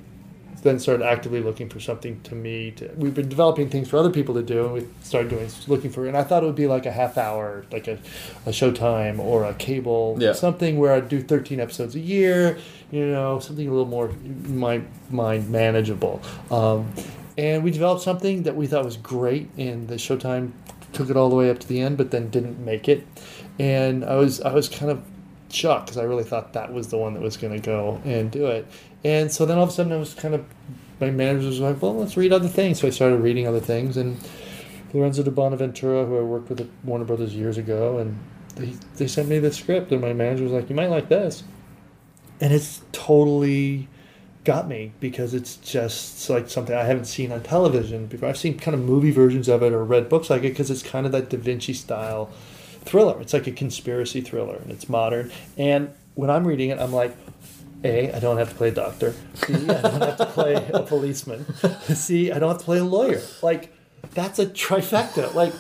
then 0.64 0.80
started 0.80 1.06
actively 1.06 1.39
looking 1.39 1.70
for 1.70 1.80
something 1.80 2.20
to 2.22 2.34
me 2.34 2.72
to 2.72 2.89
we've 2.98 3.14
been 3.14 3.30
developing 3.30 3.70
things 3.70 3.88
for 3.88 3.98
other 3.98 4.10
people 4.10 4.34
to 4.34 4.41
do 4.41 4.66
and 4.66 4.74
we 4.74 4.88
started 5.04 5.30
doing 5.30 5.48
looking 5.68 5.91
for 5.91 6.08
and 6.08 6.18
i 6.18 6.24
thought 6.24 6.41
it 6.41 6.45
would 6.48 6.56
be 6.56 6.66
like 6.68 6.86
a 6.88 6.91
half 6.91 7.16
hour 7.18 7.64
like 7.72 7.88
a, 7.88 7.93
a 8.48 8.50
showtime 8.50 9.20
or 9.20 9.45
a 9.45 9.54
cable 9.54 10.18
Yeah. 10.20 10.34
something 10.34 10.78
where 10.80 10.93
i'd 10.93 11.10
do 11.10 11.22
13 11.22 11.60
episodes 11.60 11.95
a 11.95 12.00
year 12.00 12.58
you 12.92 13.06
know 13.06 13.40
something 13.40 13.68
a 13.68 13.72
little 13.72 13.86
more 13.86 14.10
my 14.48 14.82
mind 15.10 15.50
manageable 15.50 16.22
um, 16.52 16.92
and 17.38 17.64
we 17.64 17.72
developed 17.72 18.02
something 18.02 18.44
that 18.44 18.56
we 18.56 18.68
thought 18.68 18.86
was 18.86 18.98
great 18.98 19.50
and 19.58 19.88
the 19.88 19.96
showtime 19.96 20.52
took 20.94 21.10
it 21.10 21.18
all 21.18 21.30
the 21.30 21.36
way 21.36 21.50
up 21.50 21.60
to 21.60 21.68
the 21.68 21.82
end 21.82 21.98
but 21.98 22.12
then 22.12 22.30
didn't 22.30 22.64
make 22.64 22.88
it 22.88 23.06
and 23.60 24.06
i 24.06 24.16
was 24.16 24.42
i 24.42 24.54
was 24.54 24.70
kind 24.70 24.90
of 24.90 25.04
shocked 25.50 25.88
because 25.88 25.98
I 25.98 26.04
really 26.04 26.24
thought 26.24 26.54
that 26.54 26.74
was 26.74 26.88
the 26.88 26.98
one 26.98 27.14
that 27.14 27.22
was 27.22 27.38
going 27.38 27.54
to 27.54 27.66
go 27.66 28.02
and 28.06 28.32
do 28.32 28.48
it. 28.48 28.68
And 29.04 29.32
so 29.32 29.46
then 29.46 29.58
all 29.58 29.64
of 29.64 29.70
a 29.70 29.72
sudden 29.72 29.92
I 29.92 29.98
was 29.98 30.14
kind 30.14 30.34
of, 30.34 30.46
my 31.00 31.12
manager 31.12 31.48
was 31.48 31.60
like, 31.60 31.82
well, 31.82 31.96
let's 31.96 32.18
read 32.18 32.34
other 32.34 32.48
things. 32.48 32.80
So 32.80 32.88
I 32.88 32.92
started 32.92 33.18
reading 33.18 33.48
other 33.48 33.60
things. 33.60 33.98
And 33.98 34.18
Lorenzo 34.94 35.24
di 35.24 35.32
Bonaventura, 35.32 36.06
who 36.06 36.18
I 36.18 36.22
worked 36.22 36.50
with 36.50 36.62
at 36.62 36.68
Warner 36.84 37.06
Brothers 37.06 37.36
years 37.36 37.58
ago, 37.58 38.00
and 38.00 38.18
they, 38.56 38.74
they 38.96 39.08
sent 39.08 39.30
me 39.30 39.40
the 39.40 39.52
script. 39.52 39.92
And 39.92 40.02
my 40.02 40.14
manager 40.14 40.44
was 40.44 40.54
like, 40.54 40.70
you 40.70 40.76
might 40.76 40.90
like 40.90 41.10
this. 41.10 41.44
And 42.40 42.54
it's 42.54 42.82
totally 42.92 43.88
got 44.48 44.68
me 44.68 44.94
because 45.02 45.34
it's 45.34 45.58
just 45.58 46.30
like 46.30 46.50
something 46.50 46.74
I 46.74 46.84
haven't 46.84 47.06
seen 47.06 47.34
on 47.34 47.44
television 47.44 48.06
before. 48.06 48.30
I've 48.30 48.38
seen 48.38 48.58
kind 48.58 48.74
of 48.74 48.82
movie 48.82 49.12
versions 49.12 49.50
of 49.50 49.62
it 49.62 49.74
or 49.74 49.84
read 49.84 50.08
books 50.08 50.30
like 50.30 50.44
it 50.44 50.50
because 50.50 50.72
it's 50.72 50.82
kind 50.82 51.06
of 51.06 51.12
that 51.12 51.30
Da 51.30 51.38
Vinci 51.38 51.74
style 51.74 52.32
thriller. 52.86 53.20
It's 53.22 53.34
like 53.34 53.46
a 53.46 53.52
conspiracy 53.52 54.22
thriller 54.22 54.56
and 54.56 54.72
it's 54.72 54.88
modern. 54.88 55.32
And 55.58 55.94
when 56.16 56.30
I'm 56.30 56.48
reading 56.48 56.70
it, 56.70 56.80
I'm 56.80 56.94
like, 56.94 57.16
A, 57.84 58.14
I 58.14 58.20
don't 58.20 58.38
have 58.38 58.50
to 58.50 58.56
play 58.56 58.70
a 58.70 58.72
doctor. 58.72 59.14
B, 59.46 59.54
I 59.54 59.82
don't 59.82 60.02
have 60.02 60.18
to 60.18 60.26
play 60.28 60.56
a 60.74 60.82
policeman. 60.82 61.46
C, 61.82 62.32
I 62.32 62.40
don't 62.40 62.50
have 62.50 62.60
to 62.60 62.66
play 62.66 62.78
a 62.78 62.86
lawyer. 62.86 63.22
Like, 63.44 63.74
that's 64.14 64.40
a 64.40 64.46
trifecta. 64.46 65.34
Like, 65.34 65.54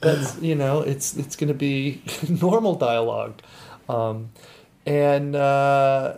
that's, 0.00 0.40
you 0.40 0.54
know, 0.54 0.80
it's, 0.80 1.16
it's 1.18 1.36
going 1.36 1.48
to 1.48 1.54
be 1.54 2.02
normal 2.28 2.76
dialogue. 2.76 3.42
Um, 3.90 4.30
and, 4.86 5.34
uh, 5.36 6.16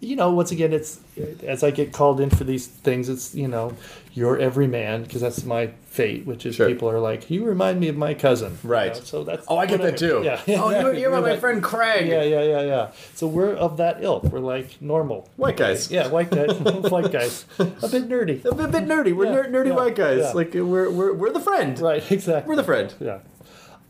you 0.00 0.16
know, 0.16 0.30
once 0.32 0.50
again, 0.50 0.72
it's 0.74 1.00
as 1.46 1.62
I 1.62 1.70
get 1.70 1.92
called 1.92 2.20
in 2.20 2.28
for 2.28 2.44
these 2.44 2.66
things, 2.66 3.08
it's 3.08 3.34
you 3.34 3.48
know, 3.48 3.72
you're 4.12 4.38
every 4.38 4.66
man 4.66 5.02
because 5.02 5.22
that's 5.22 5.44
my 5.44 5.68
fate, 5.86 6.26
which 6.26 6.44
is 6.44 6.56
Sure. 6.56 6.68
people 6.68 6.90
are 6.90 6.98
like, 6.98 7.30
you 7.30 7.42
remind 7.44 7.80
me 7.80 7.88
of 7.88 7.96
my 7.96 8.12
cousin, 8.12 8.58
you 8.62 8.68
Right. 8.68 8.92
know, 8.94 9.00
so 9.00 9.24
that's 9.24 9.46
Oh, 9.48 9.56
I 9.56 9.64
get 9.64 9.80
that 9.80 9.92
whatever. 9.94 10.20
too. 10.22 10.24
Yeah. 10.46 10.60
Oh, 10.60 10.68
you're, 10.78 10.92
you're 10.94 11.10
my 11.10 11.20
that- 11.22 11.40
friend 11.40 11.62
Craig. 11.62 12.06
Yeah, 12.08 12.22
yeah, 12.22 12.42
yeah, 12.42 12.60
yeah. 12.62 12.88
So 13.14 13.26
we're 13.26 13.54
of 13.54 13.78
that 13.78 14.02
ilk. 14.04 14.24
We're 14.24 14.40
like 14.40 14.76
normal. 14.82 15.26
White 15.36 15.56
guys. 15.56 15.90
Yeah, 15.90 16.08
white 16.08 16.30
guys, 16.30 16.50
white 16.90 17.10
guys, 17.10 17.46
a 17.58 17.64
bit 17.64 18.06
nerdy. 18.08 18.44
A 18.44 18.54
bit, 18.54 18.72
bit 18.72 18.84
nerdy. 18.86 19.16
We're 19.16 19.26
Yeah, 19.26 19.32
ner- 19.32 19.48
nerdy 19.50 19.68
yeah, 19.68 19.74
white 19.74 19.94
guys. 19.96 20.18
yeah. 20.20 20.32
Like 20.32 20.52
we're, 20.52 20.90
we're 20.90 21.14
we're 21.14 21.32
the 21.32 21.40
friend. 21.40 21.78
Right, 21.80 22.02
exactly. 22.12 22.46
We're 22.50 22.56
the 22.56 22.64
friend. 22.64 22.92
Yeah. 23.00 23.18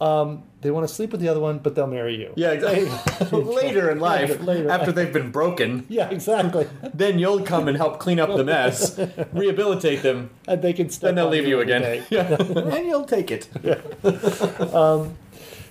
Um, 0.00 0.42
they 0.60 0.70
want 0.70 0.88
to 0.88 0.92
sleep 0.92 1.12
with 1.12 1.20
the 1.20 1.28
other 1.28 1.40
one, 1.40 1.58
but 1.58 1.74
they'll 1.74 1.86
marry 1.86 2.16
you. 2.16 2.32
Yeah, 2.36 2.50
exactly. 2.50 3.42
Later 3.42 3.90
in 3.90 4.00
life, 4.00 4.30
Later, 4.30 4.42
later. 4.42 4.70
after 4.70 4.92
they've 4.92 5.12
been 5.12 5.30
broken, 5.30 5.86
Yeah, 5.88 6.10
exactly. 6.10 6.68
then 6.94 7.18
you'll 7.18 7.42
come 7.42 7.68
and 7.68 7.76
help 7.76 8.00
clean 8.00 8.18
up 8.18 8.34
the 8.36 8.44
mess, 8.44 8.98
rehabilitate 9.32 10.02
them, 10.02 10.30
and 10.48 10.62
they 10.62 10.72
can 10.72 10.88
then 10.88 11.14
they'll 11.14 11.28
leave 11.28 11.46
you 11.46 11.60
again. 11.60 12.04
Yeah, 12.10 12.34
and 12.34 12.86
you'll 12.86 13.04
take 13.04 13.30
it. 13.30 13.48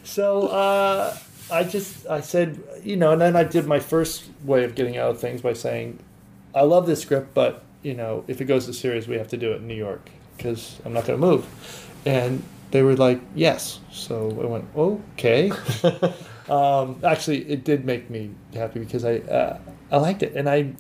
So 0.06 0.48
uh, 0.48 1.18
I 1.52 1.64
just 1.64 2.08
I 2.08 2.22
said 2.22 2.62
you 2.84 2.96
know, 2.98 3.12
and 3.12 3.22
then 3.22 3.36
I 3.36 3.44
did 3.44 3.66
my 3.66 3.80
first 3.80 4.30
way 4.44 4.64
of 4.64 4.76
getting 4.76 4.98
out 4.98 5.10
of 5.12 5.20
things 5.20 5.42
by 5.42 5.54
saying, 5.54 6.00
I 6.54 6.62
love 6.62 6.86
this 6.86 7.02
script, 7.02 7.34
but 7.34 7.64
you 7.82 7.94
know, 7.94 8.24
if 8.28 8.42
it 8.42 8.46
goes 8.46 8.66
to 8.68 8.74
series, 8.74 9.08
we 9.08 9.18
have 9.18 9.28
to 9.30 9.38
do 9.38 9.52
it 9.54 9.58
in 9.58 9.68
New 9.68 9.76
York 9.76 10.10
because 10.38 10.80
I'm 10.86 10.94
not 10.94 11.06
going 11.06 11.20
to 11.20 11.26
move. 11.26 11.90
And 12.06 12.44
they 12.74 12.82
were 12.82 12.96
like, 12.96 13.22
yes. 13.36 13.80
So 13.92 14.32
I 14.42 14.46
went, 14.48 14.66
okay. 14.76 15.52
um, 16.50 17.00
actually, 17.04 17.48
it 17.48 17.64
did 17.64 17.86
make 17.86 18.10
me 18.10 18.32
happy 18.52 18.80
because 18.80 19.06
I 19.06 19.18
uh, 19.18 19.60
I 19.92 19.98
liked 19.98 20.24
it, 20.24 20.34
and 20.34 20.50
I 20.50 20.74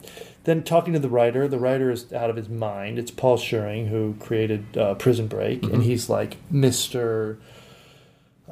then 0.44 0.64
talking 0.64 0.94
to 0.94 1.00
the 1.00 1.08
writer. 1.08 1.48
The 1.48 1.60
writer 1.60 1.92
is 1.92 2.12
out 2.12 2.32
of 2.32 2.36
his 2.36 2.50
mind. 2.50 2.98
It's 2.98 3.12
Paul 3.12 3.38
Scheuring 3.38 3.90
who 3.90 4.16
created 4.20 4.76
uh, 4.76 4.96
Prison 4.96 5.28
Break, 5.28 5.64
and 5.64 5.84
he's 5.84 6.10
like 6.10 6.38
Mister. 6.50 7.38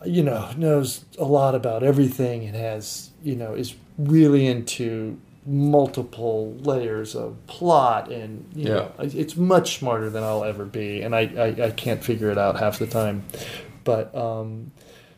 You 0.06 0.24
know, 0.24 0.52
knows 0.56 1.06
a 1.18 1.26
lot 1.26 1.56
about 1.56 1.82
everything 1.82 2.46
and 2.46 2.56
has 2.56 3.10
you 3.24 3.36
know 3.36 3.56
is 3.56 3.74
really 3.98 4.46
into 4.46 5.20
multiple 5.46 6.54
layers 6.62 7.16
of 7.16 7.36
plot 7.48 8.12
and 8.12 8.48
you 8.54 8.66
know 8.66 8.92
it's 9.00 9.36
much 9.36 9.80
smarter 9.80 10.10
than 10.10 10.24
I'll 10.24 10.44
ever 10.44 10.66
be 10.66 11.02
and 11.02 11.16
I, 11.16 11.22
I, 11.22 11.66
I 11.66 11.72
can't 11.72 12.04
figure 12.04 12.30
it 12.30 12.38
out 12.38 12.60
half 12.60 12.78
the 12.78 12.88
time. 12.88 13.26
But 13.84 14.14
um, 14.14 14.72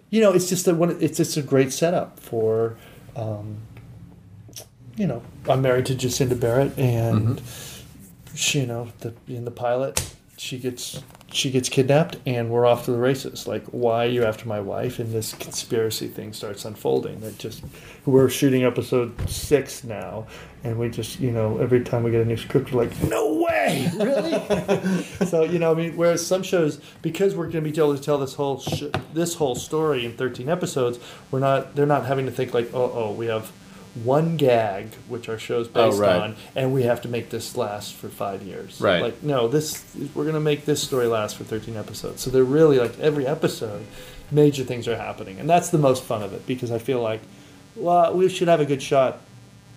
you 0.10 0.22
know 0.22 0.32
it's 0.32 0.48
just 0.48 0.68
a 0.68 0.74
one 0.74 0.98
it's 1.02 1.18
just 1.18 1.36
a 1.36 1.42
great 1.42 1.74
setup 1.74 2.20
for 2.20 2.78
um, 3.16 3.58
you 4.96 5.08
know 5.08 5.22
I'm 5.50 5.62
married 5.62 5.88
to 5.88 5.96
Jacinda 5.96 6.40
Barrett 6.40 6.78
and 6.78 7.42
she 8.34 8.62
you 8.62 8.68
know 8.68 8.90
the 9.00 9.14
in 9.28 9.44
the 9.44 9.52
pilot 9.52 10.16
she 10.38 10.58
gets 10.58 11.04
she 11.34 11.50
gets 11.52 11.68
kidnapped 11.68 12.18
and 12.26 12.50
we're 12.50 12.66
off 12.66 12.86
to 12.86 12.92
the 12.92 12.98
races. 12.98 13.48
Like 13.48 13.66
why 13.66 14.06
are 14.06 14.10
you 14.10 14.24
after 14.24 14.48
my 14.48 14.60
wife? 14.60 15.00
And 15.00 15.12
this 15.12 15.34
conspiracy 15.34 16.08
thing 16.08 16.32
starts 16.34 16.64
unfolding. 16.64 17.20
That 17.22 17.38
just 17.38 17.64
we're 18.06 18.30
shooting 18.30 18.64
episode 18.64 19.30
six 19.30 19.84
now 19.84 20.28
and 20.64 20.80
we 20.80 20.90
just 20.90 21.20
you 21.20 21.32
know 21.32 21.58
every 21.58 21.84
time 21.84 22.04
we 22.04 22.12
get 22.12 22.22
a 22.22 22.26
new 22.26 22.38
script 22.38 22.72
we're 22.72 22.84
like 22.84 23.04
no 23.04 23.34
way! 23.34 23.90
Really? 23.98 25.04
So 25.26 25.44
you 25.44 25.60
know 25.60 25.72
i 25.72 25.76
mean 25.76 25.96
whereas 25.96 26.26
some 26.26 26.44
shows 26.44 26.80
because 27.02 27.36
we're 27.36 27.46
going 27.50 27.64
to 27.64 27.72
be 27.72 27.78
able 27.78 27.96
to 27.96 28.02
tell 28.02 28.18
this 28.18 28.34
whole 28.36 28.60
sh- 28.60 28.84
this 29.14 29.36
whole 29.36 29.56
story 29.56 30.06
in 30.06 30.14
13 30.14 30.50
episodes 30.50 31.00
we're 31.32 31.40
not 31.40 31.76
they're 31.76 31.86
not 31.86 32.06
having 32.06 32.26
to 32.26 32.32
think 32.32 32.54
like 32.54 32.70
oh 32.74 32.92
oh 32.94 33.12
we 33.12 33.28
have 33.28 33.52
one 34.04 34.38
gag 34.38 34.92
which 35.08 35.30
our 35.30 35.38
show's 35.38 35.68
oh, 35.68 35.72
based 35.90 35.98
Oh, 36.00 36.02
right. 36.02 36.22
on 36.22 36.36
and 36.56 36.74
we 36.74 36.84
have 36.84 37.02
to 37.04 37.08
make 37.08 37.30
this 37.30 37.56
last 37.56 37.94
for 37.94 38.10
five 38.10 38.42
years 38.42 38.82
Right. 38.82 39.02
like 39.04 39.22
no 39.22 39.48
this 39.48 39.84
we're 40.16 40.24
going 40.24 40.34
to 40.34 40.40
make 40.40 40.66
this 40.66 40.82
story 40.82 41.06
last 41.06 41.36
for 41.36 41.44
13 41.44 41.78
episodes 41.78 42.22
so 42.22 42.32
they're 42.32 42.44
really 42.44 42.80
like 42.80 42.98
every 43.00 43.28
episode 43.28 43.86
major 44.32 44.64
things 44.64 44.88
are 44.88 44.96
happening 44.98 45.40
and 45.40 45.48
that's 45.48 45.70
the 45.70 45.78
most 45.78 46.04
fun 46.04 46.24
of 46.24 46.34
it 46.34 46.46
because 46.48 46.72
i 46.72 46.80
feel 46.80 47.02
like 47.02 47.22
well 47.76 48.12
we 48.16 48.28
should 48.30 48.48
have 48.48 48.60
a 48.60 48.66
good 48.66 48.82
shot 48.82 49.20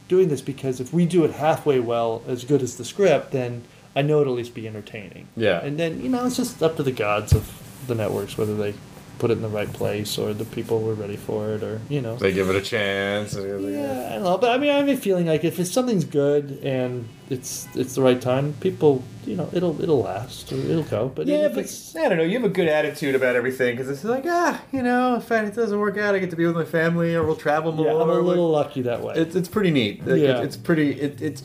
doing 0.09 0.29
this 0.29 0.41
because 0.41 0.81
if 0.81 0.95
we 0.95 1.05
do 1.05 1.25
it 1.25 1.33
halfway 1.33 1.79
well 1.79 2.23
as 2.27 2.45
good 2.45 2.62
as 2.62 2.77
the 2.79 2.85
script 2.87 3.33
then 3.33 3.64
i 3.95 4.01
know 4.01 4.23
it'll 4.23 4.33
at 4.33 4.37
least 4.39 4.55
be 4.55 4.67
entertaining 4.67 5.29
Yeah. 5.37 5.61
and 5.62 5.79
then 5.79 6.01
you 6.01 6.09
know 6.09 6.25
it's 6.25 6.37
just 6.39 6.62
up 6.62 6.77
to 6.77 6.83
the 6.83 6.93
gods 6.93 7.35
of 7.35 7.53
the 7.87 7.95
networks 7.95 8.39
whether 8.39 8.57
they 8.57 8.73
put 9.19 9.31
it 9.31 9.35
in 9.35 9.43
the 9.43 9.49
right 9.49 9.73
place 9.73 10.19
or 10.19 10.35
the 10.35 10.45
people 10.45 10.81
were 10.81 10.95
ready 10.95 11.17
for 11.17 11.51
it 11.55 11.62
or 11.62 11.81
you 11.89 12.01
know 12.03 12.17
They 12.17 12.33
give 12.33 12.51
it 12.51 12.57
a 12.57 12.61
chance. 12.61 13.35
yeah, 13.35 14.09
I 14.11 14.14
don't 14.14 14.25
know, 14.25 14.39
but 14.39 14.51
I 14.51 14.59
mean, 14.59 14.71
I 14.71 14.75
have 14.79 14.89
a 14.89 14.97
feeling 14.97 15.27
like 15.27 15.43
if 15.45 15.59
it's 15.59 15.71
something's 15.71 16.05
good 16.05 16.59
and 16.62 17.09
it's 17.31 17.67
it's 17.75 17.95
the 17.95 18.03
right 18.03 18.21
time, 18.21 18.53
people, 18.61 19.03
you 19.27 19.35
know, 19.37 19.49
it'll 19.53 19.81
it'll 19.83 20.03
last 20.03 20.53
or 20.53 20.57
it'll 20.57 20.83
go. 20.85 21.09
But 21.14 21.27
Yeah, 21.27 21.47
if 21.47 21.55
but 21.55 21.64
it's 21.64 21.97
I 21.97 22.09
don't 22.09 22.19
know. 22.19 22.25
You 22.25 22.35
have 22.41 22.45
a 22.45 22.55
good 22.55 22.69
attitude 22.69 23.14
about 23.14 23.35
everything 23.37 23.75
because 23.75 23.89
it's 23.91 24.05
like, 24.05 24.25
ah, 24.29 24.62
you 24.71 24.83
know, 24.83 25.17
if 25.17 25.31
it 25.33 25.55
doesn't 25.55 25.79
work 25.81 25.99
out, 25.99 26.14
I 26.14 26.19
get 26.21 26.31
to 26.31 26.37
be 26.37 26.47
with 26.47 26.55
my 26.55 26.64
family, 26.64 27.14
or 27.17 27.25
we'll 27.25 27.35
travel 27.37 27.73
more. 27.73 27.87
yeah, 27.87 27.93
I'm 28.01 28.09
a 28.11 28.21
little 28.21 28.51
lucky 28.51 28.83
that 28.83 29.03
way. 29.03 29.14
It's 29.17 29.35
it's 29.35 29.49
pretty 29.49 29.71
neat. 29.73 30.07
Like, 30.07 30.21
Yeah. 30.21 30.39
it- 30.41 30.45
it's 30.45 30.57
pretty. 30.57 30.93
It, 31.01 31.21
it's 31.21 31.43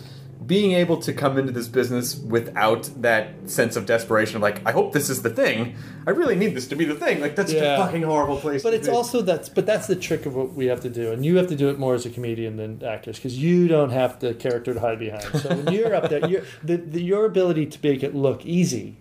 being 0.52 0.74
able 0.74 0.98
to 0.98 1.14
come 1.14 1.38
into 1.38 1.50
this 1.54 1.70
business 1.70 2.18
without 2.18 2.84
that 3.02 3.50
sense 3.50 3.78
of 3.78 3.86
desperation 3.86 4.36
of 4.36 4.42
like, 4.42 4.62
I 4.66 4.74
hope 4.74 4.92
this 4.92 5.10
is 5.10 5.22
the 5.22 5.30
thing. 5.30 5.78
I 6.06 6.10
really 6.10 6.36
need 6.36 6.56
this 6.56 6.68
to 6.68 6.76
be 6.76 6.84
the 6.84 6.94
thing. 6.94 7.22
Like 7.22 7.38
that's 7.38 7.54
Yeah. 7.54 7.76
a 7.76 7.78
fucking 7.78 8.02
horrible 8.02 8.36
place. 8.36 8.62
But 8.62 8.74
it's 8.74 8.90
be. 8.90 8.94
also 8.94 9.22
that's 9.22 9.48
but 9.48 9.66
that's 9.66 9.88
the 9.88 9.96
trick 9.96 10.26
of 10.26 10.36
what 10.36 10.52
we 10.52 10.66
have 10.66 10.82
to 10.82 10.90
do, 10.90 11.14
and 11.14 11.26
you 11.26 11.38
have 11.38 11.48
to 11.48 11.56
do 11.56 11.70
it 11.70 11.80
more 11.80 11.94
as 11.96 12.06
a 12.06 12.10
comedian 12.10 12.58
than 12.58 12.84
actors 12.84 13.16
because 13.16 13.38
you 13.38 13.70
don't 13.70 13.92
have 13.92 14.20
the 14.20 14.34
character 14.34 14.74
to 14.74 14.80
hide 14.82 15.00
behind. 15.00 15.24
So 15.42 15.56
when 15.56 15.74
you're 15.74 15.96
up 15.96 16.10
there, 16.10 16.28
you're, 16.28 16.44
the, 16.62 16.76
the 16.76 17.02
your 17.02 17.24
ability 17.26 17.68
to 17.68 17.80
make 17.82 18.04
it 18.04 18.14
look 18.14 18.46
easy 18.46 18.98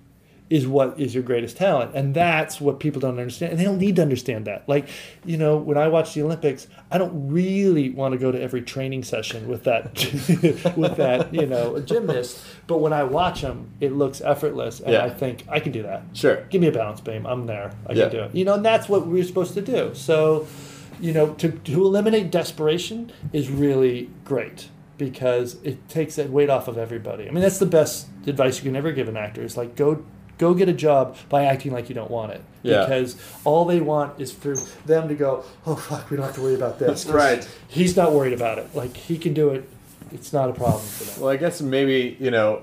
is 0.51 0.67
what 0.67 0.99
is 0.99 1.15
your 1.15 1.23
greatest 1.23 1.57
talent, 1.57 1.93
and 1.95 2.13
that's 2.13 2.61
what 2.61 2.81
people 2.81 3.01
don't 3.01 3.19
understand, 3.19 3.53
and 3.53 3.61
they 3.61 3.65
don't 3.65 3.79
need 3.79 3.95
to 3.97 4.03
understand 4.03 4.45
that. 4.47 4.69
Like 4.69 4.89
you 5.25 5.37
know, 5.37 5.57
when 5.57 5.79
I 5.79 5.87
watch 5.89 6.13
the 6.15 6.23
Olympics, 6.23 6.67
I 6.91 6.99
don't 6.99 7.31
really 7.31 7.91
want 7.91 8.13
to 8.13 8.19
go 8.19 8.33
to 8.33 8.41
every 8.43 8.61
training 8.63 9.05
session 9.05 9.47
with 9.49 9.63
that 9.65 9.95
with 10.77 10.97
that 10.97 11.33
you 11.33 11.47
know 11.47 11.79
gymnast, 11.81 12.45
but 12.67 12.79
when 12.79 12.93
I 12.93 13.05
watch 13.05 13.43
them, 13.43 13.71
it 13.81 13.93
looks 13.93 14.21
effortless, 14.21 14.81
and 14.81 14.93
Yeah. 14.93 15.05
I 15.05 15.11
think 15.11 15.45
I 15.49 15.61
can 15.61 15.71
do 15.73 15.83
that. 15.85 16.03
Sure. 16.15 16.43
Give 16.51 16.61
me 16.61 16.67
a 16.67 16.73
balance 16.73 17.01
beam. 17.01 17.27
I'm 17.27 17.47
there. 17.47 17.71
I 17.87 17.93
Yeah. 17.93 18.09
can 18.09 18.13
do 18.13 18.23
it. 18.25 18.35
You 18.35 18.45
know, 18.45 18.55
and 18.55 18.65
that's 18.65 18.89
what 18.89 19.07
we're 19.07 19.23
supposed 19.25 19.55
to 19.55 19.63
do. 19.63 19.91
So, 19.95 20.47
you 21.01 21.13
know, 21.13 21.35
to, 21.35 21.51
to 21.51 21.73
eliminate 21.87 22.31
desperation 22.33 23.13
is 23.33 23.49
really 23.51 24.11
great 24.25 24.69
because 24.99 25.57
it 25.63 25.89
takes 25.89 26.17
that 26.17 26.29
weight 26.31 26.51
off 26.51 26.67
of 26.69 26.77
everybody. 26.77 27.29
I 27.29 27.31
mean, 27.31 27.41
that's 27.43 27.59
the 27.59 27.67
best 27.67 28.09
advice 28.27 28.59
you 28.59 28.65
can 28.65 28.77
ever 28.77 28.91
give 28.93 29.09
an 29.09 29.17
actor 29.17 29.43
is 29.43 29.57
like 29.57 29.77
go 29.77 30.05
go 30.41 30.55
get 30.55 30.71
a 30.71 30.73
job 30.73 31.17
by 31.29 31.45
acting 31.45 31.71
like 31.71 31.91
you 31.91 31.95
don't 31.95 32.11
want 32.11 32.33
it. 32.33 32.43
Yeah. 32.63 32.81
Because 32.81 33.17
all 33.45 33.67
they 33.67 33.81
want 33.81 34.19
is 34.19 34.33
for 34.33 34.57
them 34.87 35.07
to 35.09 35.15
go, 35.15 35.45
oh 35.67 35.77
fuck, 35.77 36.11
we 36.11 36.17
don't 36.17 36.27
have 36.27 36.35
to 36.37 36.41
worry 36.41 36.55
about 36.55 36.79
this. 36.79 37.07
Right. 37.21 37.47
He's 37.69 37.97
not 37.97 38.13
worried 38.13 38.33
about 38.33 38.59
it. 38.59 38.75
Like 38.75 38.97
he 38.97 39.19
can 39.19 39.35
do 39.35 39.51
it. 39.51 39.69
It's 40.13 40.33
not 40.33 40.49
a 40.49 40.53
problem 40.55 40.83
for 40.83 41.05
them. 41.05 41.21
Well, 41.21 41.31
I 41.31 41.37
guess 41.37 41.61
maybe 41.61 42.17
you 42.19 42.31
know. 42.31 42.63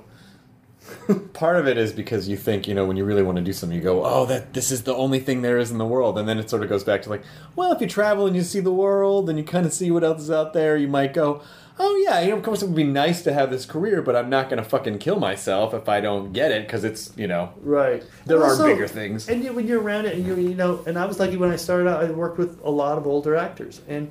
Part 1.34 1.57
of 1.57 1.67
it 1.67 1.78
is 1.78 1.91
because 1.91 2.30
you 2.30 2.38
think, 2.38 2.65
you 2.65 2.73
know, 2.73 2.86
when 2.86 2.95
you 2.95 3.03
really 3.03 3.21
want 3.21 3.38
to 3.38 3.43
do 3.43 3.51
something, 3.51 3.78
you 3.78 3.84
go, 3.84 4.05
"Oh, 4.05 4.25
that 4.28 4.53
this 4.53 4.71
is 4.71 4.84
the 4.84 4.95
only 4.95 5.19
thing 5.19 5.41
there 5.41 5.57
is 5.57 5.69
in 5.69 5.78
the 5.80 5.86
world," 5.86 6.17
and 6.17 6.30
then 6.30 6.39
it 6.39 6.49
sort 6.49 6.63
of 6.63 6.69
goes 6.69 6.86
back 6.86 7.01
to 7.01 7.09
like, 7.09 7.23
well, 7.57 7.73
if 7.73 7.82
you 7.82 7.88
travel 7.88 8.25
and 8.25 8.38
you 8.38 8.41
see 8.41 8.61
the 8.61 8.71
world 8.71 9.30
and 9.30 9.38
you 9.38 9.43
kind 9.43 9.65
of 9.65 9.73
see 9.73 9.91
what 9.91 10.05
else 10.05 10.21
is 10.21 10.32
out 10.32 10.53
there, 10.53 10.78
you 10.78 10.88
might 10.88 11.13
go, 11.13 11.41
"Oh 11.80 11.95
yeah, 12.03 12.19
you 12.21 12.30
know, 12.30 12.38
of 12.38 12.43
course 12.43 12.61
it 12.61 12.65
would 12.67 12.75
be 12.75 12.84
nice 12.84 13.21
to 13.23 13.34
have 13.34 13.49
this 13.51 13.65
career, 13.65 14.01
but 14.01 14.15
I'm 14.15 14.30
not 14.30 14.49
going 14.49 14.61
to 14.61 14.67
fucking 14.67 14.97
kill 14.99 15.19
myself 15.19 15.73
if 15.73 15.88
I 15.88 16.01
don't 16.01 16.34
get 16.34 16.51
it 16.51 16.65
because 16.65 16.84
it's, 16.84 17.11
you 17.15 17.28
know, 17.28 17.53
Right. 17.61 18.03
There 18.25 18.41
And 18.41 18.59
are 18.61 18.65
bigger 18.65 18.88
things. 18.88 19.30
And 19.30 19.43
when 19.55 19.67
you're 19.67 19.82
around 19.82 20.05
it, 20.05 20.15
and 20.15 20.25
you 20.25 20.36
you 20.36 20.55
know, 20.55 20.84
and 20.88 20.97
I 20.97 21.05
was 21.05 21.19
lucky 21.19 21.38
when 21.38 21.51
I 21.51 21.55
started 21.55 21.88
out. 21.88 22.03
I 22.03 22.11
worked 22.11 22.38
with 22.38 22.59
a 22.63 22.69
lot 22.69 22.97
of 22.97 23.05
older 23.05 23.36
actors, 23.36 23.82
and 23.88 24.09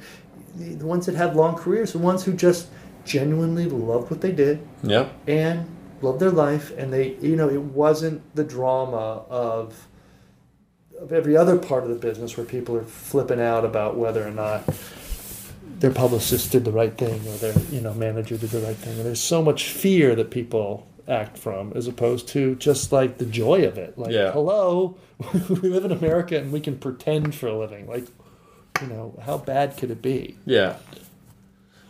the, 0.55 0.75
the 0.75 0.87
ones 0.87 1.07
that 1.07 1.15
had 1.15 1.35
long 1.37 1.57
careers, 1.57 1.93
the 1.93 1.99
ones 1.99 2.25
who 2.25 2.33
just 2.33 2.69
genuinely 3.05 3.67
loved 3.67 4.11
what 4.11 4.21
they 4.21 4.33
did 4.33 4.67
yeah, 4.83 5.09
and 5.27 5.69
loved 6.03 6.21
their 6.21 6.31
life, 6.31 6.77
and 6.77 6.93
they, 6.93 7.15
you 7.17 7.37
know, 7.37 7.49
it 7.49 7.61
wasn't 7.61 8.23
the 8.35 8.45
drama 8.45 9.25
of 9.29 9.87
of 11.01 11.13
every 11.13 11.37
other 11.37 11.59
part 11.59 11.83
of 11.83 11.91
the 11.91 11.95
business 11.95 12.37
where 12.39 12.47
people 12.47 12.75
are 12.77 12.83
flipping 12.83 13.41
out 13.41 13.65
about 13.67 13.97
whether 13.97 14.27
or 14.27 14.31
not 14.31 14.63
their 15.79 15.91
publicist 15.91 16.53
did 16.53 16.65
the 16.65 16.73
right 16.73 16.97
thing 16.97 17.21
or 17.29 17.37
their 17.37 17.55
you 17.71 17.81
know 17.81 17.93
manager 17.95 18.37
did 18.37 18.51
the 18.51 18.61
right 18.61 18.77
thing. 18.77 18.97
And 18.97 19.05
there's 19.07 19.21
so 19.21 19.43
much 19.43 19.69
fear 19.69 20.15
that 20.15 20.31
people 20.31 20.87
act 21.09 21.39
from 21.39 21.73
as 21.75 21.87
opposed 21.87 22.27
to 22.29 22.55
just 22.57 22.91
like 22.93 23.19
the 23.19 23.27
joy 23.27 23.65
of 23.65 23.79
it. 23.79 23.97
Like, 23.99 24.11
Yeah. 24.13 24.33
hello, 24.33 24.97
we 25.49 25.69
live 25.69 25.85
in 25.85 25.93
America 25.93 26.37
and 26.39 26.51
we 26.53 26.61
can 26.61 26.77
pretend 26.79 27.35
for 27.35 27.47
a 27.47 27.57
living. 27.57 27.87
Like, 27.87 28.07
you 28.81 28.89
know, 28.89 29.19
how 29.25 29.39
bad 29.39 29.77
could 29.77 29.91
it 29.91 30.03
be? 30.03 30.37
yeah. 30.45 30.77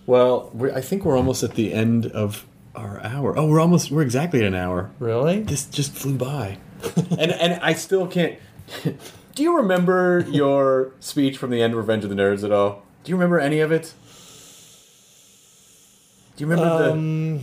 Well, 0.07 0.51
we 0.55 0.70
I 0.70 0.80
think 0.80 1.05
we're 1.05 1.16
almost 1.16 1.43
at 1.43 1.55
the 1.55 1.72
end 1.72 2.07
of 2.07 2.47
our 2.76 3.03
hour. 3.03 3.37
Oh, 3.39 3.47
we're 3.49 3.59
almost 3.61 3.91
we're 3.91 4.03
exactly 4.03 4.41
at 4.41 4.47
an 4.47 4.55
hour. 4.55 4.91
Really? 5.01 5.41
This 5.43 5.64
just 5.66 5.93
flew 5.95 6.14
by, 6.16 6.59
and 7.18 7.32
and 7.32 7.55
I 7.61 7.72
still 7.74 8.07
can't. 8.07 8.39
Do 9.34 9.43
you 9.43 9.57
remember 9.57 10.24
your 10.30 10.93
speech 11.01 11.37
from 11.39 11.51
the 11.51 11.61
end 11.61 11.72
of 11.74 11.78
Revenge 11.78 12.05
of 12.05 12.11
the 12.11 12.16
Nerds 12.16 12.45
at 12.45 12.53
all? 12.53 12.82
Do 13.07 13.11
you 13.11 13.16
remember 13.16 13.38
any 13.38 13.61
of 13.61 13.70
it? 13.70 13.94
Do 16.34 16.42
you 16.42 16.48
remember 16.48 16.78
the? 16.86 16.90
Um, 16.90 17.40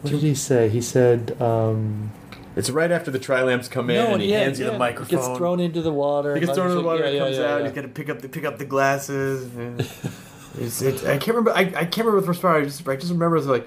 what 0.00 0.12
did 0.12 0.20
he 0.20 0.36
say? 0.36 0.68
He 0.68 0.80
said, 0.80 1.36
um, 1.42 2.12
It's 2.54 2.70
right 2.70 2.92
after 2.92 3.10
the 3.10 3.18
Trilambs 3.18 3.68
come 3.68 3.90
in, 3.90 3.96
and 3.96 4.22
he 4.22 4.30
yeah, 4.30 4.44
hands 4.44 4.60
you 4.60 4.66
yeah. 4.66 4.70
the 4.70 4.78
microphone. 4.78 5.18
He 5.18 5.26
Gets 5.26 5.36
thrown 5.36 5.58
into 5.58 5.82
the 5.82 5.90
water. 5.90 6.34
He 6.34 6.40
gets 6.42 6.54
thrown 6.54 6.68
into 6.70 6.80
the 6.80 6.86
water. 6.86 7.00
Yeah, 7.00 7.06
and 7.06 7.16
yeah, 7.16 7.24
comes 7.24 7.36
yeah, 7.38 7.42
out. 7.42 7.58
yeah. 7.58 7.64
He's 7.64 7.74
got 7.74 7.82
to 7.82 7.88
pick 7.88 8.08
up 8.08 8.20
the 8.20 8.28
pick 8.28 8.44
up 8.44 8.58
the 8.58 8.64
glasses. 8.64 9.50
it's, 10.60 10.80
it's, 10.80 11.04
I 11.04 11.18
can't 11.18 11.36
remember. 11.36 11.50
I, 11.50 11.62
I 11.62 11.64
can't 11.64 12.06
remember 12.06 12.24
what 12.24 12.36
the 12.36 12.40
part. 12.40 12.62
I 12.62 12.66
just 12.66 12.88
I 12.88 12.94
just 12.94 13.10
remember 13.10 13.38
it 13.38 13.46
like. 13.46 13.66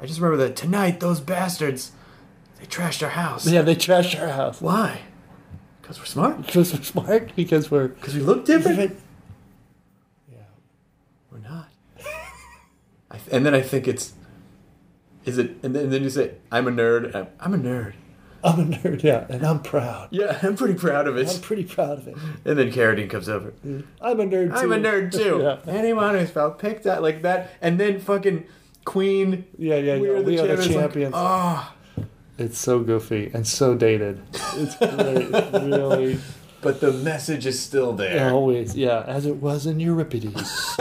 I 0.00 0.06
just 0.06 0.18
remember 0.18 0.44
that 0.44 0.56
tonight 0.56 0.98
those 0.98 1.20
bastards, 1.20 1.92
they 2.58 2.66
trashed 2.66 3.00
our 3.04 3.10
house. 3.10 3.46
Yeah, 3.46 3.62
they 3.62 3.76
trashed 3.76 4.20
our 4.20 4.30
house. 4.30 4.60
Why? 4.60 5.02
Because 5.80 6.00
we're 6.00 6.06
smart. 6.06 6.44
Because 6.44 6.72
we're 6.72 6.82
smart. 6.82 7.36
Because 7.36 7.70
we're 7.70 7.86
Because 7.86 8.16
we 8.16 8.22
look 8.22 8.44
different. 8.44 8.76
different. 8.76 9.00
We're 11.34 11.40
not. 11.40 11.68
I 11.98 12.02
th- 12.02 12.06
and 13.30 13.44
then 13.46 13.54
I 13.54 13.60
think 13.60 13.86
it's, 13.88 14.12
is 15.24 15.38
it? 15.38 15.56
And 15.62 15.74
then, 15.74 15.84
and 15.84 15.92
then 15.92 16.02
you 16.02 16.10
say, 16.10 16.34
"I'm 16.52 16.66
a 16.68 16.70
nerd." 16.70 17.14
I'm, 17.14 17.26
I'm 17.40 17.54
a 17.54 17.58
nerd. 17.58 17.94
I'm 18.42 18.60
a 18.60 18.76
nerd, 18.76 19.02
yeah, 19.02 19.24
and 19.30 19.42
I'm 19.42 19.60
proud. 19.62 20.08
Yeah, 20.10 20.38
I'm 20.42 20.54
pretty 20.54 20.74
proud 20.74 21.08
of 21.08 21.16
it. 21.16 21.28
I'm 21.34 21.40
pretty 21.40 21.64
proud 21.64 21.98
of 21.98 22.08
it. 22.08 22.16
And 22.44 22.58
then 22.58 22.70
Carradine 22.70 23.08
comes 23.08 23.28
over. 23.28 23.52
Mm-hmm. 23.66 23.80
I'm 24.02 24.20
a 24.20 24.24
nerd 24.24 24.48
too. 24.50 24.54
I'm 24.56 24.72
a 24.72 24.76
nerd 24.76 25.12
too. 25.12 25.40
yeah. 25.66 25.72
Anyone 25.72 26.14
who's 26.18 26.30
felt 26.30 26.58
picked 26.58 26.86
out 26.86 27.00
like 27.02 27.22
that, 27.22 27.52
and 27.62 27.80
then 27.80 28.00
fucking 28.00 28.46
Queen. 28.84 29.46
Yeah, 29.56 29.76
yeah, 29.76 29.96
We 29.96 30.08
yeah. 30.08 30.12
are 30.14 30.22
the 30.22 30.24
we 30.24 30.38
are 30.40 30.56
the 30.56 30.62
champions. 30.68 30.74
Like, 30.74 30.82
champions. 30.82 31.14
oh, 31.16 31.72
It's 32.36 32.58
so 32.58 32.80
goofy 32.80 33.30
and 33.32 33.46
so 33.46 33.74
dated. 33.74 34.20
It's 34.54 34.76
great. 34.76 35.62
really. 35.62 36.20
but 36.64 36.80
the 36.80 36.92
message 36.92 37.46
is 37.46 37.60
still 37.60 37.92
there. 37.92 38.32
Always, 38.32 38.74
yeah, 38.74 39.04
as 39.06 39.26
it 39.26 39.36
was 39.36 39.66
in 39.66 39.78
Euripides. 39.78 40.50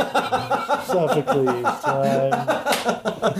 Sophocles 0.88 1.81
time. 1.81 2.31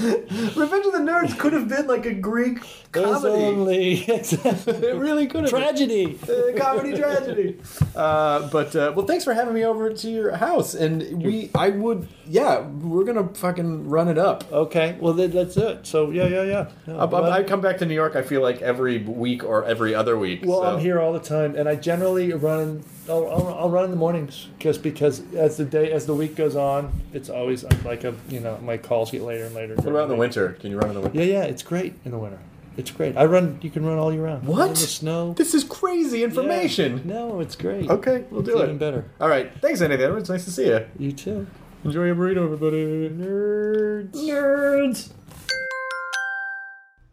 Revenge 0.55 0.85
of 0.85 0.93
the 0.93 0.99
Nerds 0.99 1.37
could 1.37 1.53
have 1.53 1.67
been 1.67 1.87
like 1.87 2.05
a 2.05 2.13
Greek 2.13 2.59
There's 2.91 3.05
comedy. 3.21 3.43
only 3.43 3.93
it 4.07 4.95
really 4.95 5.27
could 5.27 5.43
have 5.43 5.51
been. 5.51 5.61
tragedy. 5.61 6.19
Uh, 6.23 6.57
comedy 6.57 6.97
tragedy. 6.97 7.59
Uh, 7.95 8.47
but 8.49 8.75
uh, 8.75 8.93
well, 8.95 9.05
thanks 9.05 9.23
for 9.23 9.33
having 9.33 9.53
me 9.53 9.63
over 9.65 9.93
to 9.93 10.09
your 10.09 10.35
house, 10.35 10.73
and 10.73 11.23
we, 11.23 11.49
I 11.55 11.69
would, 11.69 12.07
yeah, 12.27 12.61
we're 12.61 13.03
gonna 13.03 13.27
fucking 13.33 13.87
run 13.89 14.07
it 14.07 14.17
up. 14.17 14.51
Okay, 14.51 14.97
well 14.99 15.13
then 15.13 15.31
let's 15.31 15.57
it. 15.57 15.85
So 15.85 16.11
yeah, 16.11 16.27
yeah, 16.27 16.43
yeah. 16.43 16.69
No, 16.87 16.99
I, 16.99 17.05
I, 17.05 17.37
I 17.37 17.43
come 17.43 17.61
back 17.61 17.77
to 17.79 17.85
New 17.85 17.95
York. 17.95 18.15
I 18.15 18.21
feel 18.21 18.41
like 18.41 18.61
every 18.61 18.99
week 18.99 19.43
or 19.43 19.63
every 19.65 19.93
other 19.95 20.17
week. 20.17 20.41
well, 20.43 20.61
so. 20.61 20.73
I'm 20.75 20.79
here 20.79 20.99
all 20.99 21.13
the 21.13 21.19
time, 21.19 21.55
and 21.55 21.69
I 21.69 21.75
generally 21.75 22.32
run. 22.38 22.84
I'll, 23.09 23.27
I'll, 23.29 23.47
I'll 23.59 23.69
run 23.69 23.86
in 23.86 23.91
the 23.91 23.97
mornings 23.97 24.47
just 24.59 24.81
because 24.84 25.21
as 25.34 25.57
the 25.57 25.65
day 25.65 25.91
as 25.91 26.05
the 26.05 26.13
week 26.15 26.36
goes 26.36 26.55
on, 26.55 26.91
it's 27.13 27.29
always 27.29 27.63
like 27.84 28.03
a 28.03 28.15
you 28.29 28.39
know 28.39 28.57
my 28.63 28.77
calls 28.77 29.11
get 29.11 29.21
later 29.21 29.45
and 29.45 29.55
later. 29.55 29.75
What 29.75 29.88
about 29.88 30.03
in 30.03 30.09
the 30.09 30.15
winter? 30.15 30.53
Can 30.59 30.71
you 30.71 30.77
run 30.77 30.89
in 30.89 30.95
the 30.95 31.01
winter? 31.01 31.17
Yeah, 31.19 31.25
yeah, 31.39 31.43
it's 31.43 31.63
great 31.63 31.93
in 32.05 32.11
the 32.11 32.17
winter. 32.17 32.39
It's 32.75 32.89
great. 32.89 33.15
I 33.17 33.25
run. 33.25 33.59
You 33.61 33.69
can 33.69 33.86
run 33.86 33.99
all 33.99 34.11
year 34.11 34.23
round. 34.23 34.47
What? 34.47 34.67
In 34.69 34.73
the 34.73 34.79
snow. 34.79 35.34
This 35.34 35.53
is 35.53 35.63
crazy 35.63 36.19
Yeah. 36.19 36.25
information. 36.25 37.01
No, 37.05 37.39
it's 37.39 37.55
great. 37.55 37.88
Okay, 37.89 38.25
we'll 38.31 38.39
It's 38.41 38.49
do 38.49 38.59
it. 38.59 38.63
Even 38.63 38.77
better. 38.79 39.05
All 39.21 39.29
right. 39.29 39.51
Thanks, 39.61 39.79
Andy. 39.81 39.95
That 39.97 40.11
was 40.11 40.27
nice 40.29 40.45
to 40.45 40.51
see 40.51 40.67
you. 40.67 40.84
You 40.97 41.11
too. 41.11 41.45
Enjoy 41.86 42.05
your 42.05 42.15
burrito, 42.15 42.43
everybody. 42.45 43.09
Nerds. 43.09 44.13
Nerds. 44.13 45.09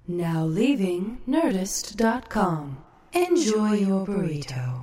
Now 0.08 0.44
leaving 0.46 1.18
Nerdist.com. 1.28 2.78
Enjoy 3.12 3.72
your 3.74 4.06
burrito. 4.06 4.79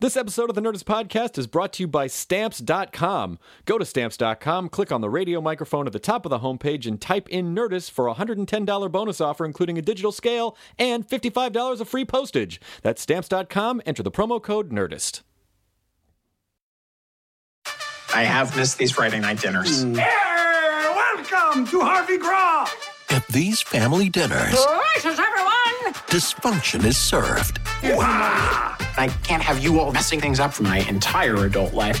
This 0.00 0.16
episode 0.18 0.50
of 0.50 0.54
the 0.54 0.60
Nerdist 0.60 0.84
Podcast 0.84 1.38
is 1.38 1.46
brought 1.46 1.72
to 1.74 1.82
you 1.82 1.86
by 1.86 2.08
Stamps.com. 2.08 3.38
Go 3.64 3.78
to 3.78 3.84
Stamps.com, 3.86 4.68
click 4.68 4.92
on 4.92 5.00
the 5.00 5.08
radio 5.08 5.40
microphone 5.40 5.86
at 5.86 5.94
the 5.94 5.98
top 5.98 6.26
of 6.26 6.30
the 6.30 6.40
homepage, 6.40 6.86
and 6.86 7.00
type 7.00 7.26
in 7.30 7.54
Nerdist 7.54 7.90
for 7.90 8.06
a 8.08 8.14
$110 8.14 8.92
bonus 8.92 9.20
offer, 9.20 9.46
including 9.46 9.78
a 9.78 9.82
digital 9.82 10.12
scale 10.12 10.58
and 10.78 11.08
$55 11.08 11.80
of 11.80 11.88
free 11.88 12.04
postage. 12.04 12.60
That's 12.82 13.00
Stamps.com. 13.00 13.80
Enter 13.86 14.02
the 14.02 14.10
promo 14.10 14.42
code 14.42 14.70
Nerdist. 14.70 15.22
I 18.14 18.24
have 18.24 18.54
missed 18.56 18.76
these 18.78 18.92
Friday 18.92 19.20
night 19.20 19.40
dinners. 19.40 19.84
Mm. 19.84 19.96
Welcome 19.96 21.66
to 21.68 21.80
Harvey 21.80 22.18
Graw. 22.18 22.68
At 23.10 23.26
these 23.28 23.62
family 23.62 24.08
dinners, 24.10 24.54
Delicious, 24.54 25.18
everyone. 25.18 25.54
Dysfunction 25.92 26.84
is 26.84 26.96
served. 26.96 27.60
I 28.96 29.08
can't 29.22 29.42
have 29.42 29.62
you 29.62 29.80
all 29.80 29.92
messing 29.92 30.20
things 30.20 30.40
up 30.40 30.54
for 30.54 30.62
my 30.62 30.78
entire 30.88 31.44
adult 31.44 31.74
life. 31.74 32.00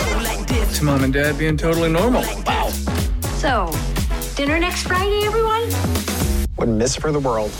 It's 0.71 0.81
mom 0.81 1.03
and 1.03 1.11
dad 1.11 1.37
being 1.37 1.57
totally 1.57 1.91
normal. 1.91 2.23
Wow. 2.45 2.69
So, 3.35 3.69
dinner 4.37 4.57
next 4.57 4.87
Friday, 4.87 5.25
everyone? 5.25 5.63
Wouldn't 6.57 6.77
miss 6.77 6.95
for 6.95 7.11
the 7.11 7.19
world. 7.19 7.51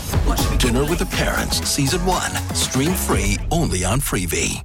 Dinner 0.58 0.86
with 0.86 1.00
the 1.00 1.08
Parents, 1.10 1.58
Season 1.68 2.06
1. 2.06 2.30
Stream 2.54 2.94
free 2.94 3.36
only 3.50 3.84
on 3.84 4.00
Freevee. 4.00 4.62